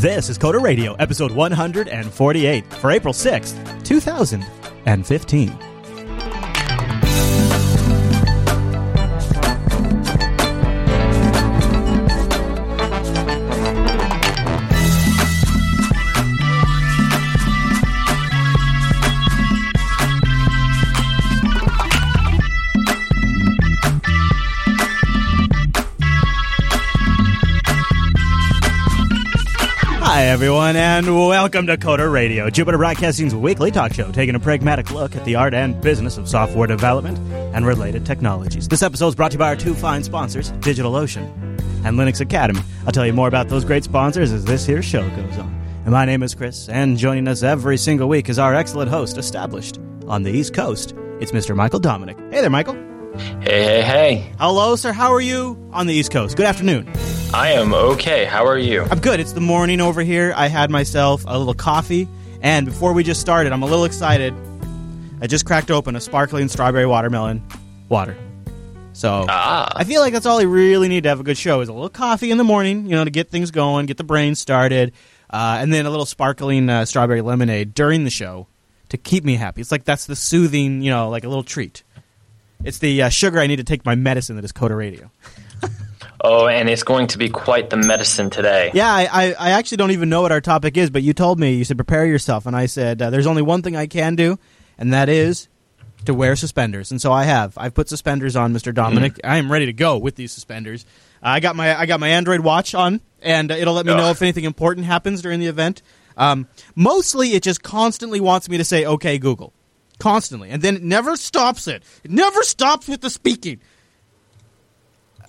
This 0.00 0.30
is 0.30 0.38
Coder 0.38 0.62
Radio, 0.62 0.94
episode 0.94 1.30
148 1.30 2.72
for 2.72 2.90
April 2.90 3.12
6th, 3.12 3.84
2015. 3.84 5.69
Everyone, 30.40 30.74
and 30.74 31.06
welcome 31.14 31.66
to 31.66 31.76
Coder 31.76 32.10
Radio, 32.10 32.48
Jupiter 32.48 32.78
Broadcasting's 32.78 33.34
weekly 33.34 33.70
talk 33.70 33.92
show, 33.92 34.10
taking 34.10 34.34
a 34.34 34.40
pragmatic 34.40 34.90
look 34.90 35.14
at 35.14 35.22
the 35.26 35.34
art 35.34 35.52
and 35.52 35.78
business 35.82 36.16
of 36.16 36.30
software 36.30 36.66
development 36.66 37.18
and 37.54 37.66
related 37.66 38.06
technologies. 38.06 38.66
This 38.66 38.82
episode 38.82 39.08
is 39.08 39.14
brought 39.14 39.32
to 39.32 39.34
you 39.34 39.38
by 39.38 39.48
our 39.48 39.56
two 39.56 39.74
fine 39.74 40.02
sponsors, 40.02 40.50
DigitalOcean 40.52 41.26
and 41.84 41.98
Linux 41.98 42.22
Academy. 42.22 42.62
I'll 42.86 42.92
tell 42.92 43.04
you 43.04 43.12
more 43.12 43.28
about 43.28 43.50
those 43.50 43.66
great 43.66 43.84
sponsors 43.84 44.32
as 44.32 44.46
this 44.46 44.64
here 44.64 44.80
show 44.80 45.06
goes 45.10 45.36
on. 45.36 45.54
And 45.84 45.90
my 45.90 46.06
name 46.06 46.22
is 46.22 46.34
Chris, 46.34 46.70
and 46.70 46.96
joining 46.96 47.28
us 47.28 47.42
every 47.42 47.76
single 47.76 48.08
week 48.08 48.30
is 48.30 48.38
our 48.38 48.54
excellent 48.54 48.90
host, 48.90 49.18
established 49.18 49.78
on 50.08 50.22
the 50.22 50.30
East 50.30 50.54
Coast. 50.54 50.94
It's 51.20 51.32
Mr. 51.32 51.54
Michael 51.54 51.80
Dominick. 51.80 52.18
Hey 52.32 52.40
there, 52.40 52.48
Michael. 52.48 52.89
Hey, 53.18 53.64
hey, 53.64 53.82
hey. 53.82 54.32
Hello, 54.38 54.76
sir. 54.76 54.92
How 54.92 55.12
are 55.12 55.20
you 55.20 55.58
on 55.72 55.86
the 55.86 55.94
East 55.94 56.12
Coast? 56.12 56.36
Good 56.36 56.46
afternoon. 56.46 56.88
I 57.34 57.52
am 57.52 57.74
okay. 57.74 58.24
How 58.24 58.46
are 58.46 58.58
you? 58.58 58.82
I'm 58.90 59.00
good. 59.00 59.18
It's 59.20 59.32
the 59.32 59.40
morning 59.40 59.80
over 59.80 60.02
here. 60.02 60.32
I 60.36 60.46
had 60.48 60.70
myself 60.70 61.24
a 61.26 61.36
little 61.38 61.54
coffee, 61.54 62.06
and 62.40 62.66
before 62.66 62.92
we 62.92 63.02
just 63.02 63.20
started, 63.20 63.52
I'm 63.52 63.62
a 63.62 63.66
little 63.66 63.84
excited. 63.84 64.32
I 65.20 65.26
just 65.26 65.44
cracked 65.44 65.70
open 65.70 65.96
a 65.96 66.00
sparkling 66.00 66.48
strawberry 66.48 66.86
watermelon 66.86 67.42
water. 67.88 68.16
So 68.92 69.26
Ah. 69.28 69.72
I 69.74 69.84
feel 69.84 70.00
like 70.00 70.12
that's 70.12 70.26
all 70.26 70.38
I 70.38 70.44
really 70.44 70.88
need 70.88 71.02
to 71.04 71.08
have 71.08 71.20
a 71.20 71.24
good 71.24 71.38
show 71.38 71.60
is 71.62 71.68
a 71.68 71.72
little 71.72 71.88
coffee 71.88 72.30
in 72.30 72.38
the 72.38 72.44
morning, 72.44 72.84
you 72.86 72.92
know, 72.92 73.04
to 73.04 73.10
get 73.10 73.28
things 73.30 73.50
going, 73.50 73.86
get 73.86 73.96
the 73.96 74.04
brain 74.04 74.34
started, 74.34 74.92
uh, 75.30 75.58
and 75.60 75.72
then 75.72 75.84
a 75.86 75.90
little 75.90 76.06
sparkling 76.06 76.68
uh, 76.68 76.84
strawberry 76.84 77.22
lemonade 77.22 77.74
during 77.74 78.04
the 78.04 78.10
show 78.10 78.46
to 78.90 78.96
keep 78.96 79.24
me 79.24 79.34
happy. 79.36 79.60
It's 79.60 79.72
like 79.72 79.84
that's 79.84 80.06
the 80.06 80.16
soothing, 80.16 80.82
you 80.82 80.90
know, 80.90 81.08
like 81.10 81.24
a 81.24 81.28
little 81.28 81.42
treat. 81.44 81.82
It's 82.64 82.78
the 82.78 83.02
uh, 83.02 83.08
sugar 83.08 83.40
I 83.40 83.46
need 83.46 83.56
to 83.56 83.64
take 83.64 83.84
my 83.84 83.94
medicine 83.94 84.36
that 84.36 84.44
is 84.44 84.52
Coder 84.52 84.76
Radio. 84.76 85.10
Oh, 86.22 86.48
and 86.48 86.68
it's 86.68 86.82
going 86.82 87.06
to 87.08 87.18
be 87.18 87.30
quite 87.30 87.70
the 87.70 87.78
medicine 87.78 88.28
today. 88.28 88.70
Yeah, 88.74 88.92
I, 88.92 89.08
I, 89.10 89.32
I 89.38 89.50
actually 89.52 89.78
don't 89.78 89.92
even 89.92 90.10
know 90.10 90.20
what 90.20 90.32
our 90.32 90.42
topic 90.42 90.76
is, 90.76 90.90
but 90.90 91.02
you 91.02 91.14
told 91.14 91.40
me 91.40 91.54
you 91.54 91.64
said 91.64 91.78
prepare 91.78 92.04
yourself, 92.04 92.44
and 92.44 92.54
I 92.54 92.66
said 92.66 93.00
uh, 93.00 93.08
there's 93.08 93.26
only 93.26 93.40
one 93.40 93.62
thing 93.62 93.74
I 93.74 93.86
can 93.86 94.16
do, 94.16 94.38
and 94.76 94.92
that 94.92 95.08
is 95.08 95.48
to 96.04 96.12
wear 96.12 96.36
suspenders, 96.36 96.90
and 96.90 97.00
so 97.00 97.10
I 97.10 97.24
have. 97.24 97.56
I've 97.56 97.72
put 97.72 97.88
suspenders 97.88 98.36
on, 98.36 98.52
Mr. 98.52 98.74
Dominick. 98.74 99.18
I 99.24 99.38
am 99.38 99.50
ready 99.50 99.64
to 99.66 99.72
go 99.72 99.96
with 99.96 100.16
these 100.16 100.30
suspenders. 100.30 100.84
I 101.22 101.40
got 101.40 101.56
my 101.56 101.78
I 101.78 101.86
got 101.86 102.00
my 102.00 102.08
Android 102.08 102.40
watch 102.40 102.74
on, 102.74 103.00
and 103.22 103.50
it'll 103.50 103.74
let 103.74 103.86
me 103.86 103.94
know 103.94 104.10
if 104.10 104.20
anything 104.20 104.44
important 104.44 104.84
happens 104.84 105.22
during 105.22 105.40
the 105.40 105.46
event. 105.46 105.80
Um, 106.18 106.48
mostly, 106.74 107.30
it 107.30 107.42
just 107.42 107.62
constantly 107.62 108.20
wants 108.20 108.46
me 108.46 108.58
to 108.58 108.64
say 108.64 108.84
"Okay, 108.84 109.16
Google," 109.18 109.54
constantly, 110.00 110.50
and 110.50 110.60
then 110.62 110.76
it 110.76 110.82
never 110.82 111.16
stops 111.16 111.68
it. 111.68 111.84
It 112.02 112.10
never 112.10 112.42
stops 112.42 112.88
with 112.88 113.00
the 113.00 113.10
speaking. 113.10 113.60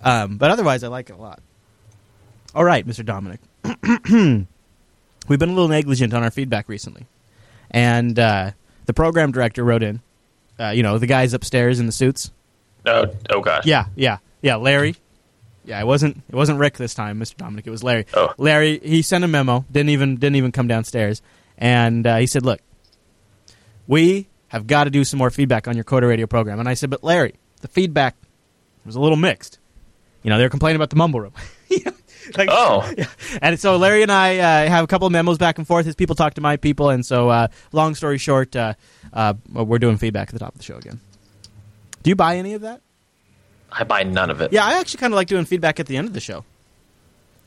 Um, 0.02 0.36
but 0.36 0.50
otherwise, 0.50 0.82
I 0.82 0.88
like 0.88 1.10
it 1.10 1.12
a 1.12 1.16
lot. 1.16 1.40
All 2.54 2.64
right, 2.64 2.86
Mr. 2.86 3.04
Dominick. 3.04 3.40
We've 5.28 5.38
been 5.38 5.48
a 5.48 5.52
little 5.52 5.68
negligent 5.68 6.12
on 6.12 6.24
our 6.24 6.30
feedback 6.30 6.68
recently, 6.68 7.06
and 7.70 8.18
uh, 8.18 8.50
the 8.86 8.92
program 8.92 9.30
director 9.30 9.62
wrote 9.62 9.82
in. 9.82 10.00
Uh, 10.58 10.70
you 10.70 10.82
know, 10.82 10.98
the 10.98 11.06
guys 11.06 11.32
upstairs 11.32 11.80
in 11.80 11.86
the 11.86 11.92
suits. 11.92 12.30
Oh, 12.84 13.06
oh 13.30 13.40
gosh. 13.40 13.64
Yeah, 13.64 13.86
yeah, 13.94 14.18
yeah. 14.42 14.56
Larry. 14.56 14.96
Yeah, 15.64 15.80
it 15.80 15.86
wasn't. 15.86 16.22
It 16.28 16.34
wasn't 16.34 16.58
Rick 16.58 16.76
this 16.76 16.94
time, 16.94 17.20
Mr. 17.20 17.36
Dominick. 17.36 17.66
It 17.66 17.70
was 17.70 17.84
Larry. 17.84 18.06
Oh. 18.14 18.34
Larry. 18.36 18.80
He 18.82 19.02
sent 19.02 19.22
a 19.24 19.28
memo. 19.28 19.64
Didn't 19.70 19.90
even 19.90 20.16
didn't 20.16 20.36
even 20.36 20.52
come 20.52 20.66
downstairs, 20.66 21.22
and 21.56 22.06
uh, 22.06 22.16
he 22.16 22.26
said, 22.26 22.44
"Look, 22.44 22.60
we 23.86 24.28
have 24.52 24.66
got 24.66 24.84
to 24.84 24.90
do 24.90 25.02
some 25.02 25.18
more 25.18 25.30
feedback 25.30 25.66
on 25.66 25.74
your 25.74 25.84
Coder 25.84 26.08
Radio 26.08 26.26
program." 26.26 26.60
And 26.60 26.68
I 26.68 26.74
said, 26.74 26.90
"But 26.90 27.02
Larry, 27.02 27.34
the 27.62 27.68
feedback 27.68 28.14
was 28.86 28.94
a 28.94 29.00
little 29.00 29.16
mixed. 29.16 29.58
You 30.22 30.30
know, 30.30 30.38
they 30.38 30.44
were 30.44 30.50
complaining 30.50 30.76
about 30.76 30.90
the 30.90 30.96
mumble 30.96 31.20
room." 31.20 31.32
Like- 32.38 32.48
Oh. 32.52 32.88
yeah. 32.96 33.06
And 33.42 33.58
so 33.58 33.76
Larry 33.78 34.02
and 34.02 34.12
I 34.12 34.38
uh, 34.38 34.68
have 34.68 34.84
a 34.84 34.86
couple 34.86 35.06
of 35.08 35.12
memos 35.12 35.38
back 35.38 35.58
and 35.58 35.66
forth. 35.66 35.88
as 35.88 35.96
people 35.96 36.14
talk 36.14 36.34
to 36.34 36.40
my 36.40 36.56
people, 36.56 36.88
and 36.90 37.04
so 37.04 37.28
uh, 37.28 37.48
long 37.72 37.96
story 37.96 38.16
short, 38.16 38.54
uh, 38.54 38.74
uh, 39.12 39.34
we're 39.52 39.80
doing 39.80 39.96
feedback 39.96 40.28
at 40.28 40.32
the 40.32 40.38
top 40.38 40.52
of 40.54 40.58
the 40.58 40.64
show 40.64 40.76
again. 40.76 41.00
Do 42.04 42.10
you 42.10 42.14
buy 42.14 42.36
any 42.36 42.54
of 42.54 42.60
that? 42.60 42.80
I 43.72 43.82
buy 43.82 44.04
none 44.04 44.30
of 44.30 44.40
it. 44.40 44.52
Yeah, 44.52 44.64
I 44.64 44.78
actually 44.78 44.98
kind 44.98 45.12
of 45.12 45.16
like 45.16 45.26
doing 45.26 45.46
feedback 45.46 45.80
at 45.80 45.86
the 45.86 45.96
end 45.96 46.06
of 46.06 46.14
the 46.14 46.20
show. 46.20 46.44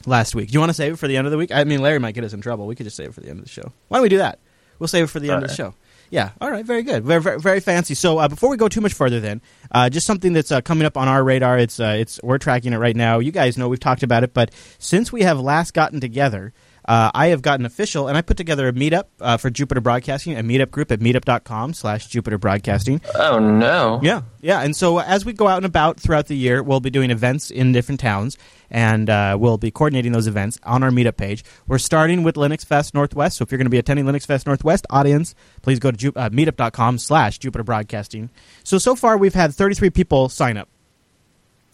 Last 0.06 0.36
week, 0.36 0.50
do 0.50 0.54
you 0.54 0.60
want 0.60 0.72
to 0.72 0.74
save 0.74 0.92
it 0.94 0.98
for 0.98 1.08
the 1.08 1.16
end 1.16 1.26
of 1.26 1.32
the 1.32 1.38
week? 1.38 1.52
I 1.54 1.64
mean, 1.64 1.82
Larry 1.82 2.00
might 2.00 2.14
get 2.14 2.26
us 2.26 2.34
in 2.34 2.42
trouble. 2.42 2.68
We 2.68 2.76
could 2.76 2.86
just 2.86 2.98
save 2.98 3.10
it 3.10 3.14
for 3.14 3.22
the 3.22 3.30
end 3.30 3.40
of 3.40 3.46
the 3.46 3.50
show. 3.52 3.72
Why 3.88 3.98
don't 3.98 4.04
we 4.04 4.10
do 4.10 4.18
that? 4.18 4.40
We'll 4.78 4.88
save 4.90 5.06
it 5.06 5.08
for 5.08 5.22
the 5.22 5.32
end 5.32 5.42
of 5.44 5.50
the 5.50 5.56
show. 5.56 5.74
Yeah. 6.10 6.32
All 6.40 6.52
right. 6.52 6.66
Very 6.66 6.84
good. 6.84 7.04
Very 7.04 7.22
very, 7.22 7.40
very 7.40 7.60
fancy. 7.60 7.96
So 7.96 8.20
uh, 8.20 8.28
before 8.28 8.50
we 8.50 8.58
go 8.58 8.68
too 8.68 8.82
much 8.82 8.94
further, 8.94 9.20
then 9.20 9.42
uh, 9.72 9.90
just 9.90 10.06
something 10.06 10.34
that's 10.34 10.52
uh, 10.52 10.62
coming 10.62 10.86
up 10.86 10.98
on 10.98 11.08
our 11.08 11.24
radar. 11.24 11.58
It's 11.58 11.80
uh, 11.80 11.96
it's 11.98 12.20
we're 12.24 12.38
tracking 12.38 12.74
it 12.74 12.78
right 12.78 12.96
now. 12.96 13.20
You 13.20 13.32
guys 13.32 13.58
know 13.58 13.68
we've 13.68 13.80
talked 13.80 14.04
about 14.04 14.24
it, 14.24 14.34
but 14.34 14.52
since 14.80 15.12
we 15.12 15.22
have 15.24 15.40
last 15.40 15.74
gotten 15.74 16.00
together. 16.00 16.54
Uh, 16.88 17.10
I 17.16 17.28
have 17.28 17.42
gotten 17.42 17.66
official, 17.66 18.08
and 18.08 18.16
I 18.18 18.22
put 18.22 18.38
together 18.38 18.68
a 18.68 18.74
meetup 18.74 19.06
uh, 19.20 19.38
for 19.38 19.50
Jupiter 19.50 19.82
Broadcasting, 19.82 20.38
a 20.38 20.44
meetup 20.44 20.70
group 20.70 20.92
at 20.92 21.00
meetup.com 21.00 21.74
slash 21.74 22.08
Jupiter 22.08 22.38
Broadcasting. 22.38 23.02
Oh 23.16 23.40
no. 23.40 24.00
Yeah, 24.04 24.22
yeah. 24.42 24.62
And 24.62 24.76
so 24.76 25.00
as 25.00 25.26
we 25.26 25.34
go 25.34 25.48
out 25.48 25.58
and 25.58 25.66
about 25.66 26.00
throughout 26.00 26.28
the 26.28 26.36
year, 26.38 26.62
we'll 26.62 26.80
be 26.80 26.92
doing 26.92 27.10
events 27.10 27.50
in 27.50 27.72
different 27.72 28.00
towns, 28.00 28.38
and 28.70 29.10
uh, 29.10 29.36
we'll 29.40 29.58
be 29.58 29.72
coordinating 29.72 30.12
those 30.12 30.28
events 30.28 30.60
on 30.64 30.84
our 30.84 30.92
meetup 30.92 31.18
page. 31.18 31.44
We're 31.68 31.80
starting 31.80 32.22
with 32.22 32.36
Linux 32.36 32.64
Fest 32.64 32.94
Northwest, 32.94 33.38
so 33.38 33.44
if 33.44 33.52
you're 33.52 33.58
going 33.58 33.66
to 33.66 33.72
be 33.72 33.80
attending 33.80 34.06
Linux 34.06 34.28
Fest 34.28 34.46
Northwest, 34.46 34.86
audience, 34.92 35.34
please 35.64 35.80
go 35.80 35.90
to 35.90 35.98
Ju- 35.98 36.14
uh, 36.16 36.30
meetup.com 36.30 37.00
slash 37.00 37.40
Jupiter 37.40 37.64
Broadcasting. 37.64 38.30
So, 38.64 38.78
so 38.78 38.96
far 38.96 39.18
we've 39.18 39.34
had 39.34 39.56
33 39.56 39.90
people 39.90 40.30
sign 40.30 40.56
up, 40.56 40.70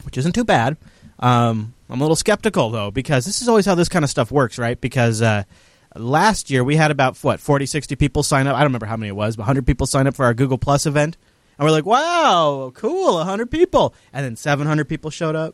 which 0.05 0.17
isn't 0.17 0.33
too 0.33 0.45
bad. 0.45 0.77
Um, 1.19 1.73
I'm 1.91 1.99
a 1.99 2.03
little 2.03 2.15
skeptical, 2.15 2.71
though, 2.71 2.89
because 2.89 3.25
this 3.25 3.41
is 3.41 3.49
always 3.49 3.65
how 3.65 3.75
this 3.75 3.89
kind 3.89 4.03
of 4.03 4.09
stuff 4.09 4.31
works, 4.31 4.57
right? 4.57 4.79
Because... 4.79 5.21
Uh, 5.21 5.43
Last 5.95 6.49
year 6.49 6.63
we 6.63 6.77
had 6.77 6.89
about 6.89 7.17
what 7.21 7.41
40 7.41 7.65
60 7.65 7.95
people 7.97 8.23
sign 8.23 8.47
up. 8.47 8.55
I 8.55 8.59
don't 8.59 8.67
remember 8.67 8.85
how 8.85 8.95
many 8.95 9.09
it 9.09 9.15
was, 9.15 9.35
but 9.35 9.41
100 9.41 9.67
people 9.67 9.85
sign 9.85 10.07
up 10.07 10.15
for 10.15 10.23
our 10.23 10.33
Google 10.33 10.57
Plus 10.57 10.85
event. 10.85 11.17
And 11.57 11.65
we're 11.65 11.71
like, 11.71 11.85
"Wow, 11.85 12.71
cool, 12.73 13.15
100 13.15 13.51
people." 13.51 13.93
And 14.13 14.23
then 14.23 14.37
700 14.37 14.87
people 14.87 15.11
showed 15.11 15.35
up. 15.35 15.53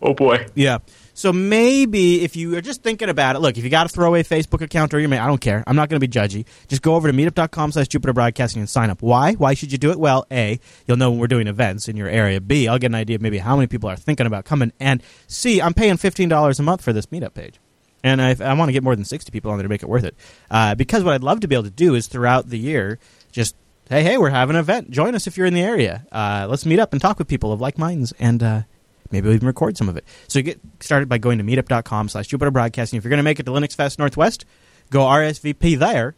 Oh 0.00 0.12
boy. 0.12 0.46
Yeah. 0.56 0.78
So 1.22 1.32
maybe 1.32 2.22
if 2.24 2.34
you 2.34 2.56
are 2.56 2.60
just 2.60 2.82
thinking 2.82 3.08
about 3.08 3.36
it, 3.36 3.38
look, 3.38 3.56
if 3.56 3.62
you 3.62 3.70
got 3.70 3.86
a 3.86 3.88
throwaway 3.88 4.24
Facebook 4.24 4.60
account 4.60 4.92
or 4.92 4.98
your 4.98 5.08
I 5.14 5.28
don't 5.28 5.40
care. 5.40 5.62
I'm 5.68 5.76
not 5.76 5.88
going 5.88 6.00
to 6.00 6.04
be 6.04 6.10
judgy. 6.12 6.46
Just 6.66 6.82
go 6.82 6.96
over 6.96 7.08
to 7.08 7.16
meetup.com 7.16 7.70
slash 7.70 7.86
Jupiter 7.86 8.12
Broadcasting 8.12 8.58
and 8.58 8.68
sign 8.68 8.90
up. 8.90 9.02
Why? 9.02 9.34
Why 9.34 9.54
should 9.54 9.70
you 9.70 9.78
do 9.78 9.92
it? 9.92 10.00
Well, 10.00 10.26
A, 10.32 10.58
you'll 10.84 10.96
know 10.96 11.12
when 11.12 11.20
we're 11.20 11.28
doing 11.28 11.46
events 11.46 11.86
in 11.86 11.96
your 11.96 12.08
area. 12.08 12.40
B, 12.40 12.66
I'll 12.66 12.80
get 12.80 12.88
an 12.88 12.96
idea 12.96 13.14
of 13.14 13.22
maybe 13.22 13.38
how 13.38 13.54
many 13.54 13.68
people 13.68 13.88
are 13.88 13.94
thinking 13.94 14.26
about 14.26 14.46
coming. 14.46 14.72
And 14.80 15.00
C, 15.28 15.62
I'm 15.62 15.74
paying 15.74 15.94
$15 15.94 16.58
a 16.58 16.62
month 16.64 16.82
for 16.82 16.92
this 16.92 17.06
meetup 17.06 17.34
page. 17.34 17.60
And 18.02 18.20
I, 18.20 18.34
I 18.40 18.54
want 18.54 18.70
to 18.70 18.72
get 18.72 18.82
more 18.82 18.96
than 18.96 19.04
60 19.04 19.30
people 19.30 19.52
on 19.52 19.58
there 19.58 19.62
to 19.62 19.68
make 19.68 19.84
it 19.84 19.88
worth 19.88 20.02
it. 20.02 20.16
Uh, 20.50 20.74
because 20.74 21.04
what 21.04 21.14
I'd 21.14 21.22
love 21.22 21.38
to 21.42 21.46
be 21.46 21.54
able 21.54 21.66
to 21.66 21.70
do 21.70 21.94
is 21.94 22.08
throughout 22.08 22.48
the 22.48 22.58
year, 22.58 22.98
just, 23.30 23.54
hey, 23.88 24.02
hey, 24.02 24.18
we're 24.18 24.30
having 24.30 24.56
an 24.56 24.60
event. 24.60 24.90
Join 24.90 25.14
us 25.14 25.28
if 25.28 25.36
you're 25.36 25.46
in 25.46 25.54
the 25.54 25.62
area. 25.62 26.04
Uh, 26.10 26.48
let's 26.50 26.66
meet 26.66 26.80
up 26.80 26.90
and 26.90 27.00
talk 27.00 27.20
with 27.20 27.28
people 27.28 27.52
of 27.52 27.60
like 27.60 27.78
minds. 27.78 28.12
And, 28.18 28.42
uh, 28.42 28.62
maybe 29.12 29.26
we'll 29.28 29.36
even 29.36 29.46
record 29.46 29.76
some 29.76 29.88
of 29.88 29.96
it. 29.96 30.04
So 30.28 30.38
you 30.38 30.42
get 30.42 30.60
started 30.80 31.08
by 31.08 31.18
going 31.18 31.38
to 31.38 31.44
meetup.com 31.44 32.08
slash 32.08 32.26
Jupiter 32.26 32.50
Broadcasting. 32.50 32.96
If 32.96 33.04
you're 33.04 33.10
going 33.10 33.18
to 33.18 33.22
make 33.24 33.38
it 33.38 33.44
to 33.44 33.52
Linux 33.52 33.76
Fest 33.76 33.98
Northwest, 33.98 34.44
go 34.90 35.00
RSVP 35.00 35.78
there, 35.78 36.14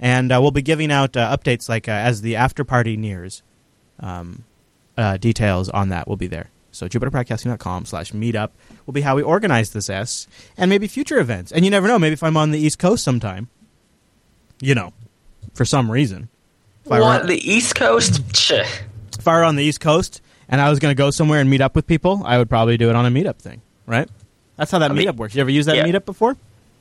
and 0.00 0.32
uh, 0.32 0.38
we'll 0.40 0.50
be 0.50 0.62
giving 0.62 0.90
out 0.90 1.16
uh, 1.16 1.36
updates 1.36 1.68
like 1.68 1.88
uh, 1.88 1.92
as 1.92 2.22
the 2.22 2.36
after 2.36 2.64
party 2.64 2.96
nears. 2.96 3.42
Um, 4.00 4.44
uh, 4.96 5.16
details 5.16 5.68
on 5.70 5.88
that 5.90 6.06
will 6.08 6.16
be 6.16 6.26
there. 6.26 6.50
So 6.72 6.88
jupiterbroadcasting.com 6.88 7.84
slash 7.86 8.12
meetup 8.12 8.50
will 8.86 8.92
be 8.92 9.00
how 9.00 9.16
we 9.16 9.22
organize 9.22 9.70
this 9.72 9.88
S 9.90 10.26
and 10.56 10.68
maybe 10.68 10.86
future 10.88 11.18
events. 11.18 11.52
And 11.52 11.64
you 11.64 11.70
never 11.70 11.88
know, 11.88 11.98
maybe 11.98 12.12
if 12.14 12.22
I'm 12.22 12.36
on 12.36 12.50
the 12.50 12.58
East 12.58 12.78
Coast 12.78 13.02
sometime, 13.04 13.48
you 14.60 14.74
know, 14.74 14.92
for 15.54 15.64
some 15.64 15.90
reason. 15.90 16.28
If 16.84 16.92
I 16.92 16.98
were- 16.98 17.04
What? 17.06 17.26
The 17.26 17.36
East 17.50 17.74
Coast? 17.74 18.20
If 19.18 19.26
I 19.28 19.36
were 19.36 19.44
on 19.44 19.56
the 19.56 19.64
East 19.64 19.80
Coast 19.80 20.20
and 20.50 20.60
I 20.60 20.68
was 20.68 20.78
going 20.78 20.90
to 20.94 20.98
go 20.98 21.10
somewhere 21.10 21.40
and 21.40 21.48
meet 21.48 21.62
up 21.62 21.74
with 21.74 21.86
people, 21.86 22.22
I 22.24 22.36
would 22.36 22.50
probably 22.50 22.76
do 22.76 22.90
it 22.90 22.96
on 22.96 23.06
a 23.06 23.10
meetup 23.10 23.38
thing, 23.38 23.62
right? 23.86 24.08
That's 24.56 24.70
how 24.70 24.78
that 24.80 24.90
I 24.90 24.94
mean, 24.94 25.06
meetup 25.06 25.16
works. 25.16 25.34
You 25.34 25.40
ever 25.40 25.50
use 25.50 25.64
that 25.66 25.76
yeah. 25.76 25.86
meetup 25.86 26.04
before? 26.04 26.36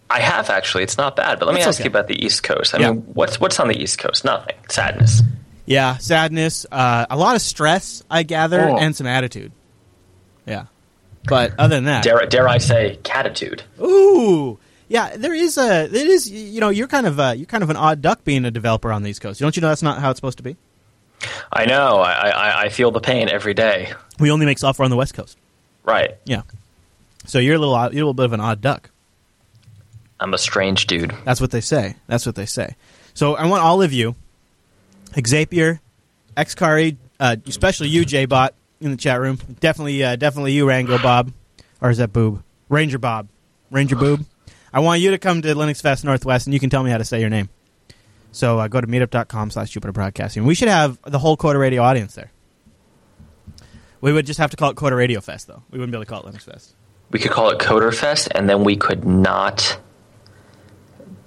I 0.10 0.19
have 0.19 0.50
actually. 0.50 0.83
It's 0.83 0.98
not 0.98 1.16
bad. 1.16 1.39
But 1.39 1.45
let 1.45 1.56
me 1.56 1.62
ask 1.62 1.80
okay. 1.80 1.86
you 1.86 1.89
about 1.92 2.07
the 2.07 2.21
East 2.25 2.44
Coast. 2.44 2.74
I 2.75 2.80
Yeah. 2.80 2.92
mean, 2.92 3.01
what's 3.13 3.39
what's 3.39 3.60
on 3.60 3.68
the 3.68 3.80
East 3.80 4.00
Coast? 4.00 4.25
Nothing. 4.25 4.56
Sadness. 4.68 5.21
Yeah, 5.66 5.98
sadness, 5.98 6.66
uh, 6.71 7.06
a 7.12 7.16
lot 7.16 7.36
of 7.36 7.44
stress, 7.44 8.04
I 8.10 8.24
gather, 8.24 8.69
Oh. 8.69 8.77
and 8.77 8.95
some 8.95 9.06
attitude. 9.06 9.51
Yeah. 10.48 10.65
But 11.25 11.54
other 11.60 11.75
than 11.75 11.83
that, 11.83 12.04
Dare 12.04 12.25
dare 12.25 12.48
I 12.48 12.57
say 12.57 12.98
catitude? 13.04 13.62
ooh, 13.80 14.57
Yeah, 14.88 15.15
there 15.15 15.33
is 15.36 15.60
a. 15.60 15.83
It 15.83 15.94
is. 15.94 16.27
You 16.31 16.60
know, 16.60 16.69
you're 16.69 16.88
kind 16.88 17.06
of 17.06 17.19
a, 17.19 17.36
you're 17.36 17.45
kind 17.45 17.62
of 17.63 17.69
an 17.69 17.75
odd 17.75 18.01
duck 18.01 18.24
being 18.24 18.45
a 18.45 18.51
developer 18.51 18.92
on 18.92 19.04
the 19.04 19.12
East 19.12 19.22
Coast. 19.22 19.39
Don't 19.39 19.56
you 19.56 19.62
know 19.62 19.68
that's 19.69 19.83
not 19.83 20.00
how 20.00 20.10
it's 20.10 20.18
supposed 20.18 20.38
to 20.38 20.44
be? 20.44 20.57
I 21.51 21.66
know. 21.66 21.98
I, 21.98 22.30
I, 22.30 22.62
I 22.63 22.69
feel 22.69 22.92
the 22.92 23.00
pain 23.00 23.30
every 23.30 23.54
day. 23.54 23.94
We 24.19 24.31
only 24.31 24.45
make 24.45 24.57
software 24.57 24.86
on 24.86 24.92
the 24.92 24.98
West 24.98 25.13
Coast. 25.13 25.38
Right. 25.83 26.16
Yeah. 26.25 26.44
So 27.25 27.39
you're 27.39 27.56
a 27.56 27.60
little 27.60 27.75
odd, 27.75 27.94
you're 27.94 28.01
a 28.01 28.06
little 28.06 28.13
bit 28.13 28.25
of 28.25 28.33
an 28.33 28.39
odd 28.39 28.62
duck. 28.62 28.89
I'm 30.19 30.33
a 30.33 30.38
strange 30.38 30.88
dude. 30.88 31.13
That's 31.24 31.39
what 31.39 31.51
they 31.51 31.62
say. 31.62 31.95
That's 32.07 32.25
what 32.25 32.36
they 32.36 32.45
say. 32.45 32.75
So 33.13 33.36
I 33.36 33.45
want 33.48 33.63
all 33.63 33.81
of 33.81 33.94
you, 33.94 34.16
Xavier, 35.25 35.80
Xcari, 36.36 36.98
uh, 37.19 37.38
especially 37.48 37.89
you, 37.89 38.06
JBot, 38.06 38.51
in 38.81 38.92
the 38.92 38.98
chat 38.98 39.19
room. 39.19 39.39
Definitely, 39.60 40.04
uh, 40.04 40.15
definitely 40.15 40.54
you, 40.54 40.68
Rango 40.68 40.98
Bob, 40.98 41.31
or 41.81 41.89
is 41.89 41.98
that 41.98 42.13
Boob? 42.13 42.44
Ranger 42.69 43.00
Bob, 43.00 43.27
Ranger 43.72 43.95
Boob. 43.95 44.25
I 44.72 44.80
want 44.81 45.01
you 45.01 45.12
to 45.12 45.18
come 45.18 45.42
to 45.42 45.56
Linux 45.56 45.81
Fest 45.81 46.04
Northwest, 46.04 46.48
and 46.48 46.54
you 46.54 46.60
can 46.60 46.69
tell 46.69 46.83
me 46.83 46.92
how 46.92 46.98
to 46.98 47.06
say 47.06 47.19
your 47.19 47.30
name. 47.30 47.50
So 48.31 48.59
uh, 48.59 48.67
go 48.67 48.79
to 48.79 48.87
meetup.com 48.87 49.49
slash 49.51 49.71
Jupiter 49.71 49.91
Broadcasting. 49.91 50.45
We 50.45 50.55
should 50.55 50.67
have 50.67 50.99
the 51.03 51.19
whole 51.19 51.35
Coder 51.37 51.59
Radio 51.59 51.81
audience 51.81 52.13
there. 52.15 52.31
We 54.01 54.13
would 54.13 54.25
just 54.25 54.39
have 54.39 54.51
to 54.51 54.57
call 54.57 54.69
it 54.69 54.75
Coder 54.77 54.95
Radio 54.97 55.19
Fest, 55.19 55.47
though. 55.47 55.63
We 55.71 55.79
wouldn't 55.79 55.91
be 55.91 55.97
able 55.97 56.05
to 56.05 56.09
call 56.09 56.25
it 56.27 56.33
Linux 56.33 56.43
Fest. 56.43 56.75
We 57.11 57.19
could 57.19 57.31
call 57.31 57.49
it 57.49 57.59
Coder 57.59 57.93
Fest, 57.93 58.29
and 58.33 58.47
then 58.49 58.63
we 58.63 58.77
could 58.77 59.03
not 59.03 59.79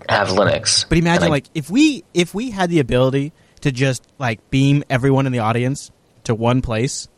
have 0.08 0.28
Linux. 0.28 0.88
But 0.88 0.98
imagine, 0.98 1.24
I- 1.24 1.30
like, 1.30 1.46
if 1.54 1.68
we 1.70 2.04
if 2.14 2.34
we 2.34 2.50
had 2.50 2.70
the 2.70 2.78
ability 2.80 3.32
to 3.62 3.72
just 3.72 4.06
like 4.18 4.48
beam 4.50 4.84
everyone 4.88 5.26
in 5.26 5.32
the 5.32 5.40
audience 5.40 5.90
to 6.24 6.34
one 6.34 6.62
place, 6.62 7.08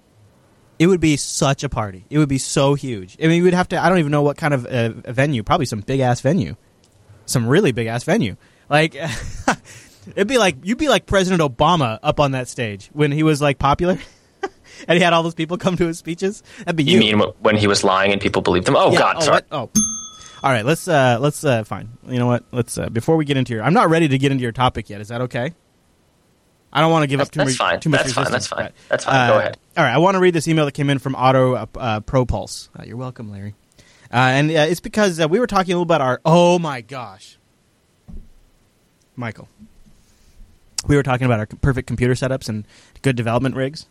it 0.78 0.86
would 0.86 1.00
be 1.00 1.16
such 1.16 1.62
a 1.62 1.68
party. 1.68 2.04
It 2.10 2.18
would 2.18 2.28
be 2.28 2.38
so 2.38 2.74
huge. 2.74 3.16
I 3.22 3.26
mean, 3.28 3.42
we 3.42 3.42
would 3.42 3.54
have 3.54 3.68
to. 3.68 3.78
I 3.82 3.88
don't 3.88 3.98
even 3.98 4.10
know 4.12 4.22
what 4.22 4.36
kind 4.38 4.54
of 4.54 4.66
uh, 4.66 4.92
a 5.04 5.12
venue. 5.12 5.42
Probably 5.42 5.66
some 5.66 5.80
big 5.80 6.00
ass 6.00 6.20
venue, 6.20 6.56
some 7.26 7.46
really 7.46 7.72
big 7.72 7.86
ass 7.86 8.02
venue. 8.04 8.36
Like, 8.74 8.96
it'd 10.16 10.26
be 10.26 10.36
like 10.36 10.56
you'd 10.64 10.78
be 10.78 10.88
like 10.88 11.06
President 11.06 11.40
Obama 11.40 12.00
up 12.02 12.18
on 12.18 12.32
that 12.32 12.48
stage 12.48 12.90
when 12.92 13.12
he 13.12 13.22
was 13.22 13.40
like 13.40 13.60
popular, 13.60 14.00
and 14.88 14.98
he 14.98 15.00
had 15.00 15.12
all 15.12 15.22
those 15.22 15.36
people 15.36 15.58
come 15.58 15.76
to 15.76 15.86
his 15.86 15.96
speeches. 15.96 16.42
That'd 16.58 16.74
be 16.74 16.82
you 16.82 16.98
mean 16.98 17.20
when 17.38 17.56
he 17.56 17.68
was 17.68 17.84
lying 17.84 18.10
and 18.10 18.20
people 18.20 18.42
believed 18.42 18.66
him? 18.68 18.74
Oh 18.74 18.90
yeah, 18.90 18.98
God, 18.98 19.16
oh, 19.18 19.20
sorry. 19.20 19.34
what? 19.36 19.46
Oh. 19.52 19.70
All 20.42 20.50
right, 20.50 20.64
let's 20.64 20.88
uh 20.88 21.18
let's 21.20 21.44
uh 21.44 21.62
fine. 21.62 21.88
You 22.08 22.18
know 22.18 22.26
what? 22.26 22.42
Let's 22.50 22.76
uh 22.76 22.88
before 22.88 23.16
we 23.16 23.24
get 23.24 23.36
into 23.36 23.54
your 23.54 23.62
I'm 23.62 23.74
not 23.74 23.90
ready 23.90 24.08
to 24.08 24.18
get 24.18 24.32
into 24.32 24.42
your 24.42 24.50
topic 24.50 24.90
yet. 24.90 25.00
Is 25.00 25.06
that 25.06 25.20
okay? 25.20 25.54
I 26.72 26.80
don't 26.80 26.90
want 26.90 27.04
to 27.04 27.06
give 27.06 27.20
up 27.20 27.30
too 27.30 27.38
That's- 27.38 27.56
much 27.56 27.58
that's 27.58 27.70
fine. 27.70 27.80
too 27.80 27.88
much 27.90 28.00
That's 28.02 28.12
fine. 28.12 28.32
That's 28.32 28.46
fine. 28.48 28.72
That's 28.88 29.04
fine. 29.04 29.30
Go 29.30 29.38
ahead. 29.38 29.58
All 29.76 29.84
right, 29.84 29.94
I 29.94 29.98
want 29.98 30.16
to 30.16 30.18
read 30.18 30.34
this 30.34 30.48
email 30.48 30.64
that 30.64 30.72
came 30.72 30.90
in 30.90 30.98
from 30.98 31.14
Auto 31.14 31.54
uh, 31.54 31.66
uh, 31.76 32.00
ProPulse. 32.00 32.70
Uh, 32.76 32.82
you're 32.84 32.96
welcome, 32.96 33.30
Larry. 33.30 33.54
Uh, 34.12 34.16
and 34.16 34.50
uh, 34.50 34.66
it's 34.68 34.80
because 34.80 35.20
uh, 35.20 35.28
we 35.28 35.38
were 35.38 35.46
talking 35.46 35.72
a 35.72 35.76
little 35.76 35.84
about 35.84 36.00
our 36.00 36.20
oh 36.24 36.58
my 36.58 36.80
gosh. 36.80 37.38
Michael. 39.16 39.48
We 40.86 40.96
were 40.96 41.02
talking 41.02 41.24
about 41.24 41.40
our 41.40 41.46
perfect 41.46 41.86
computer 41.86 42.14
setups 42.14 42.48
and 42.48 42.66
good 43.02 43.16
development 43.16 43.56
rigs. 43.56 43.86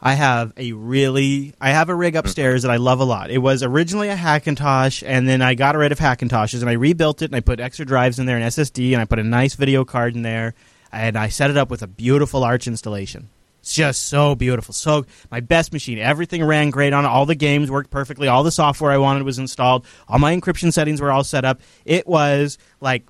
I 0.00 0.14
have 0.14 0.52
a 0.58 0.72
really 0.72 1.54
I 1.60 1.70
have 1.70 1.88
a 1.88 1.94
rig 1.94 2.14
upstairs 2.14 2.62
that 2.62 2.70
I 2.70 2.76
love 2.76 3.00
a 3.00 3.04
lot. 3.04 3.30
It 3.30 3.38
was 3.38 3.62
originally 3.62 4.10
a 4.10 4.16
Hackintosh 4.16 5.02
and 5.06 5.26
then 5.26 5.40
I 5.40 5.54
got 5.54 5.76
rid 5.76 5.92
of 5.92 5.98
Hackintoshes 5.98 6.60
and 6.60 6.68
I 6.68 6.74
rebuilt 6.74 7.22
it 7.22 7.26
and 7.26 7.36
I 7.36 7.40
put 7.40 7.58
extra 7.58 7.86
drives 7.86 8.18
in 8.18 8.26
there 8.26 8.36
and 8.36 8.44
SSD 8.44 8.92
and 8.92 9.00
I 9.00 9.06
put 9.06 9.18
a 9.18 9.24
nice 9.24 9.54
video 9.54 9.84
card 9.84 10.14
in 10.14 10.20
there 10.20 10.54
and 10.92 11.16
I 11.16 11.28
set 11.28 11.50
it 11.50 11.56
up 11.56 11.70
with 11.70 11.82
a 11.82 11.86
beautiful 11.86 12.44
Arch 12.44 12.66
installation. 12.66 13.30
It's 13.60 13.74
just 13.74 14.08
so 14.08 14.34
beautiful. 14.34 14.74
So 14.74 15.06
my 15.30 15.40
best 15.40 15.72
machine. 15.72 15.98
Everything 15.98 16.44
ran 16.44 16.68
great 16.68 16.92
on 16.92 17.06
it. 17.06 17.08
All 17.08 17.24
the 17.24 17.34
games 17.34 17.70
worked 17.70 17.90
perfectly. 17.90 18.28
All 18.28 18.42
the 18.42 18.50
software 18.50 18.92
I 18.92 18.98
wanted 18.98 19.22
was 19.22 19.38
installed. 19.38 19.86
All 20.06 20.18
my 20.18 20.36
encryption 20.36 20.70
settings 20.70 21.00
were 21.00 21.10
all 21.10 21.24
set 21.24 21.46
up. 21.46 21.62
It 21.86 22.06
was 22.06 22.58
like 22.82 23.06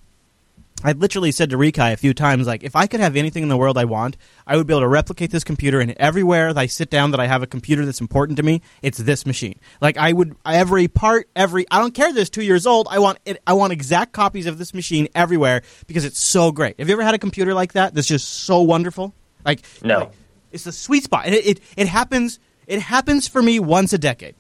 I 0.83 0.93
literally 0.93 1.31
said 1.33 1.51
to 1.51 1.57
Rikai 1.57 1.93
a 1.93 1.97
few 1.97 2.13
times, 2.13 2.47
like, 2.47 2.63
if 2.63 2.77
I 2.77 2.87
could 2.87 3.01
have 3.01 3.17
anything 3.17 3.43
in 3.43 3.49
the 3.49 3.57
world 3.57 3.79
I 3.79 3.85
want, 3.87 4.17
I 4.47 4.57
would 4.57 4.67
be 4.67 4.75
able 4.75 4.83
to 4.83 4.89
replicate 4.89 5.31
this 5.31 5.45
computer, 5.45 5.81
and 5.81 5.93
everywhere 5.93 6.53
that 6.53 6.61
I 6.61 6.67
sit 6.67 6.91
down 6.91 7.13
that 7.13 7.21
I 7.21 7.27
have 7.27 7.43
a 7.43 7.47
computer 7.47 7.87
that's 7.87 8.01
important 8.03 8.37
to 8.37 8.43
me, 8.43 8.61
it's 8.83 8.99
this 8.99 9.25
machine. 9.25 9.59
Like, 9.81 9.97
I 9.97 10.13
would 10.13 10.37
every 10.45 10.89
part, 10.89 11.29
every 11.35 11.65
I 11.71 11.79
don't 11.79 11.95
care 11.95 12.13
that 12.13 12.21
it's 12.21 12.29
two 12.29 12.43
years 12.43 12.67
old. 12.67 12.89
I 12.91 12.99
want 12.99 13.19
it. 13.25 13.41
I 13.47 13.55
want 13.55 13.73
exact 13.73 14.13
copies 14.13 14.47
of 14.47 14.59
this 14.59 14.75
machine 14.75 15.09
everywhere 15.15 15.63
because 15.87 16.05
it's 16.05 16.19
so 16.19 16.53
great. 16.53 16.79
Have 16.79 16.89
you 16.89 16.95
ever 16.95 17.05
had 17.05 17.15
a 17.15 17.19
computer 17.19 17.55
like 17.55 17.73
that 17.75 17.95
that's 17.95 18.09
just 18.09 18.29
so 18.29 18.61
wonderful? 18.61 19.15
Like, 19.45 19.63
No. 19.83 20.01
like, 20.01 20.13
it's 20.53 20.65
the 20.65 20.73
sweet 20.73 21.05
spot. 21.05 21.25
And 21.27 21.35
it, 21.35 21.47
it 21.47 21.61
it 21.77 21.87
happens. 21.89 22.41
It 22.67 22.81
happens 22.81 23.27
for 23.27 23.43
me 23.43 23.59
once 23.59 23.93
a 23.95 23.99
decade. 23.99 24.35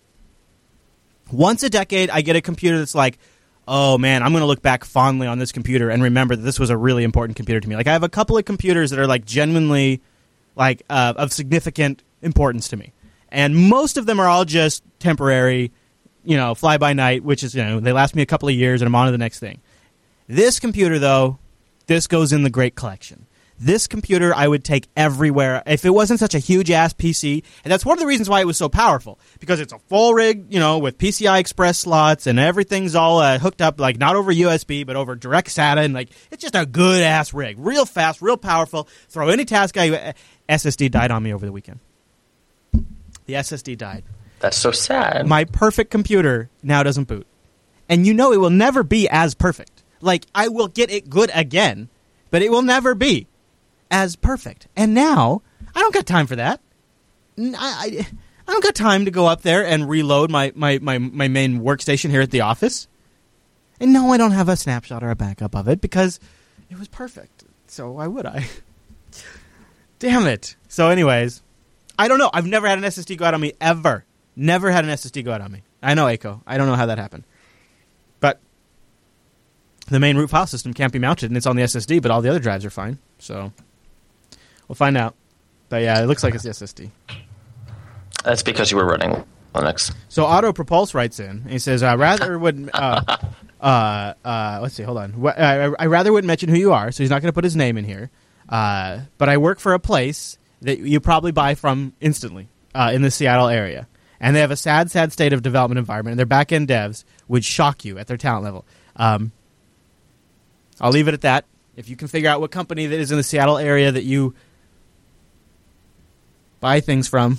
Once 1.32 1.62
a 1.62 1.70
decade, 1.70 2.10
I 2.10 2.20
get 2.20 2.36
a 2.36 2.40
computer 2.42 2.78
that's 2.78 2.94
like, 2.94 3.19
oh 3.66 3.99
man, 3.99 4.22
I'm 4.22 4.32
going 4.32 4.43
to 4.43 4.46
look 4.46 4.62
back 4.62 4.84
fondly 4.84 5.26
on 5.26 5.38
this 5.38 5.52
computer 5.52 5.90
and 5.90 6.02
remember 6.02 6.37
that 6.37 6.43
this 6.43 6.58
was 6.58 6.70
a 6.70 6.76
really 6.76 7.05
important 7.05 7.37
computer 7.37 7.61
to 7.61 7.69
me. 7.69 7.76
Like 7.76 7.87
I 7.87 7.93
have 7.93 8.02
a 8.02 8.08
couple 8.08 8.37
of 8.37 8.44
computers 8.44 8.90
that 8.90 8.99
are 8.99 9.06
like 9.06 9.25
genuinely 9.25 10.00
like 10.56 10.82
uh, 10.88 11.14
of 11.16 11.32
significant 11.32 12.02
importance 12.22 12.69
to 12.69 12.76
me, 12.76 12.93
and 13.31 13.56
most 13.56 13.96
of 13.96 14.06
them 14.06 14.20
are 14.20 14.28
all 14.28 14.44
just 14.44 14.82
temporary, 14.99 15.72
you 16.25 16.37
know, 16.37 16.55
fly 16.55 16.78
by 16.78 16.93
night, 16.93 17.25
which 17.25 17.43
is 17.43 17.55
you 17.55 17.64
know 17.64 17.81
they 17.81 17.93
last 17.93 18.14
me 18.14 18.22
a 18.22 18.26
couple 18.26 18.49
of 18.49 18.55
years 18.55 18.82
and 18.82 18.87
I'm 18.87 18.94
on 18.94 19.06
to 19.06 19.12
the 19.12 19.19
next 19.19 19.40
thing. 19.40 19.61
This 20.28 20.60
computer 20.60 20.99
though, 20.99 21.38
this 21.87 22.06
goes 22.06 22.32
in 22.32 22.43
the 22.43 22.50
great 22.50 22.75
collection. 22.75 23.26
This 23.59 23.87
computer 23.87 24.35
I 24.35 24.49
would 24.49 24.65
take 24.65 24.89
everywhere 24.97 25.62
if 25.65 25.85
it 25.85 25.91
wasn't 25.91 26.19
such 26.19 26.35
a 26.35 26.41
huge 26.41 26.73
ass 26.73 26.93
PC, 26.93 27.45
and 27.62 27.73
that's 27.73 27.85
one 27.85 27.97
of 27.97 28.01
the 28.01 28.06
reasons 28.06 28.29
why 28.29 28.41
it 28.41 28.47
was 28.47 28.56
so 28.56 28.69
powerful 28.69 29.19
because 29.39 29.61
it's 29.61 29.73
a 29.73 29.79
full 29.79 30.12
rig, 30.12 30.53
you 30.53 30.59
know, 30.59 30.79
with 30.79 30.99
PCI 30.99 31.39
Express 31.39 31.79
slots 31.79 32.27
and 32.27 32.41
everything's 32.41 32.97
all 32.97 33.21
uh, 33.21 33.39
hooked 33.39 33.62
up, 33.62 33.79
like 33.79 33.97
not 33.97 34.17
over 34.17 34.33
USB 34.33 34.85
but 34.85 34.97
over 34.97 35.15
direct 35.15 35.49
SATA, 35.49 35.85
and 35.85 35.95
like 35.95 36.11
it's 36.33 36.43
just 36.43 36.56
a 36.56 36.67
good 36.67 37.01
ass 37.03 37.33
rig, 37.33 37.56
real 37.61 37.87
fast, 37.87 38.21
real 38.21 38.37
powerful. 38.37 38.89
Throw 39.09 39.29
any 39.29 39.45
task 39.45 39.77
I 39.77 40.15
SSD 40.49 40.91
died 40.91 41.12
on 41.12 41.23
me 41.23 41.33
over 41.33 41.47
the 41.47 41.53
weekend. 41.53 41.79
The 42.73 43.35
SSD 43.35 43.79
died. 43.79 44.03
That's 44.41 44.56
so 44.56 44.73
sad. 44.73 45.27
My 45.29 45.45
perfect 45.45 45.93
computer 45.93 46.51
now 46.62 46.83
doesn't 46.83 47.06
boot, 47.06 47.27
and 47.89 48.05
you 48.05 48.15
know 48.15 48.33
it 48.33 48.39
will 48.39 48.51
never 48.51 48.83
be 48.83 49.09
as 49.09 49.37
perfect. 49.37 49.85
Like 50.01 50.27
I 50.35 50.49
will 50.49 50.69
get 50.69 50.91
it 50.91 51.09
good 51.09 51.31
again, 51.33 51.89
but 52.31 52.43
it 52.43 52.51
will 52.51 52.62
never 52.62 52.97
be 52.97 53.29
as 53.94 54.17
perfect. 54.17 54.67
And 54.75 54.93
now 54.93 55.43
I 55.73 55.81
don't 55.81 55.94
got 55.94 56.05
time 56.05 56.26
for 56.26 56.35
that. 56.35 56.61
I 57.38 58.05
I 58.46 58.52
don't 58.52 58.62
got 58.62 58.75
time 58.75 59.05
to 59.05 59.12
go 59.12 59.26
up 59.26 59.43
there 59.43 59.64
and 59.64 59.88
reload 59.88 60.31
my, 60.31 60.52
my, 60.55 60.79
my, 60.81 60.99
my 60.99 61.29
main 61.29 61.61
workstation 61.61 62.11
here 62.11 62.20
at 62.20 62.32
the 62.32 62.43
office. 62.43 62.88
And 63.81 63.93
no, 63.93 64.12
I 64.12 64.19
don't 64.19 64.32
have 64.32 64.49
a 64.49 64.56
snapshot 64.56 65.03
or 65.03 65.10
a 65.10 65.17
backup 65.17 65.55
of 65.55 65.69
it 65.69 65.81
because 65.81 66.19
it 66.69 66.79
was 66.79 66.89
perfect. 66.89 67.44
So 67.69 67.93
why 67.93 68.08
would 68.08 68.27
I? 68.27 68.46
Damn 70.01 70.27
it. 70.27 70.56
So, 70.69 70.91
anyways, 70.91 71.43
I 71.98 72.08
don't 72.08 72.19
know. 72.19 72.31
I've 72.34 72.46
never 72.46 72.69
had 72.69 72.79
an 72.79 72.84
SSD 72.84 73.17
go 73.17 73.24
out 73.24 73.34
on 73.34 73.41
me 73.41 73.55
ever. 73.60 74.05
Never 74.36 74.70
had 74.70 74.84
an 74.84 74.91
SSD 74.91 75.24
go 75.24 75.32
out 75.32 75.41
on 75.41 75.53
me. 75.53 75.63
I 75.82 75.94
know, 75.94 76.06
Aiko. 76.06 76.43
I 76.46 76.58
don't 76.58 76.67
know 76.67 76.77
how 76.77 76.86
that 76.86 76.98
happened. 76.98 77.24
But 78.20 78.41
the 79.86 80.01
main 80.01 80.17
root 80.17 80.31
file 80.31 80.46
system 80.46 80.74
can't 80.74 80.93
be 80.93 80.98
mounted 80.98 81.31
and 81.31 81.36
it's 81.36 81.46
on 81.46 81.56
the 81.56 81.63
SSD, 81.63 82.03
but 82.03 82.10
all 82.10 82.20
the 82.20 82.29
other 82.29 82.41
drives 82.41 82.65
are 82.65 82.70
fine. 82.70 82.98
So 83.19 83.53
we'll 84.69 84.77
find 84.77 84.97
out. 84.97 85.15
But 85.69 85.83
yeah, 85.83 86.03
it 86.03 86.06
looks 86.06 86.23
like 86.23 86.35
it's 86.35 86.44
the 86.44 86.51
SSD. 86.51 86.91
That's 88.25 88.43
because 88.43 88.71
you 88.71 88.77
were 88.77 88.87
running 88.87 89.25
Linux. 89.55 89.94
So 90.09 90.25
Auto 90.25 90.53
Propulse 90.53 90.94
writes 90.94 91.21
in. 91.21 91.29
And 91.29 91.51
he 91.51 91.59
says, 91.59 91.83
"I 91.83 91.94
rather 91.94 92.39
would." 92.39 92.71
Uh, 92.73 93.17
uh, 93.61 94.15
uh, 94.25 94.59
let's 94.63 94.75
see. 94.75 94.83
Hold 94.83 94.99
on. 94.99 95.13
Wh- 95.13 95.39
I, 95.39 95.73
I 95.79 95.87
rather 95.87 96.13
wouldn't 96.13 96.27
mention 96.27 96.49
who 96.49 96.59
you 96.59 96.73
are, 96.73 96.93
so 96.93 97.03
he's 97.03 97.11
not 97.11 97.23
going 97.23 97.31
to 97.31 97.35
put 97.35 97.44
his 97.44 97.56
name 97.56 97.79
in 97.79 97.85
here. 97.85 98.11
Uh, 98.49 99.01
but 99.17 99.29
I 99.29 99.39
work 99.39 99.59
for 99.59 99.73
a 99.73 99.79
place 99.79 100.39
that 100.63 100.79
you 100.81 101.01
probably 101.01 101.33
buy 101.33 101.55
from 101.55 101.94
instantly 102.01 102.49
uh, 102.75 102.91
in 102.93 103.03
the 103.03 103.11
Seattle 103.11 103.49
area, 103.49 103.89
and 104.21 104.37
they 104.37 104.41
have 104.41 104.51
a 104.51 104.56
sad, 104.56 104.91
sad 104.91 105.13
state 105.13 105.33
of 105.33 105.43
development 105.43 105.79
environment. 105.79 106.13
And 106.13 106.19
their 106.19 106.27
back 106.27 106.53
end 106.53 106.69
devs 106.69 107.05
would 107.27 107.44
shock 107.44 107.85
you 107.85 107.99
at 107.99 108.06
their 108.06 108.19
talent 108.19 108.44
level. 108.44 108.67
Um, 108.97 109.33
I'll 110.81 110.91
leave 110.91 111.09
it 111.09 111.15
at 111.15 111.23
that. 111.23 111.47
If 111.77 111.89
you 111.89 111.97
can 111.97 112.09
figure 112.09 112.29
out 112.29 112.41
what 112.41 112.51
company 112.51 112.87
that 112.87 113.01
is 113.01 113.11
in 113.11 113.17
the 113.17 113.23
Seattle 113.23 113.59
area 113.59 113.91
that 113.91 114.05
you 114.05 114.35
buy 116.65 116.81
things 116.81 117.06
from, 117.09 117.37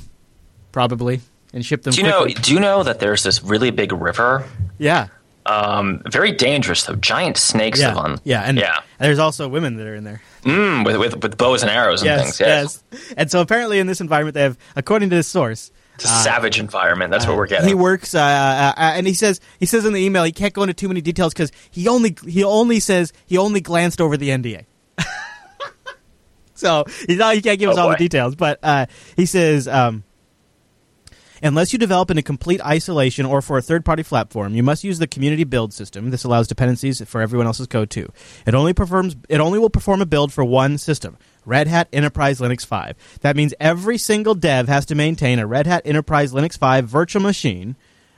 probably, 0.71 1.19
and 1.51 1.65
ship 1.65 1.81
them. 1.81 1.93
Do 1.93 2.01
you 2.01 2.07
know? 2.07 2.27
Do 2.27 2.53
you 2.53 2.59
know 2.59 2.83
that 2.83 2.99
there's 2.99 3.23
this 3.23 3.41
really 3.43 3.71
big 3.71 3.91
river? 3.91 4.45
Yeah. 4.77 5.07
Um, 5.47 6.01
very 6.11 6.31
dangerous 6.31 6.83
though. 6.85 6.95
Giant 6.95 7.37
snakes 7.37 7.79
Yeah, 7.79 7.89
live 7.89 7.97
on. 7.97 8.19
yeah, 8.23 8.41
and 8.43 8.57
yeah, 8.57 8.81
there's 8.99 9.19
also 9.19 9.47
women 9.47 9.77
that 9.77 9.87
are 9.87 9.95
in 9.95 10.03
there. 10.03 10.21
mm, 10.43 10.85
with, 10.85 10.97
with 10.97 11.23
with 11.23 11.37
bows 11.37 11.61
and 11.63 11.71
arrows 11.71 12.01
and 12.01 12.07
Yes, 12.07 12.21
things. 12.23 12.39
Yes, 12.39 12.83
yes. 12.91 13.13
And 13.17 13.31
so 13.31 13.41
apparently 13.41 13.79
in 13.79 13.87
this 13.87 13.99
environment, 14.01 14.33
they 14.35 14.41
have, 14.41 14.57
according 14.75 15.09
to 15.11 15.15
this 15.15 15.27
source, 15.27 15.71
it's 15.95 16.05
a 16.05 16.07
savage 16.07 16.59
environment. 16.59 17.09
That's 17.11 17.25
what 17.27 17.35
we're 17.37 17.47
getting. 17.47 17.67
he 17.67 17.73
works, 17.75 18.13
uh, 18.15 18.19
uh, 18.19 18.73
uh, 18.75 18.93
and 18.97 19.05
he 19.07 19.13
says 19.13 19.39
he 19.59 19.65
says 19.67 19.85
in 19.85 19.93
the 19.93 20.01
email 20.01 20.23
he 20.23 20.31
can't 20.31 20.53
go 20.53 20.61
into 20.63 20.73
too 20.73 20.87
many 20.87 21.01
details 21.01 21.33
because 21.33 21.51
he 21.71 21.87
only 21.87 22.15
he 22.27 22.43
only 22.43 22.79
says 22.79 23.11
he 23.27 23.37
only 23.37 23.61
glanced 23.61 24.01
over 24.01 24.17
the 24.17 24.29
NDA. 24.29 24.65
so 26.55 26.85
he's 27.07 27.17
not, 27.17 27.35
he 27.35 27.41
can't 27.41 27.59
give 27.59 27.69
us 27.69 27.77
Oh, 27.77 27.81
all 27.83 27.89
the 27.89 27.95
details, 27.97 28.35
but 28.35 28.59
uh, 28.63 28.87
he 29.15 29.25
says. 29.25 29.67
Um, 29.67 30.03
Unless 31.43 31.73
you 31.73 31.77
develop 31.79 32.09
in 32.09 32.17
a 32.17 32.23
complete 32.23 32.65
isolation 32.65 33.25
or 33.25 33.41
for 33.41 33.57
a 33.57 33.61
third-party 33.61 34.03
platform, 34.03 34.55
you 34.55 34.63
must 34.63 34.85
use 34.85 34.99
the 34.99 35.05
community 35.05 35.43
build 35.43 35.73
system. 35.73 36.09
This 36.09 36.23
allows 36.23 36.47
dependencies 36.47 37.01
for 37.03 37.21
everyone 37.21 37.45
else's 37.45 37.67
code 37.67 37.89
too. 37.89 38.09
It 38.47 38.55
only 38.55 38.73
performs 38.73 39.17
it 39.27 39.41
only 39.41 39.59
will 39.59 39.69
perform 39.69 40.01
a 40.01 40.05
build 40.05 40.31
for 40.31 40.45
one 40.45 40.77
system. 40.77 41.17
Red 41.45 41.67
Hat 41.67 41.89
Enterprise 41.91 42.39
Linux 42.39 42.65
5. 42.65 43.19
That 43.21 43.35
means 43.35 43.53
every 43.59 43.97
single 43.97 44.33
dev 44.33 44.67
has 44.69 44.85
to 44.87 44.95
maintain 44.95 45.37
a 45.37 45.45
Red 45.45 45.67
Hat 45.67 45.83
Enterprise 45.85 46.31
Linux 46.31 46.57
5 46.57 46.87
virtual 46.87 47.21
machine 47.21 47.75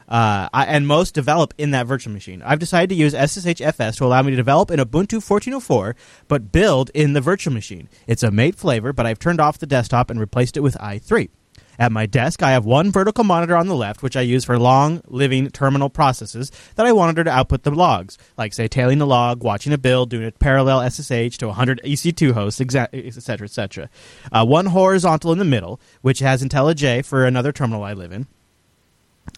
uh, 0.07 0.49
and 0.53 0.87
most 0.87 1.13
develop 1.13 1.53
in 1.57 1.71
that 1.71 1.87
virtual 1.87 2.13
machine. 2.13 2.41
I've 2.43 2.59
decided 2.59 2.89
to 2.89 2.95
use 2.95 3.13
SSHFS 3.13 3.97
to 3.97 4.05
allow 4.05 4.21
me 4.21 4.31
to 4.31 4.37
develop 4.37 4.71
in 4.71 4.79
Ubuntu 4.79 5.19
14.04, 5.19 5.95
but 6.27 6.51
build 6.51 6.89
in 6.93 7.13
the 7.13 7.21
virtual 7.21 7.53
machine. 7.53 7.89
It's 8.07 8.23
a 8.23 8.31
mate 8.31 8.55
flavor, 8.55 8.93
but 8.93 9.05
I've 9.05 9.19
turned 9.19 9.41
off 9.41 9.57
the 9.57 9.67
desktop 9.67 10.09
and 10.09 10.19
replaced 10.19 10.57
it 10.57 10.61
with 10.61 10.77
i3. 10.77 11.29
At 11.79 11.91
my 11.91 12.07
desk, 12.07 12.41
I 12.41 12.51
have 12.51 12.65
one 12.65 12.91
vertical 12.91 13.23
monitor 13.23 13.55
on 13.55 13.67
the 13.67 13.75
left, 13.75 14.01
which 14.01 14.17
I 14.17 14.21
use 14.21 14.43
for 14.43 14.57
long 14.57 15.01
living 15.05 15.51
terminal 15.51 15.89
processes 15.89 16.51
that 16.75 16.87
I 16.87 16.91
monitor 16.91 17.23
to 17.23 17.29
output 17.29 17.61
the 17.61 17.71
logs, 17.71 18.17
like, 18.35 18.53
say, 18.53 18.67
tailing 18.67 18.97
the 18.97 19.05
log, 19.05 19.43
watching 19.43 19.71
a 19.73 19.77
build, 19.77 20.09
doing 20.09 20.25
a 20.25 20.31
parallel 20.31 20.89
SSH 20.89 21.37
to 21.37 21.47
100 21.47 21.81
EC2 21.85 22.33
hosts, 22.33 22.59
etc., 22.59 23.45
etc. 23.45 23.89
Uh, 24.31 24.43
one 24.43 24.67
horizontal 24.67 25.31
in 25.31 25.37
the 25.37 25.45
middle, 25.45 25.79
which 26.01 26.17
has 26.19 26.43
IntelliJ 26.43 27.05
for 27.05 27.25
another 27.25 27.51
terminal 27.51 27.83
I 27.83 27.93
live 27.93 28.11
in 28.11 28.25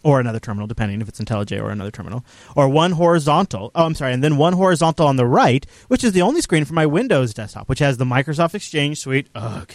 or 0.04 0.20
another 0.20 0.40
terminal, 0.40 0.68
depending 0.68 1.02
if 1.02 1.10
it's 1.10 1.20
IntelliJ 1.20 1.62
or 1.62 1.70
another 1.70 1.92
terminal, 1.92 2.26
or 2.56 2.70
one 2.70 2.92
horizontal. 2.92 3.72
Oh, 3.76 3.86
I'm 3.86 3.96
sorry, 3.96 4.14
and 4.14 4.24
then 4.24 4.38
one 4.38 4.54
horizontal 4.54 5.08
on 5.08 5.16
the 5.16 5.26
right, 5.26 5.66
which 5.88 6.04
is 6.04 6.14
the 6.14 6.22
only 6.22 6.42
screen 6.42 6.66
for 6.66 6.74
my 6.74 6.86
Windows 6.86 7.34
desktop, 7.34 7.70
which 7.70 7.80
has 7.80 7.98
the 7.98 8.06
Microsoft 8.06 8.56
Exchange 8.56 9.00
suite. 9.00 9.28
Ugh. 9.36 9.72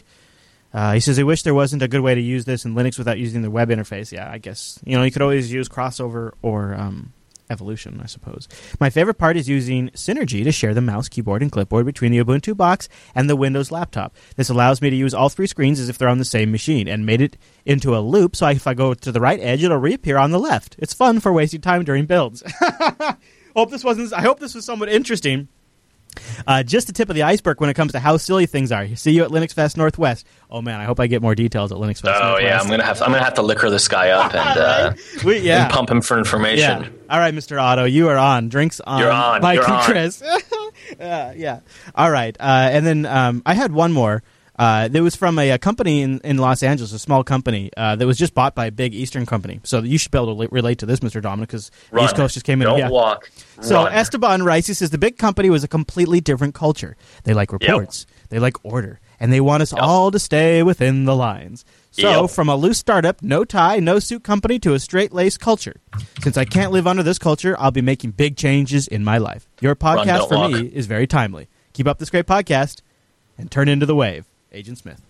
Uh, 0.73 0.94
he 0.94 1.00
says 1.00 1.16
he 1.16 1.23
wished 1.23 1.44
there 1.44 1.54
wasn't 1.54 1.83
a 1.83 1.88
good 1.88 2.00
way 2.00 2.16
to 2.16 2.21
use 2.21 2.44
this 2.47 2.64
in 2.64 2.75
Linux 2.75 2.99
without 2.99 3.16
using 3.16 3.42
the 3.42 3.50
web 3.50 3.68
interface. 3.68 4.11
Yeah, 4.11 4.28
I 4.28 4.38
guess 4.38 4.80
you 4.85 4.97
know 4.97 5.04
you 5.04 5.12
could 5.12 5.23
always 5.23 5.52
use 5.52 5.68
crossover 5.68 6.33
or 6.42 6.75
um, 6.75 7.12
evolution, 7.51 8.01
I 8.03 8.07
suppose. 8.07 8.49
My 8.81 8.91
favorite 8.91 9.19
part 9.19 9.37
is 9.37 9.49
using 9.49 9.91
Synergy 9.91 10.45
to 10.45 10.53
share 10.53 10.75
the 10.75 10.81
mouse, 10.81 11.09
keyboard, 11.09 11.43
and 11.43 11.51
clipboard 11.51 11.87
between 11.87 12.13
the 12.13 12.19
Ubuntu 12.19 12.57
box 12.57 12.89
and 13.15 13.29
the 13.29 13.37
Windows 13.37 13.71
laptop. 13.71 14.15
This 14.37 14.49
allows 14.49 14.81
me 14.81 14.91
to 14.91 14.97
use 14.97 15.15
all 15.15 15.29
three 15.29 15.47
screens 15.47 15.81
as 15.81 15.89
if 15.89 15.99
they're 15.99 16.09
on 16.09 16.19
the 16.19 16.25
same 16.25 16.51
machine 16.51 16.89
and 16.89 17.07
made 17.07 17.21
it 17.21 17.37
into 17.65 17.97
a 17.97 18.01
loop 18.01 18.37
so 18.37 18.49
if 18.49 18.67
I 18.67 18.75
go 18.75 18.95
to 18.95 19.13
the 19.13 19.21
right 19.21 19.41
edge, 19.41 19.63
it'll 19.63 19.79
reappear 19.79 20.19
on 20.19 20.31
the 20.31 20.39
left. 20.39 20.77
It's 20.79 20.95
fun 20.95 21.21
for 21.21 21.33
wasting 21.33 21.61
time 21.61 21.85
during 21.85 22.07
builds. 22.07 22.43
hope 23.57 23.71
this 23.71 23.85
wasn't. 23.85 24.13
I 24.13 24.21
hope 24.21 24.41
this 24.41 24.55
was 24.55 24.65
somewhat 24.65 24.89
interesting. 24.89 25.49
Uh, 26.47 26.62
just 26.62 26.87
the 26.87 26.92
tip 26.92 27.09
of 27.09 27.14
the 27.14 27.23
iceberg 27.23 27.61
when 27.61 27.71
it 27.71 27.75
comes 27.75 27.92
to 27.92 27.99
how 27.99 28.16
silly 28.16 28.47
things 28.47 28.73
are. 28.73 28.87
See 28.97 29.12
you 29.12 29.25
at 29.25 29.30
Linux 29.30 29.52
Fest 29.52 29.76
Northwest. 29.76 30.26
Oh 30.50 30.62
man, 30.62 30.80
I 30.80 30.85
hope 30.85 31.00
I 31.00 31.06
get 31.06 31.23
more 31.23 31.35
details 31.35 31.73
at 31.73 31.78
Linux 31.78 32.00
Fest. 32.02 32.21
Oh 32.21 32.30
Northwest. 32.30 32.42
yeah, 32.44 32.61
I'm 32.61 32.68
gonna 32.68 32.85
have 32.85 32.99
to, 32.99 33.04
I'm 33.04 33.11
gonna 33.12 33.25
have 33.25 33.35
to 33.35 33.42
liquor 33.42 33.71
this 33.71 33.88
guy 33.88 34.11
up 34.11 34.35
and, 34.35 34.59
uh, 34.59 34.94
we, 35.25 35.38
yeah. 35.38 35.64
and 35.64 35.73
pump 35.73 35.90
him 35.90 36.00
for 36.00 36.18
information. 36.18 36.83
Yeah. 36.83 36.88
All 37.11 37.18
right, 37.18 37.35
Mr. 37.35 37.61
Otto, 37.61 37.85
you 37.85 38.09
are 38.09 38.16
on. 38.16 38.49
Drinks 38.49 38.80
on. 38.80 39.00
You're 39.00 39.11
on. 39.11 39.42
Mike 39.42 39.56
You're 39.56 39.64
and 39.64 39.75
on. 39.75 39.85
Chris. 39.85 40.23
uh, 41.00 41.33
yeah. 41.37 41.61
All 41.94 42.11
right. 42.11 42.37
Uh, 42.38 42.68
and 42.73 42.87
then 42.87 43.06
um, 43.06 43.42
I 43.44 43.54
had 43.54 43.73
one 43.73 43.92
more. 43.92 44.23
Uh, 44.56 44.88
that 44.88 45.02
was 45.02 45.16
from 45.16 45.38
a, 45.38 45.50
a 45.50 45.58
company 45.58 46.02
in, 46.02 46.20
in 46.20 46.38
Los 46.38 46.62
Angeles, 46.62 46.92
a 46.92 46.99
small 46.99 47.25
company 47.25 47.70
uh, 47.76 47.96
that 47.96 48.06
was 48.06 48.16
just 48.16 48.34
bought 48.34 48.54
by 48.54 48.66
a 48.66 48.73
big 48.73 48.94
Eastern 48.94 49.26
company. 49.26 49.61
So 49.64 49.80
you 49.80 49.99
should 49.99 50.12
be 50.12 50.18
able 50.18 50.37
to 50.37 50.49
relate 50.52 50.78
to 50.78 50.87
this, 50.87 51.00
Mr. 51.00 51.20
Dominick, 51.20 51.49
because 51.49 51.70
East 52.00 52.14
Coast 52.14 52.34
just 52.34 52.46
came 52.46 52.62
in. 52.62 52.68
Don't 52.68 52.78
yeah. 52.78 52.88
walk. 52.88 53.30
So 53.61 53.84
Run. 53.84 53.92
Esteban 53.92 54.42
Rice 54.42 54.66
he 54.68 54.75
says 54.75 54.90
the 54.90 54.99
big 54.99 55.18
company 55.18 55.50
was 55.50 55.64
a 55.64 55.68
completely 55.68 56.20
different 56.20 56.54
culture. 56.54 56.96
They 57.25 57.34
like 57.34 57.52
reports, 57.52 58.06
they 58.28 58.38
like 58.38 58.64
order, 58.64 59.00
and 59.18 59.32
they 59.32 59.40
want 59.40 59.62
us 59.62 59.73
all 59.73 60.11
to 60.11 60.18
stay 60.18 60.62
within 60.62 61.04
the 61.04 61.16
lines. 61.16 61.64
So 61.90 62.23
Yep. 62.23 62.30
from 62.30 62.49
a 62.49 62.56
loose 62.56 62.78
startup, 62.78 63.23
no 63.23 63.44
tie, 63.44 63.78
no 63.78 63.99
suit 63.99 64.25
company 64.25 64.58
to 64.61 64.75
a 64.75 64.80
straight 64.80 65.12
laced 65.12 65.40
culture. 65.40 65.80
Since 66.20 66.37
I 66.37 66.44
can't 66.44 66.73
live 66.73 66.87
under 66.87 67.02
this 67.02 67.18
culture, 67.18 67.56
I'll 67.58 67.70
be 67.70 67.82
making 67.82 68.12
big 68.12 68.37
changes 68.37 68.88
in 68.88 69.04
my 69.04 69.18
life. 69.18 69.49
Your 69.61 69.75
podcast 69.76 70.18
don't 70.18 70.28
for 70.28 70.37
walk. 70.38 70.50
me 70.52 70.66
is 70.66 70.87
very 70.87 71.06
timely. 71.06 71.49
Keep 71.73 71.87
up 71.87 71.99
this 71.99 72.11
great 72.11 72.26
podcast 72.26 72.82
and 73.38 73.50
turn 73.50 73.68
into 73.68 73.87
the 73.87 73.94
wave. 73.94 74.26
Agent 74.54 74.78
Smith. 74.78 75.00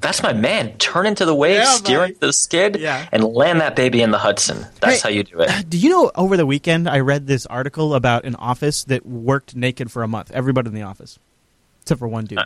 That's 0.00 0.22
my 0.22 0.32
man. 0.32 0.78
Turn 0.78 1.04
into 1.04 1.26
the 1.26 1.34
wave, 1.34 1.56
Yeah, 1.58 1.64
steer 1.72 2.04
into 2.06 2.20
the 2.20 2.32
skid, 2.32 2.76
Yeah. 2.76 3.06
and 3.12 3.22
land 3.22 3.60
that 3.60 3.76
baby 3.76 4.00
in 4.00 4.10
the 4.10 4.16
Hudson. 4.18 4.66
That's 4.80 5.02
Hey, 5.02 5.08
how 5.08 5.08
you 5.10 5.24
do 5.24 5.40
it. 5.40 5.50
Do 5.68 5.76
you 5.76 5.90
know 5.90 6.10
over 6.14 6.36
the 6.38 6.46
weekend 6.46 6.88
I 6.88 7.00
read 7.00 7.26
this 7.26 7.44
article 7.46 7.94
about 7.94 8.24
an 8.24 8.34
office 8.36 8.84
that 8.84 9.04
worked 9.04 9.54
naked 9.54 9.90
for 9.92 10.02
a 10.02 10.08
month? 10.08 10.30
Everybody 10.32 10.68
in 10.68 10.74
the 10.74 10.82
office. 10.82 11.18
Except 11.82 11.98
for 11.98 12.08
one 12.08 12.24
dude. 12.24 12.38
Uh, 12.38 12.44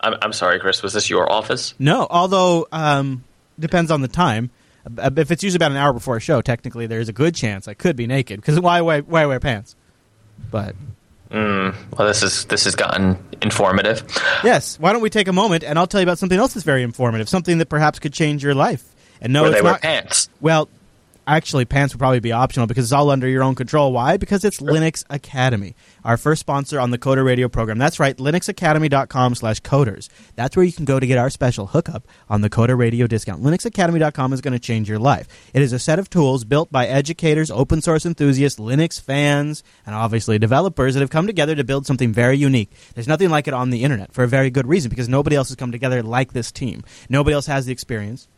I'm, 0.00 0.14
I'm 0.20 0.32
sorry, 0.34 0.58
Chris. 0.60 0.82
Was 0.82 0.92
this 0.92 1.08
your 1.08 1.30
office? 1.32 1.74
No, 1.78 2.06
although 2.10 2.66
um, 2.70 3.24
depends 3.58 3.90
on 3.90 4.02
the 4.02 4.08
time. 4.08 4.50
Uh, 4.98 5.10
If 5.16 5.30
it's 5.30 5.42
usually 5.42 5.56
about 5.56 5.70
an 5.70 5.78
hour 5.78 5.92
before 5.94 6.16
a 6.16 6.20
show, 6.20 6.42
technically 6.42 6.86
there's 6.86 7.08
a 7.08 7.12
good 7.14 7.34
chance 7.34 7.66
I 7.66 7.72
could 7.74 7.96
be 7.96 8.06
naked 8.06 8.40
because 8.40 8.60
why, 8.60 8.80
why 8.82 9.00
why 9.00 9.24
wear 9.24 9.40
pants? 9.40 9.74
But 10.50 10.74
Mm. 11.32 11.74
Well, 11.96 12.06
this 12.06 12.22
is 12.22 12.44
this 12.46 12.64
has 12.64 12.74
gotten 12.74 13.16
informative. 13.40 14.02
yes, 14.44 14.78
why 14.78 14.92
don't 14.92 15.00
we 15.02 15.10
take 15.10 15.28
a 15.28 15.32
moment 15.32 15.64
and 15.64 15.78
I'll 15.78 15.86
tell 15.86 16.00
you 16.00 16.04
about 16.06 16.18
something 16.18 16.38
else 16.38 16.54
that's 16.54 16.64
very 16.64 16.82
informative, 16.82 17.28
something 17.28 17.58
that 17.58 17.66
perhaps 17.70 17.98
could 17.98 18.12
change 18.12 18.44
your 18.44 18.54
life. 18.54 18.84
And 19.20 19.32
no, 19.32 19.42
Where 19.42 19.50
it's 19.52 19.60
they 19.60 19.62
wear 19.62 19.72
not. 19.72 19.82
pants. 19.82 20.28
Well, 20.40 20.68
actually, 21.26 21.64
pants 21.64 21.94
would 21.94 21.98
probably 21.98 22.20
be 22.20 22.32
optional 22.32 22.66
because 22.66 22.84
it's 22.84 22.92
all 22.92 23.10
under 23.10 23.28
your 23.28 23.42
own 23.42 23.54
control. 23.54 23.92
Why? 23.92 24.16
Because 24.16 24.44
it's 24.44 24.60
Linux 24.60 25.04
Academy, 25.10 25.74
our 26.04 26.16
first 26.16 26.40
sponsor 26.40 26.80
on 26.80 26.90
the 26.90 26.98
Coder 26.98 27.24
Radio 27.24 27.48
program. 27.48 27.78
That's 27.78 28.00
right, 28.00 28.16
linuxacademy.com 28.16 29.34
slash 29.34 29.60
coders. 29.60 30.08
That's 30.36 30.56
where 30.56 30.64
you 30.64 30.72
can 30.72 30.84
go 30.84 30.98
to 31.00 31.06
get 31.06 31.18
our 31.18 31.30
special 31.30 31.68
hookup 31.68 32.06
on 32.28 32.40
the 32.40 32.50
Coder 32.50 32.76
Radio 32.76 33.06
discount. 33.06 33.42
linuxacademy.com 33.42 34.32
is 34.32 34.40
going 34.40 34.52
to 34.52 34.58
change 34.58 34.88
your 34.88 34.98
life. 34.98 35.28
It 35.54 35.62
is 35.62 35.72
a 35.72 35.78
set 35.78 35.98
of 35.98 36.10
tools 36.10 36.44
built 36.44 36.70
by 36.72 36.86
educators, 36.86 37.50
open 37.50 37.82
source 37.82 38.04
enthusiasts, 38.06 38.58
Linux 38.58 39.00
fans, 39.00 39.62
and 39.86 39.94
obviously 39.94 40.38
developers 40.38 40.94
that 40.94 41.00
have 41.00 41.10
come 41.10 41.26
together 41.26 41.54
to 41.54 41.64
build 41.64 41.86
something 41.86 42.12
very 42.12 42.36
unique. 42.36 42.70
There's 42.94 43.08
nothing 43.08 43.30
like 43.30 43.48
it 43.48 43.54
on 43.54 43.70
the 43.70 43.84
internet 43.84 44.12
for 44.12 44.24
a 44.24 44.28
very 44.28 44.50
good 44.50 44.66
reason 44.66 44.88
because 44.88 45.08
nobody 45.08 45.36
else 45.36 45.48
has 45.48 45.56
come 45.56 45.72
together 45.72 46.02
like 46.02 46.32
this 46.32 46.52
team. 46.52 46.82
Nobody 47.08 47.34
else 47.34 47.46
has 47.46 47.66
the 47.66 47.72
experience. 47.72 48.28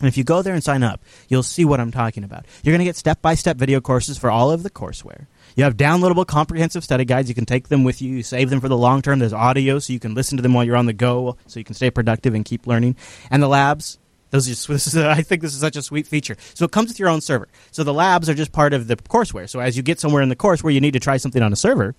And 0.00 0.06
if 0.06 0.16
you 0.16 0.22
go 0.22 0.42
there 0.42 0.54
and 0.54 0.62
sign 0.62 0.82
up, 0.82 1.02
you'll 1.28 1.42
see 1.42 1.64
what 1.64 1.80
I'm 1.80 1.90
talking 1.90 2.22
about. 2.22 2.46
You're 2.62 2.72
going 2.72 2.80
to 2.80 2.84
get 2.84 2.96
step 2.96 3.20
by 3.20 3.34
step 3.34 3.56
video 3.56 3.80
courses 3.80 4.16
for 4.16 4.30
all 4.30 4.52
of 4.52 4.62
the 4.62 4.70
courseware. 4.70 5.26
You 5.56 5.64
have 5.64 5.76
downloadable 5.76 6.24
comprehensive 6.24 6.84
study 6.84 7.04
guides. 7.04 7.28
You 7.28 7.34
can 7.34 7.46
take 7.46 7.68
them 7.68 7.82
with 7.82 8.00
you. 8.00 8.14
You 8.14 8.22
save 8.22 8.48
them 8.48 8.60
for 8.60 8.68
the 8.68 8.76
long 8.76 9.02
term. 9.02 9.18
There's 9.18 9.32
audio 9.32 9.80
so 9.80 9.92
you 9.92 9.98
can 9.98 10.14
listen 10.14 10.36
to 10.36 10.42
them 10.42 10.54
while 10.54 10.62
you're 10.62 10.76
on 10.76 10.86
the 10.86 10.92
go 10.92 11.36
so 11.46 11.58
you 11.58 11.64
can 11.64 11.74
stay 11.74 11.90
productive 11.90 12.34
and 12.34 12.44
keep 12.44 12.66
learning. 12.66 12.94
And 13.28 13.42
the 13.42 13.48
labs, 13.48 13.98
those 14.30 14.46
are 14.46 14.50
just, 14.50 14.70
is 14.86 14.96
I 14.96 15.22
think 15.22 15.42
this 15.42 15.52
is 15.52 15.60
such 15.60 15.76
a 15.76 15.82
sweet 15.82 16.06
feature. 16.06 16.36
So 16.54 16.64
it 16.64 16.70
comes 16.70 16.90
with 16.90 17.00
your 17.00 17.08
own 17.08 17.20
server. 17.20 17.48
So 17.72 17.82
the 17.82 17.94
labs 17.94 18.28
are 18.28 18.34
just 18.34 18.52
part 18.52 18.72
of 18.72 18.86
the 18.86 18.94
courseware. 18.96 19.48
So 19.48 19.58
as 19.58 19.76
you 19.76 19.82
get 19.82 19.98
somewhere 19.98 20.22
in 20.22 20.28
the 20.28 20.36
course 20.36 20.62
where 20.62 20.72
you 20.72 20.80
need 20.80 20.92
to 20.92 21.00
try 21.00 21.16
something 21.16 21.42
on 21.42 21.52
a 21.52 21.56
server, 21.56 21.96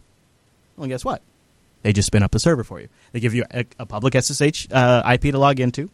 well, 0.78 0.88
guess 0.88 1.04
what? 1.04 1.22
They 1.82 1.92
just 1.92 2.08
spin 2.08 2.24
up 2.24 2.34
a 2.36 2.40
server 2.40 2.64
for 2.64 2.80
you. 2.80 2.88
They 3.12 3.20
give 3.20 3.34
you 3.34 3.44
a, 3.52 3.66
a 3.78 3.86
public 3.86 4.14
SSH 4.22 4.68
uh, 4.72 5.02
IP 5.14 5.32
to 5.34 5.38
log 5.38 5.60
into. 5.60 5.90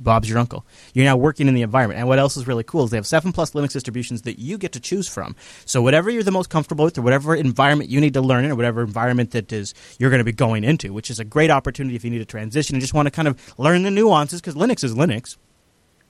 Bob's 0.00 0.28
your 0.28 0.38
uncle. 0.38 0.64
You're 0.94 1.04
now 1.04 1.16
working 1.16 1.48
in 1.48 1.54
the 1.54 1.62
environment. 1.62 1.98
And 1.98 2.08
what 2.08 2.18
else 2.18 2.36
is 2.36 2.46
really 2.46 2.64
cool 2.64 2.84
is 2.84 2.90
they 2.90 2.96
have 2.96 3.06
seven 3.06 3.32
plus 3.32 3.52
Linux 3.52 3.72
distributions 3.72 4.22
that 4.22 4.38
you 4.38 4.58
get 4.58 4.72
to 4.72 4.80
choose 4.80 5.08
from. 5.08 5.34
So 5.64 5.82
whatever 5.82 6.10
you're 6.10 6.22
the 6.22 6.30
most 6.30 6.50
comfortable 6.50 6.84
with, 6.84 6.98
or 6.98 7.02
whatever 7.02 7.34
environment 7.34 7.90
you 7.90 8.00
need 8.00 8.14
to 8.14 8.20
learn 8.20 8.44
in, 8.44 8.50
or 8.50 8.56
whatever 8.56 8.82
environment 8.82 9.32
that 9.32 9.52
is 9.52 9.74
you're 9.98 10.10
going 10.10 10.18
to 10.18 10.24
be 10.24 10.32
going 10.32 10.64
into, 10.64 10.92
which 10.92 11.10
is 11.10 11.18
a 11.18 11.24
great 11.24 11.50
opportunity 11.50 11.96
if 11.96 12.04
you 12.04 12.10
need 12.10 12.18
to 12.18 12.24
transition 12.24 12.76
and 12.76 12.80
just 12.80 12.94
want 12.94 13.06
to 13.06 13.10
kind 13.10 13.28
of 13.28 13.58
learn 13.58 13.82
the 13.82 13.90
nuances 13.90 14.40
because 14.40 14.54
Linux 14.54 14.84
is 14.84 14.94
Linux. 14.94 15.36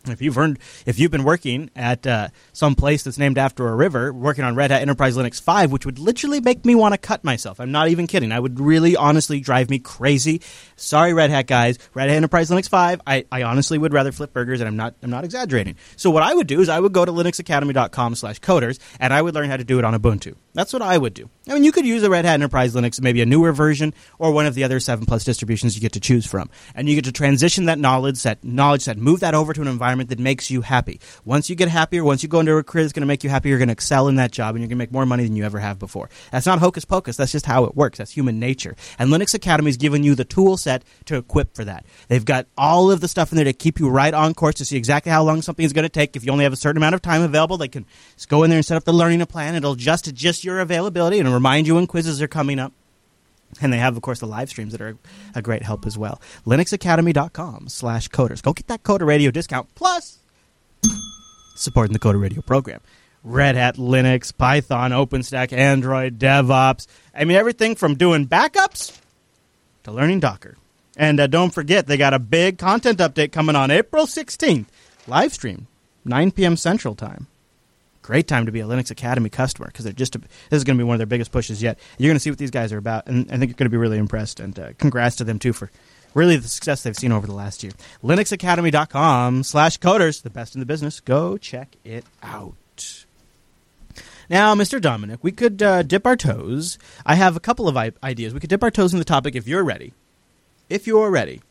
If 0.06 0.22
you've 0.22 0.38
earned, 0.38 0.58
if 0.86 0.98
you've 0.98 1.10
been 1.10 1.24
working 1.24 1.70
at 1.76 2.06
uh, 2.06 2.28
some 2.52 2.74
place 2.74 3.02
that's 3.02 3.18
named 3.18 3.36
after 3.36 3.68
a 3.68 3.74
river, 3.74 4.12
working 4.12 4.44
on 4.44 4.54
Red 4.54 4.70
Hat 4.70 4.80
Enterprise 4.80 5.16
Linux 5.16 5.40
5, 5.40 5.72
which 5.72 5.84
would 5.84 5.98
literally 5.98 6.40
make 6.40 6.64
me 6.64 6.74
want 6.74 6.94
to 6.94 6.98
cut 6.98 7.24
myself. 7.24 7.60
I'm 7.60 7.72
not 7.72 7.88
even 7.88 8.06
kidding. 8.06 8.32
I 8.32 8.40
would 8.40 8.60
really, 8.60 8.96
honestly 8.96 9.40
drive 9.40 9.68
me 9.68 9.78
crazy. 9.78 10.40
Sorry, 10.76 11.12
Red 11.12 11.30
Hat 11.30 11.46
guys. 11.46 11.78
Red 11.94 12.08
Hat 12.08 12.16
Enterprise 12.16 12.48
Linux 12.50 12.68
5. 12.68 13.00
I, 13.06 13.26
I 13.30 13.42
honestly 13.42 13.76
would 13.76 13.92
rather 13.92 14.12
flip 14.12 14.32
burgers, 14.32 14.60
and 14.60 14.68
I'm 14.68 14.76
not. 14.76 14.94
I'm 15.02 15.10
not 15.10 15.24
exaggerating. 15.24 15.76
So 15.96 16.10
what 16.10 16.22
I 16.22 16.34
would 16.34 16.46
do 16.46 16.60
is 16.60 16.68
I 16.68 16.80
would 16.80 16.92
go 16.92 17.04
to 17.04 17.12
linuxacademy.com 17.12 18.14
slash 18.14 18.40
coders 18.40 18.78
and 19.00 19.12
I 19.12 19.22
would 19.22 19.34
learn 19.34 19.48
how 19.50 19.56
to 19.56 19.64
do 19.64 19.78
it 19.78 19.84
on 19.84 19.94
Ubuntu. 19.94 20.34
That's 20.58 20.72
what 20.72 20.82
I 20.82 20.98
would 20.98 21.14
do. 21.14 21.30
I 21.48 21.54
mean, 21.54 21.62
you 21.62 21.70
could 21.70 21.86
use 21.86 22.02
a 22.02 22.10
Red 22.10 22.24
Hat 22.24 22.34
Enterprise 22.34 22.74
Linux, 22.74 23.00
maybe 23.00 23.22
a 23.22 23.26
newer 23.26 23.52
version, 23.52 23.94
or 24.18 24.32
one 24.32 24.44
of 24.44 24.56
the 24.56 24.64
other 24.64 24.80
seven 24.80 25.06
plus 25.06 25.22
distributions 25.22 25.76
you 25.76 25.80
get 25.80 25.92
to 25.92 26.00
choose 26.00 26.26
from, 26.26 26.50
and 26.74 26.88
you 26.88 26.96
get 26.96 27.04
to 27.04 27.12
transition 27.12 27.66
that 27.66 27.78
knowledge 27.78 28.16
set, 28.16 28.42
knowledge 28.42 28.82
set, 28.82 28.98
move 28.98 29.20
that 29.20 29.36
over 29.36 29.52
to 29.52 29.62
an 29.62 29.68
environment 29.68 30.10
that 30.10 30.18
makes 30.18 30.50
you 30.50 30.62
happy. 30.62 31.00
Once 31.24 31.48
you 31.48 31.54
get 31.54 31.68
happier, 31.68 32.02
once 32.02 32.24
you 32.24 32.28
go 32.28 32.40
into 32.40 32.56
a 32.56 32.64
career 32.64 32.82
that's 32.82 32.92
going 32.92 33.02
to 33.02 33.06
make 33.06 33.22
you 33.22 33.30
happy, 33.30 33.50
you're 33.50 33.58
going 33.58 33.68
to 33.68 33.72
excel 33.72 34.08
in 34.08 34.16
that 34.16 34.32
job, 34.32 34.56
and 34.56 34.58
you're 34.60 34.66
going 34.66 34.70
to 34.70 34.82
make 34.82 34.90
more 34.90 35.06
money 35.06 35.22
than 35.22 35.36
you 35.36 35.44
ever 35.44 35.60
have 35.60 35.78
before. 35.78 36.10
That's 36.32 36.44
not 36.44 36.58
hocus 36.58 36.84
pocus. 36.84 37.16
That's 37.16 37.30
just 37.30 37.46
how 37.46 37.62
it 37.62 37.76
works. 37.76 37.98
That's 37.98 38.10
human 38.10 38.40
nature. 38.40 38.74
And 38.98 39.12
Linux 39.12 39.36
Academy's 39.36 39.76
given 39.76 40.02
you 40.02 40.16
the 40.16 40.24
tool 40.24 40.56
set 40.56 40.82
to 41.04 41.18
equip 41.18 41.54
for 41.54 41.64
that. 41.66 41.86
They've 42.08 42.24
got 42.24 42.48
all 42.58 42.90
of 42.90 43.00
the 43.00 43.06
stuff 43.06 43.30
in 43.30 43.36
there 43.36 43.44
to 43.44 43.52
keep 43.52 43.78
you 43.78 43.88
right 43.88 44.12
on 44.12 44.34
course 44.34 44.56
to 44.56 44.64
see 44.64 44.76
exactly 44.76 45.12
how 45.12 45.22
long 45.22 45.40
something 45.40 45.64
is 45.64 45.72
going 45.72 45.84
to 45.84 45.88
take. 45.88 46.16
If 46.16 46.24
you 46.24 46.32
only 46.32 46.42
have 46.42 46.52
a 46.52 46.56
certain 46.56 46.78
amount 46.78 46.96
of 46.96 47.02
time 47.02 47.22
available, 47.22 47.58
they 47.58 47.68
can 47.68 47.86
just 48.16 48.28
go 48.28 48.42
in 48.42 48.50
there 48.50 48.58
and 48.58 48.66
set 48.66 48.76
up 48.76 48.82
the 48.82 48.92
learning 48.92 49.24
plan. 49.26 49.54
It'll 49.54 49.74
adjust 49.74 50.06
to 50.06 50.12
just 50.12 50.47
your 50.47 50.47
availability 50.56 51.18
and 51.18 51.32
remind 51.32 51.66
you 51.66 51.74
when 51.74 51.86
quizzes 51.86 52.22
are 52.22 52.28
coming 52.28 52.58
up. 52.58 52.72
And 53.60 53.72
they 53.72 53.78
have, 53.78 53.96
of 53.96 54.02
course, 54.02 54.20
the 54.20 54.26
live 54.26 54.50
streams 54.50 54.72
that 54.72 54.80
are 54.80 54.96
a 55.34 55.40
great 55.40 55.62
help 55.62 55.86
as 55.86 55.96
well. 55.96 56.20
LinuxAcademy.com 56.46 57.68
slash 57.68 58.08
coders. 58.10 58.42
Go 58.42 58.52
get 58.52 58.66
that 58.66 58.82
Coder 58.82 59.06
Radio 59.06 59.30
discount. 59.30 59.74
Plus, 59.74 60.18
supporting 61.54 61.92
the 61.92 61.98
Coder 61.98 62.20
Radio 62.20 62.42
program. 62.42 62.80
Red 63.24 63.56
Hat, 63.56 63.76
Linux, 63.76 64.36
Python, 64.36 64.90
OpenStack, 64.90 65.52
Android, 65.52 66.18
DevOps. 66.18 66.86
I 67.14 67.24
mean, 67.24 67.36
everything 67.36 67.74
from 67.74 67.94
doing 67.94 68.26
backups 68.26 68.98
to 69.84 69.92
learning 69.92 70.20
Docker. 70.20 70.56
And 70.96 71.20
uh, 71.20 71.26
don't 71.26 71.54
forget, 71.54 71.86
they 71.86 71.96
got 71.96 72.14
a 72.14 72.18
big 72.18 72.58
content 72.58 72.98
update 72.98 73.32
coming 73.32 73.56
on 73.56 73.70
April 73.70 74.06
16th. 74.06 74.66
Live 75.06 75.32
stream, 75.32 75.66
9 76.04 76.32
p.m. 76.32 76.56
Central 76.56 76.94
Time. 76.94 77.28
Great 78.08 78.26
time 78.26 78.46
to 78.46 78.52
be 78.52 78.60
a 78.60 78.64
Linux 78.64 78.90
Academy 78.90 79.28
customer 79.28 79.66
because 79.66 79.84
they're 79.84 79.92
just 79.92 80.16
a, 80.16 80.18
this 80.18 80.56
is 80.56 80.64
going 80.64 80.78
to 80.78 80.82
be 80.82 80.86
one 80.86 80.94
of 80.94 80.98
their 80.98 81.06
biggest 81.06 81.30
pushes 81.30 81.62
yet. 81.62 81.78
You're 81.98 82.08
going 82.08 82.16
to 82.16 82.20
see 82.20 82.30
what 82.30 82.38
these 82.38 82.50
guys 82.50 82.72
are 82.72 82.78
about, 82.78 83.06
and 83.06 83.30
I 83.30 83.36
think 83.36 83.50
you're 83.50 83.56
going 83.56 83.66
to 83.66 83.68
be 83.68 83.76
really 83.76 83.98
impressed. 83.98 84.40
And 84.40 84.58
uh, 84.58 84.72
congrats 84.78 85.16
to 85.16 85.24
them 85.24 85.38
too 85.38 85.52
for 85.52 85.70
really 86.14 86.36
the 86.36 86.48
success 86.48 86.82
they've 86.82 86.96
seen 86.96 87.12
over 87.12 87.26
the 87.26 87.34
last 87.34 87.62
year. 87.62 87.72
LinuxAcademy.com 88.02 89.42
slash 89.42 89.78
coders, 89.78 90.22
the 90.22 90.30
best 90.30 90.54
in 90.54 90.60
the 90.60 90.64
business. 90.64 91.00
Go 91.00 91.36
check 91.36 91.76
it 91.84 92.06
out. 92.22 93.04
Now, 94.30 94.54
Mr. 94.54 94.80
Dominick, 94.80 95.22
we 95.22 95.30
could 95.30 95.62
uh, 95.62 95.82
dip 95.82 96.06
our 96.06 96.16
toes. 96.16 96.78
I 97.04 97.14
have 97.14 97.36
a 97.36 97.40
couple 97.40 97.68
of 97.68 97.76
I- 97.76 97.92
ideas. 98.02 98.32
We 98.32 98.40
could 98.40 98.48
dip 98.48 98.62
our 98.62 98.70
toes 98.70 98.94
in 98.94 98.98
the 98.98 99.04
topic 99.04 99.36
if 99.36 99.46
you're 99.46 99.64
ready. 99.64 99.92
If 100.70 100.86
you're 100.86 101.10
ready, 101.10 101.42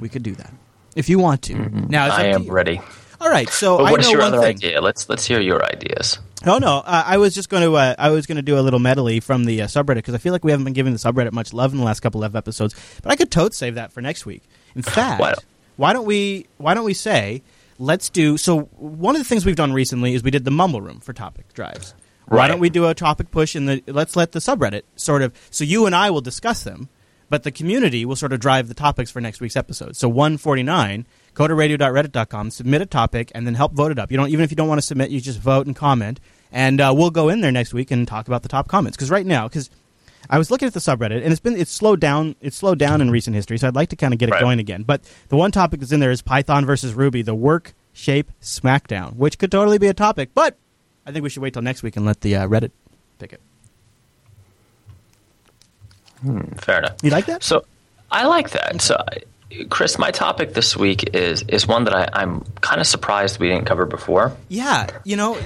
we 0.00 0.08
could 0.08 0.22
do 0.22 0.34
that. 0.36 0.54
If 0.96 1.10
you 1.10 1.18
want 1.18 1.42
to. 1.42 1.52
Mm-hmm. 1.52 1.88
Now, 1.88 2.06
I 2.06 2.28
am 2.28 2.50
ready. 2.50 2.80
All 3.22 3.30
right, 3.30 3.48
so 3.48 3.78
But 3.78 3.84
I 3.86 3.90
what 3.92 4.00
is 4.00 4.06
know 4.06 4.12
your 4.12 4.20
one 4.20 4.34
other 4.34 4.42
thing. 4.42 4.56
idea? 4.56 4.80
Let's 4.80 5.08
let's 5.08 5.24
hear 5.24 5.40
your 5.40 5.64
ideas. 5.64 6.18
Oh 6.44 6.58
no, 6.58 6.78
uh, 6.78 7.04
I 7.06 7.18
was 7.18 7.34
just 7.34 7.48
going 7.48 7.62
to 7.62 7.76
uh, 7.76 7.94
I 7.98 8.10
was 8.10 8.26
going 8.26 8.36
to 8.36 8.42
do 8.42 8.58
a 8.58 8.60
little 8.62 8.80
medley 8.80 9.20
from 9.20 9.44
the 9.44 9.62
uh, 9.62 9.66
subreddit 9.66 9.94
because 9.96 10.14
I 10.14 10.18
feel 10.18 10.32
like 10.32 10.42
we 10.44 10.50
haven't 10.50 10.64
been 10.64 10.72
giving 10.72 10.92
the 10.92 10.98
subreddit 10.98 11.30
much 11.32 11.52
love 11.52 11.72
in 11.72 11.78
the 11.78 11.84
last 11.84 12.00
couple 12.00 12.24
of 12.24 12.34
episodes. 12.34 12.74
But 13.02 13.12
I 13.12 13.16
could 13.16 13.30
totes 13.30 13.56
save 13.56 13.76
that 13.76 13.92
for 13.92 14.00
next 14.00 14.26
week. 14.26 14.42
In 14.74 14.82
fact, 14.82 15.20
Why 15.20 15.28
don't- 15.30 15.44
why 15.76 15.92
don't 15.94 16.04
we 16.04 16.46
why 16.58 16.74
don't 16.74 16.84
we 16.84 16.94
say 16.94 17.42
let's 17.78 18.10
do 18.10 18.36
so 18.36 18.62
one 18.76 19.14
of 19.16 19.20
the 19.20 19.24
things 19.24 19.46
we've 19.46 19.56
done 19.56 19.72
recently 19.72 20.14
is 20.14 20.22
we 20.22 20.30
did 20.30 20.44
the 20.44 20.50
mumble 20.50 20.80
room 20.82 21.00
for 21.00 21.12
topic 21.12 21.52
drives. 21.54 21.94
Why 22.26 22.48
don't 22.48 22.60
we 22.60 22.70
do 22.70 22.86
a 22.86 22.94
topic 22.94 23.30
push 23.30 23.54
in 23.56 23.66
the 23.66 23.82
let's 23.86 24.16
let 24.16 24.32
the 24.32 24.38
subreddit 24.40 24.82
sort 24.96 25.22
of 25.22 25.32
so 25.50 25.64
you 25.64 25.86
and 25.86 25.94
I 25.94 26.10
will 26.10 26.20
discuss 26.20 26.62
them, 26.64 26.88
but 27.30 27.42
the 27.44 27.50
community 27.50 28.04
will 28.04 28.16
sort 28.16 28.32
of 28.32 28.40
drive 28.40 28.68
the 28.68 28.74
topics 28.74 29.10
for 29.10 29.20
next 29.20 29.40
week's 29.40 29.56
episode. 29.56 29.96
So 29.96 30.08
149 31.36 31.78
coderradio.reddit.com 31.78 32.50
submit 32.50 32.82
a 32.82 32.86
topic 32.86 33.32
and 33.34 33.46
then 33.46 33.54
help 33.54 33.72
vote 33.72 33.90
it 33.92 33.98
up. 33.98 34.10
You 34.10 34.16
don't 34.16 34.28
even 34.28 34.44
if 34.44 34.50
you 34.50 34.56
don't 34.56 34.68
want 34.68 34.78
to 34.78 34.86
submit, 34.86 35.10
you 35.10 35.20
just 35.20 35.38
vote 35.38 35.66
and 35.66 35.74
comment 35.76 36.20
and 36.50 36.80
uh, 36.80 36.92
we'll 36.96 37.10
go 37.10 37.28
in 37.28 37.40
there 37.40 37.52
next 37.52 37.72
week 37.72 37.90
and 37.90 38.06
talk 38.06 38.26
about 38.26 38.42
the 38.42 38.48
top 38.48 38.68
comments 38.68 38.96
because 38.96 39.10
right 39.10 39.24
now 39.26 39.48
because 39.48 39.70
I 40.30 40.38
was 40.38 40.50
looking 40.50 40.66
at 40.68 40.74
the 40.74 40.80
subreddit 40.80 41.22
and 41.22 41.32
it's 41.32 41.40
been 41.40 41.56
it's 41.56 41.70
slowed 41.72 42.00
down 42.00 42.36
it's 42.40 42.56
slowed 42.56 42.78
down 42.78 43.00
in 43.00 43.10
recent 43.10 43.34
history 43.34 43.58
so 43.58 43.68
I'd 43.68 43.74
like 43.74 43.88
to 43.90 43.96
kind 43.96 44.12
of 44.12 44.18
get 44.18 44.28
it 44.28 44.32
Right. 44.32 44.40
going 44.42 44.58
again. 44.58 44.82
But 44.82 45.02
the 45.28 45.36
one 45.36 45.50
topic 45.52 45.80
that's 45.80 45.92
in 45.92 46.00
there 46.00 46.10
is 46.10 46.22
Python 46.22 46.64
versus 46.66 46.94
Ruby, 46.94 47.22
the 47.22 47.34
work 47.34 47.74
shape 47.92 48.30
smackdown, 48.42 49.16
which 49.16 49.38
could 49.38 49.50
totally 49.50 49.78
be 49.78 49.86
a 49.88 49.94
topic, 49.94 50.30
but 50.34 50.56
I 51.06 51.12
think 51.12 51.22
we 51.24 51.28
should 51.30 51.42
wait 51.42 51.52
till 51.54 51.62
next 51.62 51.82
week 51.82 51.96
and 51.96 52.06
let 52.06 52.20
the 52.20 52.36
uh, 52.36 52.46
Reddit 52.46 52.70
pick 53.18 53.32
it. 53.32 53.40
Fair 56.60 56.78
enough. 56.78 56.96
You 57.02 57.10
like 57.10 57.26
that? 57.26 57.42
So 57.42 57.64
I 58.10 58.26
like 58.26 58.50
that. 58.50 58.80
So, 58.80 58.96
Chris, 59.70 59.98
my 59.98 60.10
topic 60.10 60.54
this 60.54 60.76
week 60.76 61.14
is 61.14 61.42
is 61.48 61.66
one 61.66 61.84
that 61.84 61.94
I, 61.94 62.08
I'm 62.12 62.40
kind 62.60 62.80
of 62.80 62.86
surprised 62.86 63.38
we 63.38 63.48
didn't 63.48 63.66
cover 63.66 63.86
before. 63.86 64.36
Yeah, 64.48 64.86
you 65.04 65.16
know, 65.16 65.38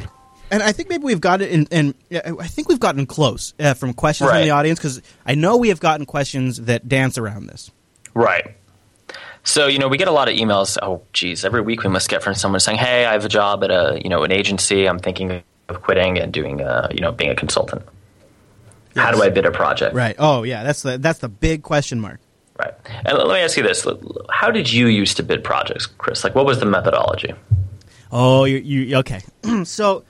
and 0.50 0.62
I 0.62 0.72
think 0.72 0.88
maybe 0.88 1.04
we've 1.04 1.20
got 1.20 1.40
it 1.40 1.50
in. 1.50 1.66
in 1.66 1.94
I 2.38 2.46
think 2.46 2.68
we've 2.68 2.80
gotten 2.80 3.06
close 3.06 3.54
uh, 3.58 3.74
from 3.74 3.92
questions 3.94 4.30
from 4.30 4.42
the 4.42 4.50
audience 4.50 4.78
because 4.78 5.02
I 5.24 5.34
know 5.34 5.56
we 5.56 5.68
have 5.68 5.80
gotten 5.80 6.06
questions 6.06 6.62
that 6.62 6.88
dance 6.88 7.18
around 7.18 7.46
this. 7.46 7.70
Right. 8.14 8.56
So 9.44 9.66
you 9.66 9.78
know, 9.78 9.88
we 9.88 9.98
get 9.98 10.08
a 10.08 10.12
lot 10.12 10.28
of 10.28 10.34
emails. 10.34 10.76
Oh, 10.82 11.02
geez, 11.12 11.44
every 11.44 11.60
week 11.60 11.82
we 11.82 11.88
must 11.88 12.08
get 12.08 12.22
from 12.22 12.34
someone 12.34 12.60
saying, 12.60 12.78
"Hey, 12.78 13.04
I 13.04 13.12
have 13.12 13.24
a 13.24 13.28
job 13.28 13.64
at 13.64 13.70
a 13.70 14.00
you 14.02 14.10
know 14.10 14.24
an 14.24 14.32
agency. 14.32 14.88
I'm 14.88 14.98
thinking 14.98 15.42
of 15.68 15.82
quitting 15.82 16.18
and 16.18 16.32
doing 16.32 16.60
uh, 16.60 16.88
you 16.92 17.00
know 17.00 17.12
being 17.12 17.30
a 17.30 17.36
consultant. 17.36 17.82
How 18.96 19.10
do 19.10 19.22
I 19.22 19.28
bid 19.28 19.44
a 19.44 19.50
project? 19.50 19.94
Right. 19.94 20.16
Oh, 20.18 20.42
yeah. 20.42 20.62
That's 20.64 20.82
the 20.82 20.98
that's 20.98 21.18
the 21.18 21.28
big 21.28 21.62
question 21.62 22.00
mark. 22.00 22.20
Right. 22.58 22.72
And 23.04 23.18
let 23.18 23.28
me 23.28 23.40
ask 23.40 23.56
you 23.56 23.62
this: 23.62 23.86
How 24.30 24.50
did 24.50 24.72
you 24.72 24.86
used 24.86 25.16
to 25.18 25.22
bid 25.22 25.44
projects, 25.44 25.86
Chris? 25.86 26.24
Like, 26.24 26.34
what 26.34 26.46
was 26.46 26.58
the 26.58 26.66
methodology? 26.66 27.34
Oh, 28.10 28.44
you, 28.44 28.58
you 28.58 28.96
okay? 28.98 29.20
so, 29.64 30.04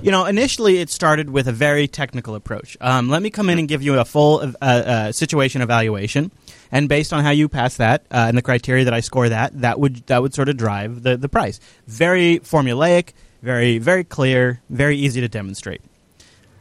you 0.00 0.10
know, 0.10 0.24
initially 0.24 0.78
it 0.78 0.88
started 0.88 1.30
with 1.30 1.48
a 1.48 1.52
very 1.52 1.88
technical 1.88 2.34
approach. 2.36 2.76
Um, 2.80 3.08
let 3.10 3.22
me 3.22 3.30
come 3.30 3.50
in 3.50 3.58
and 3.58 3.68
give 3.68 3.82
you 3.82 3.98
a 3.98 4.04
full 4.04 4.40
uh, 4.40 4.52
uh, 4.62 5.12
situation 5.12 5.60
evaluation, 5.60 6.30
and 6.72 6.88
based 6.88 7.12
on 7.12 7.22
how 7.22 7.30
you 7.30 7.48
pass 7.48 7.76
that 7.76 8.02
uh, 8.10 8.26
and 8.28 8.38
the 8.38 8.42
criteria 8.42 8.84
that 8.84 8.94
I 8.94 9.00
score 9.00 9.28
that, 9.28 9.60
that 9.60 9.78
would 9.78 10.06
that 10.06 10.22
would 10.22 10.32
sort 10.32 10.48
of 10.48 10.56
drive 10.56 11.02
the 11.02 11.16
the 11.16 11.28
price. 11.28 11.60
Very 11.86 12.38
formulaic, 12.38 13.12
very 13.42 13.78
very 13.78 14.04
clear, 14.04 14.62
very 14.70 14.96
easy 14.96 15.20
to 15.20 15.28
demonstrate. 15.28 15.82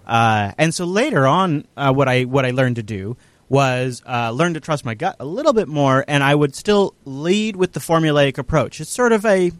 Uh, 0.05 0.51
and 0.57 0.73
so 0.73 0.85
later 0.85 1.25
on, 1.25 1.65
uh, 1.77 1.93
what 1.93 2.09
I 2.09 2.25
what 2.25 2.45
I 2.45 2.51
learned 2.51 2.75
to 2.75 2.83
do 2.83 3.15
was 3.49 4.01
uh, 4.07 4.31
learn 4.31 4.53
to 4.55 4.59
trust 4.59 4.85
my 4.85 4.95
gut 4.95 5.15
a 5.19 5.25
little 5.25 5.53
bit 5.53 5.67
more, 5.67 6.03
and 6.07 6.23
I 6.23 6.33
would 6.33 6.55
still 6.55 6.95
lead 7.05 7.55
with 7.55 7.73
the 7.73 7.79
formulaic 7.79 8.37
approach. 8.37 8.81
It's 8.81 8.89
sort 8.89 9.11
of 9.11 9.25
a 9.25 9.51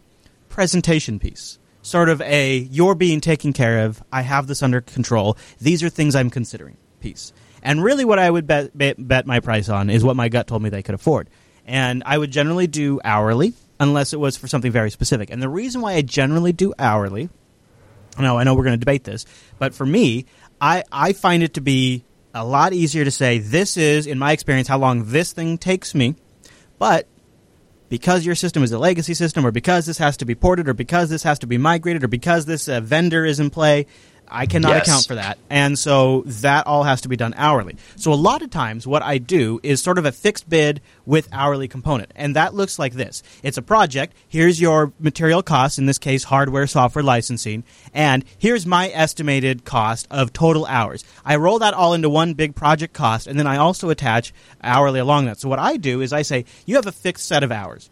presentation 0.48 1.18
piece, 1.18 1.58
sort 1.82 2.08
of 2.08 2.20
a 2.22 2.56
"you're 2.58 2.94
being 2.94 3.20
taken 3.20 3.52
care 3.52 3.84
of. 3.84 4.02
I 4.12 4.22
have 4.22 4.46
this 4.46 4.62
under 4.62 4.80
control. 4.80 5.36
These 5.60 5.82
are 5.82 5.88
things 5.88 6.14
I'm 6.14 6.30
considering." 6.30 6.76
Piece. 7.00 7.32
And 7.62 7.82
really, 7.82 8.04
what 8.04 8.18
I 8.18 8.30
would 8.30 8.46
bet, 8.46 8.76
bet, 8.76 8.96
bet 8.98 9.26
my 9.26 9.40
price 9.40 9.68
on 9.68 9.90
is 9.90 10.02
what 10.02 10.16
my 10.16 10.28
gut 10.28 10.46
told 10.46 10.62
me 10.62 10.70
they 10.70 10.82
could 10.82 10.94
afford. 10.94 11.28
And 11.66 12.02
I 12.06 12.16
would 12.16 12.30
generally 12.30 12.66
do 12.66 13.00
hourly, 13.04 13.54
unless 13.78 14.12
it 14.12 14.20
was 14.20 14.36
for 14.36 14.48
something 14.48 14.72
very 14.72 14.90
specific. 14.90 15.30
And 15.30 15.42
the 15.42 15.48
reason 15.48 15.80
why 15.80 15.94
I 15.94 16.02
generally 16.02 16.52
do 16.52 16.72
hourly 16.78 17.28
no, 18.18 18.38
I 18.38 18.44
know 18.44 18.54
we're 18.54 18.64
going 18.64 18.78
to 18.78 18.84
debate 18.84 19.04
this, 19.04 19.26
but 19.58 19.74
for 19.74 19.84
me, 19.84 20.26
I, 20.60 20.84
I 20.90 21.12
find 21.12 21.42
it 21.42 21.54
to 21.54 21.60
be 21.60 22.04
a 22.36 22.44
lot 22.44 22.74
easier 22.74 23.02
to 23.02 23.10
say 23.10 23.38
this 23.38 23.76
is, 23.78 24.06
in 24.06 24.18
my 24.18 24.32
experience, 24.32 24.68
how 24.68 24.78
long 24.78 25.04
this 25.06 25.32
thing 25.32 25.56
takes 25.56 25.94
me. 25.94 26.16
But 26.78 27.08
because 27.88 28.26
your 28.26 28.34
system 28.34 28.62
is 28.62 28.72
a 28.72 28.78
legacy 28.78 29.14
system, 29.14 29.46
or 29.46 29.50
because 29.50 29.86
this 29.86 29.98
has 29.98 30.18
to 30.18 30.26
be 30.26 30.34
ported, 30.34 30.68
or 30.68 30.74
because 30.74 31.08
this 31.08 31.22
has 31.22 31.38
to 31.38 31.46
be 31.46 31.56
migrated, 31.56 32.04
or 32.04 32.08
because 32.08 32.44
this 32.44 32.68
uh, 32.68 32.80
vendor 32.80 33.24
is 33.24 33.40
in 33.40 33.48
play, 33.48 33.86
I 34.28 34.46
cannot 34.46 34.70
Yes. 34.70 34.88
account 34.88 35.06
for 35.06 35.14
that. 35.14 35.38
And 35.50 35.78
so 35.78 36.22
that 36.26 36.66
all 36.66 36.82
has 36.84 37.00
to 37.02 37.08
be 37.08 37.16
done 37.16 37.34
hourly. 37.36 37.76
So 37.96 38.12
a 38.12 38.14
lot 38.14 38.42
of 38.42 38.50
times, 38.50 38.86
what 38.86 39.02
I 39.02 39.18
do 39.18 39.60
is 39.62 39.82
sort 39.82 39.98
of 39.98 40.04
a 40.04 40.12
fixed 40.12 40.48
bid 40.48 40.80
with 41.04 41.28
hourly 41.32 41.68
component. 41.68 42.10
And 42.16 42.34
that 42.36 42.54
looks 42.54 42.78
like 42.78 42.94
this 42.94 43.22
it's 43.42 43.56
a 43.56 43.62
project. 43.62 44.14
Here's 44.28 44.60
your 44.60 44.92
material 44.98 45.42
costs, 45.42 45.78
in 45.78 45.86
this 45.86 45.98
case, 45.98 46.24
hardware, 46.24 46.66
software 46.66 47.02
licensing. 47.04 47.64
And 47.94 48.24
here's 48.38 48.66
my 48.66 48.90
estimated 48.90 49.64
cost 49.64 50.06
of 50.10 50.32
total 50.32 50.66
hours. 50.66 51.04
I 51.24 51.36
roll 51.36 51.58
that 51.60 51.74
all 51.74 51.94
into 51.94 52.08
one 52.08 52.34
big 52.34 52.54
project 52.54 52.92
cost, 52.94 53.26
and 53.26 53.38
then 53.38 53.46
I 53.46 53.56
also 53.56 53.90
attach 53.90 54.32
hourly 54.62 55.00
along 55.00 55.26
that. 55.26 55.38
So 55.40 55.48
what 55.48 55.58
I 55.58 55.76
do 55.76 56.00
is 56.00 56.12
I 56.12 56.22
say, 56.22 56.44
you 56.64 56.76
have 56.76 56.86
a 56.86 56.92
fixed 56.92 57.26
set 57.26 57.42
of 57.42 57.52
hours. 57.52 57.90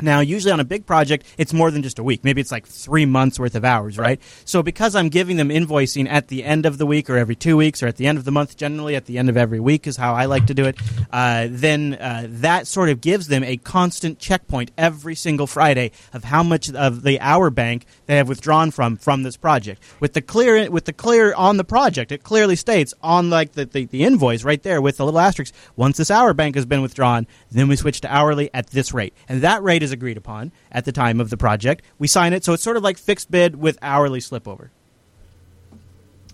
Now, 0.00 0.20
usually 0.20 0.52
on 0.52 0.60
a 0.60 0.64
big 0.64 0.86
project, 0.86 1.26
it's 1.36 1.52
more 1.52 1.70
than 1.70 1.82
just 1.82 1.98
a 1.98 2.02
week. 2.02 2.24
Maybe 2.24 2.40
it's 2.40 2.52
like 2.52 2.66
three 2.66 3.06
months 3.06 3.38
worth 3.38 3.54
of 3.54 3.64
hours, 3.64 3.98
right? 3.98 4.20
So 4.44 4.62
because 4.62 4.94
I'm 4.94 5.08
giving 5.08 5.36
them 5.36 5.48
invoicing 5.48 6.08
at 6.08 6.28
the 6.28 6.44
end 6.44 6.66
of 6.66 6.78
the 6.78 6.86
week 6.86 7.10
or 7.10 7.16
every 7.16 7.34
two 7.34 7.56
weeks 7.56 7.82
or 7.82 7.86
at 7.86 7.96
the 7.96 8.06
end 8.06 8.18
of 8.18 8.24
the 8.24 8.30
month, 8.30 8.56
generally 8.56 8.94
at 8.94 9.06
the 9.06 9.18
end 9.18 9.28
of 9.28 9.36
every 9.36 9.60
week 9.60 9.86
is 9.86 9.96
how 9.96 10.14
I 10.14 10.26
like 10.26 10.46
to 10.46 10.54
do 10.54 10.64
it, 10.66 10.76
uh, 11.12 11.48
then 11.50 11.94
uh, 11.94 12.26
that 12.28 12.66
sort 12.66 12.90
of 12.90 13.00
gives 13.00 13.28
them 13.28 13.42
a 13.42 13.56
constant 13.56 14.18
checkpoint 14.18 14.70
every 14.78 15.14
single 15.14 15.46
Friday 15.46 15.90
of 16.12 16.24
how 16.24 16.42
much 16.42 16.70
of 16.70 17.02
the 17.02 17.20
hour 17.20 17.50
bank 17.50 17.86
they 18.06 18.16
have 18.16 18.28
withdrawn 18.28 18.70
from 18.70 18.96
from 18.96 19.22
this 19.22 19.36
project. 19.36 19.82
With 20.00 20.12
the 20.12 20.22
clear 20.22 20.70
with 20.70 20.84
the 20.84 20.92
clear 20.92 21.34
on 21.34 21.56
the 21.56 21.64
project, 21.64 22.12
it 22.12 22.22
clearly 22.22 22.56
states 22.56 22.94
on 23.02 23.30
like 23.30 23.52
the, 23.52 23.64
the, 23.64 23.86
the 23.86 24.04
invoice 24.04 24.44
right 24.44 24.62
there 24.62 24.80
with 24.80 24.98
the 24.98 25.04
little 25.04 25.20
asterisk, 25.20 25.54
once 25.76 25.96
this 25.96 26.10
hour 26.10 26.34
bank 26.34 26.54
has 26.54 26.66
been 26.66 26.82
withdrawn, 26.82 27.26
then 27.50 27.68
we 27.68 27.76
switch 27.76 28.00
to 28.02 28.14
hourly 28.14 28.50
at 28.54 28.68
this 28.68 28.92
rate. 28.92 29.14
And 29.28 29.42
that 29.42 29.62
rate 29.62 29.82
is 29.82 29.87
agreed 29.92 30.16
upon 30.16 30.52
at 30.70 30.84
the 30.84 30.92
time 30.92 31.20
of 31.20 31.30
the 31.30 31.36
project. 31.36 31.84
We 31.98 32.06
sign 32.06 32.32
it, 32.32 32.44
so 32.44 32.52
it's 32.52 32.62
sort 32.62 32.76
of 32.76 32.82
like 32.82 32.98
fixed 32.98 33.30
bid 33.30 33.56
with 33.56 33.78
hourly 33.82 34.20
slip 34.20 34.46
over. 34.46 34.70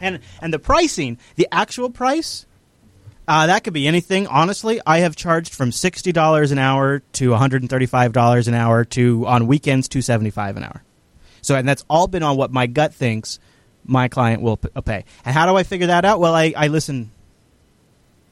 And 0.00 0.20
and 0.40 0.52
the 0.52 0.58
pricing, 0.58 1.18
the 1.36 1.48
actual 1.52 1.88
price, 1.88 2.46
uh, 3.28 3.46
that 3.46 3.64
could 3.64 3.72
be 3.72 3.86
anything. 3.86 4.26
Honestly, 4.26 4.80
I 4.84 4.98
have 4.98 5.16
charged 5.16 5.54
from 5.54 5.72
sixty 5.72 6.12
dollars 6.12 6.50
an 6.50 6.58
hour 6.58 7.00
to 7.12 7.30
one 7.30 7.38
hundred 7.38 7.62
and 7.62 7.70
thirty-five 7.70 8.12
dollars 8.12 8.48
an 8.48 8.54
hour 8.54 8.84
to 8.84 9.26
on 9.26 9.46
weekends 9.46 9.88
two 9.88 10.02
seventy-five 10.02 10.56
an 10.56 10.64
hour. 10.64 10.82
So, 11.42 11.54
and 11.54 11.68
that's 11.68 11.84
all 11.88 12.08
been 12.08 12.22
on 12.22 12.36
what 12.36 12.50
my 12.50 12.66
gut 12.66 12.92
thinks 12.92 13.38
my 13.84 14.08
client 14.08 14.42
will 14.42 14.58
uh, 14.74 14.80
pay. 14.80 15.04
And 15.24 15.34
how 15.34 15.46
do 15.46 15.56
I 15.56 15.62
figure 15.62 15.86
that 15.88 16.04
out? 16.04 16.18
Well, 16.18 16.34
I, 16.34 16.52
I 16.56 16.68
listen. 16.68 17.10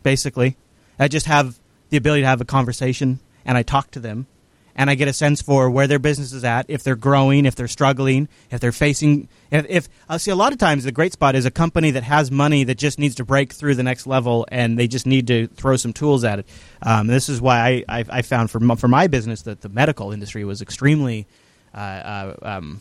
Basically, 0.03 0.57
I 0.99 1.07
just 1.07 1.27
have 1.27 1.61
the 1.91 1.97
ability 1.97 2.23
to 2.23 2.27
have 2.27 2.41
a 2.41 2.45
conversation, 2.45 3.21
and 3.45 3.57
I 3.57 3.63
talk 3.63 3.93
to 3.93 4.01
them, 4.01 4.27
and 4.75 4.89
I 4.89 4.95
get 4.95 5.09
a 5.09 5.13
sense 5.13 5.43
for 5.43 5.71
where 5.71 5.87
their 5.87 5.99
business 5.99 6.33
is 6.33 6.45
at, 6.45 6.67
if 6.69 6.83
they're 6.83 6.97
growing, 6.97 7.47
if 7.47 7.55
they're 7.55 7.69
struggling, 7.69 8.29
if 8.51 8.61
they're 8.61 8.73
facing. 8.73 9.29
If, 9.51 9.67
if 9.69 9.89
I 10.09 10.17
see 10.17 10.31
a 10.31 10.37
lot 10.37 10.53
of 10.53 10.59
times 10.59 10.85
the 10.85 10.93
great 10.93 11.13
spot 11.13 11.35
is 11.35 11.45
a 11.45 11.51
company 11.51 11.91
that 11.93 12.05
has 12.05 12.31
money 12.31 12.65
that 12.65 12.79
just 12.79 12.99
needs 12.99 13.15
to 13.17 13.25
break 13.25 13.53
through 13.53 13.75
the 13.75 13.83
next 13.83 14.07
level, 14.07 14.47
and 14.51 14.79
they 14.79 14.89
just 14.89 15.07
need 15.07 15.27
to 15.27 15.47
throw 15.49 15.77
some 15.77 15.93
tools 15.93 16.25
at 16.25 16.41
it. 16.41 16.47
Um, 16.83 17.07
this 17.07 17.29
is 17.29 17.41
why 17.41 17.85
I, 17.89 18.01
I, 18.01 18.05
I 18.09 18.23
found 18.23 18.51
for 18.51 18.61
my, 18.61 18.75
for 18.77 18.89
my 18.89 19.07
business 19.07 19.43
that 19.43 19.61
the 19.61 19.69
medical 19.69 20.13
industry 20.13 20.45
was 20.45 20.63
extremely 20.63 21.27
uh, 21.75 21.77
uh, 21.77 22.37
um, 22.43 22.81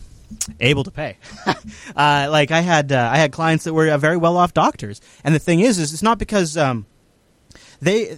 able 0.60 0.84
to 0.84 0.91
pay. 0.91 1.17
uh, 1.95 2.27
like 2.32 2.51
I 2.51 2.62
had 2.62 2.91
uh, 2.91 3.10
I 3.12 3.17
had 3.17 3.32
clients 3.32 3.65
that 3.65 3.73
were 3.73 3.89
uh, 3.89 3.97
very 3.97 4.17
well 4.17 4.38
off 4.38 4.54
doctors, 4.54 5.01
and 5.23 5.36
the 5.36 5.39
thing 5.39 5.60
is, 5.60 5.80
is 5.80 5.93
it's 5.93 6.04
not 6.04 6.19
because 6.19 6.58
um, 6.58 6.86
they. 7.82 8.17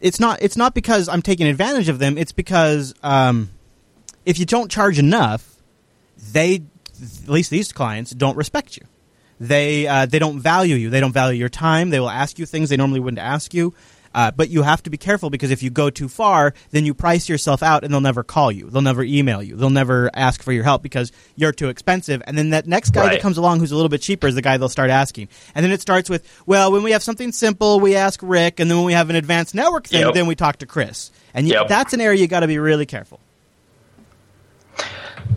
It's 0.00 0.18
not. 0.18 0.40
It's 0.42 0.56
not 0.56 0.74
because 0.74 1.08
I'm 1.08 1.22
taking 1.22 1.46
advantage 1.46 1.88
of 1.88 1.98
them. 1.98 2.16
It's 2.16 2.32
because 2.32 2.94
um, 3.02 3.50
if 4.24 4.38
you 4.38 4.46
don't 4.46 4.70
charge 4.70 4.98
enough, 4.98 5.56
they, 6.32 6.62
at 7.22 7.28
least 7.28 7.50
these 7.50 7.72
clients, 7.72 8.10
don't 8.12 8.36
respect 8.36 8.76
you. 8.76 8.84
They 9.38 9.86
uh, 9.86 10.06
they 10.06 10.18
don't 10.18 10.38
value 10.38 10.76
you. 10.76 10.90
They 10.90 11.00
don't 11.00 11.12
value 11.12 11.38
your 11.38 11.48
time. 11.48 11.90
They 11.90 12.00
will 12.00 12.10
ask 12.10 12.38
you 12.38 12.46
things 12.46 12.68
they 12.68 12.76
normally 12.76 13.00
wouldn't 13.00 13.20
ask 13.20 13.54
you. 13.54 13.74
Uh, 14.12 14.30
but 14.32 14.50
you 14.50 14.62
have 14.62 14.82
to 14.82 14.90
be 14.90 14.96
careful 14.96 15.30
because 15.30 15.50
if 15.52 15.62
you 15.62 15.70
go 15.70 15.88
too 15.88 16.08
far, 16.08 16.52
then 16.72 16.84
you 16.84 16.94
price 16.94 17.28
yourself 17.28 17.62
out 17.62 17.84
and 17.84 17.92
they'll 17.94 18.00
never 18.00 18.24
call 18.24 18.50
you. 18.50 18.68
They'll 18.68 18.82
never 18.82 19.04
email 19.04 19.40
you. 19.42 19.54
They'll 19.54 19.70
never 19.70 20.10
ask 20.14 20.42
for 20.42 20.50
your 20.52 20.64
help 20.64 20.82
because 20.82 21.12
you're 21.36 21.52
too 21.52 21.68
expensive. 21.68 22.20
And 22.26 22.36
then 22.36 22.50
that 22.50 22.66
next 22.66 22.90
guy 22.90 23.02
Right. 23.02 23.12
that 23.12 23.20
comes 23.22 23.36
along 23.38 23.60
who's 23.60 23.70
a 23.70 23.76
little 23.76 23.88
bit 23.88 24.02
cheaper 24.02 24.26
is 24.26 24.34
the 24.34 24.42
guy 24.42 24.56
they'll 24.56 24.68
start 24.68 24.90
asking. 24.90 25.28
And 25.54 25.64
then 25.64 25.70
it 25.70 25.80
starts 25.80 26.10
with, 26.10 26.26
well, 26.44 26.72
when 26.72 26.82
we 26.82 26.90
have 26.90 27.02
something 27.04 27.30
simple, 27.30 27.78
we 27.78 27.94
ask 27.94 28.18
Rick. 28.22 28.58
And 28.58 28.68
then 28.68 28.78
when 28.78 28.86
we 28.86 28.94
have 28.94 29.10
an 29.10 29.16
advanced 29.16 29.54
network 29.54 29.86
thing, 29.86 30.00
Yep. 30.00 30.14
then 30.14 30.26
we 30.26 30.34
talk 30.34 30.56
to 30.58 30.66
Chris. 30.66 31.10
And 31.32 31.46
Yep. 31.46 31.68
that's 31.68 31.92
an 31.92 32.00
area 32.00 32.20
you 32.20 32.26
got 32.26 32.40
to 32.40 32.48
be 32.48 32.58
really 32.58 32.86
careful. 32.86 33.20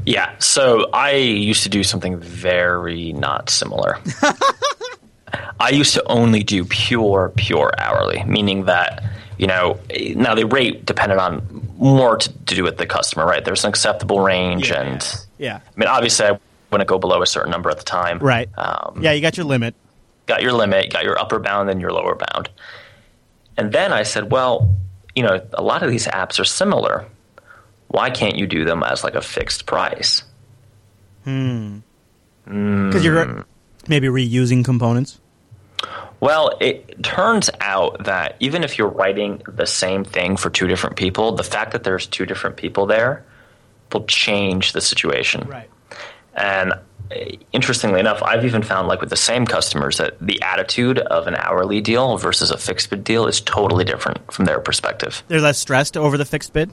Yeah. 0.06 0.32
So 0.40 0.90
I 0.92 1.12
used 1.12 1.64
to 1.64 1.70
do 1.70 1.84
something 1.84 2.18
very 2.20 3.14
not 3.14 3.50
similar. 3.50 4.00
I 5.60 5.70
used 5.70 5.94
to 5.96 6.04
only 6.06 6.44
do 6.44 6.66
pure, 6.66 7.32
pure 7.36 7.72
hourly, 7.78 8.24
meaning 8.26 8.66
that, 8.66 9.04
you 9.38 9.48
know, 9.48 9.80
now 10.16 10.36
the 10.36 10.46
rate 10.46 10.86
depended 10.86 11.18
on 11.18 11.68
more 11.78 12.18
to, 12.18 12.30
to 12.46 12.56
do 12.56 12.64
with 12.64 12.78
the 12.78 12.86
customer, 12.86 13.26
right? 13.26 13.44
There's 13.44 13.64
an 13.64 13.70
acceptable 13.70 14.20
range. 14.20 14.72
And 14.72 15.06
Yeah. 15.38 15.60
I 15.66 15.80
mean, 15.80 15.88
obviously, 15.90 16.26
I 16.28 16.40
wouldn't 16.72 16.88
go 16.88 16.98
below 17.00 17.22
a 17.22 17.28
certain 17.28 17.52
number 17.52 17.70
at 17.70 17.78
the 17.78 17.84
time. 17.84 18.20
Right. 18.20 18.50
Um, 18.58 19.00
yeah, 19.02 19.12
you 19.12 19.22
got 19.22 19.38
your 19.38 19.46
limit. 19.46 19.76
got 20.26 20.42
your 20.42 20.54
limit, 20.54 20.92
got 20.92 21.04
your 21.04 21.20
upper 21.20 21.40
bound, 21.40 21.70
and 21.70 21.80
your 21.82 21.92
lower 21.92 22.16
bound. 22.16 22.50
And 23.58 23.72
then 23.72 23.94
I 23.94 24.04
said, 24.04 24.32
well, 24.32 24.76
you 25.16 25.24
know, 25.24 25.46
a 25.54 25.62
lot 25.62 25.84
of 25.84 25.92
these 25.92 26.08
apps 26.08 26.40
are 26.40 26.46
similar. 26.46 27.06
Why 27.90 28.10
can't 28.10 28.36
you 28.36 28.48
do 28.48 28.66
them 28.66 28.82
as 28.84 29.04
like 29.04 29.14
a 29.16 29.22
fixed 29.22 29.66
price? 29.68 30.24
Hmm. 31.24 31.80
Because 32.46 33.06
you're 33.06 33.46
maybe 33.88 34.08
reusing 34.08 34.66
components. 34.66 35.20
Well, 36.24 36.58
it 36.62 37.04
turns 37.04 37.50
out 37.60 38.06
that 38.06 38.38
even 38.40 38.64
if 38.64 38.78
you're 38.78 38.88
writing 38.88 39.42
the 39.46 39.66
same 39.66 40.06
thing 40.06 40.38
for 40.38 40.50
two 40.50 40.68
different 40.68 40.96
people, 40.96 41.34
the 41.34 41.44
fact 41.44 41.74
that 41.74 41.84
there's 41.84 42.08
two 42.08 42.26
different 42.26 42.56
people 42.56 42.86
there 42.86 43.26
will 43.92 44.06
change 44.06 44.72
the 44.72 44.80
situation. 44.80 45.46
Right. 45.50 45.70
And 46.34 46.76
interestingly 47.52 48.00
enough, 48.00 48.24
I've 48.24 48.46
even 48.46 48.64
found, 48.64 48.88
like 48.88 49.02
with 49.02 49.10
the 49.10 49.18
same 49.18 49.46
customers, 49.46 49.98
that 49.98 50.18
the 50.22 50.42
attitude 50.42 50.98
of 50.98 51.28
an 51.28 51.36
hourly 51.36 51.82
deal 51.82 52.16
versus 52.18 52.52
a 52.52 52.58
fixed 52.58 52.90
bid 52.90 53.04
deal 53.04 53.28
is 53.28 53.42
totally 53.42 53.84
different 53.84 54.32
from 54.32 54.46
their 54.46 54.62
perspective. 54.62 55.24
They're 55.28 55.42
less 55.42 55.60
stressed 55.60 55.98
over 55.98 56.18
the 56.18 56.24
fixed 56.24 56.54
bid. 56.54 56.72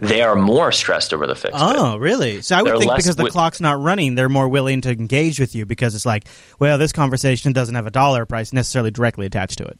They 0.00 0.22
are 0.22 0.36
more 0.36 0.70
stressed 0.70 1.12
over 1.12 1.26
the 1.26 1.34
bid. 1.34 1.50
Oh, 1.52 1.96
really? 1.96 2.40
So 2.40 2.56
I 2.56 2.62
would 2.62 2.70
They're 2.70 2.78
think 2.78 2.92
because 2.92 3.16
the 3.16 3.24
wi- 3.24 3.32
clock's 3.32 3.60
not 3.60 3.80
running, 3.80 4.14
they're 4.14 4.28
more 4.28 4.48
willing 4.48 4.80
to 4.82 4.90
engage 4.90 5.40
with 5.40 5.56
you 5.56 5.66
because 5.66 5.96
it's 5.96 6.06
like, 6.06 6.24
well, 6.60 6.78
this 6.78 6.92
conversation 6.92 7.52
doesn't 7.52 7.74
have 7.74 7.86
a 7.86 7.90
dollar 7.90 8.24
price 8.24 8.52
necessarily 8.52 8.92
directly 8.92 9.26
attached 9.26 9.58
to 9.58 9.64
it. 9.64 9.78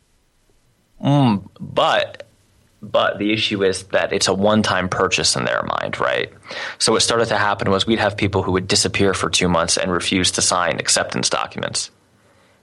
Mm, 1.04 1.48
but 1.60 2.24
but 2.82 3.18
the 3.18 3.32
issue 3.32 3.64
is 3.64 3.84
that 3.84 4.12
it's 4.12 4.28
a 4.28 4.34
one-time 4.34 4.88
purchase 4.88 5.36
in 5.36 5.44
their 5.44 5.62
mind, 5.64 5.98
right? 6.00 6.32
So 6.78 6.92
what 6.92 7.02
started 7.02 7.26
to 7.26 7.36
happen 7.36 7.70
was 7.70 7.86
we'd 7.86 7.98
have 7.98 8.16
people 8.16 8.42
who 8.42 8.52
would 8.52 8.68
disappear 8.68 9.14
for 9.14 9.30
two 9.30 9.48
months 9.48 9.76
and 9.76 9.90
refuse 9.90 10.32
to 10.32 10.42
sign 10.42 10.78
acceptance 10.78 11.28
documents 11.28 11.90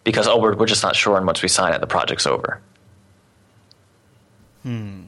because 0.04 0.28
oh, 0.28 0.40
we're, 0.40 0.56
we're 0.56 0.68
just 0.68 0.84
not 0.84 0.96
sure, 0.96 1.18
and 1.18 1.26
once 1.26 1.42
we 1.42 1.48
sign 1.48 1.74
it, 1.74 1.80
the 1.80 1.88
project's 1.88 2.28
over. 2.28 2.62
Hmm. 4.64 5.05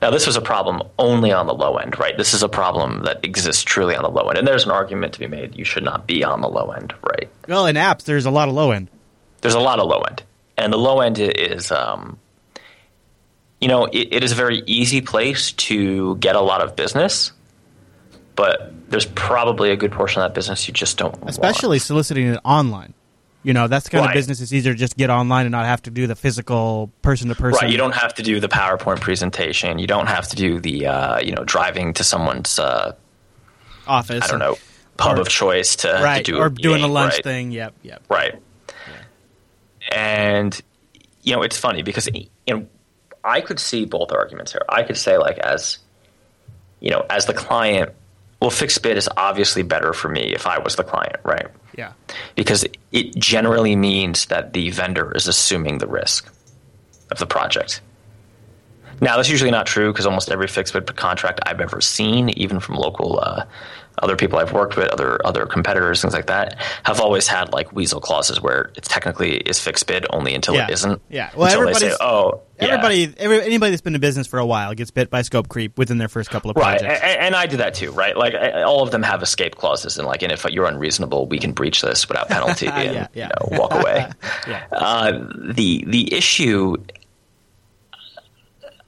Now, 0.00 0.10
this 0.10 0.26
was 0.26 0.36
a 0.36 0.40
problem 0.40 0.82
only 0.98 1.32
on 1.32 1.46
the 1.46 1.54
low 1.54 1.76
end, 1.76 1.98
right? 1.98 2.16
This 2.16 2.34
is 2.34 2.42
a 2.42 2.48
problem 2.48 3.02
that 3.04 3.24
exists 3.24 3.62
truly 3.62 3.96
on 3.96 4.02
the 4.02 4.10
low 4.10 4.28
end, 4.28 4.38
and 4.38 4.46
there's 4.46 4.64
an 4.64 4.70
argument 4.70 5.14
to 5.14 5.20
be 5.20 5.26
made: 5.26 5.56
you 5.56 5.64
should 5.64 5.84
not 5.84 6.06
be 6.06 6.24
on 6.24 6.40
the 6.40 6.48
low 6.48 6.70
end, 6.70 6.94
right? 7.02 7.28
Well, 7.48 7.66
in 7.66 7.76
apps, 7.76 8.04
there's 8.04 8.26
a 8.26 8.30
lot 8.30 8.48
of 8.48 8.54
low 8.54 8.70
end. 8.70 8.88
there's 9.40 9.54
a 9.54 9.60
lot 9.60 9.78
of 9.78 9.86
low 9.88 10.00
end, 10.00 10.22
and 10.56 10.72
the 10.72 10.78
low 10.78 11.00
end 11.00 11.18
is, 11.18 11.70
um, 11.72 12.18
you 13.60 13.68
know, 13.68 13.86
it, 13.86 14.08
it 14.12 14.24
is 14.24 14.32
a 14.32 14.36
very 14.36 14.62
easy 14.66 15.00
place 15.00 15.52
to 15.52 16.16
get 16.16 16.36
a 16.36 16.40
lot 16.40 16.62
of 16.62 16.76
business, 16.76 17.32
but 18.36 18.72
there's 18.90 19.06
probably 19.06 19.70
a 19.70 19.76
good 19.76 19.92
portion 19.92 20.22
of 20.22 20.28
that 20.28 20.34
business 20.34 20.66
you 20.68 20.74
just 20.74 20.98
don't, 20.98 21.16
want. 21.18 21.30
especially 21.30 21.78
soliciting 21.78 22.28
it 22.28 22.40
online. 22.44 22.94
You 23.44 23.52
know, 23.52 23.66
that's 23.66 23.84
the 23.86 23.90
kind 23.90 24.06
of 24.06 24.12
business 24.12 24.40
it's 24.40 24.52
easier 24.52 24.72
to 24.72 24.78
just 24.78 24.96
get 24.96 25.10
online 25.10 25.46
and 25.46 25.52
not 25.52 25.66
have 25.66 25.82
to 25.82 25.90
do 25.90 26.06
the 26.06 26.14
physical 26.14 26.92
person 27.02 27.28
to 27.28 27.34
person. 27.34 27.64
Right, 27.64 27.70
you 27.72 27.76
don't 27.78 27.94
have 27.94 28.14
to 28.14 28.22
do 28.22 28.38
the 28.38 28.48
PowerPoint 28.48 29.00
presentation. 29.00 29.78
You 29.80 29.88
don't 29.88 30.06
have 30.06 30.28
to 30.28 30.36
do 30.36 30.60
the, 30.60 30.86
uh, 30.86 31.20
you 31.20 31.32
know, 31.32 31.42
driving 31.44 31.92
to 31.94 32.04
someone's, 32.04 32.58
uh, 32.60 32.94
office. 33.88 34.22
I 34.24 34.28
don't 34.28 34.38
know, 34.38 34.56
pub 34.96 35.18
Or- 35.18 35.22
of 35.22 35.28
choice 35.28 35.74
to, 35.76 35.88
to 35.88 36.22
do 36.22 36.38
or 36.38 36.46
a 36.46 36.50
doing 36.54 36.76
meeting, 36.82 36.92
lunch 36.92 37.14
right? 37.14 37.24
thing. 37.24 37.50
Yep, 37.50 37.74
yep. 37.82 38.02
Right. 38.08 38.40
And 39.90 40.58
you 41.22 41.34
know, 41.34 41.42
it's 41.42 41.56
funny 41.56 41.82
because 41.82 42.08
you 42.14 42.28
know, 42.48 42.66
I 43.24 43.40
could 43.40 43.58
see 43.58 43.84
both 43.84 44.12
arguments 44.12 44.52
here. 44.52 44.62
I 44.68 44.82
could 44.84 44.96
say 44.96 45.18
like 45.18 45.38
as 45.38 45.78
you 46.80 46.90
know, 46.90 47.04
as 47.10 47.26
the 47.26 47.34
client, 47.34 47.90
well, 48.42 48.50
fixed 48.50 48.82
bid 48.82 48.96
is 48.96 49.08
obviously 49.16 49.62
better 49.62 49.92
for 49.92 50.08
me 50.08 50.22
if 50.34 50.48
I 50.48 50.58
was 50.58 50.74
the 50.74 50.82
client, 50.82 51.14
right? 51.22 51.46
Yeah, 51.78 51.92
Because 52.34 52.66
it 52.90 53.14
generally 53.14 53.76
means 53.76 54.26
that 54.26 54.52
the 54.52 54.70
vendor 54.70 55.12
is 55.14 55.28
assuming 55.28 55.78
the 55.78 55.86
risk 55.86 56.28
of 57.12 57.18
the 57.18 57.26
project. 57.26 57.80
Now, 59.02 59.16
that's 59.16 59.28
usually 59.28 59.50
not 59.50 59.66
true 59.66 59.92
because 59.92 60.06
almost 60.06 60.30
every 60.30 60.46
fixed 60.48 60.72
bid 60.72 60.94
contract 60.96 61.40
I've 61.44 61.60
ever 61.60 61.80
seen, 61.82 62.30
even 62.30 62.60
from 62.60 62.76
local 62.76 63.18
uh, 63.20 63.44
other 63.98 64.16
people 64.16 64.38
I've 64.38 64.52
worked 64.52 64.76
with, 64.76 64.88
other 64.88 65.20
other 65.26 65.44
competitors, 65.44 66.00
things 66.00 66.14
like 66.14 66.26
that, 66.28 66.56
have 66.84 67.00
always 67.00 67.26
had 67.28 67.52
like 67.52 67.72
weasel 67.72 68.00
clauses 68.00 68.40
where 68.40 68.70
it's 68.76 68.88
technically 68.88 69.36
is 69.38 69.60
fixed 69.60 69.86
bid 69.86 70.06
only 70.10 70.34
until 70.34 70.54
Yeah. 70.54 70.64
it 70.68 70.70
isn't. 70.70 71.02
Yeah. 71.10 71.30
Well, 71.36 71.52
everybody. 71.52 71.84
they 71.84 71.90
say, 71.90 71.96
"Oh, 72.00 72.40
yeah." 72.60 72.68
everybody, 72.68 73.12
every, 73.18 73.42
anybody 73.42 73.70
that's 73.72 73.82
been 73.82 73.94
in 73.94 74.00
business 74.00 74.26
for 74.28 74.38
a 74.38 74.46
while 74.46 74.72
gets 74.74 74.90
bit 74.92 75.10
by 75.10 75.22
scope 75.22 75.48
creep 75.48 75.76
within 75.76 75.98
their 75.98 76.08
first 76.08 76.30
couple 76.30 76.50
of 76.50 76.56
Right, 76.56 76.78
projects. 76.80 77.02
and, 77.02 77.20
and 77.20 77.34
I 77.36 77.46
do 77.46 77.56
that 77.58 77.74
too, 77.74 77.90
right? 77.90 78.16
Like 78.16 78.34
I- 78.34 78.62
all 78.62 78.82
of 78.82 78.92
them 78.92 79.02
have 79.02 79.20
escape 79.22 79.56
clauses, 79.56 79.98
and 79.98 80.06
like, 80.06 80.22
and 80.22 80.30
if 80.32 80.46
you're 80.48 80.66
unreasonable, 80.66 81.26
we 81.26 81.38
can 81.40 81.52
breach 81.52 81.82
this 81.82 82.08
without 82.08 82.28
penalty 82.28 82.66
and 82.72 82.94
Yeah, 82.94 83.06
yeah. 83.14 83.28
You 83.50 83.56
know, 83.56 83.58
walk 83.60 83.72
away. 83.74 84.08
yeah, 84.48 84.62
Uh, 84.72 85.12
the 85.54 85.84
the 85.88 86.14
issue 86.14 86.76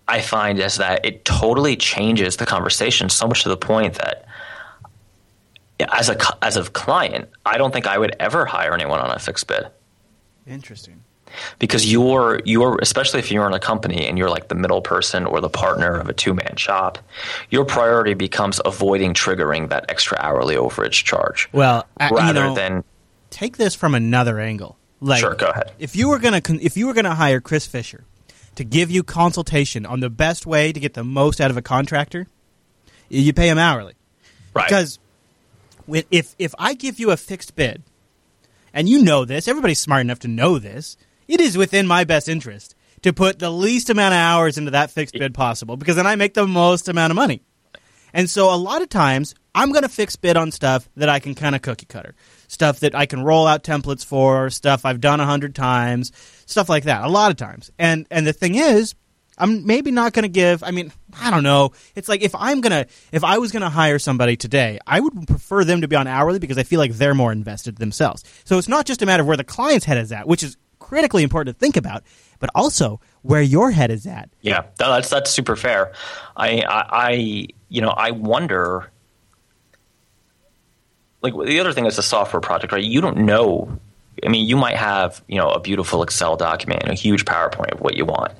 I 0.06 0.20
find 0.20 0.58
is 0.58 0.76
that 0.76 1.04
it 1.04 1.24
totally 1.24 1.76
changes 1.76 2.36
the 2.36 2.46
conversation 2.46 3.08
so 3.08 3.26
much 3.26 3.42
to 3.44 3.48
the 3.48 3.56
point 3.56 3.94
that 3.94 4.26
as 5.92 6.08
a 6.08 6.16
as 6.42 6.56
a 6.56 6.64
client, 6.64 7.28
I 7.44 7.58
don't 7.58 7.72
think 7.72 7.86
I 7.86 7.98
would 7.98 8.14
ever 8.20 8.44
hire 8.44 8.74
anyone 8.74 9.00
on 9.00 9.10
a 9.10 9.18
fixed 9.18 9.46
bid 9.46 9.66
interesting. 10.46 11.02
because 11.58 11.90
you're 11.90 12.40
you're 12.44 12.78
especially 12.80 13.18
if 13.18 13.32
you're 13.32 13.46
in 13.46 13.54
a 13.54 13.58
company 13.58 14.06
and 14.06 14.18
you're 14.18 14.30
like 14.30 14.48
the 14.48 14.54
middle 14.54 14.82
person 14.82 15.24
or 15.26 15.40
the 15.40 15.48
partner 15.48 15.98
of 15.98 16.08
a 16.08 16.12
two 16.12 16.34
man 16.34 16.54
shop, 16.56 16.98
your 17.50 17.64
priority 17.64 18.14
becomes 18.14 18.60
avoiding 18.64 19.14
triggering 19.14 19.68
that 19.70 19.86
extra 19.88 20.18
hourly 20.20 20.54
overage 20.54 21.02
charge 21.04 21.48
Well, 21.52 21.86
uh, 21.98 22.08
you 22.10 22.16
rather 22.16 22.44
know, 22.44 22.54
than 22.54 22.84
take 23.30 23.56
this 23.56 23.74
from 23.74 23.94
another 23.94 24.38
angle. 24.38 24.76
Like, 25.00 25.20
Sure, 25.20 25.34
go 25.34 25.48
ahead. 25.48 25.72
If 25.78 25.96
you 25.96 26.08
were 26.08 26.18
gonna 26.18 26.40
if 26.60 26.76
you 26.76 26.86
were 26.86 26.94
gonna 26.94 27.14
hire 27.14 27.40
Chris 27.40 27.66
Fisher 27.66 28.04
to 28.56 28.64
give 28.64 28.90
you 28.90 29.02
consultation 29.02 29.84
on 29.86 30.00
the 30.00 30.10
best 30.10 30.46
way 30.46 30.72
to 30.72 30.80
get 30.80 30.94
the 30.94 31.04
most 31.04 31.40
out 31.40 31.50
of 31.50 31.56
a 31.56 31.62
contractor, 31.62 32.26
you 33.08 33.32
pay 33.32 33.48
them 33.48 33.58
hourly. 33.58 33.94
right 34.52 34.66
Because 34.68 34.98
if 35.88 36.34
if 36.38 36.54
I 36.58 36.74
give 36.74 36.98
you 36.98 37.10
a 37.10 37.16
fixed 37.16 37.56
bid, 37.56 37.82
and 38.72 38.88
you 38.88 39.02
know 39.02 39.24
this, 39.24 39.46
everybody's 39.48 39.80
smart 39.80 40.00
enough 40.00 40.18
to 40.20 40.28
know 40.28 40.58
this, 40.58 40.96
it 41.28 41.40
is 41.40 41.56
within 41.56 41.86
my 41.86 42.04
best 42.04 42.28
interest 42.28 42.74
to 43.02 43.12
put 43.12 43.38
the 43.38 43.50
least 43.50 43.90
amount 43.90 44.14
of 44.14 44.18
hours 44.18 44.56
into 44.58 44.70
that 44.70 44.90
fixed 44.90 45.14
bid 45.14 45.34
possible 45.34 45.76
because 45.76 45.96
then 45.96 46.06
I 46.06 46.16
make 46.16 46.34
the 46.34 46.46
most 46.46 46.88
amount 46.88 47.10
of 47.10 47.16
money. 47.16 47.42
And 48.12 48.30
so 48.30 48.52
a 48.52 48.56
lot 48.56 48.80
of 48.80 48.88
times 48.88 49.34
I'm 49.54 49.72
going 49.72 49.82
to 49.82 49.88
fix 49.88 50.16
bid 50.16 50.36
on 50.36 50.50
stuff 50.52 50.88
that 50.96 51.08
I 51.08 51.18
can 51.18 51.34
kind 51.34 51.54
of 51.54 51.62
cookie 51.62 51.86
cutter, 51.86 52.14
stuff 52.48 52.80
that 52.80 52.94
I 52.94 53.06
can 53.06 53.22
roll 53.22 53.46
out 53.46 53.64
templates 53.64 54.04
for, 54.04 54.50
stuff 54.50 54.84
I've 54.84 55.00
done 55.00 55.20
a 55.20 55.26
hundred 55.26 55.54
times, 55.54 56.12
stuff 56.46 56.68
like 56.68 56.84
that. 56.84 57.04
A 57.04 57.08
lot 57.08 57.30
of 57.30 57.36
times, 57.36 57.70
and 57.78 58.06
and 58.10 58.26
the 58.26 58.32
thing 58.32 58.54
is, 58.54 58.94
I'm 59.38 59.66
maybe 59.66 59.90
not 59.90 60.12
going 60.12 60.24
to 60.24 60.28
give. 60.28 60.62
I 60.62 60.70
mean, 60.70 60.92
I 61.20 61.30
don't 61.30 61.42
know. 61.42 61.72
It's 61.94 62.08
like 62.08 62.22
if 62.22 62.34
I'm 62.34 62.60
gonna, 62.60 62.86
if 63.12 63.24
I 63.24 63.38
was 63.38 63.52
going 63.52 63.62
to 63.62 63.68
hire 63.68 63.98
somebody 63.98 64.36
today, 64.36 64.78
I 64.86 65.00
would 65.00 65.26
prefer 65.26 65.64
them 65.64 65.80
to 65.80 65.88
be 65.88 65.96
on 65.96 66.06
hourly 66.06 66.38
because 66.38 66.58
I 66.58 66.62
feel 66.62 66.78
like 66.78 66.92
they're 66.92 67.14
more 67.14 67.32
invested 67.32 67.76
themselves. 67.76 68.24
So 68.44 68.58
it's 68.58 68.68
not 68.68 68.86
just 68.86 69.02
a 69.02 69.06
matter 69.06 69.22
of 69.22 69.26
where 69.26 69.36
the 69.36 69.44
client's 69.44 69.86
head 69.86 69.98
is 69.98 70.12
at, 70.12 70.26
which 70.26 70.42
is 70.42 70.56
critically 70.78 71.22
important 71.22 71.56
to 71.56 71.58
think 71.58 71.76
about, 71.76 72.04
but 72.38 72.50
also 72.54 73.00
where 73.22 73.42
your 73.42 73.70
head 73.70 73.90
is 73.90 74.06
at. 74.06 74.28
Yeah, 74.42 74.64
that's 74.76 75.08
that's 75.08 75.30
super 75.30 75.56
fair. 75.56 75.92
I, 76.36 76.60
I, 76.60 76.86
I 76.90 77.46
you 77.68 77.80
know, 77.80 77.90
I 77.90 78.10
wonder. 78.12 78.90
Like 81.24 81.34
the 81.46 81.58
other 81.60 81.72
thing 81.72 81.86
is 81.86 81.98
a 81.98 82.02
software 82.02 82.40
project, 82.40 82.72
right? 82.72 82.84
You 82.84 83.00
don't 83.00 83.16
know. 83.18 83.78
I 84.24 84.28
mean, 84.28 84.46
you 84.48 84.56
might 84.56 84.76
have 84.76 85.22
you 85.26 85.38
know 85.40 85.48
a 85.50 85.58
beautiful 85.58 86.02
Excel 86.04 86.36
document 86.36 86.82
and 86.84 86.92
a 86.92 86.94
huge 86.94 87.24
PowerPoint 87.24 87.72
of 87.72 87.80
what 87.80 87.96
you 87.96 88.04
want. 88.04 88.32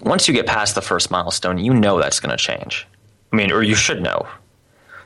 Once 0.00 0.26
you 0.26 0.34
get 0.34 0.46
past 0.46 0.74
the 0.74 0.80
first 0.82 1.10
milestone, 1.10 1.58
you 1.58 1.72
know 1.74 1.98
that's 2.00 2.18
going 2.20 2.30
to 2.36 2.42
change. 2.42 2.86
I 3.32 3.36
mean, 3.36 3.52
or 3.52 3.62
you 3.62 3.74
should 3.74 4.02
know. 4.02 4.26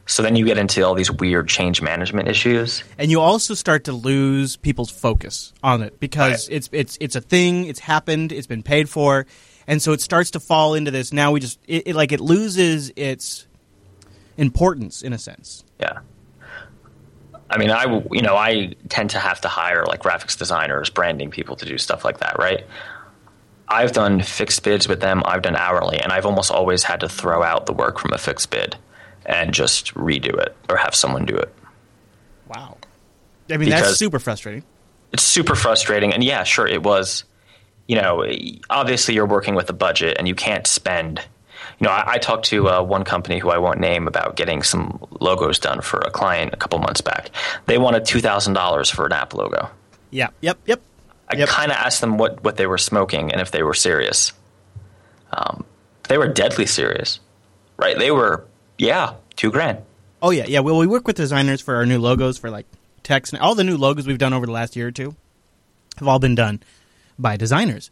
So 0.06 0.22
then 0.22 0.36
you 0.36 0.44
get 0.44 0.56
into 0.58 0.82
all 0.86 0.94
these 0.94 1.10
weird 1.10 1.48
change 1.48 1.82
management 1.82 2.28
issues. 2.28 2.82
and 2.98 3.10
you 3.10 3.20
also 3.20 3.54
start 3.54 3.84
to 3.84 3.92
lose 3.92 4.56
people's 4.56 4.90
focus 4.90 5.52
on 5.62 5.82
it 5.82 5.98
because 5.98 6.48
Right. 6.48 6.56
it's 6.56 6.68
it's 6.72 6.98
it's 7.00 7.16
a 7.16 7.20
thing 7.22 7.64
it's 7.66 7.80
happened 7.80 8.30
it's 8.30 8.46
been 8.46 8.62
paid 8.62 8.88
for 8.90 9.26
and 9.66 9.80
so 9.80 9.92
it 9.92 10.02
starts 10.02 10.30
to 10.32 10.40
fall 10.40 10.74
into 10.74 10.90
this 10.90 11.10
now 11.12 11.32
we 11.32 11.40
just 11.40 11.58
it, 11.66 11.88
it 11.88 11.96
like 11.96 12.12
it 12.12 12.20
loses 12.20 12.92
its 12.96 13.46
importance 14.36 15.00
in 15.02 15.12
a 15.14 15.18
sense 15.18 15.64
Yeah. 15.80 16.00
I 17.54 17.58
mean, 17.58 17.70
I 17.70 17.84
you 18.10 18.20
know 18.20 18.34
I 18.36 18.74
tend 18.88 19.10
to 19.10 19.18
have 19.20 19.40
to 19.42 19.48
hire 19.48 19.84
like 19.86 20.02
graphics 20.02 20.36
designers, 20.36 20.90
branding 20.90 21.30
people 21.30 21.54
to 21.56 21.64
do 21.64 21.78
stuff 21.78 22.04
like 22.04 22.18
that, 22.18 22.36
right? 22.38 22.66
I've 23.68 23.92
done 23.92 24.20
fixed 24.20 24.64
bids 24.64 24.88
with 24.88 25.00
them. 25.00 25.22
I've 25.24 25.42
done 25.42 25.54
hourly, 25.54 25.98
and 26.00 26.12
I've 26.12 26.26
almost 26.26 26.50
always 26.50 26.82
had 26.82 27.00
to 27.00 27.08
throw 27.08 27.44
out 27.44 27.66
the 27.66 27.72
work 27.72 28.00
from 28.00 28.12
a 28.12 28.18
fixed 28.18 28.50
bid 28.50 28.76
and 29.24 29.54
just 29.54 29.94
redo 29.94 30.36
it 30.36 30.54
or 30.68 30.76
have 30.76 30.94
someone 30.96 31.24
do 31.26 31.36
it. 31.36 31.54
wow 32.48 32.76
i 33.50 33.56
mean 33.56 33.70
that's 33.70 33.96
super 33.96 34.18
frustrating 34.18 34.64
It's 35.12 35.22
super 35.22 35.54
frustrating, 35.54 36.12
and 36.12 36.24
yeah, 36.24 36.42
sure, 36.42 36.66
it 36.66 36.82
was. 36.82 37.24
You 37.86 38.00
know, 38.00 38.26
obviously 38.68 39.14
you're 39.14 39.26
working 39.26 39.54
with 39.54 39.70
a 39.70 39.74
budget, 39.74 40.16
and 40.18 40.26
you 40.26 40.34
can't 40.34 40.66
spend. 40.66 41.20
You 41.81 41.87
know, 41.87 41.92
I, 41.92 42.12
I 42.14 42.18
talked 42.18 42.46
to 42.46 42.68
uh, 42.68 42.83
one 42.83 43.05
company 43.05 43.38
who 43.38 43.50
I 43.50 43.59
won't 43.59 43.81
name 43.81 44.07
about 44.09 44.37
getting 44.37 44.62
some 44.62 45.03
logos 45.20 45.59
done 45.59 45.81
for 45.81 45.98
a 46.00 46.11
client 46.11 46.53
a 46.53 46.57
couple 46.57 46.79
months 46.79 47.00
back. 47.00 47.31
They 47.66 47.79
wanted 47.79 48.05
two 48.05 48.20
thousand 48.20 48.55
dollars 48.55 48.90
for 48.90 49.07
an 49.07 49.12
app 49.12 49.35
logo. 49.35 49.70
yeah 50.11 50.29
yep 50.40 50.59
yep 50.66 50.81
I 51.29 51.37
Yep. 51.37 51.48
kind 51.48 51.72
of 51.72 51.79
asked 51.79 52.00
them 52.03 52.18
what, 52.18 52.44
what 52.44 52.57
they 52.57 52.66
were 52.66 52.77
smoking 52.79 53.33
and 53.33 53.40
if 53.40 53.50
they 53.50 53.62
were 53.62 53.72
serious. 53.74 54.33
Um, 55.33 55.64
they 56.09 56.18
were 56.18 56.29
deadly 56.29 56.66
serious, 56.66 57.18
right? 57.79 57.98
They 57.98 58.11
were, 58.11 58.44
yeah, 58.79 59.14
two 59.37 59.50
grand. 59.50 59.79
oh 60.22 60.31
yeah 60.31 60.44
yeah 60.46 60.61
well 60.61 60.79
we 60.79 60.87
work 60.87 61.07
with 61.07 61.16
designers 61.16 61.61
for 61.61 61.77
our 61.77 61.87
new 61.87 61.98
logos 61.98 62.38
for 62.38 62.50
like 62.50 62.66
text 63.03 63.33
and 63.33 63.40
all 63.42 63.55
the 63.55 63.64
new 63.64 63.77
logos 63.77 64.07
we've 64.07 64.18
done 64.18 64.33
over 64.33 64.46
the 64.46 64.53
last 64.53 64.77
year 64.77 64.88
or 64.88 64.90
two 64.92 65.14
have 65.98 66.09
all 66.09 66.18
been 66.18 66.35
done 66.35 66.62
by 67.18 67.37
designers 67.37 67.90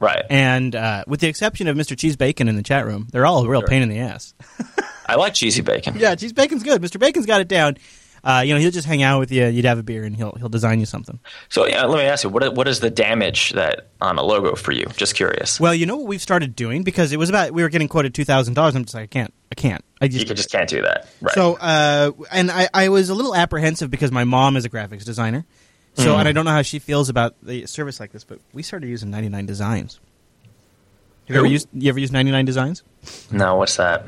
Right. 0.00 0.24
and 0.30 0.74
uh, 0.74 1.04
with 1.06 1.20
the 1.20 1.28
exception 1.28 1.68
of 1.68 1.76
mr 1.76 1.96
cheese 1.96 2.16
bacon 2.16 2.48
in 2.48 2.56
the 2.56 2.62
chat 2.62 2.86
room 2.86 3.06
they're 3.12 3.26
all 3.26 3.44
a 3.44 3.48
real 3.48 3.60
Sure. 3.60 3.68
pain 3.68 3.82
in 3.82 3.88
the 3.90 3.98
ass 4.00 4.34
I 5.06 5.16
like 5.16 5.34
cheesy 5.34 5.60
bacon. 5.62 5.94
Yeah, 5.98 6.14
cheese 6.14 6.32
bacon's 6.32 6.62
good. 6.62 6.80
Mr. 6.80 7.00
Bacon's 7.00 7.26
got 7.26 7.40
it 7.40 7.48
down. 7.48 7.76
Uh, 8.22 8.44
you 8.46 8.54
know, 8.54 8.60
he'll 8.60 8.70
just 8.70 8.86
hang 8.86 9.02
out 9.02 9.18
with 9.18 9.32
you. 9.32 9.44
You'd 9.46 9.64
have 9.64 9.76
a 9.78 9.82
beer, 9.82 10.04
and 10.04 10.14
he'll 10.14 10.30
he'll 10.38 10.48
design 10.48 10.78
you 10.78 10.86
something. 10.86 11.18
So 11.48 11.66
yeah, 11.66 11.84
let 11.86 11.98
me 11.98 12.04
ask 12.04 12.22
you, 12.22 12.30
what 12.30 12.54
what 12.54 12.68
is 12.68 12.78
the 12.78 12.90
damage 12.90 13.50
that 13.54 13.88
on 14.00 14.18
a 14.18 14.22
logo 14.22 14.54
for 14.54 14.70
you? 14.70 14.86
Just 14.96 15.16
curious. 15.16 15.58
Well, 15.58 15.74
you 15.74 15.84
know 15.84 15.96
what 15.96 16.06
we've 16.06 16.20
started 16.22 16.54
doing 16.54 16.84
because 16.84 17.10
it 17.12 17.16
was 17.18 17.28
about 17.28 17.50
we 17.52 17.62
were 17.64 17.68
getting 17.70 17.88
quoted 17.88 18.14
two 18.14 18.24
thousand 18.24 18.54
dollars. 18.54 18.76
I'm 18.76 18.84
just 18.84 18.94
like, 18.94 19.02
I 19.02 19.06
can't, 19.08 19.34
I 19.50 19.54
can't. 19.56 19.84
I 20.00 20.04
you 20.04 20.10
just 20.12 20.28
could 20.28 20.36
just 20.36 20.52
can't 20.52 20.68
do 20.68 20.82
that. 20.82 21.08
Right. 21.20 21.34
so. 21.34 21.54
Uh, 21.56 22.12
and 22.30 22.52
I 22.52 22.68
I 22.72 22.88
was 22.90 23.08
a 23.08 23.14
little 23.14 23.34
apprehensive 23.34 23.90
because 23.90 24.12
my 24.12 24.22
mom 24.22 24.56
is 24.56 24.64
a 24.64 24.70
graphics 24.70 25.04
designer. 25.04 25.44
So, 25.94 26.16
and 26.16 26.26
I 26.26 26.32
don't 26.32 26.44
know 26.44 26.50
how 26.52 26.62
she 26.62 26.78
feels 26.78 27.08
about 27.08 27.34
the 27.42 27.66
service 27.66 28.00
like 28.00 28.12
this, 28.12 28.24
but 28.24 28.40
we 28.52 28.62
started 28.62 28.88
using 28.88 29.10
99 29.10 29.46
Designs. 29.46 30.00
Have 31.26 31.34
you 31.34 31.40
ever 31.40 31.46
used? 31.46 31.68
You 31.72 31.88
ever 31.90 31.98
used 31.98 32.12
99 32.12 32.44
Designs? 32.44 32.82
no, 33.30 33.56
what's 33.56 33.76
that? 33.76 34.04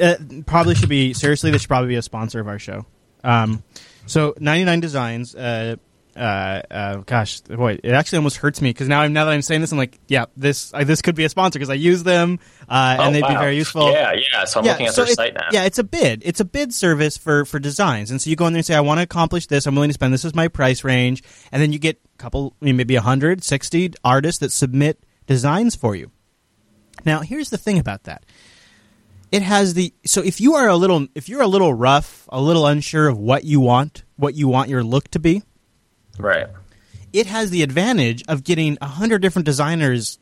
Uh, 0.00 0.16
probably 0.46 0.74
should 0.74 0.88
be 0.88 1.14
seriously. 1.14 1.50
They 1.50 1.58
should 1.58 1.68
probably 1.68 1.88
be 1.88 1.96
a 1.96 2.02
sponsor 2.02 2.40
of 2.40 2.48
our 2.48 2.58
show. 2.58 2.86
Um, 3.24 3.62
so 4.06 4.34
99 4.40 4.80
Designs. 4.80 5.34
Uh, 5.34 5.76
uh, 6.16 6.62
uh, 6.70 6.96
gosh, 7.06 7.40
boy, 7.42 7.78
it 7.82 7.92
actually 7.92 8.16
almost 8.18 8.38
hurts 8.38 8.62
me 8.62 8.70
because 8.70 8.88
now 8.88 9.00
I'm 9.02 9.12
now 9.12 9.26
that 9.26 9.32
I'm 9.32 9.42
saying 9.42 9.60
this, 9.60 9.72
I'm 9.72 9.78
like, 9.78 9.98
yeah, 10.08 10.26
this 10.36 10.72
uh, 10.72 10.82
this 10.84 11.02
could 11.02 11.14
be 11.14 11.24
a 11.24 11.28
sponsor 11.28 11.58
because 11.58 11.70
I 11.70 11.74
use 11.74 12.02
them 12.02 12.38
uh, 12.68 12.96
Oh, 12.98 13.02
and 13.04 13.14
they'd 13.14 13.22
be 13.26 13.34
very 13.34 13.56
useful. 13.56 13.90
Yeah, 13.90 14.12
yeah. 14.14 14.44
So 14.44 14.60
I'm 14.60 14.66
looking 14.66 14.86
at 14.86 14.94
so 14.94 15.02
their 15.04 15.12
it- 15.12 15.16
site 15.16 15.34
now. 15.34 15.48
Yeah, 15.52 15.64
it's 15.64 15.78
a 15.78 15.84
bid. 15.84 16.22
It's 16.24 16.40
a 16.40 16.44
bid 16.44 16.72
service 16.72 17.16
for 17.16 17.44
for 17.44 17.58
designs, 17.58 18.10
and 18.10 18.20
so 18.20 18.30
you 18.30 18.36
go 18.36 18.46
in 18.46 18.52
there 18.54 18.58
and 18.58 18.66
say, 18.66 18.74
I 18.74 18.80
want 18.80 18.98
to 18.98 19.02
accomplish 19.02 19.46
this. 19.46 19.66
I'm 19.66 19.74
willing 19.74 19.90
to 19.90 19.94
spend. 19.94 20.14
This 20.14 20.24
is 20.24 20.34
my 20.34 20.48
price 20.48 20.82
range, 20.84 21.22
and 21.52 21.60
then 21.62 21.72
you 21.72 21.78
get 21.78 22.00
a 22.14 22.18
couple, 22.18 22.54
I 22.62 22.64
mean, 22.64 22.76
maybe 22.76 22.94
160 22.94 23.92
artists 24.02 24.40
that 24.40 24.52
submit 24.52 25.04
designs 25.26 25.74
for 25.76 25.94
you. 25.94 26.10
Now, 27.04 27.20
here's 27.20 27.50
the 27.50 27.58
thing 27.58 27.78
about 27.78 28.04
that. 28.04 28.24
It 29.32 29.42
has 29.42 29.74
the 29.74 29.92
so 30.04 30.22
if 30.22 30.40
you 30.40 30.54
are 30.54 30.68
a 30.68 30.76
little 30.76 31.08
if 31.14 31.28
you're 31.28 31.42
a 31.42 31.46
little 31.48 31.74
rough, 31.74 32.28
a 32.30 32.40
little 32.40 32.66
unsure 32.66 33.08
of 33.08 33.18
what 33.18 33.44
you 33.44 33.60
want, 33.60 34.04
what 34.16 34.34
you 34.34 34.48
want 34.48 34.70
your 34.70 34.84
look 34.84 35.08
to 35.08 35.18
be, 35.18 35.42
Right. 36.18 36.46
it 37.12 37.26
has 37.26 37.50
the 37.50 37.62
advantage 37.62 38.24
of 38.28 38.44
getting 38.44 38.78
a 38.80 38.86
hundred 38.86 39.22
different 39.22 39.46
designers' 39.46 40.18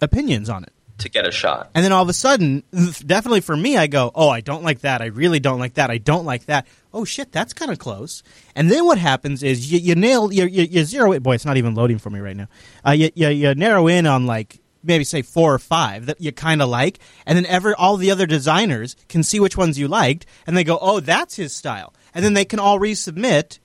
opinions 0.00 0.48
on 0.48 0.64
it. 0.64 0.72
To 0.98 1.08
get 1.08 1.26
a 1.26 1.30
shot. 1.30 1.70
And 1.76 1.84
then 1.84 1.92
all 1.92 2.02
of 2.02 2.08
a 2.08 2.12
sudden, 2.12 2.64
definitely 3.06 3.40
for 3.40 3.56
me, 3.56 3.76
I 3.76 3.86
go, 3.86 4.10
oh, 4.14 4.28
I 4.28 4.40
don't 4.40 4.64
like 4.64 4.80
that. 4.80 5.00
I 5.00 5.06
really 5.06 5.38
don't 5.38 5.60
like 5.60 5.74
that. 5.74 5.90
I 5.90 5.98
don't 5.98 6.24
like 6.24 6.46
that. 6.46 6.66
Oh 6.92 7.04
shit, 7.04 7.30
that's 7.30 7.52
kind 7.52 7.70
of 7.70 7.78
close. 7.78 8.24
And 8.56 8.68
then 8.68 8.84
what 8.84 8.98
happens 8.98 9.44
is 9.44 9.70
you, 9.70 9.78
you 9.78 9.94
nail, 9.94 10.32
you, 10.32 10.46
you, 10.46 10.64
you 10.64 10.84
zero 10.84 11.12
it. 11.12 11.22
Boy, 11.22 11.34
it's 11.34 11.44
not 11.44 11.56
even 11.56 11.76
loading 11.76 11.98
for 11.98 12.10
me 12.10 12.18
right 12.18 12.36
now. 12.36 12.48
Uh, 12.84 12.90
you, 12.90 13.10
you, 13.14 13.28
you 13.28 13.54
narrow 13.54 13.86
in 13.86 14.06
on 14.06 14.26
like 14.26 14.58
maybe 14.82 15.04
say 15.04 15.22
four 15.22 15.54
or 15.54 15.60
five 15.60 16.06
that 16.06 16.20
you 16.20 16.32
kind 16.32 16.60
of 16.60 16.68
like, 16.68 16.98
and 17.26 17.36
then 17.36 17.46
ever 17.46 17.76
all 17.76 17.96
the 17.96 18.10
other 18.10 18.26
designers 18.26 18.96
can 19.08 19.22
see 19.22 19.38
which 19.38 19.56
ones 19.56 19.78
you 19.78 19.86
liked, 19.86 20.26
and 20.48 20.56
they 20.56 20.64
go, 20.64 20.78
oh, 20.80 20.98
that's 20.98 21.36
his 21.36 21.54
style, 21.54 21.94
and 22.12 22.24
then 22.24 22.34
they 22.34 22.44
can 22.44 22.58
all 22.58 22.80
resubmit 22.80 23.60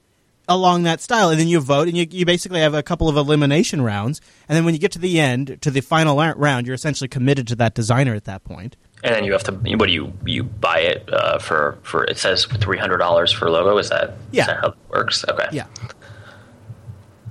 along 0.48 0.84
that 0.84 1.02
style, 1.02 1.30
and 1.30 1.40
then 1.40 1.48
you 1.48 1.60
vote, 1.60 1.88
and 1.88 1.96
you, 1.96 2.06
you 2.10 2.26
basically 2.26 2.60
have 2.60 2.74
a 2.74 2.84
couple 2.84 3.10
of 3.10 3.18
elimination 3.18 3.82
rounds, 3.82 4.22
and 4.48 4.56
then 4.56 4.66
when 4.66 4.74
you 4.74 4.80
get 4.80 4.92
to 4.94 5.00
the 5.00 5.20
end, 5.20 5.58
to 5.62 5.72
the 5.72 5.82
final 5.82 6.18
round, 6.18 6.68
you're 6.68 6.76
essentially 6.76 7.08
committed 7.08 7.48
to 7.48 7.56
that 7.58 7.74
designer 7.74 8.14
at 8.14 8.26
that 8.26 8.44
point. 8.44 8.76
And 9.04 9.14
then 9.14 9.26
you 9.26 9.34
have 9.34 9.44
to. 9.44 9.52
What 9.52 9.88
do 9.88 9.92
you 9.92 10.14
you 10.26 10.44
buy 10.44 10.80
it 10.80 11.12
uh, 11.12 11.38
for? 11.38 11.78
For 11.84 12.06
it 12.06 12.18
says 12.18 12.46
three 12.46 12.78
hundred 12.78 13.00
dollars 13.00 13.34
for 13.34 13.50
logo. 13.50 13.78
Is 13.78 13.90
that? 13.90 14.14
Yeah. 14.32 14.42
Is 14.44 14.48
that 14.48 14.60
how 14.62 14.68
it 14.70 14.76
works? 14.90 15.26
Okay. 15.28 15.48
Yeah, 15.52 15.66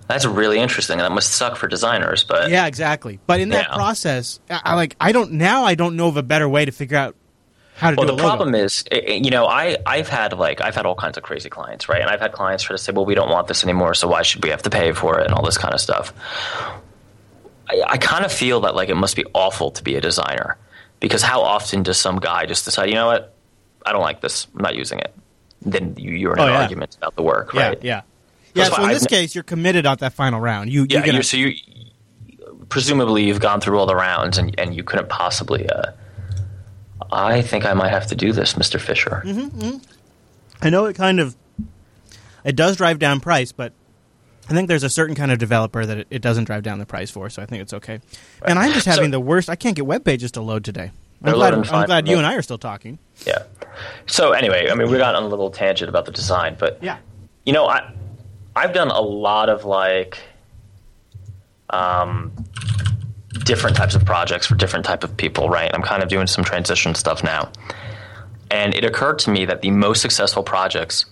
That's 0.06 0.26
really 0.26 0.58
interesting. 0.58 0.98
That 0.98 1.12
must 1.12 1.32
suck 1.32 1.56
for 1.56 1.68
designers, 1.68 2.24
but 2.24 2.50
yeah, 2.50 2.66
exactly. 2.66 3.20
But 3.26 3.40
in 3.40 3.48
that 3.50 3.70
process, 3.70 4.38
I, 4.50 4.60
I 4.64 4.74
like 4.74 4.96
I 5.00 5.12
don't 5.12 5.32
now 5.32 5.64
I 5.64 5.74
don't 5.74 5.96
know 5.96 6.08
of 6.08 6.18
a 6.18 6.22
better 6.22 6.46
way 6.46 6.66
to 6.66 6.72
figure 6.72 6.98
out 6.98 7.16
how 7.74 7.90
to 7.90 7.96
Well, 7.96 8.06
do 8.06 8.16
the 8.16 8.22
problem 8.22 8.54
is, 8.54 8.84
you 8.92 9.30
know, 9.30 9.46
I 9.46 9.76
I've 9.86 10.08
had 10.08 10.32
like 10.34 10.60
I've 10.60 10.74
had 10.74 10.86
all 10.86 10.94
kinds 10.94 11.16
of 11.16 11.22
crazy 11.22 11.48
clients, 11.50 11.88
right? 11.88 12.00
And 12.00 12.10
I've 12.10 12.20
had 12.20 12.32
clients 12.32 12.62
try 12.64 12.74
to 12.74 12.78
say, 12.82 12.92
well, 12.92 13.04
we 13.04 13.14
don't 13.14 13.30
want 13.30 13.48
this 13.48 13.64
anymore, 13.64 13.94
so 13.94 14.08
why 14.08 14.22
should 14.22 14.42
we 14.44 14.50
have 14.50 14.62
to 14.62 14.70
pay 14.70 14.92
for 14.92 15.18
it 15.20 15.26
and 15.26 15.34
all 15.34 15.44
this 15.44 15.58
kind 15.58 15.74
of 15.74 15.80
stuff. 15.80 16.12
I, 17.68 17.82
I 17.86 17.96
kind 17.98 18.24
of 18.24 18.32
feel 18.32 18.60
that 18.60 18.74
like 18.74 18.88
it 18.88 18.96
must 18.96 19.16
be 19.16 19.24
awful 19.34 19.70
to 19.72 19.82
be 19.82 19.96
a 19.96 20.00
designer 20.00 20.56
because 21.00 21.22
how 21.22 21.42
often 21.42 21.82
does 21.82 21.98
some 21.98 22.18
guy 22.18 22.46
just 22.46 22.64
decide, 22.64 22.88
you 22.88 22.94
know 22.94 23.06
what, 23.06 23.34
I 23.86 23.92
don't 23.92 24.02
like 24.02 24.20
this, 24.20 24.46
I'm 24.54 24.62
not 24.62 24.74
using 24.76 24.98
it. 25.00 25.14
Then 25.62 25.94
you, 25.96 26.12
you're 26.12 26.34
in 26.34 26.40
Oh, 26.40 26.46
an 26.46 26.52
yeah. 26.52 26.62
argument 26.62 26.96
about 26.96 27.14
the 27.16 27.22
work, 27.22 27.54
yeah, 27.54 27.68
right? 27.68 27.78
yeah, 27.82 28.02
yeah. 28.54 28.64
That's 28.64 28.76
So 28.76 28.82
in 28.84 28.88
this 28.90 29.04
I've 29.04 29.10
ne- 29.10 29.16
case, 29.16 29.34
you're 29.34 29.44
committed 29.44 29.86
on 29.86 29.96
that 29.98 30.12
final 30.12 30.40
round. 30.40 30.70
You, 30.70 30.86
Yeah, 30.88 30.98
you're 30.98 31.06
gonna, 31.06 31.16
you 31.18 31.22
so 31.22 31.36
you 31.36 31.54
presumably 32.68 33.24
you've 33.24 33.40
gone 33.40 33.60
through 33.60 33.78
all 33.78 33.86
the 33.86 33.94
rounds 33.96 34.38
and 34.38 34.58
and 34.58 34.74
you 34.74 34.82
couldn't 34.84 35.08
possibly. 35.08 35.68
Uh, 35.68 35.92
I 37.10 37.42
think 37.42 37.64
I 37.64 37.72
might 37.74 37.90
have 37.90 38.06
to 38.08 38.14
do 38.16 38.32
this, 38.32 38.56
Mister 38.56 38.78
Fisher. 38.78 39.22
Mm-hmm. 39.24 39.78
I 40.60 40.70
know 40.70 40.84
it 40.86 40.94
kind 40.94 41.18
of 41.20 41.36
it 42.44 42.56
does 42.56 42.76
drive 42.76 42.98
down 42.98 43.20
price, 43.20 43.52
but 43.52 43.72
I 44.48 44.52
think 44.52 44.68
there's 44.68 44.82
a 44.82 44.90
certain 44.90 45.14
kind 45.14 45.30
of 45.32 45.38
developer 45.38 45.86
that 45.86 45.98
it, 45.98 46.06
it 46.10 46.22
doesn't 46.22 46.44
drive 46.44 46.62
down 46.62 46.78
the 46.78 46.86
price 46.86 47.10
for, 47.10 47.30
so 47.30 47.40
I 47.42 47.46
think 47.46 47.62
it's 47.62 47.72
okay. 47.72 48.00
And 48.44 48.58
I'm 48.58 48.72
just 48.72 48.86
having 48.92 49.06
So- 49.06 49.10
the 49.12 49.20
worst. 49.20 49.48
I 49.48 49.56
can't 49.56 49.76
get 49.76 49.86
web 49.86 50.04
pages 50.04 50.32
to 50.32 50.42
load 50.42 50.64
today. 50.64 50.90
I'm 51.24 51.34
glad, 51.34 51.54
I'm 51.54 51.86
glad 51.86 52.08
you 52.08 52.16
and 52.16 52.26
I 52.26 52.34
are 52.34 52.42
still 52.42 52.58
talking. 52.58 52.98
Yeah. 53.24 53.44
So 54.06 54.32
anyway, 54.32 54.68
I 54.70 54.74
mean, 54.74 54.90
we 54.90 54.98
got 54.98 55.14
on 55.14 55.22
a 55.22 55.28
little 55.28 55.50
tangent 55.52 55.88
about 55.88 56.04
the 56.04 56.10
design, 56.10 56.56
but 56.58 56.82
Yeah. 56.82 56.98
you 57.46 57.52
know, 57.52 57.66
I 57.68 57.92
I've 58.56 58.74
done 58.74 58.88
a 58.90 59.00
lot 59.00 59.48
of 59.48 59.64
like 59.64 60.18
um, 61.70 62.32
different 63.44 63.76
types 63.76 63.94
of 63.94 64.04
projects 64.04 64.46
for 64.46 64.54
different 64.54 64.84
type 64.84 65.04
of 65.04 65.16
people, 65.16 65.48
right? 65.48 65.70
I'm 65.72 65.82
kind 65.82 66.02
of 66.02 66.08
doing 66.08 66.26
some 66.26 66.44
transition 66.44 66.94
stuff 66.94 67.22
now, 67.24 67.50
and 68.50 68.74
it 68.74 68.84
occurred 68.84 69.18
to 69.20 69.30
me 69.30 69.44
that 69.46 69.62
the 69.62 69.70
most 69.70 70.02
successful 70.02 70.42
projects 70.42 71.06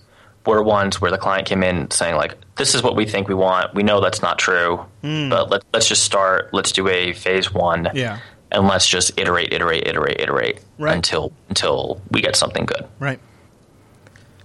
were 0.45 0.63
ones 0.63 0.99
where 0.99 1.11
the 1.11 1.17
client 1.17 1.47
came 1.47 1.63
in 1.63 1.91
saying 1.91 2.15
like, 2.15 2.35
"This 2.55 2.73
is 2.75 2.81
what 2.83 2.95
we 2.95 3.05
think 3.05 3.27
we 3.27 3.35
want. 3.35 3.73
We 3.73 3.83
know 3.83 4.01
that's 4.01 4.21
not 4.21 4.39
true, 4.39 4.85
hmm. 5.01 5.29
but 5.29 5.49
let, 5.49 5.63
let's 5.73 5.87
just 5.87 6.03
start. 6.03 6.53
Let's 6.53 6.71
do 6.71 6.87
a 6.87 7.13
phase 7.13 7.53
one." 7.53 7.89
Yeah. 7.93 8.19
And 8.53 8.67
let's 8.67 8.85
just 8.85 9.17
iterate, 9.17 9.53
iterate, 9.53 9.87
iterate, 9.87 10.19
iterate 10.19 10.59
Right. 10.77 10.93
until 10.93 11.31
until 11.47 12.01
we 12.11 12.21
get 12.21 12.35
something 12.35 12.65
good. 12.65 12.85
Right. 12.99 13.19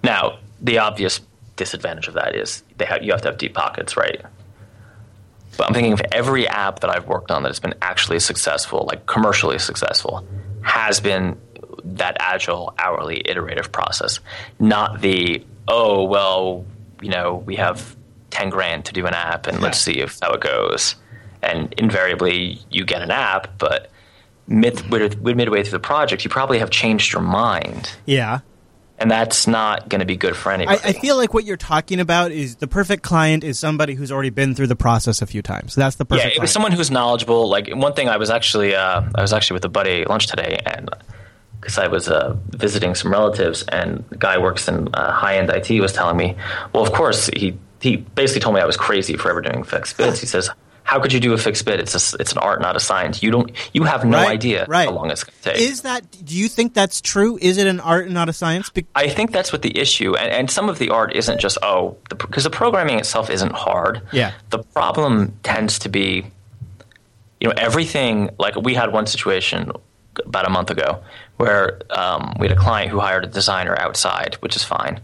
Now, 0.01 0.39
the 0.61 0.77
obvious 0.77 1.19
disadvantage 1.57 2.07
of 2.07 2.13
that 2.13 2.33
is 2.35 2.63
they 2.77 2.85
have, 2.85 3.03
you 3.03 3.11
have 3.11 3.21
to 3.23 3.29
have 3.29 3.37
deep 3.37 3.53
pockets, 3.53 3.97
right? 3.97 4.21
But 5.57 5.67
I'm 5.67 5.73
thinking 5.73 5.93
of 5.93 6.01
every 6.11 6.47
app 6.47 6.81
that 6.81 6.95
I've 6.95 7.07
worked 7.07 7.31
on 7.31 7.43
that 7.43 7.49
has 7.49 7.59
been 7.59 7.75
actually 7.81 8.19
successful, 8.19 8.85
like 8.89 9.05
commercially 9.05 9.59
successful, 9.59 10.25
has 10.61 10.99
been 10.99 11.39
that 11.83 12.17
agile, 12.19 12.73
hourly, 12.77 13.21
iterative 13.25 13.71
process, 13.71 14.19
not 14.59 15.01
the 15.01 15.45
oh 15.67 16.03
well, 16.05 16.65
you 17.01 17.09
know, 17.09 17.35
we 17.45 17.55
have 17.55 17.95
ten 18.29 18.49
grand 18.49 18.85
to 18.85 18.93
do 18.93 19.05
an 19.05 19.13
app, 19.13 19.47
and 19.47 19.61
let's 19.61 19.79
see 19.79 19.99
if 19.99 20.19
how 20.21 20.31
it 20.33 20.41
goes. 20.41 20.95
And 21.41 21.73
invariably, 21.77 22.59
you 22.69 22.83
get 22.83 23.01
an 23.01 23.11
app, 23.11 23.57
but 23.57 23.89
mid, 24.47 24.89
mid, 24.89 25.21
midway 25.23 25.63
through 25.63 25.71
the 25.71 25.79
project, 25.79 26.23
you 26.23 26.29
probably 26.29 26.59
have 26.59 26.69
changed 26.69 27.13
your 27.13 27.21
mind, 27.21 27.91
Yeah. 28.05 28.39
And 28.97 29.11
that's 29.11 29.47
not 29.47 29.89
going 29.89 29.99
to 29.99 30.05
be 30.05 30.17
good 30.17 30.35
for 30.35 30.51
I, 30.51 30.55
anybody. 30.55 30.79
I 30.83 30.93
feel 30.93 31.17
like 31.17 31.33
what 31.33 31.45
you're 31.45 31.57
talking 31.57 31.99
about 31.99 32.31
is 32.31 32.55
the 32.57 32.67
perfect 32.67 33.03
client 33.03 33.43
is 33.43 33.59
somebody 33.59 33.93
who's 33.93 34.11
already 34.11 34.31
been 34.31 34.55
through 34.55 34.67
the 34.67 34.75
process 34.75 35.21
a 35.21 35.25
few 35.27 35.41
times. 35.41 35.75
That's 35.75 35.97
the 35.97 36.05
perfect 36.05 36.25
yeah, 36.25 36.29
it 36.29 36.33
client. 36.35 36.41
was 36.41 36.51
someone 36.51 36.71
who's 36.71 36.89
knowledgeable. 36.89 37.47
Like 37.47 37.69
one 37.69 37.93
thing, 37.93 38.09
I 38.09 38.17
was 38.17 38.29
actually 38.29 38.75
uh, 38.75 39.03
I 39.13 39.21
was 39.21 39.33
actually 39.33 39.55
with 39.55 39.65
a 39.65 39.69
buddy 39.69 40.01
at 40.01 40.09
lunch 40.09 40.27
today, 40.27 40.59
and 40.65 40.89
because 41.59 41.77
I 41.77 41.87
was 41.87 42.09
uh, 42.09 42.35
visiting 42.49 42.95
some 42.95 43.11
relatives, 43.11 43.63
and 43.63 44.03
the 44.09 44.17
guy 44.17 44.37
works 44.37 44.67
in 44.67 44.89
uh, 44.93 45.11
high 45.11 45.37
end 45.37 45.49
IT 45.49 45.69
was 45.79 45.93
telling 45.93 46.17
me, 46.17 46.35
well, 46.73 46.83
of 46.83 46.91
course 46.91 47.27
he 47.27 47.57
he 47.81 47.97
basically 47.97 48.41
told 48.41 48.55
me 48.55 48.61
I 48.61 48.65
was 48.65 48.77
crazy 48.77 49.15
for 49.15 49.29
ever 49.29 49.41
doing 49.41 49.63
fixed 49.63 49.97
bids. 49.97 50.19
He 50.19 50.25
says. 50.27 50.49
How 50.87 51.01
could 51.01 51.11
you 51.11 51.19
do 51.19 51.33
a 51.33 51.37
fixed 51.37 51.65
bid? 51.65 51.81
It's 51.81 52.13
a, 52.13 52.17
it's 52.17 52.31
an 52.31 52.37
art, 52.37 52.61
not 52.61 52.77
a 52.77 52.79
science. 52.79 53.21
You 53.21 53.29
don't 53.29 53.51
you 53.73 53.83
have 53.83 54.05
no 54.05 54.19
Right, 54.19 54.29
idea 54.29 54.65
right. 54.69 54.87
how 54.87 54.93
long 54.93 55.11
it's 55.11 55.25
going 55.25 55.35
to 55.41 55.51
take. 55.51 55.59
Is 55.69 55.81
that? 55.81 56.09
Do 56.23 56.33
you 56.33 56.47
think 56.47 56.73
that's 56.73 57.01
true? 57.01 57.37
Is 57.41 57.57
it 57.57 57.67
an 57.67 57.81
art 57.81 58.05
and 58.05 58.13
not 58.13 58.29
a 58.29 58.33
science? 58.33 58.69
Be- 58.69 58.85
I 58.95 59.09
think 59.09 59.33
that's 59.33 59.51
what 59.51 59.63
the 59.63 59.77
issue, 59.77 60.15
and, 60.15 60.31
and 60.31 60.49
some 60.49 60.69
of 60.69 60.79
the 60.79 60.91
art 60.91 61.13
isn't 61.13 61.41
just 61.41 61.57
oh, 61.61 61.97
because 62.07 62.45
the, 62.45 62.49
programming 62.49 62.99
itself 62.99 63.29
isn't 63.29 63.51
hard. 63.51 64.01
Yeah. 64.13 64.31
The 64.49 64.59
problem 64.59 65.37
tends 65.43 65.77
to 65.79 65.89
be, 65.89 66.25
you 67.41 67.49
know, 67.49 67.53
everything. 67.57 68.29
Like 68.39 68.55
we 68.55 68.73
had 68.73 68.93
one 68.93 69.07
situation 69.07 69.73
about 70.25 70.47
a 70.47 70.49
month 70.49 70.71
ago 70.71 71.03
where 71.35 71.81
um, 71.89 72.33
we 72.39 72.47
had 72.47 72.57
a 72.57 72.59
client 72.61 72.91
who 72.91 73.01
hired 73.01 73.25
a 73.25 73.27
designer 73.27 73.77
outside, 73.77 74.35
which 74.35 74.55
is 74.55 74.63
fine, 74.63 75.01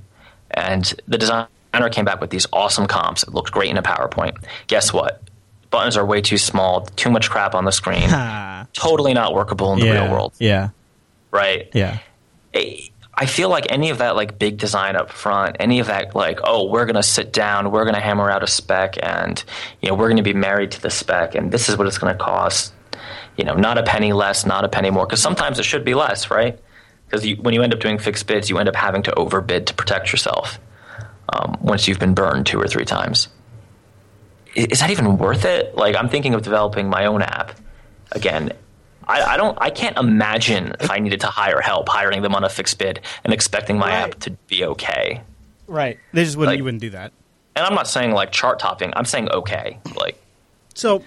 and 0.52 0.94
the 1.10 1.18
designer 1.18 1.50
came 1.92 2.06
back 2.06 2.22
with 2.22 2.30
these 2.30 2.48
awesome 2.54 2.88
comps. 2.88 3.24
It 3.24 3.34
looked 3.34 3.52
great 3.52 3.70
in 3.70 3.78
a 3.78 3.84
PowerPoint. 3.84 4.38
Guess 4.68 4.94
what? 4.94 5.22
Buttons 5.74 5.98
are 5.98 6.06
way 6.06 6.22
too 6.22 6.38
small. 6.38 6.82
Too 6.86 7.10
much 7.10 7.30
crap 7.32 7.56
on 7.56 7.66
the 7.66 7.72
screen. 7.72 8.08
Totally 8.74 9.14
not 9.14 9.34
workable 9.34 9.74
in 9.74 9.80
the 9.80 9.88
yeah. 9.88 10.04
real 10.04 10.12
world, 10.12 10.34
Yeah. 10.40 10.70
right? 11.32 11.68
Yeah. 11.74 11.98
I 13.16 13.26
feel 13.26 13.50
like 13.50 13.72
any 13.72 13.90
of 13.90 13.98
that 13.98 14.16
like 14.16 14.38
big 14.40 14.58
design 14.58 14.96
up 14.96 15.12
front, 15.12 15.58
any 15.60 15.80
of 15.80 15.88
that 15.88 16.16
like 16.16 16.40
oh 16.44 16.66
we're 16.70 16.86
gonna 16.86 17.04
sit 17.04 17.34
down, 17.34 17.72
we're 17.72 17.86
gonna 17.86 18.00
hammer 18.00 18.30
out 18.30 18.44
a 18.44 18.48
spec, 18.48 18.98
and 19.02 19.44
you 19.82 19.90
know 19.90 19.96
we're 19.96 20.10
gonna 20.10 20.22
be 20.24 20.34
married 20.34 20.72
to 20.72 20.82
the 20.82 20.90
spec, 20.90 21.36
and 21.36 21.52
this 21.52 21.70
is 21.70 21.78
what 21.78 21.88
it's 21.88 21.98
gonna 21.98 22.16
cost. 22.16 22.74
You 23.38 23.44
know, 23.44 23.56
not 23.56 23.78
a 23.80 23.84
penny 23.84 24.14
less, 24.14 24.46
not 24.46 24.64
a 24.66 24.70
penny 24.70 24.92
more, 24.92 25.06
because 25.08 25.22
sometimes 25.22 25.58
it 25.60 25.64
should 25.64 25.84
be 25.84 25.96
less, 25.96 26.30
right? 26.30 26.60
Because 27.08 27.28
when 27.40 27.54
you 27.56 27.64
end 27.64 27.74
up 27.74 27.80
doing 27.80 27.98
fixed 27.98 28.28
bids, 28.28 28.48
you 28.50 28.58
end 28.60 28.70
up 28.70 28.76
having 28.76 29.02
to 29.04 29.14
overbid 29.16 29.66
to 29.68 29.74
protect 29.74 30.12
yourself 30.12 30.60
um, 31.30 31.58
once 31.62 31.88
you've 31.88 32.00
been 32.00 32.14
burned 32.14 32.46
two 32.46 32.60
or 32.60 32.68
three 32.68 32.86
times. 32.86 33.28
Is 34.56 34.80
that 34.80 34.90
even 34.90 35.18
worth 35.18 35.46
it? 35.46 35.76
Like 35.76 35.96
I'm 35.96 36.10
thinking 36.10 36.34
of 36.34 36.42
developing 36.44 36.90
my 36.90 37.06
own 37.06 37.22
app. 37.22 37.52
Again, 38.12 38.52
I, 39.08 39.22
I 39.22 39.38
don't. 39.38 39.58
I 39.60 39.70
can't 39.70 39.98
imagine 39.98 40.76
if 40.80 40.90
I 40.92 41.00
needed 41.00 41.22
to 41.22 41.28
hire 41.28 41.60
help, 41.62 41.90
hiring 41.90 42.22
them 42.22 42.36
on 42.36 42.44
a 42.44 42.50
fixed 42.50 42.78
bid 42.78 43.00
and 43.24 43.34
expecting 43.34 43.78
my 43.78 43.88
Right. 43.90 44.14
app 44.14 44.20
to 44.22 44.32
be 44.48 44.64
okay. 44.66 45.22
Right. 45.68 45.98
They 46.14 46.24
just 46.24 46.38
wouldn't. 46.38 46.52
Like- 46.54 46.58
you 46.60 46.64
wouldn't 46.64 46.82
do 46.82 46.92
that. 46.92 47.12
And 47.56 47.66
I'm 47.66 47.76
not 47.76 47.88
saying 47.88 48.12
like 48.12 48.32
chart 48.32 48.60
topping. 48.60 48.94
I'm 48.96 49.06
saying 49.06 49.30
okay. 49.32 49.78
Like 49.96 50.20
So, 50.74 51.04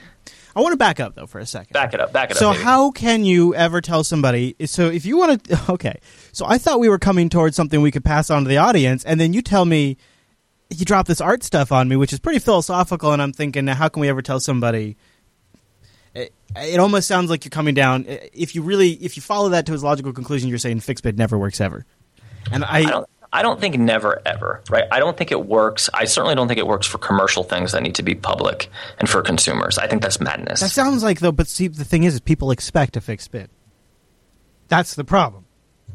I 0.55 0.61
want 0.61 0.73
to 0.73 0.77
back 0.77 1.01
up 1.01 1.15
though 1.17 1.27
for 1.27 1.39
a 1.41 1.47
second. 1.47 1.73
back 1.73 1.93
it 1.95 2.01
up. 2.01 2.13
Back 2.13 2.31
it 2.31 2.37
So 2.37 2.51
up. 2.51 2.55
baby. 2.55 2.65
how 2.65 2.91
can 2.93 3.25
you 3.25 3.53
ever 3.55 3.81
tell 3.81 4.05
somebody? 4.05 4.55
So 4.67 4.87
if 4.89 5.05
you 5.05 5.17
want 5.17 5.43
to, 5.45 5.61
okay. 5.71 5.99
So 6.33 6.47
I 6.47 6.59
thought 6.59 6.79
we 6.81 6.89
were 6.89 6.99
coming 6.99 7.29
towards 7.29 7.57
something 7.57 7.81
we 7.83 7.91
could 7.91 8.05
pass 8.05 8.31
on 8.31 8.43
to 8.45 8.49
the 8.49 8.59
audience, 8.59 9.05
and 9.05 9.19
then 9.21 9.33
you 9.33 9.43
tell 9.43 9.65
me 9.65 9.97
you 10.71 10.85
dropped 10.85 11.09
this 11.09 11.21
art 11.21 11.43
stuff 11.45 11.73
on 11.73 11.89
me, 11.89 11.97
which 11.97 12.13
is 12.13 12.19
pretty 12.19 12.39
philosophical, 12.39 13.13
and 13.13 13.23
I'm 13.23 13.33
thinking, 13.33 13.67
how 13.67 13.89
can 13.89 14.01
we 14.01 14.09
ever 14.09 14.23
tell 14.23 14.41
somebody? 14.41 14.97
It, 16.15 16.33
it 16.57 16.81
almost 16.81 17.09
sounds 17.09 17.29
like 17.31 17.45
you're 17.45 17.51
coming 17.51 17.75
down. 17.75 18.05
If 18.07 18.55
you 18.55 18.63
really, 18.63 18.93
if 18.93 19.17
you 19.17 19.23
follow 19.23 19.51
that 19.51 19.67
to 19.67 19.75
its 19.75 19.83
logical 19.83 20.13
conclusion, 20.13 20.49
you're 20.49 20.59
saying 20.59 20.81
fixed 20.81 21.05
bid 21.05 21.19
never 21.19 21.37
works 21.37 21.61
ever. 21.61 21.85
And 22.51 22.65
I, 22.65 22.79
I 22.79 22.83
don't. 22.85 23.09
I 23.33 23.43
don't 23.43 23.61
think 23.61 23.77
never 23.77 24.23
ever. 24.25 24.63
Right. 24.71 24.85
I 24.91 24.99
don't 24.99 25.15
think 25.17 25.31
it 25.31 25.45
works. 25.47 25.91
I 25.93 26.05
certainly 26.07 26.35
don't 26.37 26.49
think 26.49 26.59
it 26.59 26.67
works 26.67 26.87
for 26.87 26.97
commercial 26.97 27.43
things 27.43 27.73
that 27.73 27.83
need 27.83 27.97
to 27.97 28.03
be 28.03 28.15
public 28.15 28.71
and 28.99 29.11
for 29.11 29.21
consumers. 29.21 29.77
I 29.79 29.89
think 29.89 30.01
that's 30.01 30.21
madness. 30.21 30.61
that 30.61 30.71
sounds 30.71 31.03
like 31.03 31.21
though. 31.21 31.33
But 31.33 31.49
see, 31.49 31.69
the 31.69 31.85
thing 31.85 32.05
is, 32.05 32.15
is 32.15 32.21
people 32.21 32.51
expect 32.51 32.97
a 32.97 33.01
fixed 33.03 33.31
bid. 33.33 33.51
That's 34.69 34.95
the 34.95 35.05
problem. 35.05 35.45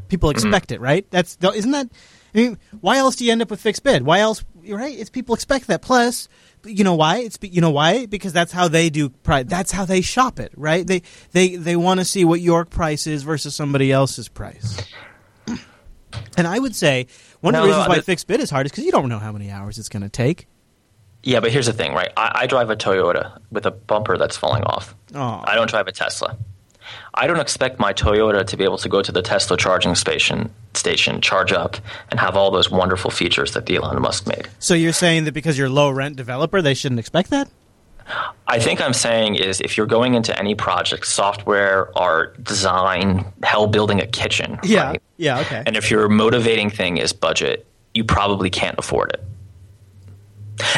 People 0.08 0.30
Mm-hmm. 0.30 0.46
expect 0.48 0.72
it, 0.72 0.82
right? 0.82 1.06
That's 1.10 1.38
isn't 1.42 1.72
that? 1.72 1.90
I 2.36 2.38
mean, 2.38 2.58
why 2.82 2.98
else 2.98 3.16
do 3.16 3.26
you 3.26 3.32
end 3.32 3.42
up 3.42 3.50
with 3.50 3.60
fixed 3.62 3.84
bid? 3.84 4.04
Why 4.04 4.20
else? 4.20 4.44
Right? 4.70 4.98
It's 4.98 5.10
people 5.10 5.36
expect 5.36 5.68
that. 5.68 5.82
Plus, 5.82 6.28
you 6.66 6.84
know 6.84 6.96
why? 6.96 7.18
It's 7.20 7.38
you 7.42 7.62
know 7.62 7.72
why? 7.72 8.06
Because 8.06 8.34
that's 8.34 8.52
how 8.52 8.68
they 8.68 8.90
do. 8.90 9.10
Pri- 9.10 9.44
that's 9.44 9.72
how 9.72 9.86
they 9.86 10.02
shop 10.02 10.40
it, 10.40 10.52
right? 10.56 10.86
They 10.86 11.02
they 11.32 11.56
they 11.56 11.76
want 11.76 12.00
to 12.00 12.06
see 12.06 12.26
what 12.26 12.42
your 12.42 12.66
price 12.66 13.08
is 13.08 13.24
versus 13.24 13.56
somebody 13.56 13.92
else's 13.92 14.28
price. 14.28 14.78
And 16.38 16.46
I 16.48 16.60
would 16.60 16.76
say 16.76 17.08
one 17.40 17.56
of 17.56 17.60
No, 17.60 17.64
the 17.64 17.68
no, 17.72 17.74
reasons 17.78 17.90
why 17.90 17.96
the- 17.98 18.02
fixed 18.04 18.28
bid 18.28 18.40
is 18.42 18.50
hard 18.50 18.66
is 18.66 18.72
because 18.72 18.84
you 18.86 18.92
don't 18.92 19.10
know 19.10 19.20
how 19.20 19.32
many 19.32 19.50
hours 19.50 19.78
it's 19.80 19.90
going 19.90 20.04
to 20.04 20.10
take. 20.10 20.48
yeah, 21.24 21.40
but 21.40 21.52
here's 21.52 21.68
the 21.68 21.74
thing, 21.74 21.94
right? 21.94 22.12
I, 22.18 22.32
I 22.42 22.48
drive 22.48 22.70
a 22.70 22.76
Toyota 22.76 23.40
with 23.52 23.66
a 23.66 23.72
bumper 23.72 24.18
that's 24.18 24.36
falling 24.38 24.64
off. 24.64 24.94
I 25.16 25.56
don't 25.56 25.70
drive 25.70 25.88
a 25.88 25.92
Tesla. 25.92 26.38
I 27.16 27.28
don't 27.28 27.40
expect 27.40 27.80
my 27.80 27.94
Toyota 27.94 28.46
to 28.46 28.58
be 28.58 28.64
able 28.64 28.78
to 28.80 28.90
go 28.90 29.02
to 29.02 29.12
the 29.12 29.22
Tesla 29.22 29.58
charging 29.58 29.96
station, 29.96 30.54
station, 30.74 31.22
charge 31.22 31.52
up, 31.52 31.78
and 32.10 32.20
have 32.20 32.36
all 32.36 32.52
those 32.52 32.72
wonderful 32.72 33.12
features 33.12 33.54
that 33.54 33.70
Elon 33.70 34.02
Musk 34.02 34.28
made. 34.28 34.48
So 34.60 34.74
you're 34.74 34.94
saying 34.94 35.26
that 35.26 35.34
because 35.34 35.58
you're 35.58 35.68
a 35.68 35.72
low 35.72 35.90
rent 35.90 36.16
developer, 36.16 36.62
they 36.62 36.74
shouldn't 36.74 37.00
expect 37.00 37.30
that? 37.32 37.50
I 38.48 38.60
think 38.60 38.82
I'm 38.82 38.94
saying 38.94 39.36
is 39.36 39.62
if 39.62 39.78
you're 39.78 39.86
going 39.86 40.16
into 40.16 40.38
any 40.38 40.56
project, 40.56 41.08
software, 41.08 41.98
art, 41.98 42.44
design, 42.44 43.26
hell, 43.44 43.68
building 43.68 44.02
a 44.02 44.08
kitchen, 44.08 44.60
right? 44.64 45.02
Yeah. 45.18 45.40
Okay. 45.42 45.64
and 45.66 45.78
if 45.78 45.90
your 45.90 46.10
motivating 46.10 46.70
thing 46.70 46.98
is 46.98 47.14
budget, 47.14 47.66
you 47.94 48.04
probably 48.04 48.50
can't 48.50 48.78
afford 48.78 49.12
it. 49.14 49.24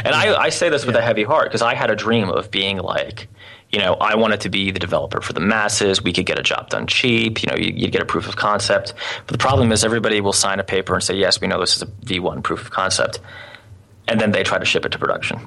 And 0.03 0.13
I, 0.15 0.35
I 0.35 0.49
say 0.49 0.69
this 0.69 0.85
with 0.85 0.95
Yeah. 0.95 1.01
a 1.01 1.05
heavy 1.05 1.23
heart 1.23 1.45
because 1.49 1.61
I 1.61 1.75
had 1.75 1.89
a 1.91 1.95
dream 1.95 2.29
of 2.29 2.49
being 2.51 2.77
like, 2.77 3.27
you 3.71 3.79
know, 3.79 3.95
I 3.95 4.15
wanted 4.15 4.41
to 4.41 4.49
be 4.49 4.69
the 4.71 4.79
developer 4.79 5.19
for 5.21 5.33
the 5.33 5.39
masses. 5.39 6.01
We 6.03 6.13
could 6.13 6.25
get 6.27 6.37
a 6.37 6.43
job 6.43 6.69
done 6.69 6.85
cheap. 6.87 7.41
You 7.43 7.49
know, 7.49 7.55
you, 7.57 7.73
you'd 7.75 7.91
get 7.91 8.01
a 8.01 8.05
proof 8.05 8.27
of 8.27 8.35
concept. 8.35 8.93
But 9.25 9.31
the 9.33 9.37
problem 9.39 9.71
is, 9.71 9.83
everybody 9.83 10.21
will 10.21 10.33
sign 10.33 10.59
a 10.59 10.63
paper 10.63 10.93
and 10.93 11.03
say, 11.03 11.15
yes, 11.15 11.41
we 11.41 11.47
know 11.47 11.59
this 11.59 11.75
is 11.77 11.81
a 11.81 11.87
V1 11.87 12.43
proof 12.43 12.61
of 12.61 12.69
concept. 12.71 13.19
And 14.07 14.19
then 14.21 14.31
they 14.31 14.43
try 14.43 14.59
to 14.59 14.65
ship 14.65 14.85
it 14.85 14.89
to 14.91 14.99
production. 14.99 15.39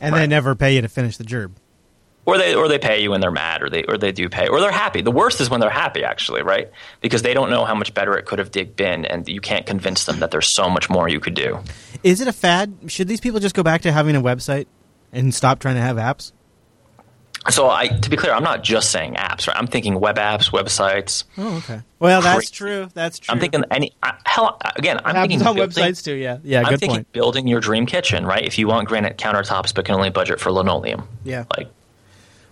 and 0.00 0.14
they 0.14 0.26
never 0.26 0.54
pay 0.54 0.74
you 0.74 0.82
to 0.82 0.88
finish 0.88 1.16
the 1.16 1.24
gerb. 1.24 1.52
Or 2.26 2.38
they 2.38 2.54
or 2.54 2.68
they 2.68 2.78
pay 2.78 3.02
you 3.02 3.10
when 3.10 3.20
they're 3.20 3.30
mad 3.30 3.62
or 3.62 3.68
they 3.68 3.84
or 3.84 3.98
they 3.98 4.12
do 4.12 4.28
pay 4.28 4.48
or 4.48 4.60
they're 4.60 4.72
happy 4.72 5.00
the 5.02 5.10
worst 5.10 5.40
is 5.40 5.50
when 5.50 5.60
they're 5.60 5.68
happy 5.70 6.02
actually 6.04 6.42
right 6.42 6.70
because 7.00 7.22
they 7.22 7.34
don't 7.34 7.50
know 7.50 7.64
how 7.64 7.74
much 7.74 7.92
better 7.94 8.16
it 8.16 8.24
could 8.24 8.38
have 8.38 8.50
dig- 8.50 8.74
been 8.76 9.04
and 9.04 9.28
you 9.28 9.40
can't 9.40 9.66
convince 9.66 10.04
them 10.04 10.20
that 10.20 10.30
there's 10.30 10.48
so 10.48 10.68
much 10.70 10.88
more 10.88 11.08
you 11.08 11.20
could 11.20 11.34
do 11.34 11.58
Is 12.02 12.20
it 12.20 12.28
a 12.28 12.32
fad? 12.32 12.72
Should 12.88 13.08
these 13.08 13.20
people 13.20 13.40
just 13.40 13.54
go 13.54 13.62
back 13.62 13.82
to 13.82 13.92
having 13.92 14.16
a 14.16 14.22
website 14.22 14.66
and 15.12 15.34
stop 15.34 15.58
trying 15.60 15.74
to 15.76 15.80
have 15.82 15.96
apps? 15.96 16.32
so 17.50 17.68
i 17.68 17.88
to 17.88 18.08
be 18.08 18.16
clear 18.16 18.32
i'm 18.32 18.42
not 18.42 18.64
just 18.64 18.90
saying 18.90 19.14
apps 19.16 19.46
right 19.46 19.56
i'm 19.58 19.66
thinking 19.66 20.00
web 20.00 20.16
apps 20.16 20.50
websites 20.50 21.24
Oh, 21.36 21.58
okay. 21.58 21.82
Well, 21.98 22.22
that's 22.22 22.48
true. 22.50 22.88
That's 22.94 23.18
true. 23.18 23.32
i'm 23.34 23.38
thinking 23.38 23.64
any 23.70 23.92
I, 24.02 24.14
hell 24.24 24.58
again 24.76 24.98
i'm 25.04 25.14
thinking 25.28 25.46
on 25.46 25.54
building, 25.54 25.84
websites 25.84 26.02
too. 26.02 26.14
Yeah. 26.14 26.38
Yeah. 26.42 26.60
i'm 26.62 26.70
good 26.70 26.80
thinking 26.80 26.96
point. 27.00 27.12
building 27.12 27.46
your 27.46 27.60
dream 27.60 27.84
kitchen 27.84 28.24
right 28.24 28.42
if 28.42 28.58
you 28.58 28.66
want 28.66 28.88
granite 28.88 29.18
countertops 29.18 29.74
but 29.74 29.84
can 29.84 29.94
only 29.94 30.08
budget 30.08 30.40
for 30.40 30.52
linoleum 30.52 31.06
Yeah. 31.22 31.44
like 31.54 31.68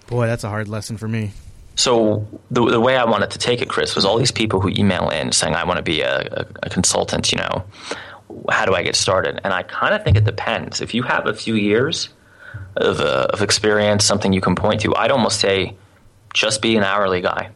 Boy, 0.07 0.27
that's 0.27 0.45
a 0.45 0.49
hard 0.49 0.69
lesson 0.69 0.97
for 0.97 1.09
me. 1.09 1.33
So 1.75 2.27
the, 2.51 2.65
the 2.67 2.81
way 2.81 2.97
I 2.97 3.05
wanted 3.05 3.31
to 3.31 3.39
take 3.39 3.63
it, 3.63 3.69
Chris, 3.69 3.95
was 3.95 4.05
all 4.05 4.19
these 4.19 4.31
people 4.31 4.61
who 4.61 4.69
email 4.69 5.09
in 5.09 5.33
saying, 5.33 5.55
"I 5.55 5.65
want 5.65 5.79
to 5.79 5.83
be 5.83 6.03
a, 6.03 6.21
a, 6.21 6.47
a 6.65 6.71
consultant." 6.71 7.33
You 7.33 7.39
know, 7.39 7.65
how 8.51 8.67
do 8.67 8.75
I 8.75 8.83
get 8.83 8.97
started? 8.97 9.41
And 9.45 9.53
I 9.53 9.63
kind 9.63 9.95
of 9.95 10.05
think 10.05 10.17
it 10.17 10.25
depends. 10.25 10.81
If 10.81 10.95
you 10.95 11.03
have 11.03 11.27
a 11.27 11.35
few 11.35 11.55
years 11.55 12.11
of, 12.77 13.01
uh, 13.01 13.29
of 13.31 13.43
experience, 13.43 14.05
something 14.05 14.33
you 14.33 14.41
can 14.41 14.55
point 14.55 14.83
to, 14.83 14.95
I'd 14.95 15.11
almost 15.11 15.41
say 15.41 15.77
just 16.35 16.61
be 16.63 16.77
an 16.77 16.85
hourly 16.85 17.21
guy. 17.21 17.51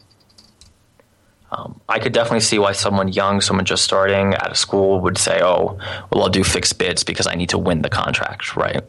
Um, 1.53 1.81
I 1.89 1.99
could 1.99 2.13
definitely 2.13 2.41
see 2.41 2.59
why 2.59 2.73
someone 2.73 3.09
young, 3.09 3.41
someone 3.41 3.65
just 3.65 3.85
starting 3.85 4.35
out 4.35 4.51
of 4.51 4.57
school, 4.57 5.01
would 5.03 5.19
say, 5.19 5.41
"Oh, 5.43 5.79
well, 6.11 6.25
I'll 6.25 6.29
do 6.29 6.43
fixed 6.43 6.79
bids 6.79 7.05
because 7.05 7.27
I 7.27 7.35
need 7.35 7.51
to 7.51 7.59
win 7.59 7.83
the 7.83 7.91
contract." 7.91 8.57
Right? 8.57 8.83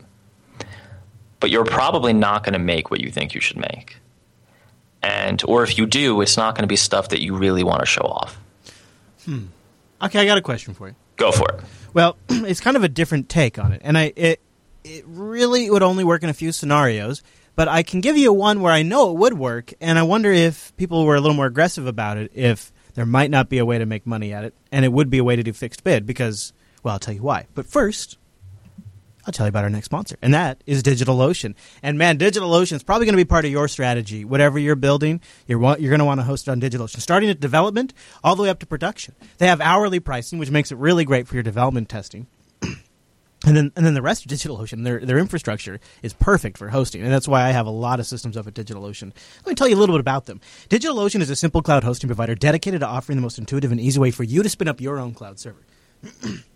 But 1.40 1.52
you're 1.52 1.66
probably 1.66 2.14
not 2.14 2.44
going 2.44 2.54
to 2.54 2.60
make 2.60 2.90
what 2.90 3.00
you 3.00 3.12
think 3.12 3.34
you 3.34 3.42
should 3.42 3.58
make 3.58 3.98
and 5.08 5.42
or 5.48 5.64
if 5.64 5.78
you 5.78 5.86
do, 5.86 6.22
it's 6.22 6.38
not 6.38 6.56
going 6.56 6.64
to 6.64 6.68
be 6.68 6.76
stuff 6.76 7.10
that 7.10 7.22
you 7.22 7.36
really 7.36 7.64
want 7.64 7.80
to 7.80 7.86
show 7.86 8.02
off. 8.02 8.40
Hmm. 9.26 9.46
Okay, 10.02 10.20
I 10.20 10.26
got 10.26 10.38
a 10.38 10.42
question 10.42 10.74
for 10.74 10.90
you. 10.90 10.96
Go 11.16 11.32
for 11.32 11.50
it. 11.50 11.62
Well, 11.94 12.18
it's 12.30 12.60
kind 12.60 12.78
of 12.78 12.84
a 12.84 12.90
different 12.90 13.30
take 13.30 13.58
on 13.58 13.72
it, 13.72 13.82
and 13.84 13.98
I 13.98 14.14
it 14.16 14.42
it 14.84 15.04
really 15.08 15.70
would 15.70 15.84
only 15.84 16.04
work 16.04 16.24
in 16.24 16.30
a 16.30 16.34
few 16.34 16.52
scenarios. 16.52 17.24
But 17.56 17.68
I 17.68 17.82
can 17.82 18.02
give 18.02 18.16
you 18.16 18.32
one 18.32 18.62
where 18.62 18.72
I 18.72 18.84
know 18.84 19.12
it 19.12 19.18
would 19.18 19.34
work, 19.34 19.74
and 19.82 19.98
I 19.98 20.04
wonder 20.04 20.32
if 20.32 20.76
people 20.78 21.06
were 21.06 21.16
a 21.16 21.22
little 21.22 21.36
more 21.36 21.48
aggressive 21.48 21.88
about 21.88 22.18
it, 22.18 22.32
if 22.36 22.72
there 22.94 23.06
might 23.06 23.32
not 23.32 23.50
be 23.50 23.58
a 23.58 23.66
way 23.66 23.80
to 23.80 23.86
make 23.88 24.06
money 24.06 24.32
at 24.32 24.44
it, 24.44 24.54
and 24.72 24.86
it 24.86 24.94
would 24.94 25.10
be 25.10 25.18
a 25.18 25.24
way 25.24 25.36
to 25.36 25.42
do 25.42 25.54
fixed 25.54 25.84
bid 25.84 26.06
because, 26.06 26.54
well, 26.84 26.94
I'll 26.94 27.00
tell 27.00 27.16
you 27.16 27.24
why. 27.24 27.48
But 27.56 27.66
first, 27.66 28.20
I'll 29.28 29.34
tell 29.34 29.46
you 29.46 29.50
about 29.50 29.66
our 29.66 29.70
next 29.70 29.88
sponsor, 29.88 30.16
and 30.22 30.34
that 30.34 30.64
is 30.66 30.82
DigitalOcean. 30.82 31.54
And 31.84 31.98
man, 31.98 32.18
DigitalOcean 32.18 32.78
is 32.78 32.84
probably 32.84 33.06
going 33.06 33.14
to 33.14 33.18
be 33.18 33.26
part 33.26 33.44
of 33.44 33.52
your 33.52 33.68
strategy. 33.68 34.24
Whatever 34.24 34.58
you're 34.58 34.78
building, 34.78 35.20
you're, 35.48 35.60
you're 35.78 35.90
going 35.90 36.00
to 36.00 36.06
want 36.06 36.22
to 36.22 36.24
host 36.24 36.48
it 36.48 36.52
on 36.52 36.62
DigitalOcean, 36.62 37.02
starting 37.02 37.30
at 37.30 37.42
development 37.42 37.94
all 38.24 38.38
the 38.38 38.44
way 38.44 38.50
up 38.50 38.60
to 38.60 38.66
production. 38.66 39.16
They 39.38 39.48
have 39.48 39.60
hourly 39.60 40.00
pricing, 40.00 40.40
which 40.40 40.50
makes 40.50 40.72
it 40.72 40.78
really 40.78 41.04
great 41.04 41.28
for 41.28 41.34
your 41.36 41.44
development 41.44 41.90
testing. 41.90 42.28
And 43.46 43.56
then, 43.56 43.72
and 43.76 43.86
then 43.86 43.94
the 43.94 44.02
rest 44.02 44.26
of 44.26 44.32
DigitalOcean, 44.32 44.84
their 44.84 45.00
their 45.00 45.20
infrastructure 45.20 45.80
is 46.02 46.12
perfect 46.12 46.58
for 46.58 46.70
hosting, 46.70 47.04
and 47.04 47.14
that's 47.14 47.28
why 47.28 47.44
I 47.44 47.52
have 47.52 47.68
a 47.68 47.70
lot 47.70 48.00
of 48.00 48.08
systems 48.08 48.36
up 48.36 48.48
at 48.48 48.56
DigitalOcean. 48.56 49.14
Let 49.46 49.48
me 49.48 49.54
tell 49.54 49.68
you 49.68 49.76
a 49.76 49.80
little 49.80 49.94
bit 49.94 50.00
about 50.00 50.26
them. 50.26 50.42
DigitalOcean 50.70 51.22
is 51.22 51.30
a 51.30 51.36
simple 51.36 51.62
cloud 51.62 51.84
hosting 51.84 52.08
provider 52.08 52.34
dedicated 52.34 52.80
to 52.80 52.88
offering 52.88 53.16
the 53.16 53.22
most 53.22 53.38
intuitive 53.38 53.72
and 53.72 53.80
easy 53.80 54.00
way 54.00 54.10
for 54.10 54.24
you 54.24 54.42
to 54.42 54.50
spin 54.50 54.68
up 54.68 54.82
your 54.82 54.98
own 54.98 55.14
cloud 55.14 55.38
server. 55.38 55.64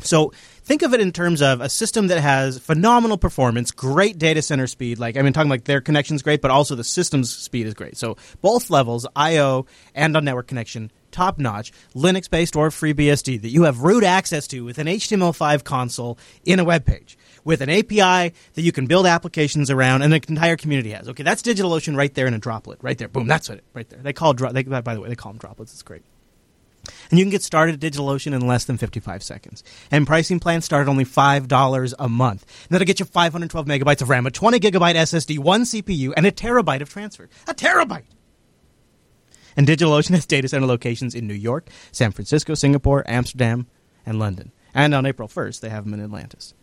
So 0.00 0.32
think 0.64 0.82
of 0.82 0.94
it 0.94 1.00
in 1.00 1.12
terms 1.12 1.42
of 1.42 1.60
a 1.60 1.68
system 1.68 2.08
that 2.08 2.20
has 2.20 2.58
phenomenal 2.58 3.18
performance, 3.18 3.70
great 3.70 4.18
data 4.18 4.42
center 4.42 4.66
speed. 4.66 4.98
Like 4.98 5.16
I 5.16 5.22
mean, 5.22 5.32
talking 5.32 5.50
like 5.50 5.64
their 5.64 5.80
connection's 5.80 6.22
great, 6.22 6.40
but 6.40 6.50
also 6.50 6.74
the 6.74 6.84
system's 6.84 7.34
speed 7.34 7.66
is 7.66 7.74
great. 7.74 7.96
So 7.96 8.16
both 8.40 8.70
levels, 8.70 9.06
I/O 9.14 9.66
and 9.94 10.16
on 10.16 10.24
network 10.24 10.46
connection, 10.46 10.90
top 11.10 11.38
notch, 11.38 11.72
Linux 11.94 12.28
based 12.28 12.56
or 12.56 12.70
FreeBSD 12.70 13.42
that 13.42 13.50
you 13.50 13.64
have 13.64 13.80
root 13.80 14.04
access 14.04 14.46
to 14.48 14.64
with 14.64 14.78
an 14.78 14.86
HTML5 14.86 15.64
console 15.64 16.18
in 16.44 16.58
a 16.58 16.64
web 16.64 16.84
page 16.84 17.16
with 17.44 17.60
an 17.60 17.68
API 17.68 18.32
that 18.54 18.62
you 18.62 18.72
can 18.72 18.86
build 18.86 19.06
applications 19.06 19.70
around, 19.70 20.02
and 20.02 20.12
the 20.12 20.22
entire 20.28 20.56
community 20.56 20.90
has. 20.90 21.08
Okay, 21.08 21.22
that's 21.22 21.42
DigitalOcean 21.42 21.96
right 21.96 22.12
there 22.14 22.26
in 22.26 22.34
a 22.34 22.38
droplet, 22.38 22.78
right 22.82 22.96
there. 22.96 23.08
Boom, 23.08 23.26
that's 23.26 23.50
it, 23.50 23.64
right 23.74 23.88
there. 23.88 23.98
They 24.00 24.12
call 24.12 24.32
dro- 24.32 24.52
they, 24.52 24.62
by 24.62 24.94
the 24.94 25.00
way, 25.00 25.08
they 25.08 25.16
call 25.16 25.32
them 25.32 25.38
droplets. 25.38 25.72
It's 25.72 25.82
great. 25.82 26.02
And 27.10 27.18
you 27.18 27.24
can 27.24 27.30
get 27.30 27.42
started 27.42 27.82
at 27.82 27.92
DigitalOcean 27.92 28.34
in 28.34 28.46
less 28.46 28.64
than 28.64 28.78
55 28.78 29.22
seconds. 29.22 29.62
And 29.90 30.06
pricing 30.06 30.40
plans 30.40 30.64
start 30.64 30.82
at 30.82 30.90
only 30.90 31.04
$5 31.04 31.94
a 31.98 32.08
month. 32.08 32.46
And 32.62 32.70
that'll 32.70 32.86
get 32.86 33.00
you 33.00 33.06
512 33.06 33.66
megabytes 33.66 34.02
of 34.02 34.08
RAM, 34.08 34.26
a 34.26 34.30
20 34.30 34.58
gigabyte 34.60 34.94
SSD, 34.94 35.38
one 35.38 35.62
CPU, 35.62 36.12
and 36.16 36.26
a 36.26 36.32
terabyte 36.32 36.80
of 36.80 36.88
transfer. 36.88 37.28
A 37.46 37.54
terabyte! 37.54 38.04
And 39.56 39.66
DigitalOcean 39.66 40.14
has 40.14 40.26
data 40.26 40.48
center 40.48 40.66
locations 40.66 41.14
in 41.14 41.26
New 41.26 41.34
York, 41.34 41.68
San 41.90 42.12
Francisco, 42.12 42.54
Singapore, 42.54 43.04
Amsterdam, 43.06 43.66
and 44.06 44.18
London. 44.18 44.52
And 44.74 44.94
on 44.94 45.06
April 45.06 45.28
1st, 45.28 45.60
they 45.60 45.68
have 45.68 45.84
them 45.84 45.94
in 45.94 46.02
Atlantis. 46.02 46.54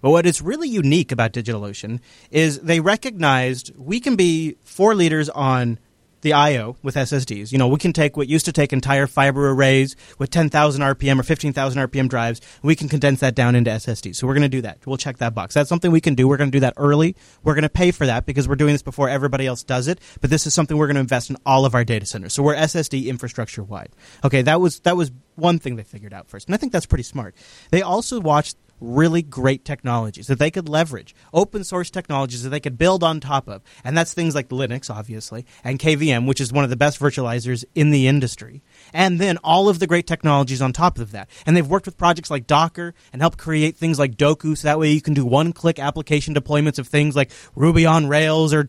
But 0.00 0.10
what 0.10 0.26
is 0.26 0.42
really 0.42 0.68
unique 0.68 1.12
about 1.12 1.32
DigitalOcean 1.32 2.00
is 2.30 2.60
they 2.60 2.80
recognized 2.80 3.74
we 3.76 4.00
can 4.00 4.16
be 4.16 4.56
four 4.62 4.94
leaders 4.94 5.30
on 5.30 5.78
the 6.24 6.32
I/O 6.32 6.76
with 6.82 6.96
SSDs. 6.96 7.52
You 7.52 7.58
know, 7.58 7.68
we 7.68 7.78
can 7.78 7.92
take 7.92 8.16
what 8.16 8.28
used 8.28 8.46
to 8.46 8.52
take 8.52 8.72
entire 8.72 9.06
fiber 9.06 9.50
arrays 9.50 9.94
with 10.18 10.30
10,000 10.30 10.82
RPM 10.82 11.20
or 11.20 11.22
15,000 11.22 11.78
RPM 11.78 12.08
drives. 12.08 12.40
We 12.62 12.74
can 12.74 12.88
condense 12.88 13.20
that 13.20 13.36
down 13.36 13.54
into 13.54 13.70
SSDs. 13.70 14.16
So 14.16 14.26
we're 14.26 14.34
going 14.34 14.42
to 14.42 14.48
do 14.48 14.62
that. 14.62 14.78
We'll 14.86 14.96
check 14.96 15.18
that 15.18 15.34
box. 15.34 15.54
That's 15.54 15.68
something 15.68 15.92
we 15.92 16.00
can 16.00 16.16
do. 16.16 16.26
We're 16.26 16.38
going 16.38 16.50
to 16.50 16.56
do 16.56 16.60
that 16.60 16.74
early. 16.76 17.14
We're 17.44 17.54
going 17.54 17.62
to 17.62 17.68
pay 17.68 17.92
for 17.92 18.06
that 18.06 18.26
because 18.26 18.48
we're 18.48 18.56
doing 18.56 18.72
this 18.74 18.82
before 18.82 19.08
everybody 19.08 19.46
else 19.46 19.62
does 19.62 19.86
it. 19.86 20.00
But 20.20 20.30
this 20.30 20.46
is 20.46 20.54
something 20.54 20.76
we're 20.76 20.88
going 20.88 20.96
to 20.96 21.00
invest 21.00 21.30
in 21.30 21.36
all 21.46 21.64
of 21.64 21.74
our 21.74 21.84
data 21.84 22.06
centers. 22.06 22.32
So 22.32 22.42
we're 22.42 22.56
SSD 22.56 23.06
infrastructure 23.06 23.62
wide. 23.62 23.90
Okay, 24.24 24.42
that 24.42 24.60
was 24.60 24.80
that 24.80 24.96
was 24.96 25.12
one 25.36 25.58
thing 25.58 25.76
they 25.76 25.82
figured 25.84 26.14
out 26.14 26.28
first, 26.28 26.48
and 26.48 26.54
I 26.54 26.58
think 26.58 26.72
that's 26.72 26.86
pretty 26.86 27.04
smart. 27.04 27.34
They 27.70 27.82
also 27.82 28.20
watched 28.20 28.56
really 28.80 29.22
great 29.22 29.64
technologies 29.64 30.26
that 30.26 30.38
they 30.38 30.50
could 30.50 30.68
leverage, 30.68 31.14
open 31.32 31.64
source 31.64 31.90
technologies 31.90 32.42
that 32.42 32.50
they 32.50 32.60
could 32.60 32.78
build 32.78 33.02
on 33.02 33.20
top 33.20 33.48
of. 33.48 33.62
And 33.82 33.96
that's 33.96 34.14
things 34.14 34.34
like 34.34 34.48
Linux, 34.48 34.90
obviously, 34.90 35.46
and 35.62 35.78
KVM, 35.78 36.26
which 36.26 36.40
is 36.40 36.52
one 36.52 36.64
of 36.64 36.70
the 36.70 36.76
best 36.76 37.00
virtualizers 37.00 37.64
in 37.74 37.90
the 37.90 38.06
industry. 38.06 38.62
And 38.92 39.20
then 39.20 39.38
all 39.38 39.68
of 39.68 39.78
the 39.78 39.86
great 39.86 40.06
technologies 40.06 40.62
on 40.62 40.72
top 40.72 40.98
of 40.98 41.12
that. 41.12 41.28
And 41.46 41.56
they've 41.56 41.66
worked 41.66 41.86
with 41.86 41.98
projects 41.98 42.30
like 42.30 42.46
Docker 42.46 42.94
and 43.12 43.22
helped 43.22 43.38
create 43.38 43.76
things 43.76 43.98
like 43.98 44.16
Dokku, 44.16 44.56
so 44.56 44.68
that 44.68 44.78
way 44.78 44.90
you 44.90 45.00
can 45.00 45.14
do 45.14 45.24
one 45.24 45.52
click 45.52 45.78
application 45.78 46.34
deployments 46.34 46.78
of 46.78 46.88
things 46.88 47.16
like 47.16 47.30
Ruby 47.54 47.86
on 47.86 48.06
Rails 48.06 48.52
or 48.52 48.68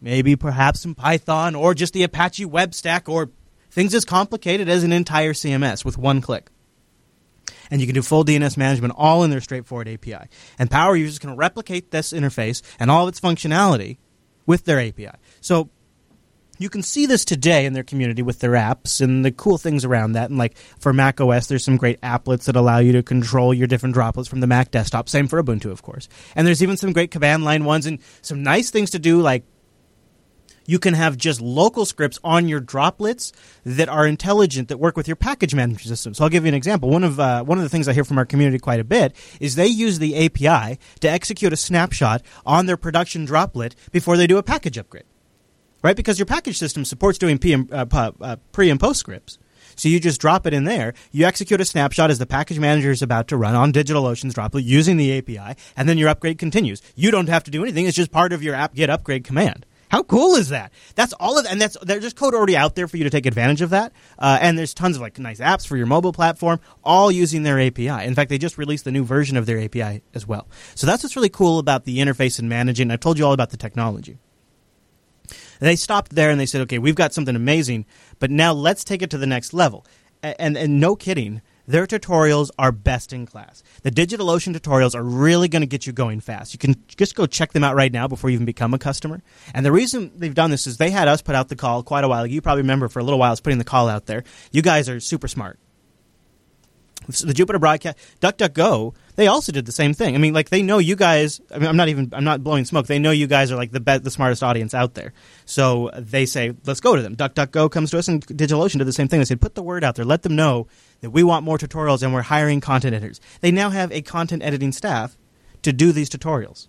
maybe 0.00 0.36
perhaps 0.36 0.80
some 0.80 0.94
Python 0.94 1.54
or 1.54 1.74
just 1.74 1.92
the 1.92 2.02
Apache 2.02 2.44
web 2.44 2.74
stack 2.74 3.08
or 3.08 3.30
things 3.70 3.94
as 3.94 4.04
complicated 4.04 4.68
as 4.68 4.84
an 4.84 4.92
entire 4.92 5.32
CMS 5.32 5.84
with 5.84 5.96
one 5.96 6.20
click 6.20 6.50
and 7.72 7.80
you 7.80 7.86
can 7.86 7.94
do 7.94 8.02
full 8.02 8.22
DNS 8.22 8.58
management 8.58 8.92
all 8.98 9.24
in 9.24 9.30
their 9.30 9.40
straightforward 9.40 9.88
API. 9.88 10.28
And 10.58 10.70
power 10.70 10.94
users 10.94 11.18
can 11.18 11.36
replicate 11.36 11.90
this 11.90 12.12
interface 12.12 12.60
and 12.78 12.90
all 12.90 13.04
of 13.04 13.08
its 13.08 13.18
functionality 13.18 13.96
with 14.44 14.66
their 14.66 14.78
API. 14.78 15.12
So 15.40 15.70
you 16.58 16.68
can 16.68 16.82
see 16.82 17.06
this 17.06 17.24
today 17.24 17.64
in 17.64 17.72
their 17.72 17.82
community 17.82 18.20
with 18.20 18.40
their 18.40 18.52
apps 18.52 19.00
and 19.00 19.24
the 19.24 19.32
cool 19.32 19.56
things 19.56 19.86
around 19.86 20.12
that. 20.12 20.28
And 20.28 20.38
like 20.38 20.58
for 20.78 20.92
Mac 20.92 21.18
OS, 21.18 21.46
there's 21.46 21.64
some 21.64 21.78
great 21.78 21.98
applets 22.02 22.44
that 22.44 22.56
allow 22.56 22.78
you 22.78 22.92
to 22.92 23.02
control 23.02 23.54
your 23.54 23.66
different 23.66 23.94
droplets 23.94 24.28
from 24.28 24.40
the 24.40 24.46
Mac 24.46 24.70
desktop. 24.70 25.08
Same 25.08 25.26
for 25.26 25.42
Ubuntu, 25.42 25.70
of 25.70 25.80
course. 25.80 26.10
And 26.36 26.46
there's 26.46 26.62
even 26.62 26.76
some 26.76 26.92
great 26.92 27.10
command 27.10 27.42
line 27.42 27.64
ones 27.64 27.86
and 27.86 28.00
some 28.20 28.42
nice 28.42 28.70
things 28.70 28.90
to 28.90 28.98
do 28.98 29.22
like 29.22 29.44
you 30.66 30.78
can 30.78 30.94
have 30.94 31.16
just 31.16 31.40
local 31.40 31.84
scripts 31.84 32.18
on 32.22 32.48
your 32.48 32.60
droplets 32.60 33.32
that 33.64 33.88
are 33.88 34.06
intelligent 34.06 34.68
that 34.68 34.78
work 34.78 34.96
with 34.96 35.08
your 35.08 35.16
package 35.16 35.54
management 35.54 35.86
system. 35.86 36.14
So 36.14 36.24
I'll 36.24 36.30
give 36.30 36.44
you 36.44 36.48
an 36.48 36.54
example. 36.54 36.90
One 36.90 37.04
of 37.04 37.18
uh, 37.18 37.44
one 37.44 37.58
of 37.58 37.64
the 37.64 37.68
things 37.68 37.88
I 37.88 37.92
hear 37.92 38.04
from 38.04 38.18
our 38.18 38.26
community 38.26 38.58
quite 38.58 38.80
a 38.80 38.84
bit 38.84 39.14
is 39.40 39.54
they 39.54 39.66
use 39.66 39.98
the 39.98 40.26
API 40.26 40.78
to 41.00 41.08
execute 41.08 41.52
a 41.52 41.56
snapshot 41.56 42.22
on 42.46 42.66
their 42.66 42.76
production 42.76 43.24
droplet 43.24 43.74
before 43.90 44.16
they 44.16 44.26
do 44.26 44.38
a 44.38 44.42
package 44.42 44.78
upgrade, 44.78 45.04
right? 45.82 45.96
Because 45.96 46.18
your 46.18 46.26
package 46.26 46.58
system 46.58 46.84
supports 46.84 47.18
doing 47.18 47.38
uh, 47.72 47.86
uh, 48.20 48.36
pre 48.52 48.70
and 48.70 48.80
post 48.80 49.00
scripts. 49.00 49.38
So 49.76 49.88
you 49.88 50.00
just 50.00 50.20
drop 50.20 50.46
it 50.46 50.52
in 50.52 50.64
there. 50.64 50.94
You 51.12 51.24
execute 51.24 51.60
a 51.60 51.64
snapshot 51.64 52.10
as 52.10 52.18
the 52.18 52.26
package 52.26 52.58
manager 52.58 52.90
is 52.90 53.02
about 53.02 53.28
to 53.28 53.36
run 53.36 53.54
on 53.54 53.72
DigitalOcean's 53.72 54.34
droplet 54.34 54.64
using 54.64 54.96
the 54.96 55.16
API, 55.16 55.56
and 55.76 55.88
then 55.88 55.98
your 55.98 56.08
upgrade 56.08 56.38
continues. 56.38 56.82
You 56.94 57.10
don't 57.10 57.28
have 57.28 57.44
to 57.44 57.50
do 57.50 57.62
anything. 57.62 57.86
It's 57.86 57.96
just 57.96 58.12
part 58.12 58.32
of 58.32 58.42
your 58.42 58.54
apt-get 58.54 58.90
upgrade 58.90 59.24
command. 59.24 59.66
How 59.92 60.02
cool 60.02 60.36
is 60.36 60.48
that? 60.48 60.72
That's 60.94 61.12
all 61.12 61.38
of, 61.38 61.44
and 61.44 61.60
that's 61.60 61.76
there's 61.82 62.02
just 62.02 62.16
code 62.16 62.34
already 62.34 62.56
out 62.56 62.76
there 62.76 62.88
for 62.88 62.96
you 62.96 63.04
to 63.04 63.10
take 63.10 63.26
advantage 63.26 63.60
of 63.60 63.68
that. 63.70 63.92
Uh, 64.18 64.38
and 64.40 64.56
there's 64.56 64.72
tons 64.72 64.96
of 64.96 65.02
like 65.02 65.18
nice 65.18 65.38
apps 65.38 65.66
for 65.66 65.76
your 65.76 65.84
mobile 65.84 66.14
platform, 66.14 66.60
all 66.82 67.12
using 67.12 67.42
their 67.42 67.60
API. 67.60 68.06
In 68.06 68.14
fact, 68.14 68.30
they 68.30 68.38
just 68.38 68.56
released 68.56 68.86
the 68.86 68.90
new 68.90 69.04
version 69.04 69.36
of 69.36 69.44
their 69.44 69.60
API 69.60 70.02
as 70.14 70.26
well. 70.26 70.48
So 70.74 70.86
that's 70.86 71.02
what's 71.02 71.14
really 71.14 71.28
cool 71.28 71.58
about 71.58 71.84
the 71.84 71.98
interface 71.98 72.38
and 72.38 72.48
managing. 72.48 72.90
I've 72.90 73.00
told 73.00 73.18
you 73.18 73.26
all 73.26 73.34
about 73.34 73.50
the 73.50 73.58
technology. 73.58 74.16
They 75.60 75.76
stopped 75.76 76.14
there 76.14 76.30
and 76.30 76.40
they 76.40 76.46
said, 76.46 76.62
okay, 76.62 76.78
we've 76.78 76.94
got 76.94 77.12
something 77.12 77.36
amazing, 77.36 77.84
but 78.18 78.30
now 78.30 78.54
let's 78.54 78.84
take 78.84 79.02
it 79.02 79.10
to 79.10 79.18
the 79.18 79.26
next 79.26 79.52
level. 79.52 79.84
And, 80.22 80.36
and, 80.38 80.56
and 80.56 80.80
no 80.80 80.96
kidding, 80.96 81.42
their 81.66 81.86
tutorials 81.86 82.50
are 82.58 82.72
best 82.72 83.12
in 83.12 83.26
class. 83.26 83.62
The 83.82 83.90
DigitalOcean 83.90 84.54
tutorials 84.54 84.94
are 84.94 85.02
really 85.02 85.48
going 85.48 85.62
to 85.62 85.66
get 85.66 85.86
you 85.86 85.92
going 85.92 86.20
fast. 86.20 86.52
You 86.52 86.58
can 86.58 86.74
just 86.88 87.14
go 87.14 87.26
check 87.26 87.52
them 87.52 87.64
out 87.64 87.74
right 87.74 87.92
now 87.92 88.08
before 88.08 88.30
you 88.30 88.34
even 88.34 88.46
become 88.46 88.74
a 88.74 88.78
customer. 88.78 89.22
And 89.54 89.64
the 89.64 89.72
reason 89.72 90.12
they've 90.16 90.34
done 90.34 90.50
this 90.50 90.66
is 90.66 90.76
they 90.76 90.90
had 90.90 91.08
us 91.08 91.22
put 91.22 91.34
out 91.34 91.48
the 91.48 91.56
call 91.56 91.82
quite 91.82 92.04
a 92.04 92.08
while 92.08 92.24
ago. 92.24 92.32
You 92.32 92.40
probably 92.40 92.62
remember 92.62 92.88
for 92.88 92.98
a 92.98 93.04
little 93.04 93.18
while 93.18 93.28
I 93.28 93.32
was 93.32 93.40
putting 93.40 93.58
the 93.58 93.64
call 93.64 93.88
out 93.88 94.06
there. 94.06 94.24
You 94.50 94.62
guys 94.62 94.88
are 94.88 95.00
super 95.00 95.28
smart. 95.28 95.58
The 97.08 97.34
Jupiter 97.34 97.58
broadcast, 97.58 97.98
DuckDuckGo, 98.20 98.94
they 99.16 99.26
also 99.26 99.52
did 99.52 99.66
the 99.66 99.72
same 99.72 99.94
thing. 99.94 100.14
I 100.14 100.18
mean, 100.18 100.32
like 100.32 100.48
they 100.50 100.62
know 100.62 100.78
you 100.78 100.96
guys. 100.96 101.40
I 101.50 101.58
mean, 101.58 101.68
I'm 101.68 101.76
not 101.76 101.88
even. 101.88 102.10
I'm 102.12 102.24
not 102.24 102.42
blowing 102.42 102.64
smoke. 102.64 102.86
They 102.86 102.98
know 102.98 103.10
you 103.10 103.26
guys 103.26 103.50
are 103.52 103.56
like 103.56 103.72
the 103.72 103.80
be- 103.80 103.98
the 103.98 104.10
smartest 104.10 104.42
audience 104.42 104.74
out 104.74 104.94
there. 104.94 105.12
So 105.44 105.90
they 105.96 106.26
say, 106.26 106.54
let's 106.64 106.80
go 106.80 106.96
to 106.96 107.02
them. 107.02 107.16
DuckDuckGo 107.16 107.70
comes 107.70 107.90
to 107.90 107.98
us, 107.98 108.08
and 108.08 108.24
DigitalOcean 108.26 108.78
did 108.78 108.86
the 108.86 108.92
same 108.92 109.08
thing. 109.08 109.20
They 109.20 109.24
said, 109.24 109.40
put 109.40 109.54
the 109.54 109.62
word 109.62 109.84
out 109.84 109.96
there. 109.96 110.04
Let 110.04 110.22
them 110.22 110.36
know 110.36 110.68
that 111.00 111.10
we 111.10 111.22
want 111.22 111.44
more 111.44 111.58
tutorials, 111.58 112.02
and 112.02 112.14
we're 112.14 112.22
hiring 112.22 112.60
content 112.60 112.94
editors. 112.94 113.20
They 113.40 113.50
now 113.50 113.70
have 113.70 113.92
a 113.92 114.02
content 114.02 114.42
editing 114.42 114.72
staff 114.72 115.18
to 115.62 115.72
do 115.72 115.92
these 115.92 116.08
tutorials 116.08 116.68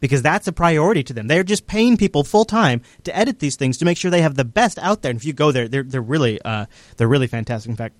because 0.00 0.22
that's 0.22 0.46
a 0.46 0.52
priority 0.52 1.02
to 1.04 1.12
them. 1.12 1.26
They're 1.26 1.44
just 1.44 1.66
paying 1.66 1.96
people 1.96 2.24
full 2.24 2.44
time 2.44 2.82
to 3.04 3.16
edit 3.16 3.38
these 3.38 3.56
things 3.56 3.78
to 3.78 3.84
make 3.84 3.98
sure 3.98 4.10
they 4.10 4.22
have 4.22 4.34
the 4.34 4.44
best 4.44 4.78
out 4.78 5.02
there. 5.02 5.10
And 5.10 5.18
if 5.18 5.24
you 5.24 5.32
go 5.32 5.52
there, 5.52 5.68
they're 5.68 5.82
they're 5.82 6.02
really 6.02 6.40
uh, 6.42 6.66
they're 6.96 7.08
really 7.08 7.26
fantastic. 7.26 7.70
In 7.70 7.76
fact, 7.76 7.96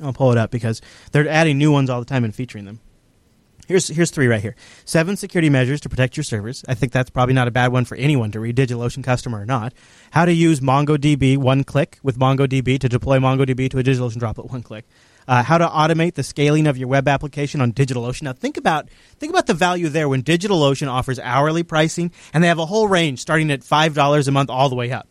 I'll 0.00 0.12
pull 0.12 0.32
it 0.32 0.38
up 0.38 0.50
because 0.50 0.80
they're 1.12 1.28
adding 1.28 1.58
new 1.58 1.72
ones 1.72 1.90
all 1.90 2.00
the 2.00 2.06
time 2.06 2.24
and 2.24 2.34
featuring 2.34 2.64
them. 2.64 2.80
Here's 3.68 3.86
here's 3.88 4.10
three 4.10 4.26
right 4.26 4.42
here. 4.42 4.56
Seven 4.84 5.16
security 5.16 5.48
measures 5.48 5.80
to 5.82 5.88
protect 5.88 6.16
your 6.16 6.24
servers. 6.24 6.64
I 6.66 6.74
think 6.74 6.92
that's 6.92 7.10
probably 7.10 7.34
not 7.34 7.46
a 7.46 7.52
bad 7.52 7.72
one 7.72 7.84
for 7.84 7.94
anyone 7.94 8.32
to 8.32 8.40
read, 8.40 8.56
DigitalOcean 8.56 9.04
customer 9.04 9.40
or 9.40 9.46
not. 9.46 9.72
How 10.10 10.24
to 10.24 10.32
use 10.32 10.60
MongoDB 10.60 11.38
one 11.38 11.62
click 11.62 11.98
with 12.02 12.18
MongoDB 12.18 12.80
to 12.80 12.88
deploy 12.88 13.18
MongoDB 13.18 13.70
to 13.70 13.78
a 13.78 13.82
DigitalOcean 13.82 14.18
droplet 14.18 14.50
one 14.50 14.62
click. 14.62 14.84
Uh, 15.28 15.44
how 15.44 15.56
to 15.56 15.66
automate 15.66 16.14
the 16.14 16.24
scaling 16.24 16.66
of 16.66 16.76
your 16.76 16.88
web 16.88 17.06
application 17.06 17.60
on 17.60 17.72
DigitalOcean. 17.72 18.22
Now 18.22 18.32
think 18.32 18.56
about 18.56 18.88
think 19.20 19.32
about 19.32 19.46
the 19.46 19.54
value 19.54 19.88
there 19.88 20.08
when 20.08 20.24
DigitalOcean 20.24 20.88
offers 20.88 21.20
hourly 21.20 21.62
pricing 21.62 22.10
and 22.34 22.42
they 22.42 22.48
have 22.48 22.58
a 22.58 22.66
whole 22.66 22.88
range 22.88 23.20
starting 23.20 23.50
at 23.52 23.62
five 23.62 23.94
dollars 23.94 24.26
a 24.26 24.32
month 24.32 24.50
all 24.50 24.68
the 24.68 24.74
way 24.76 24.90
up. 24.90 25.06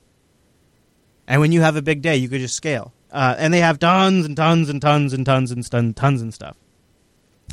And 1.26 1.40
when 1.40 1.54
you 1.54 1.62
have 1.62 1.78
a 1.78 1.82
big 1.82 2.02
day, 2.02 2.18
you 2.18 2.28
could 2.28 2.42
just 2.42 2.56
scale. 2.56 2.94
Uh, 3.12 3.36
and 3.38 3.54
they 3.54 3.60
have 3.60 3.80
tons 3.80 4.26
and 4.26 4.36
tons 4.36 4.70
and 4.70 4.82
tons 4.82 5.14
and 5.14 5.26
tons 5.26 5.52
and 5.52 5.70
tons, 5.70 5.96
tons 5.96 6.22
and 6.22 6.34
stuff. 6.34 6.56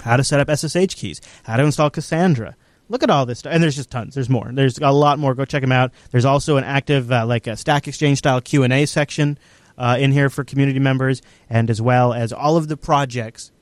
How 0.03 0.17
to 0.17 0.25
set 0.25 0.41
up 0.41 0.57
SSH 0.57 0.95
keys. 0.95 1.21
How 1.45 1.57
to 1.57 1.65
install 1.65 1.91
Cassandra. 1.91 2.57
Look 2.89 3.03
at 3.03 3.11
all 3.11 3.27
this 3.27 3.41
stuff, 3.41 3.53
and 3.53 3.63
there's 3.63 3.77
just 3.77 3.91
tons. 3.91 4.15
There's 4.15 4.31
more. 4.31 4.51
There's 4.51 4.79
a 4.79 4.93
lot 4.93 5.19
more. 5.19 5.35
Go 5.35 5.45
check 5.45 5.61
them 5.61 5.73
out. 5.73 5.93
There's 6.11 6.25
also 6.25 6.57
an 6.57 6.65
active, 6.65 7.13
uh, 7.13 7.27
like 7.27 7.47
a 7.47 7.57
Stack 7.57 7.87
Exchange 7.87 8.19
style 8.19 8.41
Q 8.41 8.63
and 8.63 8.73
A 8.73 8.87
section 8.87 9.39
uh, 9.77 9.97
in 10.01 10.13
here 10.13 10.31
for 10.31 10.43
community 10.43 10.79
members, 10.79 11.21
and 11.51 11.69
as 11.69 11.83
well 11.83 12.15
as 12.15 12.33
all 12.33 12.57
of 12.57 12.69
the 12.69 12.79
projects 12.79 13.53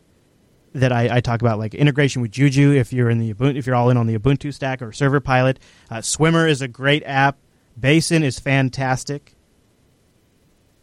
that 0.74 0.92
I, 0.92 1.16
I, 1.16 1.20
talk 1.20 1.40
about, 1.40 1.59
like 1.59 1.74
integration 1.74 2.22
with 2.22 2.30
Juju. 2.30 2.72
If 2.72 2.92
you're 2.92 3.11
in 3.11 3.18
the 3.18 3.32
Ubuntu, 3.32 3.57
if 3.57 3.66
you're 3.66 3.74
all 3.74 3.90
in 3.90 3.97
on 3.97 4.07
the 4.07 4.16
Ubuntu 4.16 4.53
stack 4.53 4.82
or 4.82 4.92
Server 4.92 5.20
Pilot, 5.20 5.59
uh, 5.90 6.03
Swimmer 6.03 6.47
is 6.47 6.61
a 6.61 6.68
great 6.68 7.03
app. 7.05 7.38
Basin 7.78 8.22
is 8.22 8.38
fantastic. 8.38 9.36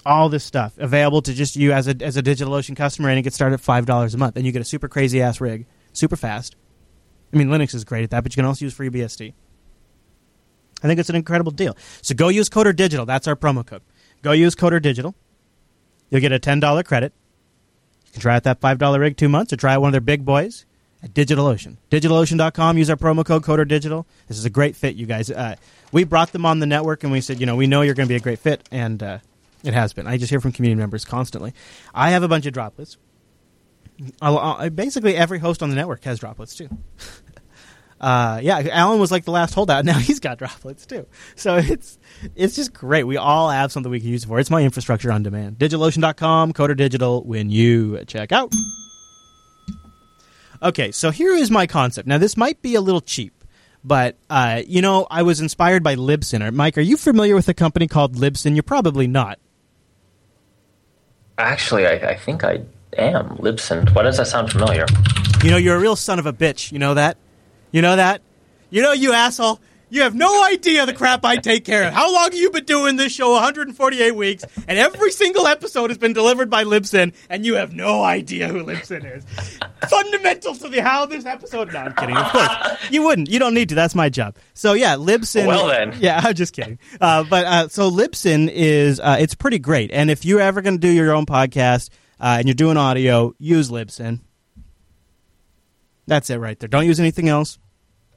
All 0.06 0.28
this 0.30 0.44
stuff 0.44 0.74
available 0.78 1.22
to 1.22 1.34
just 1.34 1.56
you 1.56 1.72
as 1.72 1.88
a 1.88 1.96
as 2.02 2.18
a 2.18 2.24
DigitalOcean 2.24 2.76
customer, 2.76 3.10
and 3.10 3.18
it 3.18 3.22
gets 3.22 3.36
started 3.36 3.56
at 3.56 3.62
five 3.62 3.86
dollars 3.86 4.14
a 4.14 4.18
month, 4.18 4.36
and 4.36 4.46
you 4.46 4.52
get 4.52 4.62
a 4.62 4.66
super 4.66 4.88
crazy 4.88 5.22
ass 5.22 5.40
rig, 5.40 5.66
super 5.94 6.16
fast. 6.16 6.56
I 7.34 7.38
mean, 7.38 7.48
Linux 7.48 7.74
is 7.74 7.84
great 7.84 8.04
at 8.04 8.10
that, 8.12 8.24
but 8.24 8.34
you 8.34 8.36
can 8.36 8.46
also 8.46 8.66
use 8.66 8.76
FreeBSD. 8.76 9.34
I 10.84 10.88
think 10.88 11.00
it's 11.00 11.10
an 11.10 11.16
incredible 11.16 11.52
deal. 11.52 11.78
So 12.02 12.14
go 12.14 12.28
use 12.28 12.50
Coder 12.50 12.76
Digital. 12.76 13.06
That's 13.06 13.28
our 13.28 13.36
promo 13.36 13.66
code. 13.66 13.82
Go 14.22 14.34
use 14.34 14.56
Coder 14.56 14.82
Digital. 14.82 15.16
You'll 16.10 16.22
get 16.22 16.32
a 16.32 16.40
ten 16.40 16.60
dollar 16.60 16.84
credit. 16.84 17.14
You 18.06 18.12
can 18.14 18.22
try 18.22 18.36
out 18.36 18.44
that 18.44 18.60
five 18.60 18.78
dollar 18.78 19.00
rig 19.00 19.18
two 19.18 19.30
months, 19.30 19.54
or 19.54 19.56
try 19.56 19.74
out 19.74 19.82
one 19.82 19.90
of 19.90 19.94
their 19.94 20.02
big 20.02 20.26
boys 20.26 20.66
at 21.02 21.14
DigitalOcean. 21.14 21.78
DigitalOcean.com. 21.90 22.78
Use 22.78 22.90
our 22.90 22.98
promo 22.98 23.26
code 23.26 23.44
Coder 23.44 23.68
Digital. 23.68 24.06
This 24.28 24.38
is 24.38 24.46
a 24.46 24.50
great 24.50 24.76
fit, 24.76 24.96
you 24.96 25.06
guys. 25.06 25.32
Uh, 25.32 25.56
we 25.92 26.04
brought 26.04 26.32
them 26.34 26.46
on 26.46 26.60
the 26.60 26.66
network, 26.66 27.04
and 27.04 27.12
we 27.12 27.22
said, 27.22 27.40
you 27.40 27.46
know, 27.46 27.56
we 27.56 27.68
know 27.68 27.82
you're 27.82 27.96
going 27.96 28.08
to 28.08 28.12
be 28.12 28.18
a 28.18 28.20
great 28.20 28.40
fit, 28.40 28.68
and 28.72 29.02
uh, 29.02 29.20
it 29.64 29.74
has 29.74 29.94
been. 29.94 30.08
I 30.08 30.18
just 30.18 30.30
hear 30.30 30.42
from 30.42 30.52
community 30.52 30.80
members 30.80 31.06
constantly. 31.06 31.54
I 31.94 32.12
have 32.12 32.24
a 32.24 32.28
bunch 32.28 32.46
of 32.46 32.54
droplets. 32.54 32.98
I'll, 34.22 34.38
I'll, 34.38 34.70
basically, 34.70 35.16
every 35.16 35.40
host 35.40 35.64
on 35.64 35.70
the 35.70 35.76
network 35.76 36.04
has 36.04 36.20
droplets 36.20 36.56
too. 36.56 36.70
uh, 38.02 38.40
yeah, 38.44 38.68
Alan 38.72 39.00
was 39.00 39.12
like 39.12 39.26
the 39.26 39.32
last 39.32 39.54
holdout. 39.54 39.86
Now 39.94 39.98
he's 39.98 40.20
got 40.20 40.38
droplets 40.38 40.86
too. 40.86 41.08
So 41.36 41.58
it's 41.58 41.98
it's 42.36 42.56
just 42.56 42.74
great. 42.74 43.04
We 43.04 43.18
all 43.18 43.50
have 43.50 43.72
something 43.72 43.92
we 43.92 44.00
can 44.00 44.10
use 44.10 44.24
it 44.24 44.28
for. 44.28 44.40
It's 44.40 44.50
my 44.50 44.64
infrastructure 44.64 45.12
on 45.12 45.24
demand. 45.24 45.58
DigitalOcean.com, 45.60 46.54
Coder 46.54 46.76
Digital. 46.76 47.24
When 47.24 47.50
you 47.50 48.04
check 48.06 48.32
out. 48.32 48.54
Okay, 50.62 50.92
so 50.92 51.12
here 51.12 51.34
is 51.34 51.52
my 51.52 51.68
concept. 51.68 52.08
Now 52.08 52.18
this 52.18 52.38
might 52.38 52.62
be 52.62 52.76
a 52.76 52.82
little 52.82 53.02
cheap, 53.02 53.44
but 53.84 54.18
uh, 54.30 54.62
you 54.66 54.82
know 54.82 55.08
I 55.12 55.24
was 55.24 55.40
inspired 55.40 55.84
by 55.84 55.96
Libsyn. 55.96 56.54
Mike, 56.54 56.78
are 56.78 56.82
you 56.82 56.98
familiar 56.98 57.36
with 57.36 57.48
a 57.50 57.54
company 57.54 57.88
called 57.88 58.16
Libsyn? 58.16 58.56
You're 58.56 58.64
probably 58.64 59.08
not. 59.08 59.40
Actually, 61.38 61.88
I, 61.88 61.94
I 61.94 62.16
think 62.16 62.44
I 62.44 62.62
am. 62.98 63.38
Libsyn. 63.38 63.94
Why 63.96 64.04
does 64.04 64.18
that 64.18 64.28
sound 64.28 64.52
familiar? 64.52 64.86
You 65.44 65.52
know, 65.52 65.58
you're 65.58 65.76
a 65.76 65.80
real 65.80 65.96
son 65.96 66.20
of 66.20 66.26
a 66.26 66.34
bitch. 66.34 66.72
You 66.72 66.80
know 66.80 66.94
that? 66.94 67.18
You 67.72 67.82
know 67.82 67.96
that? 67.96 68.22
You 68.70 68.82
know, 68.82 68.92
you 68.92 69.14
asshole. 69.14 69.60
You 69.94 70.02
have 70.02 70.16
no 70.16 70.44
idea 70.46 70.88
the 70.88 70.94
crap 70.94 71.24
I 71.24 71.36
take 71.36 71.66
care 71.66 71.88
of. 71.88 71.94
How 71.94 72.12
long 72.12 72.24
have 72.24 72.34
you 72.34 72.50
been 72.50 72.66
doing 72.66 72.96
this 72.96 73.14
show? 73.14 73.34
148 73.34 74.16
weeks, 74.16 74.44
and 74.68 74.80
every 74.80 75.12
single 75.12 75.46
episode 75.46 75.92
has 75.92 76.00
been 76.00 76.14
delivered 76.14 76.50
by 76.50 76.64
Libsyn, 76.64 77.14
and 77.30 77.46
you 77.46 77.54
have 77.58 77.74
no 77.74 78.02
idea 78.02 78.48
who 78.48 78.64
Libsyn 78.64 79.18
is. 79.18 79.24
Fundamental 79.88 80.56
to 80.56 80.68
the 80.68 80.82
how 80.82 81.06
this 81.06 81.28
episode. 81.28 81.72
No, 81.72 81.78
I'm 81.78 81.94
kidding. 81.94 82.18
Of 82.18 82.32
course, 82.32 82.50
you 82.90 83.04
wouldn't. 83.04 83.30
You 83.30 83.38
don't 83.38 83.54
need 83.54 83.70
to. 83.70 83.76
That's 83.76 83.94
my 83.94 84.10
job. 84.10 84.36
So 84.56 84.74
yeah, 84.74 84.96
Libsyn. 84.96 85.46
Well 85.46 85.68
then. 85.68 85.94
Yeah, 86.00 86.20
I'm 86.24 86.34
just 86.34 86.54
kidding. 86.54 86.80
Uh, 87.00 87.24
but 87.24 87.46
uh, 87.46 87.68
so 87.68 87.92
Libsyn 87.92 88.50
is 88.52 89.00
uh, 89.00 89.18
it's 89.20 89.36
pretty 89.36 89.60
great, 89.60 89.92
and 89.92 90.10
if 90.10 90.26
you're 90.26 90.42
ever 90.42 90.64
going 90.64 90.74
to 90.76 90.82
do 90.82 90.92
your 90.92 91.14
own 91.14 91.28
podcast 91.28 91.92
uh, 92.20 92.38
and 92.40 92.48
you're 92.48 92.56
doing 92.56 92.78
audio, 92.78 93.36
use 93.38 93.70
Libsyn. 93.70 94.22
That's 96.08 96.32
it 96.32 96.38
right 96.38 96.60
there. 96.60 96.68
Don't 96.68 96.88
use 96.88 97.00
anything 97.00 97.30
else. 97.30 97.60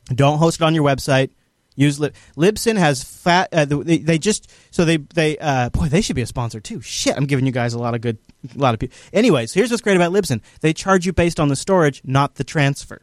Don't 0.07 0.39
host 0.39 0.63
it 0.63 0.65
on 0.65 0.75
your 0.75 0.85
website. 0.85 1.33
Use 1.77 2.01
Lib- 2.01 2.15
Libsyn 2.37 2.77
has 2.77 3.05
fat. 3.05 3.49
Uh, 3.53 3.67
they, 3.67 3.99
they 3.99 4.19
just 4.19 4.51
so 4.71 4.85
they 4.85 4.97
they 4.97 5.39
uh, 5.39 5.69
boy 5.71 5.87
they 5.87 6.01
should 6.01 6.17
be 6.17 6.23
a 6.23 6.27
sponsor 6.27 6.59
too. 6.59 6.81
Shit, 6.81 7.17
I'm 7.17 7.27
giving 7.27 7.47
you 7.47 7.53
guys 7.53 7.75
a 7.75 7.79
lot 7.79 7.95
of 7.95 8.01
good, 8.01 8.19
a 8.55 8.59
lot 8.59 8.75
of 8.75 8.81
people. 8.81 8.97
Anyways, 9.13 9.53
here's 9.53 9.71
what's 9.71 9.83
great 9.83 9.97
about 9.97 10.13
Libsyn. 10.13 10.41
They 10.63 10.73
charge 10.73 11.07
you 11.07 11.13
based 11.13 11.39
on 11.39 11.49
the 11.49 11.57
storage, 11.57 12.01
not 12.05 12.37
the 12.37 12.45
transfer. 12.45 13.03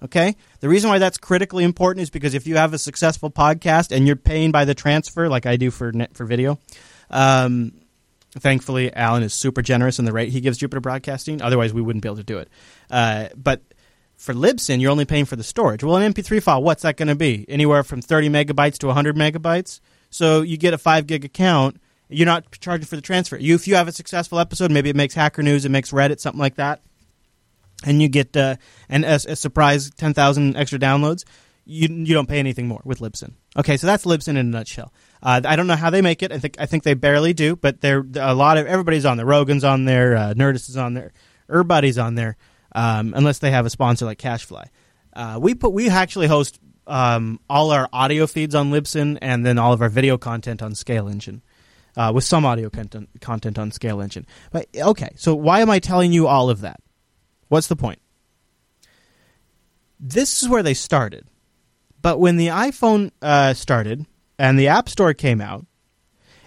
Okay, 0.00 0.36
the 0.60 0.68
reason 0.68 0.90
why 0.90 0.98
that's 0.98 1.18
critically 1.18 1.64
important 1.64 2.02
is 2.02 2.10
because 2.10 2.34
if 2.34 2.46
you 2.46 2.56
have 2.56 2.72
a 2.72 2.78
successful 2.78 3.30
podcast 3.30 3.90
and 3.90 4.06
you're 4.06 4.16
paying 4.16 4.52
by 4.52 4.64
the 4.64 4.74
transfer, 4.74 5.28
like 5.28 5.44
I 5.44 5.56
do 5.56 5.72
for 5.72 5.90
net 5.90 6.14
for 6.14 6.24
video, 6.24 6.60
um, 7.10 7.72
thankfully 8.32 8.94
Alan 8.94 9.24
is 9.24 9.34
super 9.34 9.60
generous 9.60 9.98
in 9.98 10.04
the 10.04 10.12
rate 10.12 10.28
he 10.28 10.40
gives 10.40 10.58
Jupiter 10.58 10.80
Broadcasting. 10.80 11.42
Otherwise, 11.42 11.72
we 11.72 11.82
wouldn't 11.82 12.02
be 12.02 12.08
able 12.08 12.16
to 12.16 12.22
do 12.22 12.38
it. 12.38 12.48
Uh, 12.90 13.28
but 13.36 13.62
for 14.18 14.34
Libsyn, 14.34 14.80
you're 14.80 14.90
only 14.90 15.04
paying 15.04 15.24
for 15.24 15.36
the 15.36 15.44
storage. 15.44 15.84
Well, 15.84 15.96
an 15.96 16.12
MP3 16.12 16.42
file, 16.42 16.60
what's 16.60 16.82
that 16.82 16.96
going 16.96 17.08
to 17.08 17.14
be? 17.14 17.46
Anywhere 17.48 17.84
from 17.84 18.02
30 18.02 18.28
megabytes 18.28 18.76
to 18.78 18.88
100 18.88 19.16
megabytes. 19.16 19.80
So 20.10 20.42
you 20.42 20.56
get 20.56 20.74
a 20.74 20.78
five 20.78 21.06
gig 21.06 21.24
account. 21.24 21.80
You're 22.08 22.26
not 22.26 22.50
charging 22.60 22.86
for 22.86 22.96
the 22.96 23.02
transfer. 23.02 23.36
You, 23.36 23.54
if 23.54 23.68
you 23.68 23.76
have 23.76 23.86
a 23.86 23.92
successful 23.92 24.40
episode, 24.40 24.72
maybe 24.72 24.90
it 24.90 24.96
makes 24.96 25.14
Hacker 25.14 25.42
News, 25.42 25.64
it 25.64 25.68
makes 25.68 25.92
Reddit, 25.92 26.18
something 26.18 26.40
like 26.40 26.56
that, 26.56 26.80
and 27.84 28.02
you 28.02 28.08
get 28.08 28.36
uh, 28.36 28.56
an, 28.88 29.04
a, 29.04 29.20
a 29.28 29.36
surprise 29.36 29.90
10,000 29.90 30.56
extra 30.56 30.80
downloads. 30.80 31.24
You, 31.64 31.86
you 31.88 32.14
don't 32.14 32.28
pay 32.28 32.38
anything 32.38 32.66
more 32.66 32.80
with 32.84 32.98
Libsyn. 32.98 33.34
Okay, 33.56 33.76
so 33.76 33.86
that's 33.86 34.04
Libsyn 34.04 34.30
in 34.30 34.38
a 34.38 34.42
nutshell. 34.42 34.92
Uh, 35.22 35.42
I 35.44 35.54
don't 35.54 35.66
know 35.66 35.76
how 35.76 35.90
they 35.90 36.00
make 36.02 36.22
it. 36.22 36.32
I 36.32 36.38
think 36.38 36.56
I 36.58 36.64
think 36.64 36.82
they 36.82 36.94
barely 36.94 37.34
do, 37.34 37.56
but 37.56 37.82
they're 37.82 38.06
a 38.16 38.34
lot 38.34 38.56
of 38.56 38.66
everybody's 38.66 39.04
on 39.04 39.16
there. 39.18 39.26
Rogan's 39.26 39.64
on 39.64 39.84
there, 39.84 40.16
uh, 40.16 40.34
Nerdist 40.34 40.70
is 40.70 40.78
on 40.78 40.94
there, 40.94 41.12
everybody's 41.48 41.98
on 41.98 42.14
there 42.14 42.36
um, 42.78 43.12
unless 43.16 43.40
they 43.40 43.50
have 43.50 43.66
a 43.66 43.70
sponsor 43.70 44.04
like 44.04 44.18
CacheFly. 44.18 44.68
Uh, 45.12 45.38
we 45.42 45.54
put 45.54 45.72
we 45.72 45.88
actually 45.88 46.28
host 46.28 46.60
um, 46.86 47.40
all 47.50 47.72
our 47.72 47.88
audio 47.92 48.26
feeds 48.28 48.54
on 48.54 48.70
Libsyn 48.70 49.18
and 49.20 49.44
then 49.44 49.58
all 49.58 49.72
of 49.72 49.82
our 49.82 49.88
video 49.88 50.16
content 50.16 50.62
on 50.62 50.76
Scale 50.76 51.08
Engine. 51.08 51.42
Uh, 51.96 52.12
with 52.14 52.22
some 52.22 52.44
audio 52.44 52.70
content, 52.70 53.08
content 53.20 53.58
on 53.58 53.72
Scale 53.72 54.00
Engine. 54.00 54.24
But 54.52 54.68
okay, 54.76 55.08
so 55.16 55.34
why 55.34 55.58
am 55.60 55.70
I 55.70 55.80
telling 55.80 56.12
you 56.12 56.28
all 56.28 56.48
of 56.48 56.60
that? 56.60 56.80
What's 57.48 57.66
the 57.66 57.74
point? 57.74 57.98
This 59.98 60.40
is 60.40 60.48
where 60.48 60.62
they 60.62 60.74
started. 60.74 61.26
But 62.00 62.20
when 62.20 62.36
the 62.36 62.48
iPhone 62.48 63.10
uh, 63.20 63.54
started 63.54 64.06
and 64.38 64.56
the 64.56 64.68
App 64.68 64.88
Store 64.88 65.12
came 65.12 65.40
out, 65.40 65.66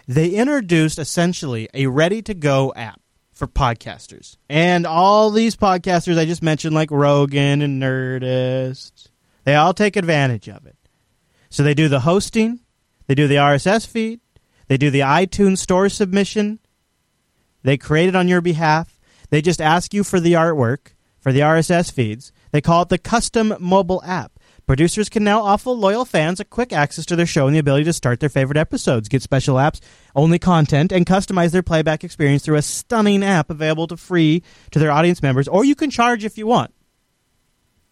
they 0.07 0.29
introduced 0.29 0.97
essentially 0.97 1.67
a 1.73 1.87
ready 1.87 2.21
to 2.21 2.33
go 2.33 2.71
app 2.73 3.00
for 3.41 3.47
podcasters. 3.47 4.37
And 4.49 4.85
all 4.85 5.31
these 5.31 5.55
podcasters 5.55 6.15
I 6.19 6.25
just 6.25 6.43
mentioned, 6.43 6.75
like 6.75 6.91
Rogan 6.91 7.63
and 7.63 7.81
Nerdist, 7.81 9.09
they 9.45 9.55
all 9.55 9.73
take 9.73 9.95
advantage 9.95 10.47
of 10.47 10.67
it. 10.67 10.77
So 11.49 11.63
they 11.63 11.73
do 11.73 11.89
the 11.89 12.01
hosting, 12.01 12.59
they 13.07 13.15
do 13.15 13.27
the 13.27 13.37
RSS 13.37 13.87
feed, 13.87 14.19
they 14.67 14.77
do 14.77 14.91
the 14.91 14.99
iTunes 14.99 15.57
store 15.57 15.89
submission, 15.89 16.59
they 17.63 17.77
create 17.77 18.09
it 18.09 18.15
on 18.15 18.27
your 18.27 18.41
behalf, 18.41 18.99
they 19.31 19.41
just 19.41 19.59
ask 19.59 19.91
you 19.91 20.03
for 20.03 20.19
the 20.19 20.33
artwork, 20.33 20.93
for 21.19 21.31
the 21.31 21.39
RSS 21.39 21.91
feeds. 21.91 22.31
They 22.51 22.61
call 22.61 22.83
it 22.83 22.89
the 22.89 22.99
custom 22.99 23.55
mobile 23.59 24.03
app. 24.05 24.30
Producers 24.71 25.09
can 25.09 25.25
now 25.25 25.41
offer 25.41 25.71
loyal 25.71 26.05
fans 26.05 26.39
a 26.39 26.45
quick 26.45 26.71
access 26.71 27.05
to 27.07 27.17
their 27.17 27.25
show 27.25 27.45
and 27.45 27.53
the 27.53 27.59
ability 27.59 27.83
to 27.83 27.91
start 27.91 28.21
their 28.21 28.29
favorite 28.29 28.55
episodes, 28.55 29.09
get 29.09 29.21
special 29.21 29.57
apps, 29.57 29.81
only 30.15 30.39
content, 30.39 30.93
and 30.93 31.05
customize 31.05 31.51
their 31.51 31.61
playback 31.61 32.05
experience 32.05 32.41
through 32.41 32.55
a 32.55 32.61
stunning 32.61 33.21
app 33.21 33.49
available 33.49 33.85
to 33.85 33.97
free 33.97 34.41
to 34.71 34.79
their 34.79 34.89
audience 34.89 35.21
members, 35.21 35.49
or 35.49 35.65
you 35.65 35.75
can 35.75 35.89
charge 35.89 36.23
if 36.23 36.37
you 36.37 36.47
want. 36.47 36.73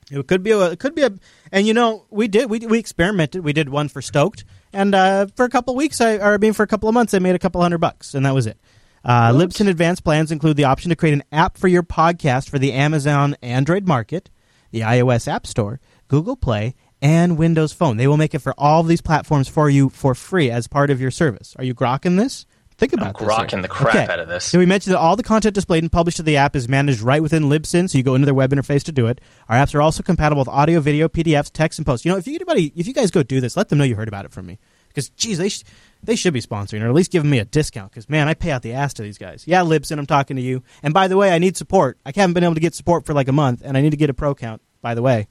It 0.09 0.25
could 0.25 0.41
be 0.41 0.51
a, 0.51 0.71
it 0.71 0.80
could 0.80 0.95
be 0.95 1.01
a, 1.01 1.11
and 1.51 1.67
you 1.67 1.73
know, 1.73 2.05
we 2.09 2.30
did, 2.30 2.49
we, 2.49 2.59
we 2.59 2.80
experimented. 2.80 3.43
We 3.43 3.51
did 3.51 3.67
one 3.67 3.89
for 3.89 4.01
Stoked, 4.01 4.45
and 4.71 4.95
uh, 4.95 5.27
for 5.36 5.43
a 5.43 5.49
couple 5.49 5.73
of 5.73 5.77
weeks, 5.77 5.99
I, 5.99 6.15
or 6.15 6.36
I 6.36 6.38
mean, 6.38 6.53
for 6.53 6.63
a 6.63 6.67
couple 6.67 6.88
of 6.88 6.93
months, 6.93 7.13
I 7.13 7.19
made 7.19 7.36
a 7.36 7.39
couple 7.39 7.61
hundred 7.61 7.80
bucks, 7.80 8.13
and 8.13 8.25
that 8.25 8.34
was 8.34 8.47
it. 8.47 8.57
Uh, 9.03 9.34
Libsyn 9.34 9.67
Advanced 9.67 10.05
plans 10.05 10.32
include 10.32 10.55
the 10.55 10.63
option 10.63 10.91
to 10.91 10.95
create 10.95 11.11
an 11.11 11.23
app 11.34 11.57
for 11.57 11.67
your 11.67 11.84
podcast 11.84 12.49
for 12.49 12.57
the 12.57 12.71
Amazon 12.71 13.36
Android 13.41 13.86
market, 13.86 14.30
the 14.71 14.80
iOS 14.80 15.27
App 15.27 15.45
Store, 15.45 15.82
Google 16.10 16.36
Play, 16.36 16.76
and 17.01 17.38
Windows 17.38 17.72
Phone. 17.72 17.95
They 17.95 18.07
will 18.07 18.18
make 18.18 18.34
it 18.34 18.39
for 18.39 18.53
all 18.57 18.82
of 18.82 18.88
these 18.88 18.99
platforms 18.99 19.47
for 19.47 19.70
you 19.70 19.88
for 19.88 20.14
free 20.14 20.51
as 20.51 20.68
part 20.68 20.89
of 20.89 20.99
your 20.99 21.12
service. 21.12 21.55
Are 21.57 21.64
you 21.64 21.74
grokking 21.74 22.18
this? 22.18 22.45
Think 22.80 22.93
about 22.93 23.07
I'm 23.07 23.28
this. 23.28 23.36
Grokking 23.36 23.62
the 23.62 23.68
crap 23.68 23.95
okay. 23.95 24.14
out 24.14 24.20
of 24.20 24.30
this. 24.30 24.45
So 24.45 24.57
we 24.57 24.66
mentioned 24.66 24.93
that 24.93 24.99
all 24.99 25.18
the 25.18 25.24
content 25.24 25.53
displayed 25.53 25.84
and 25.84 25.91
published 25.91 26.18
to 26.18 26.24
the 26.24 26.38
app 26.38 26.55
is 26.55 26.70
managed 26.70 27.01
right 27.01 27.22
within 27.22 27.43
Libsyn, 27.43 27.89
so 27.89 27.97
you 27.97 28.05
go 28.05 28.16
into 28.16 28.26
their 28.26 28.34
web 28.34 28.51
interface 28.51 28.84
to 28.84 28.93
do 28.93 29.07
it. 29.07 29.20
Our 29.49 29.57
apps 29.57 29.76
are 29.76 29.82
also 29.82 30.01
compatible 30.01 30.39
with 30.39 30.47
audio, 30.47 30.80
video, 30.80 31.10
PDFs, 31.10 31.51
text, 31.51 31.78
and 31.78 31.86
posts. 31.86 32.05
You 32.05 32.12
know, 32.12 32.18
if 32.18 32.26
you 32.26 32.36
anybody, 32.36 32.72
if 32.76 32.88
you 32.88 32.93
guys 32.93 33.12
go 33.12 33.22
do 33.22 33.41
this, 33.41 33.57
let 33.57 33.68
them 33.68 33.78
know 33.80 33.84
you 33.84 33.95
heard 33.95 34.07
about 34.07 34.24
it 34.24 34.32
from 34.32 34.45
me. 34.45 34.60
Because 34.88 35.10
geez, 35.10 35.38
they 35.38 35.49
sh- 35.49 35.64
they 36.01 36.16
should 36.16 36.34
be 36.34 36.41
sponsoring 36.41 36.82
or 36.82 36.88
at 36.88 36.93
least 36.93 37.12
giving 37.12 37.30
me 37.30 37.39
a 37.39 37.45
discount. 37.45 37.91
Because 37.91 38.10
man, 38.10 38.30
I 38.30 38.34
pay 38.34 38.51
out 38.51 38.62
the 38.62 38.74
ass 38.74 38.93
to 38.95 39.03
these 39.03 39.18
guys. 39.18 39.43
Yeah, 39.45 39.62
Libsyn, 39.62 39.99
I'm 39.99 40.05
talking 40.05 40.38
to 40.38 40.41
you. 40.41 40.64
And 40.82 40.93
by 40.93 41.10
the 41.10 41.18
way, 41.18 41.32
I 41.32 41.38
need 41.38 41.57
support. 41.57 41.99
I 42.05 42.14
haven't 42.16 42.34
been 42.34 42.45
able 42.45 42.55
to 42.55 42.62
get 42.62 42.76
support 42.76 43.05
for 43.05 43.14
like 43.14 43.28
a 43.28 43.34
month, 43.34 43.62
and 43.64 43.78
I 43.78 43.82
need 43.82 43.91
to 43.91 43.97
get 43.97 44.10
a 44.10 44.14
pro 44.14 44.34
count. 44.34 44.62
By 44.82 44.95
the 44.95 45.01
way. 45.01 45.28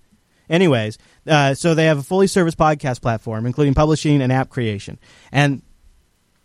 Anyways, 0.48 0.98
uh, 1.26 1.54
so 1.54 1.74
they 1.74 1.86
have 1.86 1.98
a 1.98 2.02
fully 2.02 2.26
serviced 2.26 2.58
podcast 2.58 3.00
platform, 3.02 3.46
including 3.46 3.74
publishing 3.74 4.22
and 4.22 4.32
app 4.32 4.48
creation. 4.48 4.98
And 5.30 5.62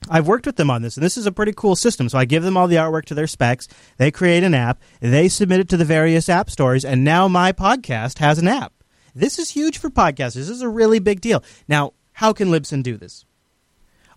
I've 0.09 0.27
worked 0.27 0.45
with 0.45 0.57
them 0.57 0.69
on 0.69 0.81
this, 0.81 0.97
and 0.97 1.05
this 1.05 1.17
is 1.17 1.25
a 1.25 1.31
pretty 1.31 1.53
cool 1.53 1.75
system. 1.75 2.09
So 2.09 2.17
I 2.17 2.25
give 2.25 2.43
them 2.43 2.57
all 2.57 2.67
the 2.67 2.75
artwork 2.75 3.05
to 3.05 3.15
their 3.15 3.27
specs. 3.27 3.67
They 3.97 4.11
create 4.11 4.43
an 4.43 4.53
app. 4.53 4.81
They 4.99 5.29
submit 5.29 5.61
it 5.61 5.69
to 5.69 5.77
the 5.77 5.85
various 5.85 6.29
app 6.29 6.49
stores, 6.49 6.83
and 6.83 7.03
now 7.03 7.27
my 7.27 7.51
podcast 7.51 8.19
has 8.19 8.37
an 8.37 8.47
app. 8.47 8.73
This 9.15 9.39
is 9.39 9.51
huge 9.51 9.77
for 9.77 9.89
podcasters. 9.89 10.33
This 10.33 10.49
is 10.49 10.61
a 10.61 10.69
really 10.69 10.99
big 10.99 11.21
deal. 11.21 11.43
Now, 11.67 11.93
how 12.13 12.33
can 12.33 12.49
Libsyn 12.49 12.83
do 12.83 12.97
this? 12.97 13.25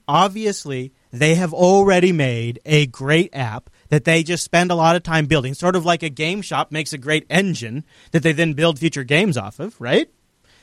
Obviously, 0.09 0.93
they 1.13 1.35
have 1.35 1.53
already 1.53 2.13
made 2.13 2.61
a 2.65 2.87
great 2.87 3.35
app 3.35 3.71
that 3.89 4.05
they 4.05 4.23
just 4.23 4.45
spend 4.45 4.71
a 4.71 4.75
lot 4.75 4.97
of 4.97 5.03
time 5.03 5.27
building, 5.27 5.55
sort 5.55 5.77
of 5.77 5.85
like 5.85 6.03
a 6.03 6.09
game 6.09 6.43
shop 6.43 6.71
makes 6.73 6.93
a 6.93 6.99
great 6.99 7.27
engine 7.31 7.85
that 8.13 8.23
they 8.23 8.33
then 8.33 8.53
build 8.53 8.79
future 8.79 9.05
games 9.05 9.37
off 9.37 9.59
of, 9.61 9.81
right? 9.81 10.09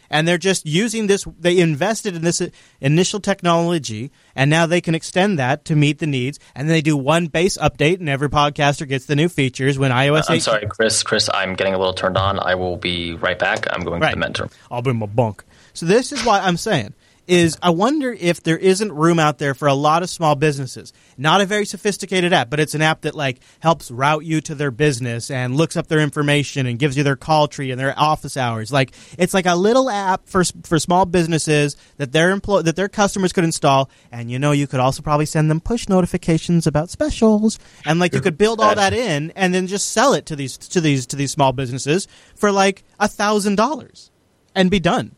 And 0.09 0.27
they're 0.27 0.37
just 0.37 0.67
using 0.67 1.07
this, 1.07 1.25
they 1.39 1.57
invested 1.57 2.15
in 2.15 2.21
this 2.21 2.39
initial 2.79 3.19
technology, 3.19 4.11
and 4.35 4.47
now 4.47 4.67
they 4.67 4.79
can 4.79 4.93
extend 4.93 5.39
that 5.39 5.65
to 5.65 5.75
meet 5.75 5.97
the 5.97 6.05
needs. 6.05 6.37
And 6.53 6.67
then 6.69 6.75
they 6.75 6.81
do 6.81 6.95
one 6.95 7.27
base 7.27 7.57
update, 7.57 7.99
and 7.99 8.07
every 8.07 8.29
podcaster 8.29 8.87
gets 8.87 9.05
the 9.07 9.15
new 9.15 9.27
features 9.27 9.79
when 9.79 9.89
iOS 9.89 10.25
I'm 10.29 10.35
8 10.35 10.39
sorry, 10.43 10.67
Chris. 10.67 11.01
Chris, 11.01 11.29
I'm 11.33 11.55
getting 11.55 11.73
a 11.73 11.79
little 11.79 11.93
turned 11.95 12.17
on. 12.17 12.37
I 12.37 12.53
will 12.53 12.77
be 12.77 13.15
right 13.15 13.39
back. 13.39 13.65
I'm 13.71 13.81
going 13.83 14.01
Right. 14.01 14.09
to 14.09 14.15
the 14.15 14.19
mentor. 14.19 14.49
I'll 14.69 14.83
bring 14.83 14.97
my 14.99 15.07
bunk. 15.07 15.43
So 15.73 15.87
this 15.87 16.11
is 16.11 16.23
why 16.23 16.41
I'm 16.41 16.57
saying 16.57 16.93
is 17.27 17.57
I 17.61 17.69
wonder 17.69 18.11
if 18.11 18.43
there 18.43 18.57
isn't 18.57 18.91
room 18.91 19.19
out 19.19 19.37
there 19.37 19.53
for 19.53 19.67
a 19.67 19.73
lot 19.73 20.03
of 20.03 20.09
small 20.09 20.35
businesses. 20.35 20.91
Not 21.17 21.41
a 21.41 21.45
very 21.45 21.65
sophisticated 21.65 22.33
app, 22.33 22.49
but 22.49 22.59
it's 22.59 22.75
an 22.75 22.81
app 22.81 23.01
that 23.01 23.15
like 23.15 23.39
helps 23.59 23.89
route 23.89 24.25
you 24.25 24.41
to 24.41 24.55
their 24.55 24.71
business 24.71 25.31
and 25.31 25.55
looks 25.55 25.77
up 25.77 25.87
their 25.87 25.99
information 25.99 26.65
and 26.65 26.77
gives 26.77 26.97
you 26.97 27.03
their 27.03 27.15
call 27.15 27.47
tree 27.47 27.71
and 27.71 27.79
their 27.79 27.97
office 27.97 28.35
hours. 28.35 28.71
Like 28.71 28.93
it's 29.17 29.33
like 29.33 29.45
a 29.45 29.55
little 29.55 29.89
app 29.89 30.27
for 30.27 30.43
for 30.63 30.79
small 30.79 31.05
businesses 31.05 31.77
that 31.97 32.11
their 32.11 32.31
employ 32.31 32.61
that 32.61 32.75
their 32.75 32.89
customers 32.89 33.31
could 33.31 33.43
install 33.43 33.89
and 34.11 34.29
you 34.29 34.39
know 34.39 34.51
you 34.51 34.67
could 34.67 34.79
also 34.79 35.01
probably 35.01 35.25
send 35.25 35.49
them 35.49 35.61
push 35.61 35.87
notifications 35.87 36.67
about 36.67 36.89
specials 36.89 37.59
and 37.85 37.99
like 37.99 38.13
you 38.13 38.21
could 38.21 38.37
build 38.37 38.59
all 38.59 38.75
that 38.75 38.93
in 38.93 39.31
and 39.31 39.53
then 39.53 39.67
just 39.67 39.89
sell 39.89 40.13
it 40.13 40.25
to 40.25 40.35
these 40.35 40.57
to 40.57 40.81
these 40.81 41.05
to 41.05 41.15
these 41.15 41.31
small 41.31 41.53
businesses 41.53 42.07
for 42.35 42.51
like 42.51 42.83
a 42.99 43.07
thousand 43.07 43.55
dollars 43.55 44.11
and 44.55 44.69
be 44.69 44.79
done 44.79 45.15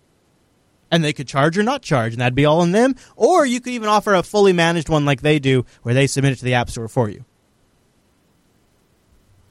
and 0.91 1.03
they 1.03 1.13
could 1.13 1.27
charge 1.27 1.57
or 1.57 1.63
not 1.63 1.81
charge, 1.81 2.13
and 2.13 2.21
that'd 2.21 2.35
be 2.35 2.45
all 2.45 2.61
on 2.61 2.71
them. 2.71 2.95
Or 3.15 3.45
you 3.45 3.59
could 3.59 3.73
even 3.73 3.89
offer 3.89 4.13
a 4.13 4.23
fully 4.23 4.53
managed 4.53 4.89
one 4.89 5.05
like 5.05 5.21
they 5.21 5.39
do, 5.39 5.65
where 5.83 5.93
they 5.93 6.07
submit 6.07 6.33
it 6.33 6.35
to 6.37 6.45
the 6.45 6.53
App 6.55 6.69
Store 6.69 6.87
for 6.87 7.09
you. 7.09 7.25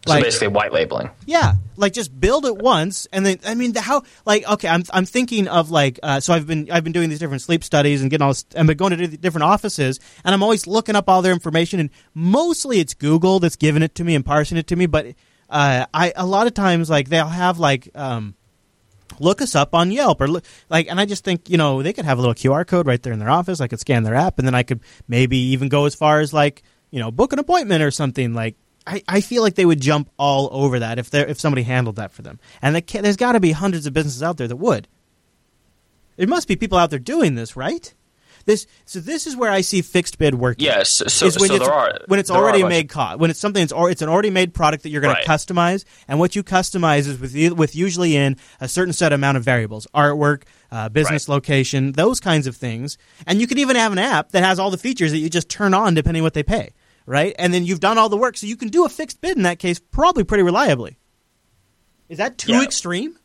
So 0.07 0.13
Like- 0.13 0.25
basically, 0.25 0.49
white 0.49 0.71
labeling. 0.71 1.09
Yeah, 1.25 1.55
like 1.77 1.95
just 1.95 2.19
build 2.21 2.45
it 2.45 2.59
once, 2.59 3.07
and 3.11 3.25
then 3.25 3.39
I 3.47 3.55
mean, 3.55 3.73
the, 3.73 3.81
how? 3.81 4.03
Like, 4.27 4.47
okay, 4.47 4.69
I'm 4.69 4.85
I'm 4.93 5.07
thinking 5.07 5.49
of 5.49 5.71
like, 5.71 5.99
uh, 6.03 6.21
so 6.21 6.35
I've 6.35 6.47
been 6.47 6.71
I've 6.71 6.85
been 6.85 6.93
doing 6.93 7.09
these 7.09 7.19
different 7.19 7.41
sleep 7.41 7.65
studies 7.65 8.03
and 8.03 8.11
getting 8.11 8.23
all, 8.23 8.31
this, 8.33 8.45
and 8.55 8.69
been 8.69 8.77
going 8.77 8.91
to 8.97 9.07
the 9.07 9.17
different 9.17 9.45
offices, 9.45 10.01
and 10.23 10.35
I'm 10.35 10.43
always 10.43 10.67
looking 10.67 10.95
up 10.95 11.09
all 11.09 11.23
their 11.23 11.33
information, 11.33 11.81
and 11.81 11.89
mostly 12.13 12.81
it's 12.81 12.93
Google 12.93 13.41
that's 13.41 13.57
giving 13.57 13.83
it 13.83 13.95
to 13.95 14.05
me 14.05 14.15
and 14.15 14.25
parsing 14.27 14.59
it 14.59 14.67
to 14.67 14.77
me, 14.77 14.85
but 14.85 15.07
uh, 15.49 15.87
I 15.95 16.13
a 16.17 16.27
lot 16.27 16.47
of 16.47 16.53
times 16.53 16.91
like 16.91 17.09
they'll 17.09 17.27
have 17.27 17.59
like. 17.59 17.89
Um, 17.95 18.35
look 19.21 19.41
us 19.41 19.55
up 19.55 19.75
on 19.75 19.91
Yelp 19.91 20.21
or 20.21 20.29
look 20.29 20.45
like 20.69 20.89
and 20.91 21.01
I 21.01 21.05
just 21.05 21.25
think, 21.25 21.49
you 21.49 21.57
know, 21.57 21.83
they 21.83 21.93
could 21.93 22.05
have 22.05 22.19
a 22.19 22.21
little 22.21 22.35
QR 22.35 22.67
code 22.67 22.87
right 22.87 23.03
there 23.03 23.13
in 23.13 23.19
their 23.19 23.31
office. 23.31 23.61
I 23.61 23.69
could 23.69 23.81
scan 23.81 24.03
their 24.03 24.15
app 24.15 24.39
and 24.39 24.47
then 24.47 24.55
I 24.55 24.63
could 24.63 24.81
maybe 25.09 25.37
even 25.37 25.69
go 25.69 25.87
as 25.87 25.95
far 25.95 26.21
as 26.21 26.33
like, 26.33 26.63
you 26.91 27.01
know, 27.01 27.11
book 27.11 27.33
an 27.33 27.39
appointment 27.39 27.83
or 27.83 27.91
something 27.91 28.35
like 28.35 28.57
I, 28.87 29.03
I 29.09 29.21
feel 29.21 29.43
like 29.43 29.55
they 29.55 29.65
would 29.65 29.81
jump 29.81 30.11
all 30.19 30.49
over 30.53 30.79
that 30.81 30.99
if 30.99 31.13
if 31.15 31.41
somebody 31.41 31.63
handled 31.63 31.97
that 31.97 32.13
for 32.13 32.23
them. 32.23 32.39
And 32.61 32.77
there's 32.77 33.17
got 33.17 33.33
to 33.33 33.41
be 33.41 33.53
hundreds 33.53 33.87
of 33.87 33.93
businesses 33.93 34.23
out 34.23 34.37
there 34.37 34.49
that 34.49 34.57
would. 34.57 34.89
There 36.17 36.29
must 36.29 36.49
be 36.49 36.57
people 36.57 36.79
out 36.79 36.91
there 36.91 36.99
doing 36.99 37.35
this, 37.35 37.57
right? 37.57 37.93
This 38.47 38.67
so 38.85 39.01
this 39.01 39.27
is 39.27 39.37
where 39.37 39.51
I 39.51 39.63
see 39.63 39.81
fixed 39.83 40.19
bid 40.19 40.35
working. 40.35 40.65
Yes. 40.67 41.03
So, 41.09 41.27
is 41.27 41.39
when 41.39 41.49
so 41.49 41.55
it's, 41.57 41.65
there 41.65 41.73
are 41.75 41.99
when 42.09 42.21
it's 42.21 42.31
a 42.31 42.35
already 42.35 42.63
made 42.63 42.89
co- 42.91 43.17
when 43.17 43.31
it's 43.31 43.41
something 43.41 43.61
that's 43.63 43.73
or 43.73 43.91
it's 43.91 44.03
an 44.03 44.09
already 44.09 44.31
made 44.31 44.53
product 44.53 44.83
that 44.83 44.91
you're 44.91 45.01
going 45.01 45.15
Right. 45.15 45.25
to 45.25 45.31
customize 45.31 45.85
and 46.09 46.19
what 46.19 46.37
you 46.37 46.43
customize 46.43 47.07
is 47.09 47.19
with 47.19 47.35
with 47.59 47.75
usually 47.75 48.17
in 48.17 48.37
a 48.61 48.69
certain 48.69 48.93
set 48.93 49.13
amount 49.13 49.37
of 49.39 49.45
variables 49.45 49.87
artwork 49.95 50.43
uh, 50.71 50.89
business 50.91 51.29
Right. 51.29 51.35
location 51.35 51.93
those 51.93 52.21
kinds 52.21 52.47
of 52.47 52.57
things 52.57 52.99
and 53.27 53.41
you 53.41 53.47
can 53.47 53.59
even 53.59 53.77
have 53.77 53.93
an 53.93 53.99
app 53.99 54.33
that 54.33 54.43
has 54.45 54.59
all 54.59 54.71
the 54.71 54.77
features 54.79 55.11
that 55.13 55.19
you 55.19 55.31
just 55.31 55.49
turn 55.49 55.73
on 55.73 55.95
depending 55.95 56.23
what 56.23 56.35
they 56.35 56.43
pay 56.43 56.73
right 57.07 57.35
and 57.39 57.55
then 57.55 57.65
you've 57.65 57.81
done 57.81 57.97
all 57.97 58.09
the 58.09 58.17
work 58.17 58.37
so 58.37 58.47
you 58.47 58.57
can 58.57 58.69
do 58.69 58.85
a 58.85 58.89
fixed 58.89 59.21
bid 59.21 59.37
in 59.37 59.45
that 59.45 59.59
case 59.59 59.79
probably 59.79 60.25
pretty 60.25 60.43
reliably 60.43 60.99
is 62.09 62.19
that 62.19 62.37
too 62.39 62.53
Yeah. 62.53 62.63
extreme 62.63 63.17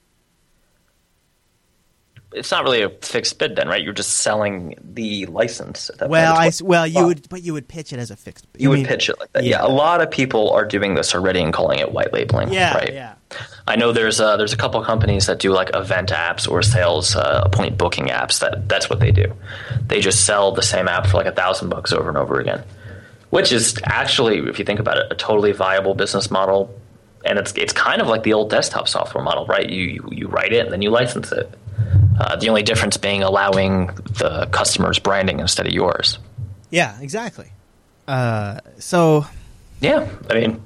It's 2.31 2.51
not 2.51 2.63
really 2.63 2.83
a 2.83 2.89
fixed 2.89 3.39
bid, 3.39 3.55
then, 3.55 3.67
right? 3.67 3.83
You're 3.83 3.91
just 3.93 4.17
selling 4.17 4.75
the 4.83 5.25
license. 5.25 5.89
At 5.89 5.97
that 5.97 6.09
well 6.09 6.33
point. 6.33 6.43
I 6.43 6.47
It's 6.47 6.57
s 6.57 6.61
what- 6.61 6.69
well 6.69 6.87
you 6.87 7.05
would 7.07 7.27
but 7.29 7.41
you 7.41 7.53
would 7.53 7.67
pitch 7.67 7.91
it 7.91 7.97
as 7.99 8.11
a 8.11 8.15
fixed 8.15 8.51
bid 8.53 8.61
You 8.61 8.69
would 8.69 8.79
mean- 8.79 8.85
pitch 8.85 9.09
it 9.09 9.19
like 9.19 9.33
that. 9.33 9.43
yeah. 9.43 9.61
Yeah. 9.61 9.65
a 9.65 9.73
lot 9.73 9.99
of 10.01 10.11
people 10.11 10.51
are 10.51 10.63
doing 10.65 10.93
this 10.93 11.15
already 11.15 11.41
and 11.41 11.51
calling 11.51 11.79
it 11.79 11.91
white 11.91 12.13
labeling. 12.13 12.53
yeah 12.53 12.75
right? 12.75 12.93
yeah 12.93 13.13
I 13.67 13.75
know 13.75 13.91
there's 13.91 14.19
a, 14.19 14.35
there's 14.37 14.53
a 14.53 14.57
couple 14.57 14.81
companies 14.83 15.25
that 15.27 15.39
do 15.39 15.51
like 15.51 15.69
event 15.75 16.09
apps 16.09 16.49
or 16.49 16.61
sales 16.61 17.15
uh, 17.15 17.41
appointment 17.45 17.77
booking 17.77 18.07
apps. 18.07 18.39
That 18.39 18.67
that's 18.69 18.89
what 18.89 18.99
they 18.99 19.11
do. 19.11 19.31
They 19.87 19.99
just 20.01 20.25
sell 20.25 20.51
the 20.51 20.63
same 20.63 20.87
app 20.87 21.05
for 21.07 21.17
like 21.17 21.27
a 21.27 21.31
thousand 21.31 21.69
bucks 21.69 21.91
over 21.93 22.09
and 22.09 22.17
over 22.17 22.39
again, 22.39 22.63
which 23.29 23.51
is 23.51 23.75
actually, 23.85 24.39
if 24.49 24.57
you 24.57 24.65
think 24.65 24.79
about 24.79 24.97
it, 24.97 25.05
a 25.11 25.15
totally 25.15 25.51
viable 25.51 25.93
business 25.93 26.31
model. 26.31 26.73
And 27.25 27.37
it's 27.37 27.51
it's 27.53 27.73
kind 27.73 28.01
of 28.01 28.07
like 28.07 28.23
the 28.23 28.33
old 28.33 28.49
desktop 28.49 28.87
software 28.87 29.23
model, 29.23 29.45
right? 29.45 29.69
You 29.69 29.83
you, 29.83 30.09
you 30.11 30.27
write 30.27 30.53
it 30.53 30.63
and 30.65 30.71
then 30.73 30.81
you 30.81 30.89
license 30.89 31.31
it. 31.31 31.53
Uh, 32.19 32.35
the 32.35 32.49
only 32.49 32.63
difference 32.63 32.97
being 32.97 33.23
allowing 33.23 33.87
the 34.17 34.47
customer's 34.51 34.99
branding 34.99 35.39
instead 35.39 35.65
of 35.65 35.71
yours. 35.73 36.19
yeah 36.69 36.99
exactly 37.01 37.51
uh, 38.07 38.59
so 38.79 39.25
Yeah, 39.81 40.07
I 40.29 40.33
mean, 40.33 40.63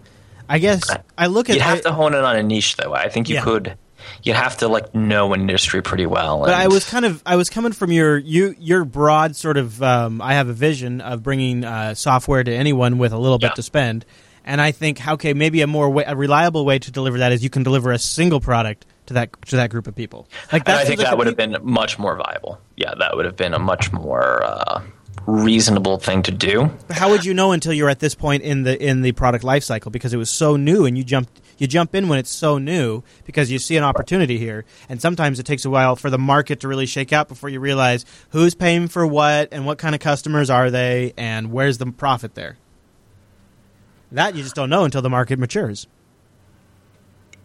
I 0.50 0.60
guess 0.60 0.82
I 1.18 1.28
look 1.28 1.50
at 1.50 1.56
you'd 1.56 1.62
have 1.62 1.80
I- 1.80 1.82
to 1.82 1.92
hone 1.92 2.14
in 2.16 2.24
on 2.24 2.36
a 2.38 2.44
niche, 2.44 2.78
though. 2.78 2.94
I 2.94 3.10
think 3.10 3.28
you 3.30 3.36
Yeah. 3.36 3.44
could. 3.44 3.78
You'd 4.24 4.36
have 4.36 4.58
to 4.58 4.68
like 4.68 4.94
know 4.96 5.34
an 5.34 5.42
industry 5.42 5.82
pretty 5.82 6.06
well. 6.06 6.40
But 6.42 6.54
I 6.54 6.68
was 6.68 6.88
kind 6.90 7.06
of 7.06 7.22
I 7.26 7.36
was 7.38 7.50
coming 7.50 7.72
from 7.74 7.92
your 7.92 8.18
you 8.18 8.56
your 8.60 8.84
broad 8.86 9.36
sort 9.36 9.58
of 9.58 9.82
um, 9.84 10.22
I 10.22 10.34
have 10.36 10.48
a 10.50 10.54
vision 10.54 11.00
of 11.02 11.22
bringing 11.24 11.64
uh, 11.66 11.94
software 11.96 12.44
to 12.44 12.52
anyone 12.54 12.98
with 12.98 13.12
a 13.14 13.18
little 13.18 13.38
bit 13.38 13.52
Yeah. 13.52 13.56
to 13.56 13.62
spend, 13.64 14.06
and 14.46 14.60
I 14.62 14.72
think 14.72 15.06
okay 15.08 15.34
maybe 15.34 15.62
a 15.62 15.68
more 15.68 15.90
way, 15.90 16.04
a 16.08 16.16
reliable 16.16 16.66
way 16.66 16.80
to 16.80 16.92
deliver 16.92 17.18
that 17.20 17.32
is 17.34 17.44
you 17.44 17.50
can 17.50 17.64
deliver 17.64 17.92
a 17.92 18.00
single 18.00 18.40
product 18.42 18.86
to 19.08 19.14
that 19.14 19.42
to 19.48 19.56
that 19.56 19.70
group 19.70 19.88
of 19.88 19.96
people. 19.96 20.28
Like 20.52 20.68
I 20.68 20.86
think 20.86 21.00
that 21.02 21.18
would 21.18 21.28
have 21.28 21.38
been 21.38 21.58
much 21.62 22.00
more 22.00 22.16
viable. 22.16 22.60
Yeah, 22.78 22.94
that 23.00 23.16
would 23.16 23.26
have 23.26 23.36
been 23.36 23.54
a 23.54 23.60
much 23.60 23.92
more 23.92 24.44
uh, 24.44 24.82
reasonable 25.26 25.98
thing 25.98 26.22
to 26.24 26.32
do. 26.32 26.72
How 26.90 27.10
would 27.10 27.26
you 27.26 27.34
know 27.34 27.52
until 27.52 27.74
you're 27.74 27.90
at 27.90 28.00
this 28.00 28.16
point 28.16 28.44
in 28.44 28.64
the 28.64 28.82
in 28.82 29.02
the 29.02 29.12
product 29.14 29.44
life 29.44 29.64
cycle 29.64 29.92
because 29.92 30.14
it 30.14 30.18
was 30.18 30.30
so 30.30 30.56
new 30.56 30.86
and 30.86 30.98
you 30.98 31.04
jumped 31.04 31.42
you 31.58 31.68
jump 31.68 31.96
in 31.96 32.10
when 32.10 32.20
it's 32.20 32.32
so 32.32 32.58
new 32.58 33.04
because 33.26 33.52
you 33.52 33.60
see 33.60 33.78
an 33.78 33.84
opportunity 33.84 34.38
here 34.38 34.66
and 34.90 35.02
sometimes 35.02 35.40
it 35.40 35.46
takes 35.46 35.66
a 35.66 35.70
while 35.70 35.96
for 35.96 36.10
the 36.10 36.18
market 36.18 36.60
to 36.62 36.68
really 36.68 36.86
shake 36.86 37.14
out 37.14 37.28
before 37.28 37.50
you 37.50 37.60
realize 37.60 38.06
who's 38.30 38.56
paying 38.56 38.88
for 38.88 39.06
what 39.06 39.50
and 39.52 39.66
what 39.66 39.78
kind 39.78 39.96
of 39.96 40.02
customers 40.02 40.50
are 40.50 40.70
they 40.70 41.14
and 41.18 41.52
where's 41.52 41.78
the 41.78 41.86
profit 41.86 42.36
there. 42.36 42.58
That 44.12 44.36
you 44.36 44.44
just 44.44 44.56
don't 44.56 44.70
know 44.70 44.84
until 44.84 45.02
the 45.02 45.10
market 45.10 45.40
matures. 45.40 45.88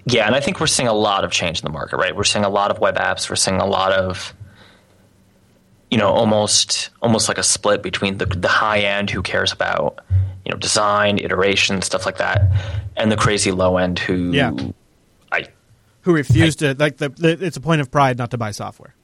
Yeah, 0.08 0.26
and 0.26 0.34
I 0.34 0.40
think 0.40 0.60
we're 0.60 0.66
seeing 0.66 0.88
a 0.88 0.92
lot 0.92 1.24
of 1.24 1.30
change 1.30 1.60
in 1.60 1.64
the 1.64 1.72
market, 1.72 1.96
right? 1.96 2.14
We're 2.14 2.24
seeing 2.24 2.44
a 2.44 2.48
lot 2.48 2.70
of 2.70 2.78
web 2.78 2.96
apps. 2.96 3.28
We're 3.28 3.36
seeing 3.36 3.60
a 3.60 3.66
lot 3.66 3.92
of, 3.92 4.34
you 5.90 5.98
know, 5.98 6.08
almost 6.08 6.90
almost 7.02 7.28
like 7.28 7.38
a 7.38 7.42
split 7.42 7.82
between 7.82 8.18
the 8.18 8.26
the 8.26 8.48
high 8.48 8.80
end 8.80 9.10
who 9.10 9.22
cares 9.22 9.52
about, 9.52 10.00
you 10.44 10.52
know, 10.52 10.58
design, 10.58 11.18
iteration, 11.18 11.82
stuff 11.82 12.06
like 12.06 12.18
that, 12.18 12.42
and 12.96 13.10
the 13.10 13.16
crazy 13.16 13.50
low 13.50 13.76
end 13.76 13.98
who, 13.98 14.32
Yeah. 14.32 14.52
I 15.32 15.46
Who 16.02 16.14
refuse 16.14 16.56
to 16.56 16.74
like 16.78 16.96
the, 16.98 17.08
the 17.10 17.44
it's 17.44 17.56
a 17.56 17.60
point 17.60 17.80
of 17.80 17.90
pride 17.90 18.18
not 18.18 18.30
to 18.30 18.38
buy 18.38 18.52
software. 18.52 18.94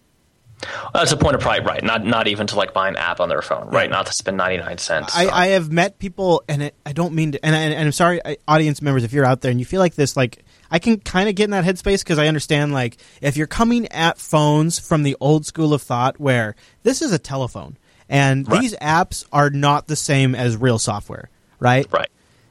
That's 0.94 1.12
a 1.12 1.16
point 1.16 1.34
of 1.34 1.42
pride, 1.42 1.66
right? 1.66 1.82
Not 1.82 2.06
not 2.06 2.28
even 2.28 2.46
to 2.46 2.56
like 2.56 2.72
buy 2.72 2.88
an 2.88 2.96
app 2.96 3.20
on 3.20 3.28
their 3.28 3.42
phone, 3.42 3.68
right? 3.68 3.90
Not 3.90 4.06
to 4.06 4.12
spend 4.12 4.36
ninety 4.38 4.56
nine 4.56 4.78
cents. 4.78 5.14
I, 5.14 5.28
I 5.28 5.46
have 5.48 5.70
met 5.70 5.98
people, 5.98 6.42
and 6.48 6.62
it, 6.62 6.74
I 6.86 6.92
don't 6.92 7.12
mean 7.14 7.32
to, 7.32 7.44
and, 7.44 7.54
and, 7.54 7.74
and 7.74 7.86
I'm 7.86 7.92
sorry, 7.92 8.20
I, 8.24 8.38
audience 8.48 8.80
members, 8.80 9.04
if 9.04 9.12
you're 9.12 9.26
out 9.26 9.42
there 9.42 9.50
and 9.50 9.60
you 9.60 9.66
feel 9.66 9.80
like 9.80 9.96
this, 9.96 10.16
like 10.16 10.44
I 10.74 10.80
can 10.80 10.98
kind 10.98 11.28
of 11.28 11.36
get 11.36 11.44
in 11.44 11.50
that 11.52 11.64
headspace 11.64 12.00
because 12.00 12.18
I 12.18 12.26
understand, 12.26 12.72
like 12.72 12.96
if 13.22 13.36
you're 13.36 13.46
coming 13.46 13.86
at 13.92 14.18
phones 14.18 14.80
from 14.80 15.04
the 15.04 15.16
old 15.20 15.46
school 15.46 15.72
of 15.72 15.80
thought, 15.82 16.18
where 16.18 16.56
this 16.82 17.00
is 17.00 17.12
a 17.12 17.18
telephone, 17.18 17.76
and 18.08 18.48
Right. 18.50 18.60
these 18.60 18.74
apps 18.82 19.24
are 19.32 19.50
not 19.50 19.86
the 19.86 19.94
same 19.94 20.34
as 20.34 20.56
real 20.56 20.80
software, 20.80 21.30
right? 21.60 21.86
right. 21.92 22.08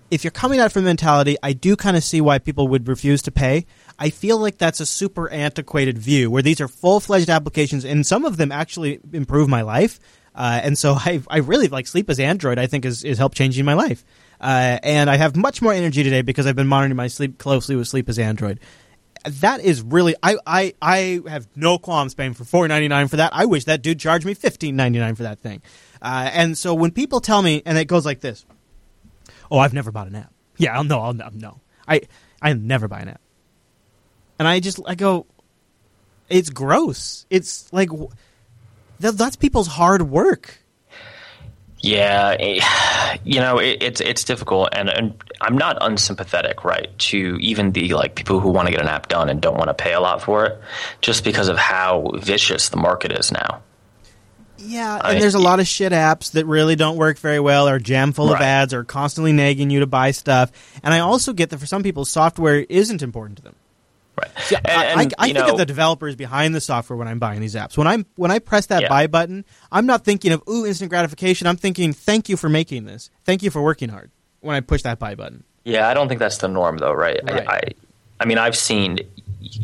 if 0.10 0.24
you're 0.24 0.32
coming 0.32 0.60
at 0.62 0.68
it 0.68 0.72
from 0.72 0.84
the 0.84 0.90
mentality, 0.90 1.36
I 1.44 1.52
do 1.52 1.76
kind 1.76 1.98
of 1.98 2.04
see 2.04 2.22
why 2.22 2.40
people 2.40 2.70
would 2.70 2.88
refuse 2.88 3.22
to 3.24 3.32
pay. 3.32 3.66
I 4.00 4.10
feel 4.10 4.38
like 4.38 4.58
that's 4.58 4.80
a 4.80 4.86
super 4.86 5.30
antiquated 5.30 5.98
view 5.98 6.32
where 6.32 6.42
these 6.44 6.62
are 6.62 6.70
full 6.70 7.02
fledged 7.02 7.30
applications, 7.30 7.84
and 7.84 8.06
some 8.06 8.24
of 8.24 8.38
them 8.38 8.54
actually 8.54 9.02
improve 9.12 9.50
my 9.50 9.64
life. 9.64 10.00
Uh, 10.34 10.62
and 10.64 10.78
so 10.78 10.94
I, 10.98 11.22
I 11.30 11.40
really 11.40 11.68
like 11.68 11.88
Sleep 11.88 12.10
as 12.10 12.22
Android. 12.22 12.58
I 12.58 12.68
think 12.68 12.86
is 12.86 13.04
is 13.04 13.18
helped 13.18 13.36
changing 13.36 13.66
my 13.66 13.74
life. 13.74 14.06
Uh, 14.44 14.78
and 14.84 15.10
I 15.10 15.16
have 15.16 15.38
much 15.38 15.62
more 15.62 15.72
energy 15.72 16.04
today 16.04 16.22
because 16.22 16.46
I've 16.46 16.56
been 16.58 16.68
monitoring 16.68 16.98
my 16.98 17.08
sleep 17.08 17.38
closely 17.38 17.78
with 17.78 17.88
Sleep 17.88 18.10
as 18.10 18.20
Android. 18.20 18.60
That 19.26 19.62
is 19.62 19.82
really 19.82 20.16
I, 20.22 20.36
I, 20.46 20.74
I 20.82 21.22
have 21.30 21.48
no 21.56 21.78
qualms 21.78 22.14
paying 22.14 22.34
for 22.34 22.44
four 22.44 22.68
ninety 22.68 22.90
nine 22.90 23.08
for 23.08 23.16
that. 23.16 23.32
I 23.34 23.46
wish 23.46 23.64
that 23.64 23.82
dude 23.82 24.02
charged 24.02 24.26
me 24.26 24.34
fifteen 24.34 24.76
ninety 24.76 25.00
nine 25.00 25.16
for 25.16 25.24
that 25.24 25.40
thing. 25.40 25.62
Uh, 26.02 26.30
and 26.34 26.58
so 26.58 26.74
when 26.74 26.92
people 26.92 27.22
tell 27.22 27.42
me, 27.42 27.64
and 27.66 27.78
it 27.78 27.86
goes 27.86 28.06
like 28.06 28.20
this. 28.20 28.46
Oh, 29.50 29.60
I've 29.60 29.74
never 29.74 29.94
bought 29.94 30.08
an 30.08 30.16
app. 30.16 30.34
Yeah, 30.58 30.76
I'll 30.76 30.84
no, 30.84 31.00
I'll 31.00 31.14
no, 31.14 31.30
no. 31.32 31.62
I 31.88 32.02
I 32.42 32.52
never 32.52 32.90
buy 32.90 33.00
an 33.00 33.08
app. 33.08 33.22
And 34.40 34.46
I 34.46 34.60
just 34.60 34.82
I 34.86 34.96
go, 34.96 35.26
it's 36.28 36.50
gross. 36.50 37.26
It's 37.30 37.72
like 37.72 37.90
that's 39.00 39.38
people's 39.38 39.68
hard 39.68 40.02
work. 40.02 40.63
Yeah, 41.84 42.36
you 43.24 43.40
know 43.42 43.60
it, 43.60 43.84
it's 43.84 44.02
it's 44.02 44.24
difficult, 44.24 44.70
and, 44.72 44.90
and 44.90 45.14
I'm 45.42 45.58
not 45.58 45.78
unsympathetic, 45.82 46.64
right, 46.64 46.98
to 47.10 47.38
even 47.42 47.74
the 47.74 47.94
like 47.94 48.16
people 48.16 48.40
who 48.40 48.50
want 48.50 48.68
to 48.68 48.72
get 48.72 48.82
an 48.82 48.88
app 48.88 49.10
done 49.10 49.30
and 49.30 49.42
don't 49.42 49.58
want 49.58 49.68
to 49.68 49.74
pay 49.74 49.94
a 49.94 50.00
lot 50.00 50.22
for 50.22 50.46
it, 50.46 50.60
just 51.02 51.24
because 51.26 51.50
of 51.50 51.58
how 51.58 52.10
vicious 52.16 52.70
the 52.70 52.78
market 52.78 53.12
is 53.12 53.32
now. 53.32 53.62
Yeah, 54.58 54.98
I- 55.04 55.14
and 55.14 55.22
there's 55.22 55.36
a 55.36 55.40
lot 55.40 55.60
of 55.60 55.68
shit 55.68 55.92
apps 55.92 56.32
that 56.32 56.46
really 56.46 56.78
don't 56.78 56.96
work 56.96 57.18
very 57.20 57.40
well, 57.42 57.68
are 57.68 57.80
jam 57.80 58.14
full 58.14 58.32
of 58.34 58.40
ads, 58.40 58.74
are 58.74 58.86
constantly 58.86 59.34
nagging 59.34 59.70
you 59.70 59.82
to 59.82 59.88
buy 59.88 60.12
stuff. 60.12 60.52
And 60.84 60.94
I 60.94 61.00
also 61.00 61.34
get 61.34 61.50
that 61.50 61.58
for 61.58 61.66
some 61.66 61.84
people, 61.84 62.06
software 62.06 62.60
isn't 62.70 63.02
important 63.02 63.38
to 63.40 63.44
them. 63.44 63.56
Right. 64.20 64.30
See, 64.42 64.56
And- 64.56 64.68
I, 64.68 64.84
and, 64.86 65.00
I, 65.02 65.24
I 65.24 65.26
think 65.26 65.38
know, 65.40 65.50
of 65.54 65.58
the 65.58 65.66
developers 65.66 66.16
behind 66.16 66.54
the 66.54 66.62
software 66.62 66.98
when 66.98 67.08
I'm 67.08 67.20
buying 67.20 67.42
these 67.42 67.56
apps. 67.56 67.78
When 67.78 67.88
I'm 67.88 68.06
when 68.16 68.30
I 68.32 68.40
press 68.40 68.68
that 68.68 68.84
Yeah. 68.84 68.90
buy 68.90 69.08
button, 69.08 69.44
I'm 69.72 69.86
not 69.86 70.04
thinking 70.06 70.32
of 70.32 70.44
ooh 70.48 70.66
instant 70.66 70.90
gratification. 70.90 71.48
I'm 71.48 71.58
thinking 71.58 71.94
thank 71.94 72.30
you 72.30 72.38
for 72.38 72.50
making 72.50 72.86
this. 72.86 73.10
Thank 73.26 73.42
you 73.44 73.50
for 73.50 73.62
working 73.62 73.90
hard. 73.90 74.12
When 74.42 74.56
I 74.56 74.60
push 74.60 74.82
that 74.84 75.00
buy 75.00 75.16
button. 75.16 75.44
Yeah, 75.64 75.88
I 75.88 75.94
don't 75.94 76.08
think 76.10 76.20
that's 76.20 76.38
the 76.40 76.48
norm, 76.50 76.78
though, 76.78 76.92
right? 76.92 77.20
Right. 77.24 77.48
I, 77.48 77.54
I, 77.56 77.62
I 78.20 78.26
mean, 78.26 78.38
I've 78.38 78.56
seen, 78.58 79.00
you 79.40 79.62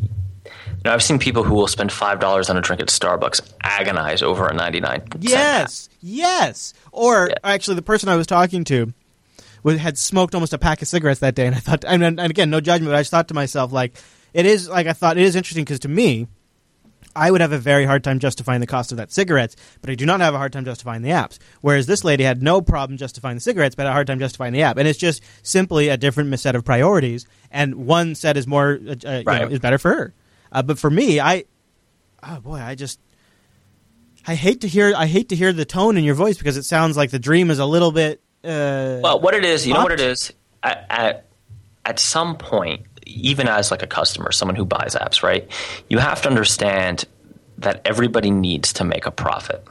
know, 0.86 0.94
I've 0.94 1.04
seen 1.04 1.20
people 1.20 1.44
who 1.44 1.54
will 1.54 1.68
spend 1.68 1.92
five 1.92 2.20
dollars 2.22 2.50
on 2.50 2.56
a 2.58 2.62
drink 2.62 2.82
at 2.82 2.88
Starbucks 2.88 3.42
agonize 3.62 4.22
over 4.24 4.48
a 4.48 4.54
ninety 4.54 4.80
nine. 4.80 5.04
Yes, 5.20 5.90
yes. 6.00 6.74
Or 6.92 7.28
Yeah. 7.30 7.36
actually, 7.44 7.76
the 7.76 7.82
person 7.82 8.08
I 8.10 8.16
was 8.16 8.26
talking 8.26 8.64
to 8.66 8.94
had 9.66 9.98
smoked 9.98 10.34
almost 10.34 10.54
a 10.54 10.58
pack 10.58 10.82
of 10.82 10.88
cigarettes 10.88 11.20
that 11.20 11.36
day, 11.36 11.46
and 11.46 11.54
I 11.56 11.60
thought, 11.60 11.84
and, 11.86 12.02
and 12.02 12.20
again, 12.20 12.50
no 12.50 12.62
judgment, 12.62 12.90
but 12.92 12.96
I 12.98 13.02
just 13.02 13.12
thought 13.12 13.28
to 13.28 13.34
myself, 13.34 13.74
like, 13.74 13.94
it 14.34 14.46
is 14.46 14.70
like 14.70 14.88
I 14.88 14.94
thought 14.94 15.18
it 15.18 15.24
is 15.24 15.36
interesting 15.36 15.64
because 15.64 15.80
to 15.80 15.90
me, 15.90 16.28
I 17.16 17.32
would 17.32 17.42
have 17.42 17.52
a 17.52 17.58
very 17.58 17.86
hard 17.86 18.04
time 18.04 18.20
justifying 18.20 18.62
the 18.62 18.68
cost 18.68 18.92
of 18.92 18.98
that 18.98 19.12
cigarettes, 19.12 19.56
but 19.82 19.90
I 19.90 19.96
do 19.96 20.06
not 20.06 20.22
have 20.22 20.34
a 20.34 20.38
hard 20.38 20.54
time 20.54 20.66
justifying 20.66 21.02
the 21.02 21.10
apps. 21.10 21.40
Whereas 21.62 21.88
this 21.88 22.04
lady 22.04 22.24
had 22.24 22.42
no 22.42 22.62
problem 22.62 22.98
justifying 22.98 23.36
the 23.36 23.42
cigarettes, 23.42 23.76
but 23.76 23.84
had 23.84 23.90
a 23.90 23.94
hard 23.94 24.08
time 24.08 24.20
justifying 24.20 24.54
the 24.54 24.62
app, 24.62 24.78
and 24.78 24.88
it's 24.88 25.00
just 25.00 25.24
simply 25.44 25.90
a 25.90 25.98
different 25.98 26.38
set 26.40 26.56
of 26.56 26.64
priorities, 26.64 27.26
and 27.52 27.76
one 27.88 28.16
set 28.16 28.38
is 28.38 28.48
more 28.48 28.80
uh, 28.88 28.96
uh, 29.06 29.18
you 29.18 29.24
know, 29.24 29.48
is 29.48 29.60
better 29.60 29.78
for 29.78 29.94
her. 29.94 30.14
Uh, 30.52 30.62
but 30.62 30.80
for 30.80 30.90
me, 30.90 31.20
I, 31.20 31.46
oh 32.24 32.40
boy, 32.40 32.58
I 32.58 32.76
just. 32.76 33.00
I 34.28 34.36
hate 34.36 34.62
to 34.62 34.68
hear 34.68 34.94
I 34.96 35.08
hate 35.08 35.30
to 35.30 35.36
hear 35.36 35.54
the 35.54 35.66
tone 35.66 35.98
in 35.98 36.04
your 36.04 36.14
voice 36.14 36.38
because 36.38 36.58
it 36.58 36.64
sounds 36.64 36.98
like 36.98 37.10
the 37.10 37.20
dream 37.20 37.50
is 37.50 37.58
a 37.58 37.66
little 37.66 37.92
bit 37.92 38.22
uh, 38.44 39.00
Well, 39.02 39.22
what 39.22 39.34
it 39.34 39.46
is, 39.46 39.66
you 39.66 39.74
know 39.74 39.82
what 39.82 39.94
it 39.94 40.02
is. 40.02 40.34
At, 40.62 40.86
at 40.90 41.26
at 41.86 42.00
some 42.00 42.36
point, 42.36 42.86
even 43.10 43.48
as 43.48 43.72
like 43.72 43.84
a 43.84 43.88
customer, 43.88 44.32
someone 44.32 44.56
who 44.56 44.66
buys 44.66 44.96
apps, 44.96 45.24
right? 45.24 45.50
You 45.90 45.98
have 45.98 46.22
to 46.24 46.30
understand 46.30 47.06
that 47.58 47.82
everybody 47.86 48.32
needs 48.32 48.74
to 48.74 48.84
make 48.84 49.06
a 49.06 49.12
profit. 49.12 49.66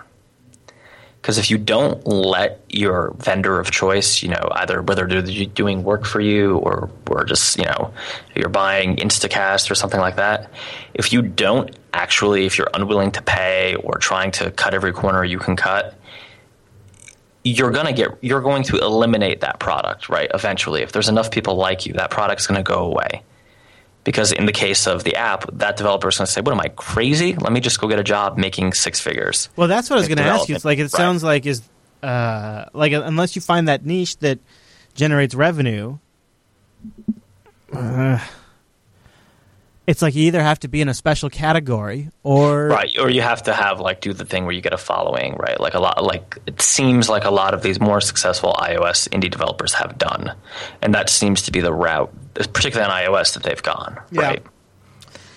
Because 1.20 1.38
if 1.38 1.50
you 1.50 1.58
don't 1.58 2.06
let 2.06 2.60
your 2.68 3.12
vendor 3.18 3.58
of 3.58 3.70
choice, 3.70 4.22
you 4.22 4.28
know, 4.28 4.48
either 4.52 4.82
whether 4.82 5.06
they're 5.06 5.46
doing 5.46 5.82
work 5.82 6.04
for 6.04 6.20
you 6.20 6.58
or 6.58 6.90
or 7.10 7.24
just 7.24 7.58
you 7.58 7.64
know 7.64 7.92
you're 8.36 8.48
buying 8.48 8.96
Instacast 8.96 9.70
or 9.70 9.74
something 9.74 10.00
like 10.00 10.16
that, 10.16 10.50
if 10.94 11.12
you 11.12 11.22
don't 11.22 11.76
actually, 11.92 12.46
if 12.46 12.56
you're 12.56 12.70
unwilling 12.72 13.10
to 13.12 13.22
pay 13.22 13.74
or 13.76 13.98
trying 13.98 14.30
to 14.32 14.50
cut 14.52 14.74
every 14.74 14.92
corner 14.92 15.24
you 15.24 15.38
can 15.38 15.56
cut, 15.56 15.98
you're 17.44 17.72
gonna 17.72 17.92
get 17.92 18.16
you're 18.20 18.40
going 18.40 18.62
to 18.62 18.78
eliminate 18.78 19.40
that 19.40 19.58
product 19.58 20.08
right 20.08 20.30
eventually 20.34 20.82
if 20.82 20.92
there's 20.92 21.08
enough 21.08 21.30
people 21.30 21.56
like 21.56 21.86
you 21.86 21.92
that 21.94 22.10
product's 22.10 22.46
going 22.46 22.58
to 22.58 22.62
go 22.62 22.84
away 22.84 23.22
because 24.08 24.32
in 24.32 24.46
the 24.46 24.52
case 24.52 24.86
of 24.86 25.04
the 25.04 25.14
app 25.16 25.44
that 25.52 25.76
developer 25.76 26.08
is 26.08 26.16
going 26.16 26.24
to 26.26 26.32
say 26.32 26.40
what 26.40 26.52
am 26.54 26.60
i 26.60 26.68
crazy 26.68 27.34
let 27.36 27.52
me 27.52 27.60
just 27.60 27.78
go 27.78 27.86
get 27.88 27.98
a 27.98 28.02
job 28.04 28.38
making 28.38 28.72
six 28.72 28.98
figures 29.00 29.50
Well, 29.54 29.68
that's 29.68 29.90
what 29.90 29.96
I 29.96 30.00
was 30.00 30.08
going 30.08 30.16
to 30.16 30.24
ask 30.24 30.48
you. 30.48 30.54
It's 30.54 30.64
like 30.64 30.78
it 30.78 30.84
development. 30.84 31.20
sounds 31.20 31.22
like 31.24 31.44
is 31.44 31.60
uh, 32.02 32.64
like 32.72 32.92
unless 32.92 33.36
you 33.36 33.42
find 33.42 33.68
that 33.68 33.84
niche 33.84 34.16
that 34.18 34.38
generates 34.94 35.34
revenue, 35.34 35.98
uh, 37.72 38.18
it's 39.88 40.02
like 40.02 40.14
you 40.14 40.24
either 40.24 40.40
have 40.42 40.60
to 40.60 40.68
be 40.68 40.80
in 40.80 40.88
a 40.88 40.94
special 40.94 41.28
category 41.30 42.10
or 42.22 42.68
right 42.68 42.96
or 43.00 43.10
you 43.10 43.22
have 43.22 43.42
to 43.42 43.52
have 43.52 43.80
like 43.80 44.00
do 44.00 44.12
the 44.12 44.24
thing 44.24 44.44
where 44.44 44.54
you 44.54 44.60
get 44.60 44.72
a 44.72 44.78
following 44.78 45.34
right 45.36 45.58
like 45.58 45.74
a 45.74 45.80
lot 45.80 46.04
like 46.04 46.38
it 46.46 46.60
seems 46.62 47.08
like 47.08 47.24
a 47.24 47.30
lot 47.30 47.54
of 47.54 47.62
these 47.62 47.80
more 47.80 48.00
successful 48.00 48.52
ios 48.60 49.08
indie 49.08 49.30
developers 49.30 49.72
have 49.74 49.98
done 49.98 50.32
and 50.82 50.94
that 50.94 51.08
seems 51.10 51.42
to 51.42 51.50
be 51.50 51.60
the 51.60 51.72
route 51.72 52.12
particularly 52.52 52.88
on 52.88 53.02
ios 53.02 53.34
that 53.34 53.42
they've 53.42 53.62
gone 53.64 53.98
Yeah. 54.12 54.20
right 54.22 54.42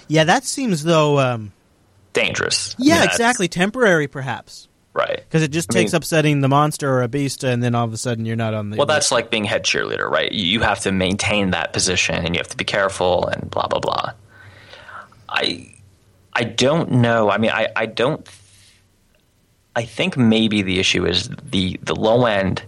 yeah, 0.07 0.25
that 0.25 0.43
seems 0.43 0.83
though. 0.83 1.19
Um, 1.19 1.53
dangerous 2.11 2.75
I 2.77 2.83
yeah, 2.83 2.95
mean, 2.99 3.03
exactly. 3.05 3.47
Temporary, 3.47 4.09
perhaps, 4.09 4.67
right 4.93 5.15
because 5.23 5.41
it 5.41 5.51
just 5.51 5.71
I 5.71 5.73
takes 5.73 5.93
up 5.93 6.03
setting 6.03 6.41
the 6.41 6.49
monster 6.49 6.91
or 6.91 7.01
a 7.01 7.07
beast, 7.07 7.45
and 7.45 7.63
then 7.63 7.75
all 7.75 7.85
of 7.85 7.93
a 7.93 7.97
sudden 7.97 8.25
you're 8.25 8.35
not 8.35 8.53
on 8.53 8.71
the. 8.71 8.75
Well, 8.77 8.85
that's 8.87 9.09
like 9.09 9.31
being 9.31 9.45
head 9.45 9.63
cheerleader, 9.63 10.09
right? 10.09 10.29
You 10.29 10.45
you 10.45 10.59
have 10.59 10.81
to 10.81 10.91
maintain 10.91 11.51
that 11.51 11.71
position, 11.71 12.15
and 12.15 12.35
you 12.35 12.39
have 12.39 12.49
to 12.49 12.57
be 12.57 12.65
careful, 12.65 13.25
and 13.27 13.49
blah 13.49 13.67
blah 13.67 13.79
blah. 13.79 14.11
I 15.31 15.73
I 16.33 16.43
don't 16.43 16.91
know. 16.91 17.29
I 17.29 17.37
mean, 17.37 17.51
I 17.51 17.69
I 17.75 17.85
don't. 17.85 18.27
I 19.75 19.85
think 19.85 20.17
maybe 20.17 20.61
the 20.61 20.79
issue 20.79 21.05
is 21.05 21.29
the 21.43 21.79
the 21.81 21.95
low 21.95 22.25
end 22.25 22.63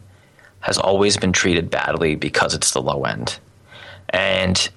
has 0.62 0.78
always 0.78 1.18
been 1.18 1.34
treated 1.34 1.70
badly 1.70 2.16
because 2.16 2.54
it's 2.54 2.72
the 2.72 2.82
low 2.82 3.04
end, 3.04 3.38
and 4.10 4.70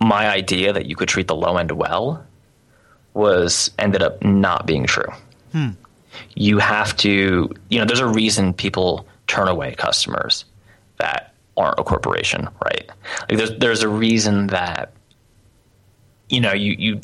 my 0.00 0.28
idea 0.28 0.72
that 0.72 0.86
you 0.86 0.96
could 0.96 1.08
treat 1.08 1.28
the 1.28 1.34
low 1.34 1.56
end 1.56 1.72
well 1.72 2.24
was 3.14 3.70
ended 3.78 4.02
up 4.02 4.22
not 4.22 4.66
being 4.66 4.84
true 4.84 5.10
hmm. 5.52 5.70
you 6.34 6.58
have 6.58 6.96
to 6.96 7.48
you 7.70 7.78
know 7.78 7.84
there's 7.84 8.00
a 8.00 8.06
reason 8.06 8.52
people 8.52 9.06
turn 9.26 9.48
away 9.48 9.74
customers 9.74 10.44
that 10.98 11.32
aren't 11.56 11.78
a 11.78 11.84
corporation 11.84 12.48
right 12.64 12.90
like 13.28 13.38
there's 13.38 13.56
there's 13.58 13.82
a 13.82 13.88
reason 13.88 14.48
that 14.48 14.92
you 16.28 16.40
know 16.40 16.52
you 16.52 16.74
you 16.78 17.00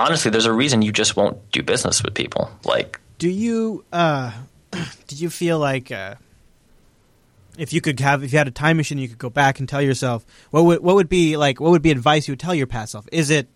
honestly 0.00 0.30
there's 0.30 0.46
a 0.46 0.52
reason 0.52 0.82
you 0.82 0.92
just 0.92 1.16
won't 1.16 1.36
do 1.52 1.62
business 1.62 2.02
with 2.02 2.14
people 2.14 2.50
like 2.64 3.00
Do 3.18 3.28
you 3.28 3.84
uh 3.92 4.32
did 5.06 5.20
you 5.20 5.30
feel 5.30 5.58
like 5.58 5.92
uh 5.92 6.14
if 7.58 7.72
you 7.72 7.80
could 7.80 8.00
have 8.00 8.24
if 8.24 8.32
you 8.32 8.38
had 8.38 8.48
a 8.48 8.52
time 8.52 8.78
machine 8.78 8.98
you 8.98 9.08
could 9.08 9.18
go 9.18 9.28
back 9.30 9.58
and 9.58 9.68
tell 9.68 9.82
yourself 9.82 10.24
what 10.50 10.64
would 10.64 10.80
what 10.82 10.94
would 10.94 11.08
be 11.08 11.36
like 11.36 11.60
what 11.60 11.70
would 11.70 11.82
be 11.82 11.90
advice 11.90 12.26
you 12.26 12.32
would 12.32 12.40
tell 12.40 12.54
your 12.54 12.66
past 12.66 12.92
self? 12.92 13.06
Is 13.12 13.28
it 13.30 13.48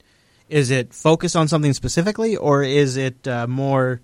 is 0.49 0.71
it 0.71 0.93
focus 0.93 1.35
on 1.35 1.49
something 1.49 1.73
specifically 1.73 2.37
or 2.37 2.63
is 2.63 2.99
it 2.99 3.27
uh, 3.27 3.47
more 3.47 4.03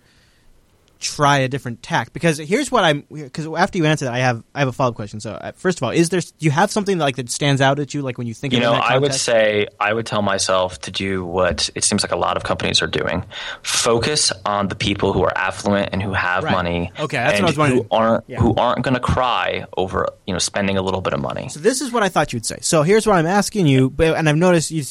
try 1.01 1.39
a 1.39 1.49
different 1.49 1.83
tack? 1.83 2.13
Because 2.13 2.39
here's 2.39 2.71
what 2.71 2.85
I'm 2.85 3.05
because 3.11 3.47
after 3.47 3.79
you 3.79 3.87
answer 3.87 4.05
that 4.05 4.15
I 4.15 4.19
have 4.19 4.45
I 4.55 4.61
have 4.61 4.69
a 4.69 4.73
follow 4.73 4.91
up 4.91 4.97
question. 4.97 5.19
So 5.21 5.33
uh, 5.33 5.53
first 5.53 5.79
of 5.79 5.83
all, 5.83 5.91
is 5.91 6.11
there 6.11 6.21
do 6.21 6.29
you 6.41 6.51
have 6.51 6.71
something 6.71 6.99
like 6.99 7.17
that 7.17 7.31
stands 7.31 7.61
out 7.61 7.79
at 7.81 7.95
you 7.95 8.03
like 8.03 8.19
when 8.19 8.27
you 8.27 8.35
think 8.35 8.53
you 8.53 8.59
it 8.59 8.63
know 8.63 8.73
that 8.73 8.85
i 8.85 8.97
would 8.99 9.15
say 9.15 9.67
i 9.81 9.93
would 9.93 10.07
tell 10.07 10.23
myself 10.23 10.79
to 10.83 10.91
do 10.91 11.25
what 11.25 11.71
it 11.75 11.83
seems 11.85 12.03
like 12.03 12.13
a 12.13 12.17
lot 12.17 12.37
of 12.37 12.43
companies 12.45 12.83
are 12.83 12.87
doing 12.87 13.25
focus 13.63 14.33
on 14.45 14.69
the 14.69 14.75
people 14.75 15.13
who 15.13 15.23
are 15.23 15.37
affluent 15.37 15.91
and 15.93 16.03
who 16.03 16.13
have 16.13 16.45
Right. 16.45 16.53
money 16.53 16.93
Okay, 16.99 17.17
that's 17.17 17.41
what 17.41 17.45
I 17.45 17.47
was 17.47 17.59
wondering. 17.59 17.83
who 17.83 17.89
aren't 17.91 18.25
Yeah. 18.29 18.41
who 18.41 18.55
aren't 18.55 18.83
going 18.83 18.95
to 18.95 19.01
cry 19.01 19.65
over 19.77 20.09
you 20.27 20.33
know 20.33 20.39
spending 20.39 20.77
a 20.77 20.83
little 20.83 21.01
bit 21.01 21.13
of 21.13 21.21
money 21.21 21.49
So 21.49 21.61
this 21.61 21.81
is 21.81 21.93
what 21.93 22.03
I 22.03 22.09
thought 22.09 22.33
you'd 22.33 22.47
say. 22.47 22.59
So 22.61 22.83
here's 22.83 23.07
what 23.07 23.17
I'm 23.17 23.27
asking 23.27 23.67
you, 23.67 23.91
but, 23.91 24.17
and 24.17 24.29
I've 24.29 24.37
noticed 24.37 24.71
you 24.71 24.83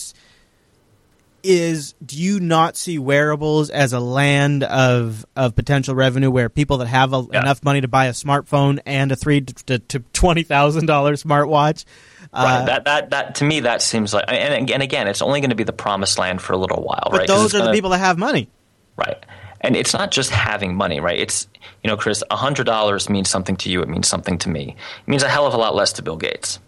is 1.43 1.93
do 2.05 2.17
you 2.17 2.39
not 2.39 2.75
see 2.77 2.97
wearables 2.99 3.69
as 3.69 3.93
a 3.93 3.99
land 3.99 4.63
of 4.63 5.25
of 5.35 5.55
potential 5.55 5.95
revenue 5.95 6.29
where 6.31 6.49
people 6.49 6.77
that 6.77 6.87
have 6.87 7.13
a, 7.13 7.25
Yeah. 7.31 7.41
enough 7.41 7.63
money 7.63 7.81
to 7.81 7.87
buy 7.87 8.05
a 8.07 8.11
smartphone 8.11 8.79
and 8.85 9.11
a 9.11 9.15
three 9.15 9.41
to, 9.41 9.79
to 9.79 9.99
twenty 10.13 10.43
thousand 10.43 10.85
dollars 10.85 11.23
smartwatch? 11.23 11.85
Right. 12.33 12.61
Uh, 12.61 12.65
that 12.65 12.85
that 12.85 13.09
that 13.09 13.35
to 13.35 13.43
me 13.43 13.61
that 13.61 13.81
seems 13.81 14.13
like 14.13 14.25
and, 14.27 14.69
and 14.71 14.83
again 14.83 15.07
it's 15.07 15.21
only 15.21 15.39
going 15.41 15.49
to 15.49 15.55
be 15.55 15.63
the 15.63 15.73
promised 15.73 16.19
land 16.19 16.41
for 16.41 16.53
a 16.53 16.57
little 16.57 16.83
while, 16.83 17.07
but 17.11 17.19
right? 17.19 17.27
those 17.27 17.53
are 17.55 17.57
the 17.59 17.63
gonna- 17.65 17.73
people 17.73 17.89
that 17.91 17.99
have 17.99 18.17
money. 18.17 18.49
right? 18.95 19.23
And 19.61 19.75
it's 19.75 19.93
not 19.93 20.11
just 20.11 20.29
having 20.29 20.73
money, 20.75 20.99
right? 21.01 21.19
It's 21.19 21.47
you 21.83 21.89
know, 21.89 21.97
Chris, 21.97 22.23
hundred 22.31 22.65
dollars 22.65 23.09
means 23.09 23.29
something 23.29 23.57
to 23.57 23.69
you. 23.69 23.81
It 23.81 23.89
means 23.89 24.07
something 24.07 24.37
to 24.39 24.49
me. 24.49 24.75
It 25.01 25.07
means 25.09 25.21
a 25.23 25.27
hell 25.27 25.45
of 25.47 25.53
a 25.53 25.57
lot 25.57 25.75
less 25.75 25.91
to 25.93 26.01
Bill 26.01 26.15
Gates, 26.17 26.59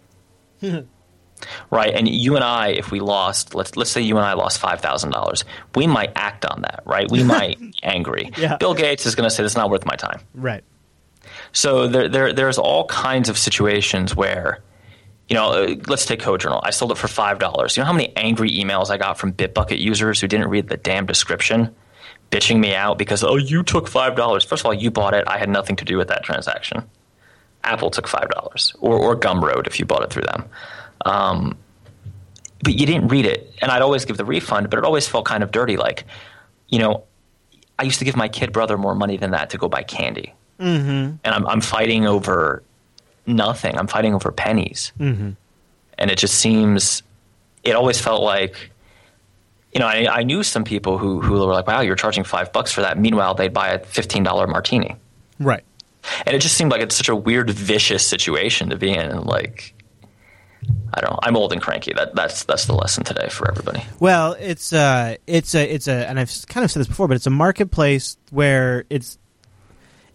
right? 1.70 1.94
And 1.94 2.08
you 2.08 2.36
and 2.36 2.44
I, 2.44 2.68
if 2.68 2.90
we 2.90 3.00
lost, 3.00 3.54
let's 3.54 3.76
let's 3.76 3.90
say 3.90 4.00
you 4.00 4.16
and 4.16 4.26
I 4.26 4.34
lost 4.34 4.58
five 4.58 4.80
thousand 4.80 5.10
dollars, 5.10 5.44
we 5.74 5.86
might 5.86 6.12
act 6.16 6.44
on 6.44 6.62
that, 6.62 6.82
right? 6.84 7.10
We 7.10 7.22
might 7.24 7.58
be 7.58 7.74
angry. 7.82 8.30
Yeah. 8.36 8.56
Bill 8.56 8.74
Gates 8.74 9.06
is 9.06 9.14
going 9.14 9.28
to 9.28 9.34
say 9.34 9.44
it's 9.44 9.56
not 9.56 9.70
worth 9.70 9.86
my 9.86 9.96
time. 9.96 10.20
Right. 10.34 10.64
So 11.52 11.86
there, 11.86 12.08
there, 12.08 12.32
there's 12.32 12.58
all 12.58 12.86
kinds 12.86 13.28
of 13.28 13.38
situations 13.38 14.16
where, 14.16 14.62
you 15.28 15.34
know, 15.34 15.50
uh, 15.50 15.74
let's 15.86 16.06
take 16.06 16.20
CodeJournal. 16.20 16.60
I 16.62 16.70
sold 16.70 16.92
it 16.92 16.98
for 16.98 17.08
five 17.08 17.38
dollars. 17.38 17.76
You 17.76 17.82
know 17.82 17.86
how 17.86 17.92
many 17.92 18.14
angry 18.16 18.50
emails 18.50 18.90
I 18.90 18.96
got 18.96 19.18
from 19.18 19.32
Bitbucket 19.32 19.78
users 19.78 20.20
who 20.20 20.28
didn't 20.28 20.48
read 20.48 20.68
the 20.68 20.76
damn 20.76 21.06
description, 21.06 21.74
bitching 22.30 22.58
me 22.58 22.74
out 22.74 22.98
because 22.98 23.22
oh 23.22 23.36
you 23.36 23.62
took 23.62 23.88
five 23.88 24.16
dollars. 24.16 24.44
First 24.44 24.62
of 24.62 24.66
all, 24.66 24.74
you 24.74 24.90
bought 24.90 25.14
it. 25.14 25.24
I 25.26 25.38
had 25.38 25.48
nothing 25.48 25.76
to 25.76 25.84
do 25.84 25.96
with 25.96 26.08
that 26.08 26.24
transaction. 26.24 26.84
Apple 27.64 27.90
took 27.90 28.08
five 28.08 28.28
dollars, 28.30 28.74
or 28.80 28.98
or 28.98 29.16
Gumroad 29.16 29.66
if 29.66 29.78
you 29.78 29.84
bought 29.84 30.02
it 30.02 30.10
through 30.10 30.24
them. 30.24 30.44
Um, 31.04 31.56
but 32.62 32.74
you 32.74 32.86
didn't 32.86 33.08
read 33.08 33.26
it. 33.26 33.54
And 33.60 33.70
I'd 33.70 33.82
always 33.82 34.04
give 34.04 34.16
the 34.16 34.24
refund, 34.24 34.70
but 34.70 34.78
it 34.78 34.84
always 34.84 35.08
felt 35.08 35.24
kind 35.24 35.42
of 35.42 35.50
dirty. 35.50 35.76
Like, 35.76 36.04
you 36.68 36.78
know, 36.78 37.04
I 37.78 37.84
used 37.84 37.98
to 37.98 38.04
give 38.04 38.16
my 38.16 38.28
kid 38.28 38.52
brother 38.52 38.78
more 38.78 38.94
money 38.94 39.16
than 39.16 39.32
that 39.32 39.50
to 39.50 39.58
go 39.58 39.68
buy 39.68 39.82
candy. 39.82 40.34
Mm-hmm. 40.60 41.16
And 41.24 41.34
I'm, 41.34 41.46
I'm 41.46 41.60
fighting 41.60 42.06
over 42.06 42.62
nothing. 43.26 43.76
I'm 43.76 43.88
fighting 43.88 44.14
over 44.14 44.30
pennies. 44.30 44.92
Mm-hmm. 44.98 45.30
And 45.98 46.10
it 46.10 46.18
just 46.18 46.34
seems, 46.34 47.02
it 47.64 47.74
always 47.74 48.00
felt 48.00 48.22
like, 48.22 48.70
you 49.72 49.80
know, 49.80 49.86
I, 49.86 50.06
I 50.18 50.22
knew 50.22 50.42
some 50.42 50.64
people 50.64 50.98
who, 50.98 51.20
who 51.20 51.32
were 51.32 51.52
like, 51.52 51.66
wow, 51.66 51.80
you're 51.80 51.96
charging 51.96 52.24
five 52.24 52.52
bucks 52.52 52.72
for 52.72 52.82
that. 52.82 52.98
Meanwhile, 52.98 53.34
they'd 53.34 53.52
buy 53.52 53.70
a 53.70 53.78
$15 53.78 54.48
martini. 54.48 54.96
Right. 55.40 55.64
And 56.26 56.36
it 56.36 56.40
just 56.40 56.56
seemed 56.56 56.70
like 56.70 56.82
it's 56.82 56.96
such 56.96 57.08
a 57.08 57.16
weird, 57.16 57.50
vicious 57.50 58.06
situation 58.06 58.70
to 58.70 58.76
be 58.76 58.92
in. 58.92 59.22
Like, 59.22 59.74
I 60.94 61.00
don't 61.00 61.10
know. 61.12 61.18
I'm 61.22 61.36
old 61.36 61.52
and 61.52 61.60
cranky. 61.62 61.92
That 61.94 62.14
that's 62.14 62.44
that's 62.44 62.66
the 62.66 62.74
lesson 62.74 63.02
today 63.04 63.28
for 63.30 63.50
everybody. 63.50 63.82
Well, 63.98 64.36
it's 64.38 64.72
uh 64.72 65.16
it's 65.26 65.54
a 65.54 65.74
it's 65.74 65.88
a 65.88 66.08
and 66.08 66.20
I've 66.20 66.30
kind 66.48 66.64
of 66.64 66.70
said 66.70 66.80
this 66.80 66.86
before, 66.88 67.08
but 67.08 67.14
it's 67.16 67.26
a 67.26 67.30
marketplace 67.30 68.16
where 68.30 68.84
it's 68.90 69.18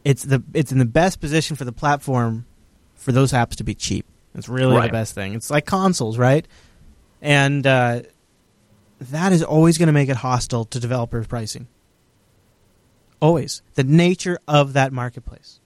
it's 0.05 0.23
the 0.23 0.43
it's 0.53 0.71
in 0.71 0.77
the 0.77 0.85
best 0.85 1.19
position 1.19 1.55
for 1.55 1.65
the 1.65 1.71
platform 1.71 2.45
for 2.95 3.11
those 3.11 3.33
apps 3.33 3.55
to 3.55 3.63
be 3.63 3.73
cheap. 3.75 4.05
It's 4.35 4.47
really 4.47 4.75
Right. 4.75 4.87
the 4.87 4.91
best 4.91 5.15
thing. 5.15 5.33
It's 5.33 5.49
like 5.49 5.65
consoles, 5.65 6.17
right? 6.19 6.47
And 7.23 7.65
uh, 7.65 8.01
that 9.01 9.31
is 9.33 9.41
always 9.43 9.79
going 9.79 9.87
to 9.87 9.93
make 9.93 10.09
it 10.09 10.17
hostile 10.17 10.65
to 10.65 10.79
developer 10.79 11.23
pricing. 11.23 11.67
Always 13.19 13.63
the 13.73 13.83
nature 13.83 14.37
of 14.47 14.73
that 14.73 14.93
marketplace. 14.93 15.59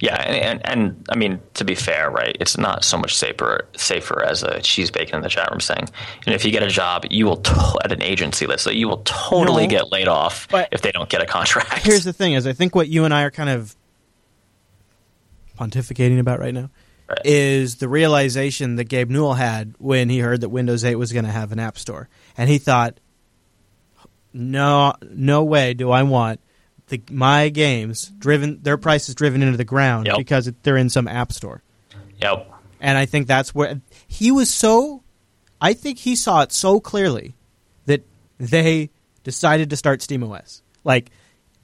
Yeah, 0.00 0.14
and, 0.16 0.36
and 0.36 0.60
and 0.68 1.06
I 1.10 1.16
mean 1.16 1.40
to 1.54 1.64
be 1.64 1.74
fair, 1.74 2.10
right? 2.10 2.36
It's 2.40 2.56
not 2.56 2.84
so 2.84 2.96
much 2.96 3.14
safer 3.16 3.66
safer 3.76 4.22
as 4.24 4.42
a 4.42 4.60
cheese 4.60 4.90
bacon 4.90 5.16
in 5.16 5.22
the 5.22 5.28
chat 5.28 5.50
room 5.50 5.60
saying, 5.60 5.88
and 6.24 6.34
if 6.34 6.44
you 6.44 6.50
get 6.50 6.62
a 6.62 6.68
job, 6.68 7.04
you 7.10 7.26
will 7.26 7.36
to- 7.38 7.78
at 7.84 7.92
an 7.92 8.02
agency, 8.02 8.46
let's 8.46 8.62
say, 8.62 8.72
you 8.72 8.88
will 8.88 9.02
totally 9.04 9.64
No. 9.66 9.70
get 9.70 9.92
laid 9.92 10.08
off 10.08 10.48
if 10.72 10.80
they 10.82 10.92
don't 10.92 11.08
get 11.08 11.20
a 11.22 11.26
contract. 11.26 11.84
Here's 11.86 12.04
the 12.04 12.12
thing: 12.12 12.32
is 12.34 12.46
I 12.46 12.52
think 12.52 12.74
what 12.74 12.88
you 12.88 13.04
and 13.04 13.12
I 13.12 13.22
are 13.22 13.30
kind 13.30 13.50
of 13.50 13.74
pontificating 15.58 16.18
about 16.18 16.38
right 16.40 16.54
now 16.54 16.70
Right. 17.08 17.18
is 17.24 17.76
the 17.76 17.88
realization 17.88 18.76
that 18.76 18.84
Gabe 18.84 19.10
Newell 19.10 19.34
had 19.34 19.74
when 19.78 20.08
he 20.08 20.18
heard 20.18 20.40
that 20.40 20.48
Windows 20.48 20.84
8 20.84 20.96
was 20.96 21.12
going 21.12 21.24
to 21.24 21.30
have 21.30 21.52
an 21.52 21.58
app 21.60 21.78
store, 21.78 22.08
and 22.36 22.50
he 22.50 22.58
thought, 22.58 22.98
"No, 24.32 24.92
no 25.12 25.44
way 25.44 25.72
do 25.72 25.90
I 25.92 26.02
want 26.02 26.40
the, 26.88 27.02
my 27.10 27.48
games 27.48 28.12
driven 28.18 28.62
their 28.62 28.76
prices 28.76 29.14
driven 29.14 29.42
into 29.42 29.56
the 29.56 29.64
ground 29.64 30.06
Yep. 30.06 30.16
because 30.18 30.46
it, 30.48 30.62
they're 30.62 30.76
in 30.76 30.90
some 30.90 31.08
app 31.08 31.32
store." 31.32 31.62
Yep. 32.22 32.52
And 32.80 32.96
I 32.98 33.06
think 33.06 33.26
that's 33.26 33.54
where 33.54 33.80
he 34.06 34.30
was 34.30 34.52
so. 34.52 35.02
I 35.60 35.72
think 35.72 35.98
he 35.98 36.16
saw 36.16 36.42
it 36.42 36.52
so 36.52 36.80
clearly 36.80 37.34
that 37.86 38.04
they 38.38 38.90
decided 39.24 39.70
to 39.70 39.76
start 39.76 40.00
SteamOS. 40.00 40.62
Like 40.84 41.10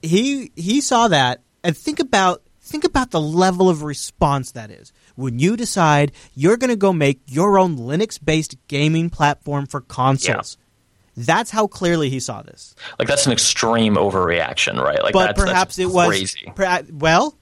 he 0.00 0.50
he 0.56 0.80
saw 0.80 1.08
that, 1.08 1.42
and 1.62 1.76
think 1.76 2.00
about 2.00 2.42
think 2.60 2.84
about 2.84 3.10
the 3.10 3.20
level 3.20 3.68
of 3.68 3.82
response 3.82 4.52
that 4.52 4.70
is 4.70 4.92
when 5.16 5.38
you 5.38 5.56
decide 5.56 6.12
you're 6.34 6.56
going 6.56 6.70
to 6.70 6.76
go 6.76 6.92
make 6.92 7.20
your 7.26 7.58
own 7.58 7.76
Linux-based 7.76 8.56
gaming 8.68 9.10
platform 9.10 9.66
for 9.66 9.80
consoles. 9.80 10.56
That's 11.16 11.50
how 11.50 11.66
clearly 11.66 12.08
he 12.08 12.20
saw 12.20 12.42
this. 12.42 12.74
Like 12.98 13.08
that's 13.08 13.26
an 13.26 13.32
extreme 13.32 13.96
overreaction, 13.96 14.82
right? 14.82 15.02
Like 15.02 15.12
But 15.12 15.36
that's, 15.36 15.40
perhaps 15.40 15.76
that's 15.76 15.90
it 15.90 15.94
was 15.94 16.08
crazy. 16.08 16.52
per- 16.54 16.64
uh, 16.64 16.82
well, 16.90 17.36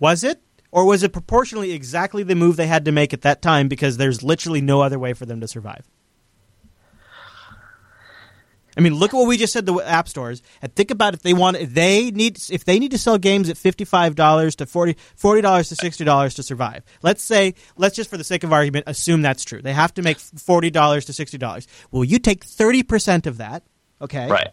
was 0.00 0.24
it? 0.24 0.40
Or 0.72 0.86
was 0.86 1.02
it 1.02 1.12
proportionally 1.12 1.72
exactly 1.72 2.22
the 2.22 2.34
move 2.34 2.56
they 2.56 2.66
had 2.66 2.86
to 2.86 2.92
make 2.92 3.12
at 3.12 3.20
that 3.22 3.42
time 3.42 3.68
because 3.68 3.98
there's 3.98 4.22
literally 4.22 4.62
no 4.62 4.80
other 4.80 4.98
way 4.98 5.12
for 5.12 5.26
them 5.26 5.40
to 5.40 5.46
survive? 5.46 5.86
I 8.76 8.80
mean, 8.80 8.94
look 8.94 9.12
at 9.12 9.16
what 9.16 9.28
we 9.28 9.36
just 9.36 9.52
said. 9.52 9.66
The 9.66 9.74
app 9.76 10.08
stores, 10.08 10.42
and 10.62 10.74
think 10.74 10.90
about 10.90 11.14
if 11.14 11.22
they 11.22 11.34
want, 11.34 11.56
if 11.58 11.74
they 11.74 12.10
need, 12.10 12.38
if 12.50 12.64
they 12.64 12.78
need 12.78 12.90
to 12.92 12.98
sell 12.98 13.18
games 13.18 13.48
at 13.48 13.56
fifty-five 13.56 14.14
dollars 14.14 14.56
to 14.56 14.66
40 14.66 14.96
dollars 15.42 15.68
to 15.68 15.76
sixty 15.76 16.04
dollars 16.04 16.34
to 16.34 16.42
survive. 16.42 16.82
Let's 17.02 17.22
say, 17.22 17.54
let's 17.76 17.96
just 17.96 18.08
for 18.08 18.16
the 18.16 18.24
sake 18.24 18.44
of 18.44 18.52
argument, 18.52 18.84
assume 18.86 19.22
that's 19.22 19.44
true. 19.44 19.60
They 19.60 19.72
have 19.74 19.92
to 19.94 20.02
make 20.02 20.18
forty 20.18 20.70
dollars 20.70 21.04
to 21.06 21.12
sixty 21.12 21.38
dollars. 21.38 21.66
Well, 21.90 22.04
you 22.04 22.18
take 22.18 22.44
thirty 22.44 22.82
percent 22.82 23.26
of 23.26 23.38
that, 23.38 23.62
okay? 24.00 24.28
Right. 24.28 24.48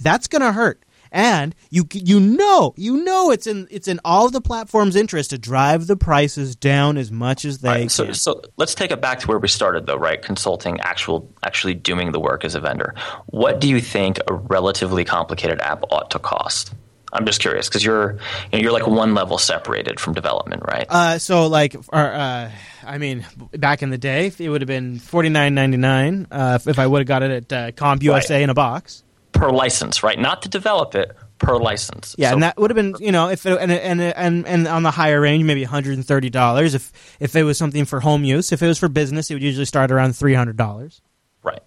That's 0.00 0.26
going 0.26 0.42
to 0.42 0.52
hurt. 0.52 0.82
And 1.14 1.54
you 1.68 1.86
you 1.92 2.18
know 2.18 2.72
you 2.76 3.04
know 3.04 3.30
it's 3.30 3.46
in 3.46 3.68
it's 3.70 3.86
in 3.86 4.00
all 4.02 4.24
of 4.26 4.32
the 4.32 4.40
platforms' 4.40 4.96
interest 4.96 5.30
to 5.30 5.38
drive 5.38 5.86
the 5.86 5.96
prices 5.96 6.56
down 6.56 6.96
as 6.96 7.12
much 7.12 7.44
as 7.44 7.58
they 7.58 7.68
Right, 7.68 7.90
so, 7.90 8.06
can. 8.06 8.14
so 8.14 8.42
let's 8.56 8.74
take 8.74 8.90
it 8.90 9.00
back 9.02 9.20
to 9.20 9.28
where 9.28 9.38
we 9.38 9.46
started, 9.48 9.86
though, 9.86 9.96
right? 9.96 10.20
Consulting, 10.22 10.80
actual, 10.80 11.30
actually 11.44 11.74
doing 11.74 12.12
the 12.12 12.18
work 12.20 12.44
as 12.46 12.54
a 12.54 12.60
vendor. 12.60 12.94
What 13.26 13.60
do 13.60 13.68
you 13.68 13.80
think 13.80 14.18
a 14.26 14.32
relatively 14.32 15.04
complicated 15.04 15.60
app 15.60 15.84
ought 15.90 16.10
to 16.12 16.18
cost? 16.18 16.72
I'm 17.12 17.26
just 17.26 17.40
curious 17.40 17.68
because 17.68 17.84
you're 17.84 18.12
you 18.12 18.18
know, 18.54 18.58
you're 18.60 18.72
like 18.72 18.86
one 18.86 19.12
level 19.14 19.36
separated 19.36 20.00
from 20.00 20.14
development, 20.14 20.62
right? 20.66 20.86
Uh, 20.88 21.18
so 21.18 21.46
like, 21.46 21.76
our, 21.90 22.10
uh, 22.10 22.50
I 22.86 22.96
mean, 22.96 23.26
back 23.52 23.82
in 23.82 23.90
the 23.90 23.98
day, 23.98 24.32
it 24.38 24.48
would 24.48 24.62
have 24.62 24.68
been 24.68 24.98
forty 24.98 25.28
nine 25.28 25.54
ninety 25.54 25.76
nine 25.76 26.26
uh, 26.30 26.58
if, 26.66 26.78
I 26.78 26.86
would 26.86 27.00
have 27.00 27.06
got 27.06 27.22
it 27.22 27.30
at 27.30 27.52
uh, 27.52 27.72
Comp 27.72 28.02
USA 28.02 28.42
in 28.42 28.48
a 28.48 28.54
box. 28.54 29.04
Per 29.32 29.50
license, 29.50 30.02
right? 30.02 30.18
Not 30.18 30.42
to 30.42 30.48
develop 30.48 30.94
it, 30.94 31.16
per 31.38 31.56
license. 31.56 32.14
Yeah, 32.18 32.28
So- 32.30 32.34
and 32.34 32.42
that 32.44 32.56
would 32.56 32.70
have 32.70 32.76
been 32.76 32.94
you 33.00 33.10
know 33.12 33.28
if 33.28 33.44
it, 33.46 33.58
and 33.60 33.72
and 33.72 34.00
and 34.00 34.46
and 34.46 34.68
on 34.68 34.82
the 34.82 34.90
higher 34.90 35.20
range 35.20 35.44
maybe 35.44 35.62
one 35.62 35.70
hundred 35.70 35.94
and 35.94 36.06
thirty 36.06 36.30
dollars 36.30 36.74
if 36.74 36.92
if 37.20 37.34
it 37.34 37.42
was 37.44 37.58
something 37.58 37.84
for 37.84 38.00
home 38.00 38.24
use. 38.24 38.52
If 38.52 38.62
it 38.62 38.66
was 38.66 38.78
for 38.78 38.88
business, 38.88 39.30
it 39.30 39.34
would 39.34 39.42
usually 39.42 39.64
start 39.64 39.90
around 39.90 40.14
three 40.14 40.34
hundred 40.34 40.56
dollars. 40.56 41.00
Right. 41.42 41.62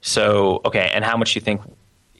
So 0.00 0.60
okay, 0.64 0.90
and 0.92 1.04
how 1.04 1.16
much 1.16 1.34
do 1.34 1.38
you 1.38 1.44
think? 1.44 1.60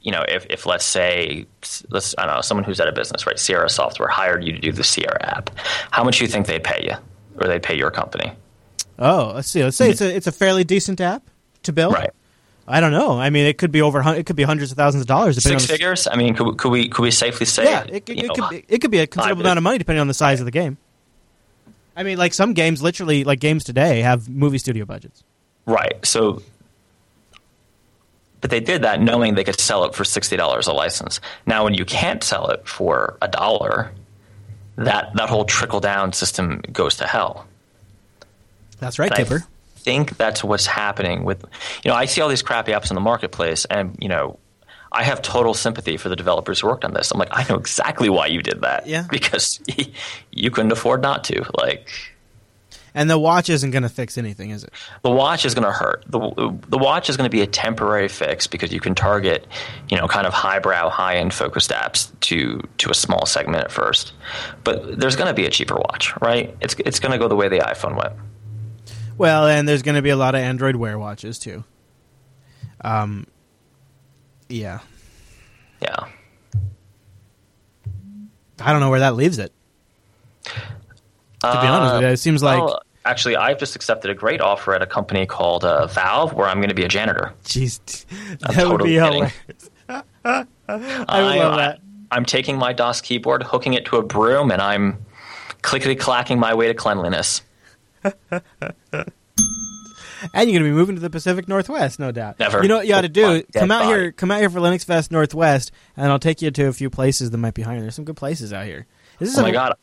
You 0.01 0.11
know, 0.11 0.23
if, 0.27 0.45
if 0.49 0.65
let's 0.65 0.83
say 0.85 1.45
let's 1.89 2.13
I 2.17 2.25
don't 2.25 2.35
know 2.35 2.41
someone 2.41 2.65
who's 2.65 2.79
at 2.81 2.87
a 2.87 2.91
business, 2.91 3.25
right? 3.25 3.39
Sierra 3.39 3.69
Software 3.69 4.09
hired 4.09 4.43
you 4.43 4.51
to 4.51 4.59
do 4.59 4.71
the 4.73 4.83
Sierra 4.83 5.17
app. 5.21 5.49
How 5.91 6.03
much 6.03 6.17
do 6.19 6.25
you 6.25 6.29
think 6.29 6.45
they'd 6.45 6.63
pay 6.63 6.81
you, 6.83 6.95
or 7.41 7.47
they'd 7.47 7.63
pay 7.63 7.75
your 7.77 7.89
company? 7.89 8.33
Oh, 8.99 9.31
let's 9.35 9.49
see. 9.49 9.63
Let's 9.63 9.77
say 9.77 9.89
it's 9.89 10.01
a 10.01 10.13
it's 10.13 10.27
a 10.27 10.31
fairly 10.33 10.63
decent 10.65 10.99
app 11.01 11.23
to 11.63 11.71
build. 11.73 11.93
Right. 11.93 12.11
I 12.67 12.79
don't 12.79 12.91
know. 12.91 13.19
I 13.19 13.29
mean, 13.29 13.45
it 13.45 13.57
could 13.57 13.71
be 13.71 13.81
over. 13.81 14.01
It 14.13 14.25
could 14.25 14.35
be 14.37 14.43
hundreds 14.43 14.71
of 14.71 14.77
thousands 14.77 15.01
of 15.01 15.07
dollars. 15.07 15.35
Depending 15.35 15.59
Six 15.59 15.69
on 15.69 15.73
the, 15.73 15.77
figures? 15.77 16.07
I 16.09 16.15
mean, 16.15 16.33
could, 16.33 16.57
could 16.57 16.71
we 16.71 16.87
could 16.87 17.01
we 17.01 17.11
safely 17.11 17.45
say? 17.45 17.65
Yeah, 17.65 17.83
it, 17.83 18.05
could- 18.05 18.17
it, 18.17 18.25
know, 18.27 18.33
could 18.33 18.49
be, 18.49 18.65
it 18.67 18.79
could 18.79 18.91
be 18.91 18.99
a 18.99 19.07
considerable 19.07 19.41
amount 19.41 19.57
of 19.57 19.63
money 19.63 19.77
depending 19.77 19.99
on 20.01 20.07
the 20.07 20.13
size 20.13 20.39
of 20.39 20.45
the 20.45 20.51
game. 20.51 20.77
I 21.95 22.03
mean, 22.03 22.17
like 22.17 22.33
some 22.33 22.53
games, 22.53 22.81
literally, 22.81 23.23
like 23.23 23.39
games 23.39 23.63
today, 23.63 24.01
have 24.01 24.29
movie 24.29 24.57
studio 24.57 24.85
budgets. 24.85 25.23
Right. 25.65 26.03
So, 26.05 26.41
but 28.41 28.49
they 28.49 28.59
did 28.59 28.81
that 28.81 29.01
knowing 29.01 29.35
they 29.35 29.43
could 29.43 29.59
sell 29.59 29.83
it 29.83 29.93
for 29.93 30.05
sixty 30.05 30.37
dollars 30.37 30.67
a 30.67 30.73
license. 30.73 31.19
Now, 31.45 31.65
when 31.65 31.73
you 31.73 31.85
can't 31.85 32.23
sell 32.23 32.49
it 32.49 32.67
for 32.67 33.17
a 33.21 33.27
dollar, 33.27 33.91
that 34.77 35.13
that 35.15 35.29
whole 35.29 35.45
trickle 35.45 35.81
down 35.81 36.13
system 36.13 36.61
goes 36.71 36.95
to 36.95 37.05
hell. 37.07 37.45
That's 38.79 38.99
right, 38.99 39.11
And 39.11 39.17
Kipper. 39.17 39.45
I 39.83 39.91
think 39.91 40.15
that's 40.17 40.43
what's 40.43 40.65
happening 40.65 41.25
with, 41.25 41.43
you 41.83 41.91
know, 41.91 41.95
I 41.95 42.05
see 42.05 42.21
all 42.21 42.29
these 42.29 42.41
crappy 42.41 42.71
apps 42.71 42.89
in 42.89 42.95
the 42.95 43.01
marketplace, 43.01 43.65
and 43.65 43.97
you 43.99 44.07
know, 44.07 44.39
I 44.93 45.03
have 45.03 45.21
total 45.21 45.53
sympathy 45.53 45.97
for 45.97 46.07
the 46.07 46.15
developers 46.15 46.61
who 46.61 46.67
worked 46.67 46.85
on 46.85 46.93
this. 46.93 47.11
I'm 47.11 47.19
like, 47.19 47.29
I 47.31 47.45
know 47.49 47.55
exactly 47.55 48.07
why 48.09 48.27
you 48.27 48.41
did 48.41 48.61
that. 48.61 48.87
Yeah. 48.87 49.05
Because 49.09 49.59
you 50.31 50.51
couldn't 50.51 50.71
afford 50.71 51.01
not 51.01 51.25
to. 51.25 51.43
Like, 51.57 51.89
And 52.93 53.09
the 53.09 53.17
watch 53.19 53.49
isn't 53.49 53.71
going 53.71 53.83
to 53.83 53.89
fix 53.89 54.17
anything, 54.17 54.51
is 54.51 54.63
it? 54.63 54.71
the 55.01 55.09
watch 55.11 55.45
is 55.45 55.53
going 55.53 55.65
to 55.65 55.71
hurt. 55.71 56.05
The 56.07 56.19
the 56.69 56.77
watch 56.77 57.09
is 57.09 57.17
going 57.17 57.29
to 57.29 57.35
be 57.35 57.41
a 57.41 57.47
temporary 57.47 58.07
fix 58.07 58.47
because 58.47 58.71
you 58.71 58.79
can 58.79 58.95
target, 58.95 59.47
you 59.89 59.97
know, 59.97 60.07
kind 60.07 60.25
of 60.27 60.33
highbrow, 60.33 60.89
high 60.89 61.17
end 61.17 61.33
focused 61.33 61.71
apps 61.71 62.09
to 62.21 62.61
to 62.77 62.89
a 62.89 62.93
small 62.93 63.25
segment 63.25 63.65
at 63.65 63.71
first. 63.71 64.13
But 64.63 64.99
there's 64.99 65.17
going 65.17 65.27
to 65.27 65.33
be 65.33 65.45
a 65.45 65.49
cheaper 65.49 65.75
watch, 65.75 66.13
right? 66.21 66.55
It's 66.61 66.75
it's 66.85 66.99
going 66.99 67.11
to 67.11 67.17
go 67.17 67.27
the 67.27 67.35
way 67.35 67.49
the 67.49 67.59
iPhone 67.59 67.97
went. 67.97 68.13
Well, 69.17 69.47
and 69.47 69.67
there's 69.67 69.81
going 69.81 69.95
to 69.95 70.01
be 70.01 70.09
a 70.09 70.15
lot 70.15 70.35
of 70.35 70.41
Android 70.41 70.75
Wear 70.75 70.97
watches 70.97 71.39
too. 71.39 71.63
Um, 72.81 73.27
yeah, 74.49 74.79
Yeah. 75.81 76.07
I 78.59 78.71
don't 78.71 78.79
know 78.81 78.89
where 78.89 78.99
that 78.99 79.15
leaves 79.15 79.39
it. 79.39 79.51
To 80.45 80.51
be 81.41 81.47
honest 81.67 81.95
with 81.95 82.01
you, 82.03 82.07
it 82.09 82.17
seems 82.17 82.41
like 82.43 82.61
Well, 82.63 82.81
actually, 83.05 83.35
I've 83.35 83.57
just 83.57 83.75
accepted 83.75 84.09
a 84.11 84.13
great 84.13 84.39
offer 84.41 84.73
at 84.73 84.81
a 84.81 84.85
company 84.87 85.25
called 85.25 85.65
uh, 85.65 85.87
Valve, 85.87 86.33
where 86.33 86.47
I'm 86.47 86.57
going 86.57 86.69
to 86.69 86.75
be 86.75 86.83
a 86.83 86.87
janitor. 86.87 87.33
Jeez, 87.43 88.05
I'm 88.43 88.55
that 88.55 88.67
would 88.67 88.79
totally 88.79 88.89
be 88.91 88.95
hilarious. 88.95 89.69
I 89.89 90.45
would 90.75 91.39
love 91.39 91.57
that. 91.57 91.79
I'm 92.11 92.25
taking 92.25 92.57
my 92.57 92.71
DOS 92.73 93.01
keyboard, 93.01 93.43
hooking 93.43 93.73
it 93.73 93.85
to 93.85 93.97
a 93.97 94.03
broom, 94.03 94.51
and 94.51 94.61
I'm 94.61 95.03
clickety 95.61 95.95
clacking 95.95 96.39
my 96.39 96.53
way 96.53 96.67
to 96.67 96.73
cleanliness. 96.73 97.41
And 100.33 100.49
you're 100.49 100.57
going 100.61 100.71
to 100.71 100.73
be 100.73 100.79
moving 100.79 100.95
to 100.95 101.01
the 101.01 101.09
Pacific 101.09 101.49
Northwest, 101.49 101.99
no 101.99 102.09
doubt. 102.13 102.39
Never. 102.39 102.61
You 102.61 102.69
know 102.69 102.77
what 102.77 102.87
you 102.87 102.93
ought 102.95 103.01
to 103.01 103.09
do? 103.09 103.41
dead 103.43 103.53
Come 103.59 103.71
out 103.71 103.83
body. 103.83 103.93
here. 103.99 104.11
Come 104.13 104.31
out 104.31 104.39
here 104.39 104.49
for 104.49 104.59
Linux 104.59 104.85
Fest 104.85 105.11
Northwest, 105.11 105.69
and 105.97 106.07
I'll 106.09 106.17
take 106.19 106.41
you 106.41 106.49
to 106.49 106.67
a 106.67 106.71
few 106.73 106.89
places 106.89 107.31
that 107.31 107.37
might 107.39 107.53
be 107.53 107.61
hiring. 107.61 107.81
There's 107.81 107.95
some 107.95 108.05
good 108.05 108.15
places 108.15 108.53
out 108.53 108.65
here. 108.65 108.85
This 109.19 109.29
is 109.33 109.37
Oh 109.37 109.41
a- 109.41 109.43
my 109.43 109.51
god. 109.51 109.73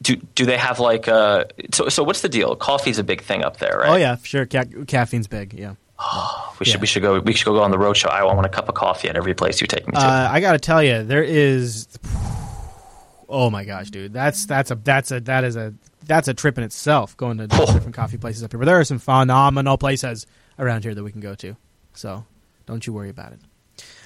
Do 0.00 0.16
do 0.34 0.46
they 0.46 0.56
have 0.56 0.78
like 0.80 1.08
uh 1.08 1.44
so 1.74 1.88
so 1.90 2.02
what's 2.04 2.22
the 2.22 2.28
deal? 2.30 2.56
Coffee's 2.56 2.98
a 2.98 3.04
big 3.04 3.20
thing 3.22 3.44
up 3.44 3.58
there, 3.58 3.78
right? 3.80 3.90
Oh 3.90 3.96
yeah, 3.96 4.16
sure. 4.22 4.46
Ca- 4.46 4.64
caffeine's 4.86 5.26
big. 5.26 5.52
Yeah. 5.52 5.74
Oh, 5.98 6.54
We 6.60 6.64
should 6.66 6.80
we 6.80 6.86
should 6.86 7.02
go 7.02 7.18
we 7.20 7.34
should 7.34 7.44
go 7.44 7.60
on 7.62 7.70
the 7.70 7.78
road 7.78 7.98
show. 7.98 8.08
I 8.08 8.22
want 8.24 8.46
a 8.46 8.48
cup 8.48 8.68
of 8.70 8.74
coffee 8.74 9.08
at 9.10 9.16
every 9.16 9.34
place 9.34 9.60
you 9.60 9.66
take 9.66 9.86
me 9.86 9.92
to. 9.92 9.98
Uh, 9.98 10.28
I 10.30 10.40
got 10.40 10.52
to 10.52 10.58
tell 10.58 10.82
you, 10.82 11.02
there 11.02 11.22
is. 11.22 11.86
Oh 13.28 13.50
my 13.50 13.64
gosh, 13.64 13.90
dude, 13.90 14.12
that's 14.12 14.46
that's 14.46 14.70
a 14.70 14.76
that's 14.76 15.10
a 15.10 15.20
that 15.20 15.44
is 15.44 15.56
a 15.56 15.74
that's 16.04 16.28
a 16.28 16.34
trip 16.34 16.58
in 16.58 16.64
itself. 16.64 17.16
Going 17.16 17.38
to 17.38 17.46
different 17.48 17.94
coffee 17.94 18.18
places 18.18 18.42
up 18.42 18.52
here, 18.52 18.58
but 18.58 18.66
there 18.66 18.78
are 18.78 18.84
some 18.84 18.98
phenomenal 18.98 19.78
places 19.78 20.26
around 20.58 20.84
here 20.84 20.94
that 20.94 21.02
we 21.02 21.12
can 21.12 21.20
go 21.20 21.34
to. 21.36 21.56
So 21.94 22.24
don't 22.66 22.86
you 22.86 22.92
worry 22.92 23.10
about 23.10 23.32
it. 23.32 23.40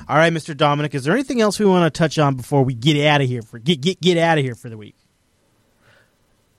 All 0.09 0.17
right, 0.17 0.33
Mr. 0.33 0.57
Dominick, 0.57 0.95
is 0.95 1.05
there 1.05 1.15
anything 1.15 1.41
else 1.41 1.59
we 1.61 1.67
want 1.67 1.93
to 1.93 1.97
touch 1.97 2.19
on 2.19 2.35
before 2.35 2.65
we 2.65 2.75
get 2.75 3.05
out 3.07 3.21
of 3.21 3.29
here 3.29 3.43
for 3.43 3.59
get 3.59 3.81
get 3.81 4.01
get 4.01 4.17
out 4.17 4.39
of 4.39 4.45
here 4.45 4.55
for 4.55 4.69
the 4.69 4.77
week? 4.77 4.97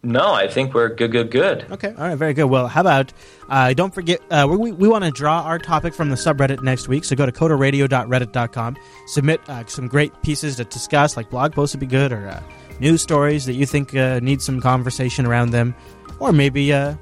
No, 0.04 0.34
I 0.34 0.47
think 0.47 0.74
we're 0.74 0.89
good, 0.89 1.12
good, 1.12 1.30
good. 1.30 1.72
Okay, 1.72 1.89
all 1.89 2.08
right, 2.08 2.16
very 2.16 2.34
good. 2.34 2.45
Well, 2.45 2.68
how 2.68 2.82
about 2.82 3.14
uh, 3.49 3.74
don't 3.74 3.93
forget 3.93 4.20
uh, 4.32 4.47
we 4.49 4.72
we 4.72 4.88
want 4.88 5.04
to 5.04 5.12
draw 5.12 5.41
our 5.41 5.60
topic 5.60 5.93
from 5.93 6.10
the 6.10 6.16
subreddit 6.16 6.64
next 6.64 6.88
week. 6.88 7.04
So 7.06 7.16
go 7.16 7.28
to 7.28 7.32
coderradio.reddit.com, 7.32 8.78
submit 9.06 9.41
uh, 9.47 9.64
some 9.68 9.88
great 9.88 10.12
pieces 10.24 10.56
to 10.56 10.64
discuss, 10.64 11.16
like 11.16 11.30
blog 11.30 11.54
posts 11.54 11.76
would 11.76 11.82
be 11.82 11.86
good, 11.86 12.12
or 12.12 12.28
uh, 12.28 12.41
news 12.80 13.04
stories 13.04 13.45
that 13.45 13.54
you 13.54 13.68
think 13.68 13.95
uh, 13.95 14.20
need 14.22 14.41
some 14.41 14.60
conversation 14.60 15.28
around 15.28 15.52
them, 15.52 15.76
or 16.20 16.32
maybe 16.32 16.74
uh, 16.74 16.95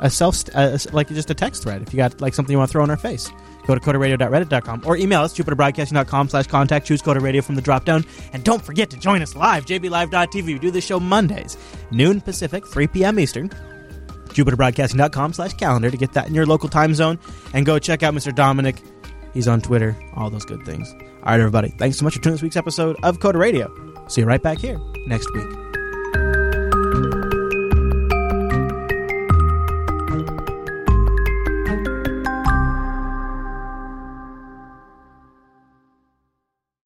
a 0.00 0.10
self 0.10 0.52
like 0.92 1.08
just 1.08 1.30
a 1.30 1.34
text 1.34 1.62
thread 1.62 1.80
if 1.80 1.92
you 1.92 1.96
got 1.96 2.20
like 2.20 2.34
something 2.34 2.52
you 2.52 2.58
want 2.58 2.68
to 2.68 2.72
throw 2.72 2.82
in 2.82 2.90
our 2.90 2.96
face. 2.96 3.30
Go 3.66 3.74
to 3.74 3.80
coderradio.reddit.com 3.80 4.82
or 4.86 4.96
email 4.96 5.22
us, 5.22 5.36
jupiterbroadcasting.com 5.36 6.28
slash 6.28 6.46
contact. 6.46 6.86
Choose 6.86 7.02
Coder 7.02 7.20
Radio 7.20 7.42
from 7.42 7.56
the 7.56 7.62
drop 7.62 7.84
down. 7.84 8.04
And 8.32 8.44
don't 8.44 8.64
forget 8.64 8.90
to 8.90 8.96
join 8.96 9.22
us 9.22 9.34
live, 9.34 9.66
jblive.tv. 9.66 10.44
We 10.44 10.58
do 10.58 10.70
this 10.70 10.84
show 10.84 11.00
Mondays, 11.00 11.56
noon 11.90 12.20
Pacific, 12.20 12.66
3 12.66 12.86
p.m. 12.88 13.18
Eastern. 13.18 13.50
JupiterBroadcasting.com 14.28 15.32
slash 15.32 15.54
calendar 15.54 15.90
to 15.90 15.96
get 15.96 16.12
that 16.12 16.28
in 16.28 16.34
your 16.34 16.46
local 16.46 16.68
time 16.68 16.94
zone. 16.94 17.18
And 17.54 17.64
go 17.66 17.78
check 17.78 18.02
out 18.02 18.14
Mr. 18.14 18.34
Dominick. 18.34 18.80
He's 19.34 19.48
on 19.48 19.60
Twitter, 19.60 19.96
all 20.14 20.30
those 20.30 20.44
good 20.44 20.64
things. 20.64 20.90
All 20.92 21.32
right, 21.32 21.40
everybody. 21.40 21.70
Thanks 21.78 21.98
so 21.98 22.04
much 22.04 22.14
for 22.14 22.22
tuning 22.22 22.34
in 22.34 22.36
this 22.36 22.42
week's 22.42 22.56
episode 22.56 22.96
of 23.02 23.18
Coder 23.18 23.40
Radio. 23.40 23.72
See 24.08 24.20
you 24.20 24.26
right 24.26 24.42
back 24.42 24.58
here 24.58 24.80
next 25.06 25.32
week. 25.34 25.65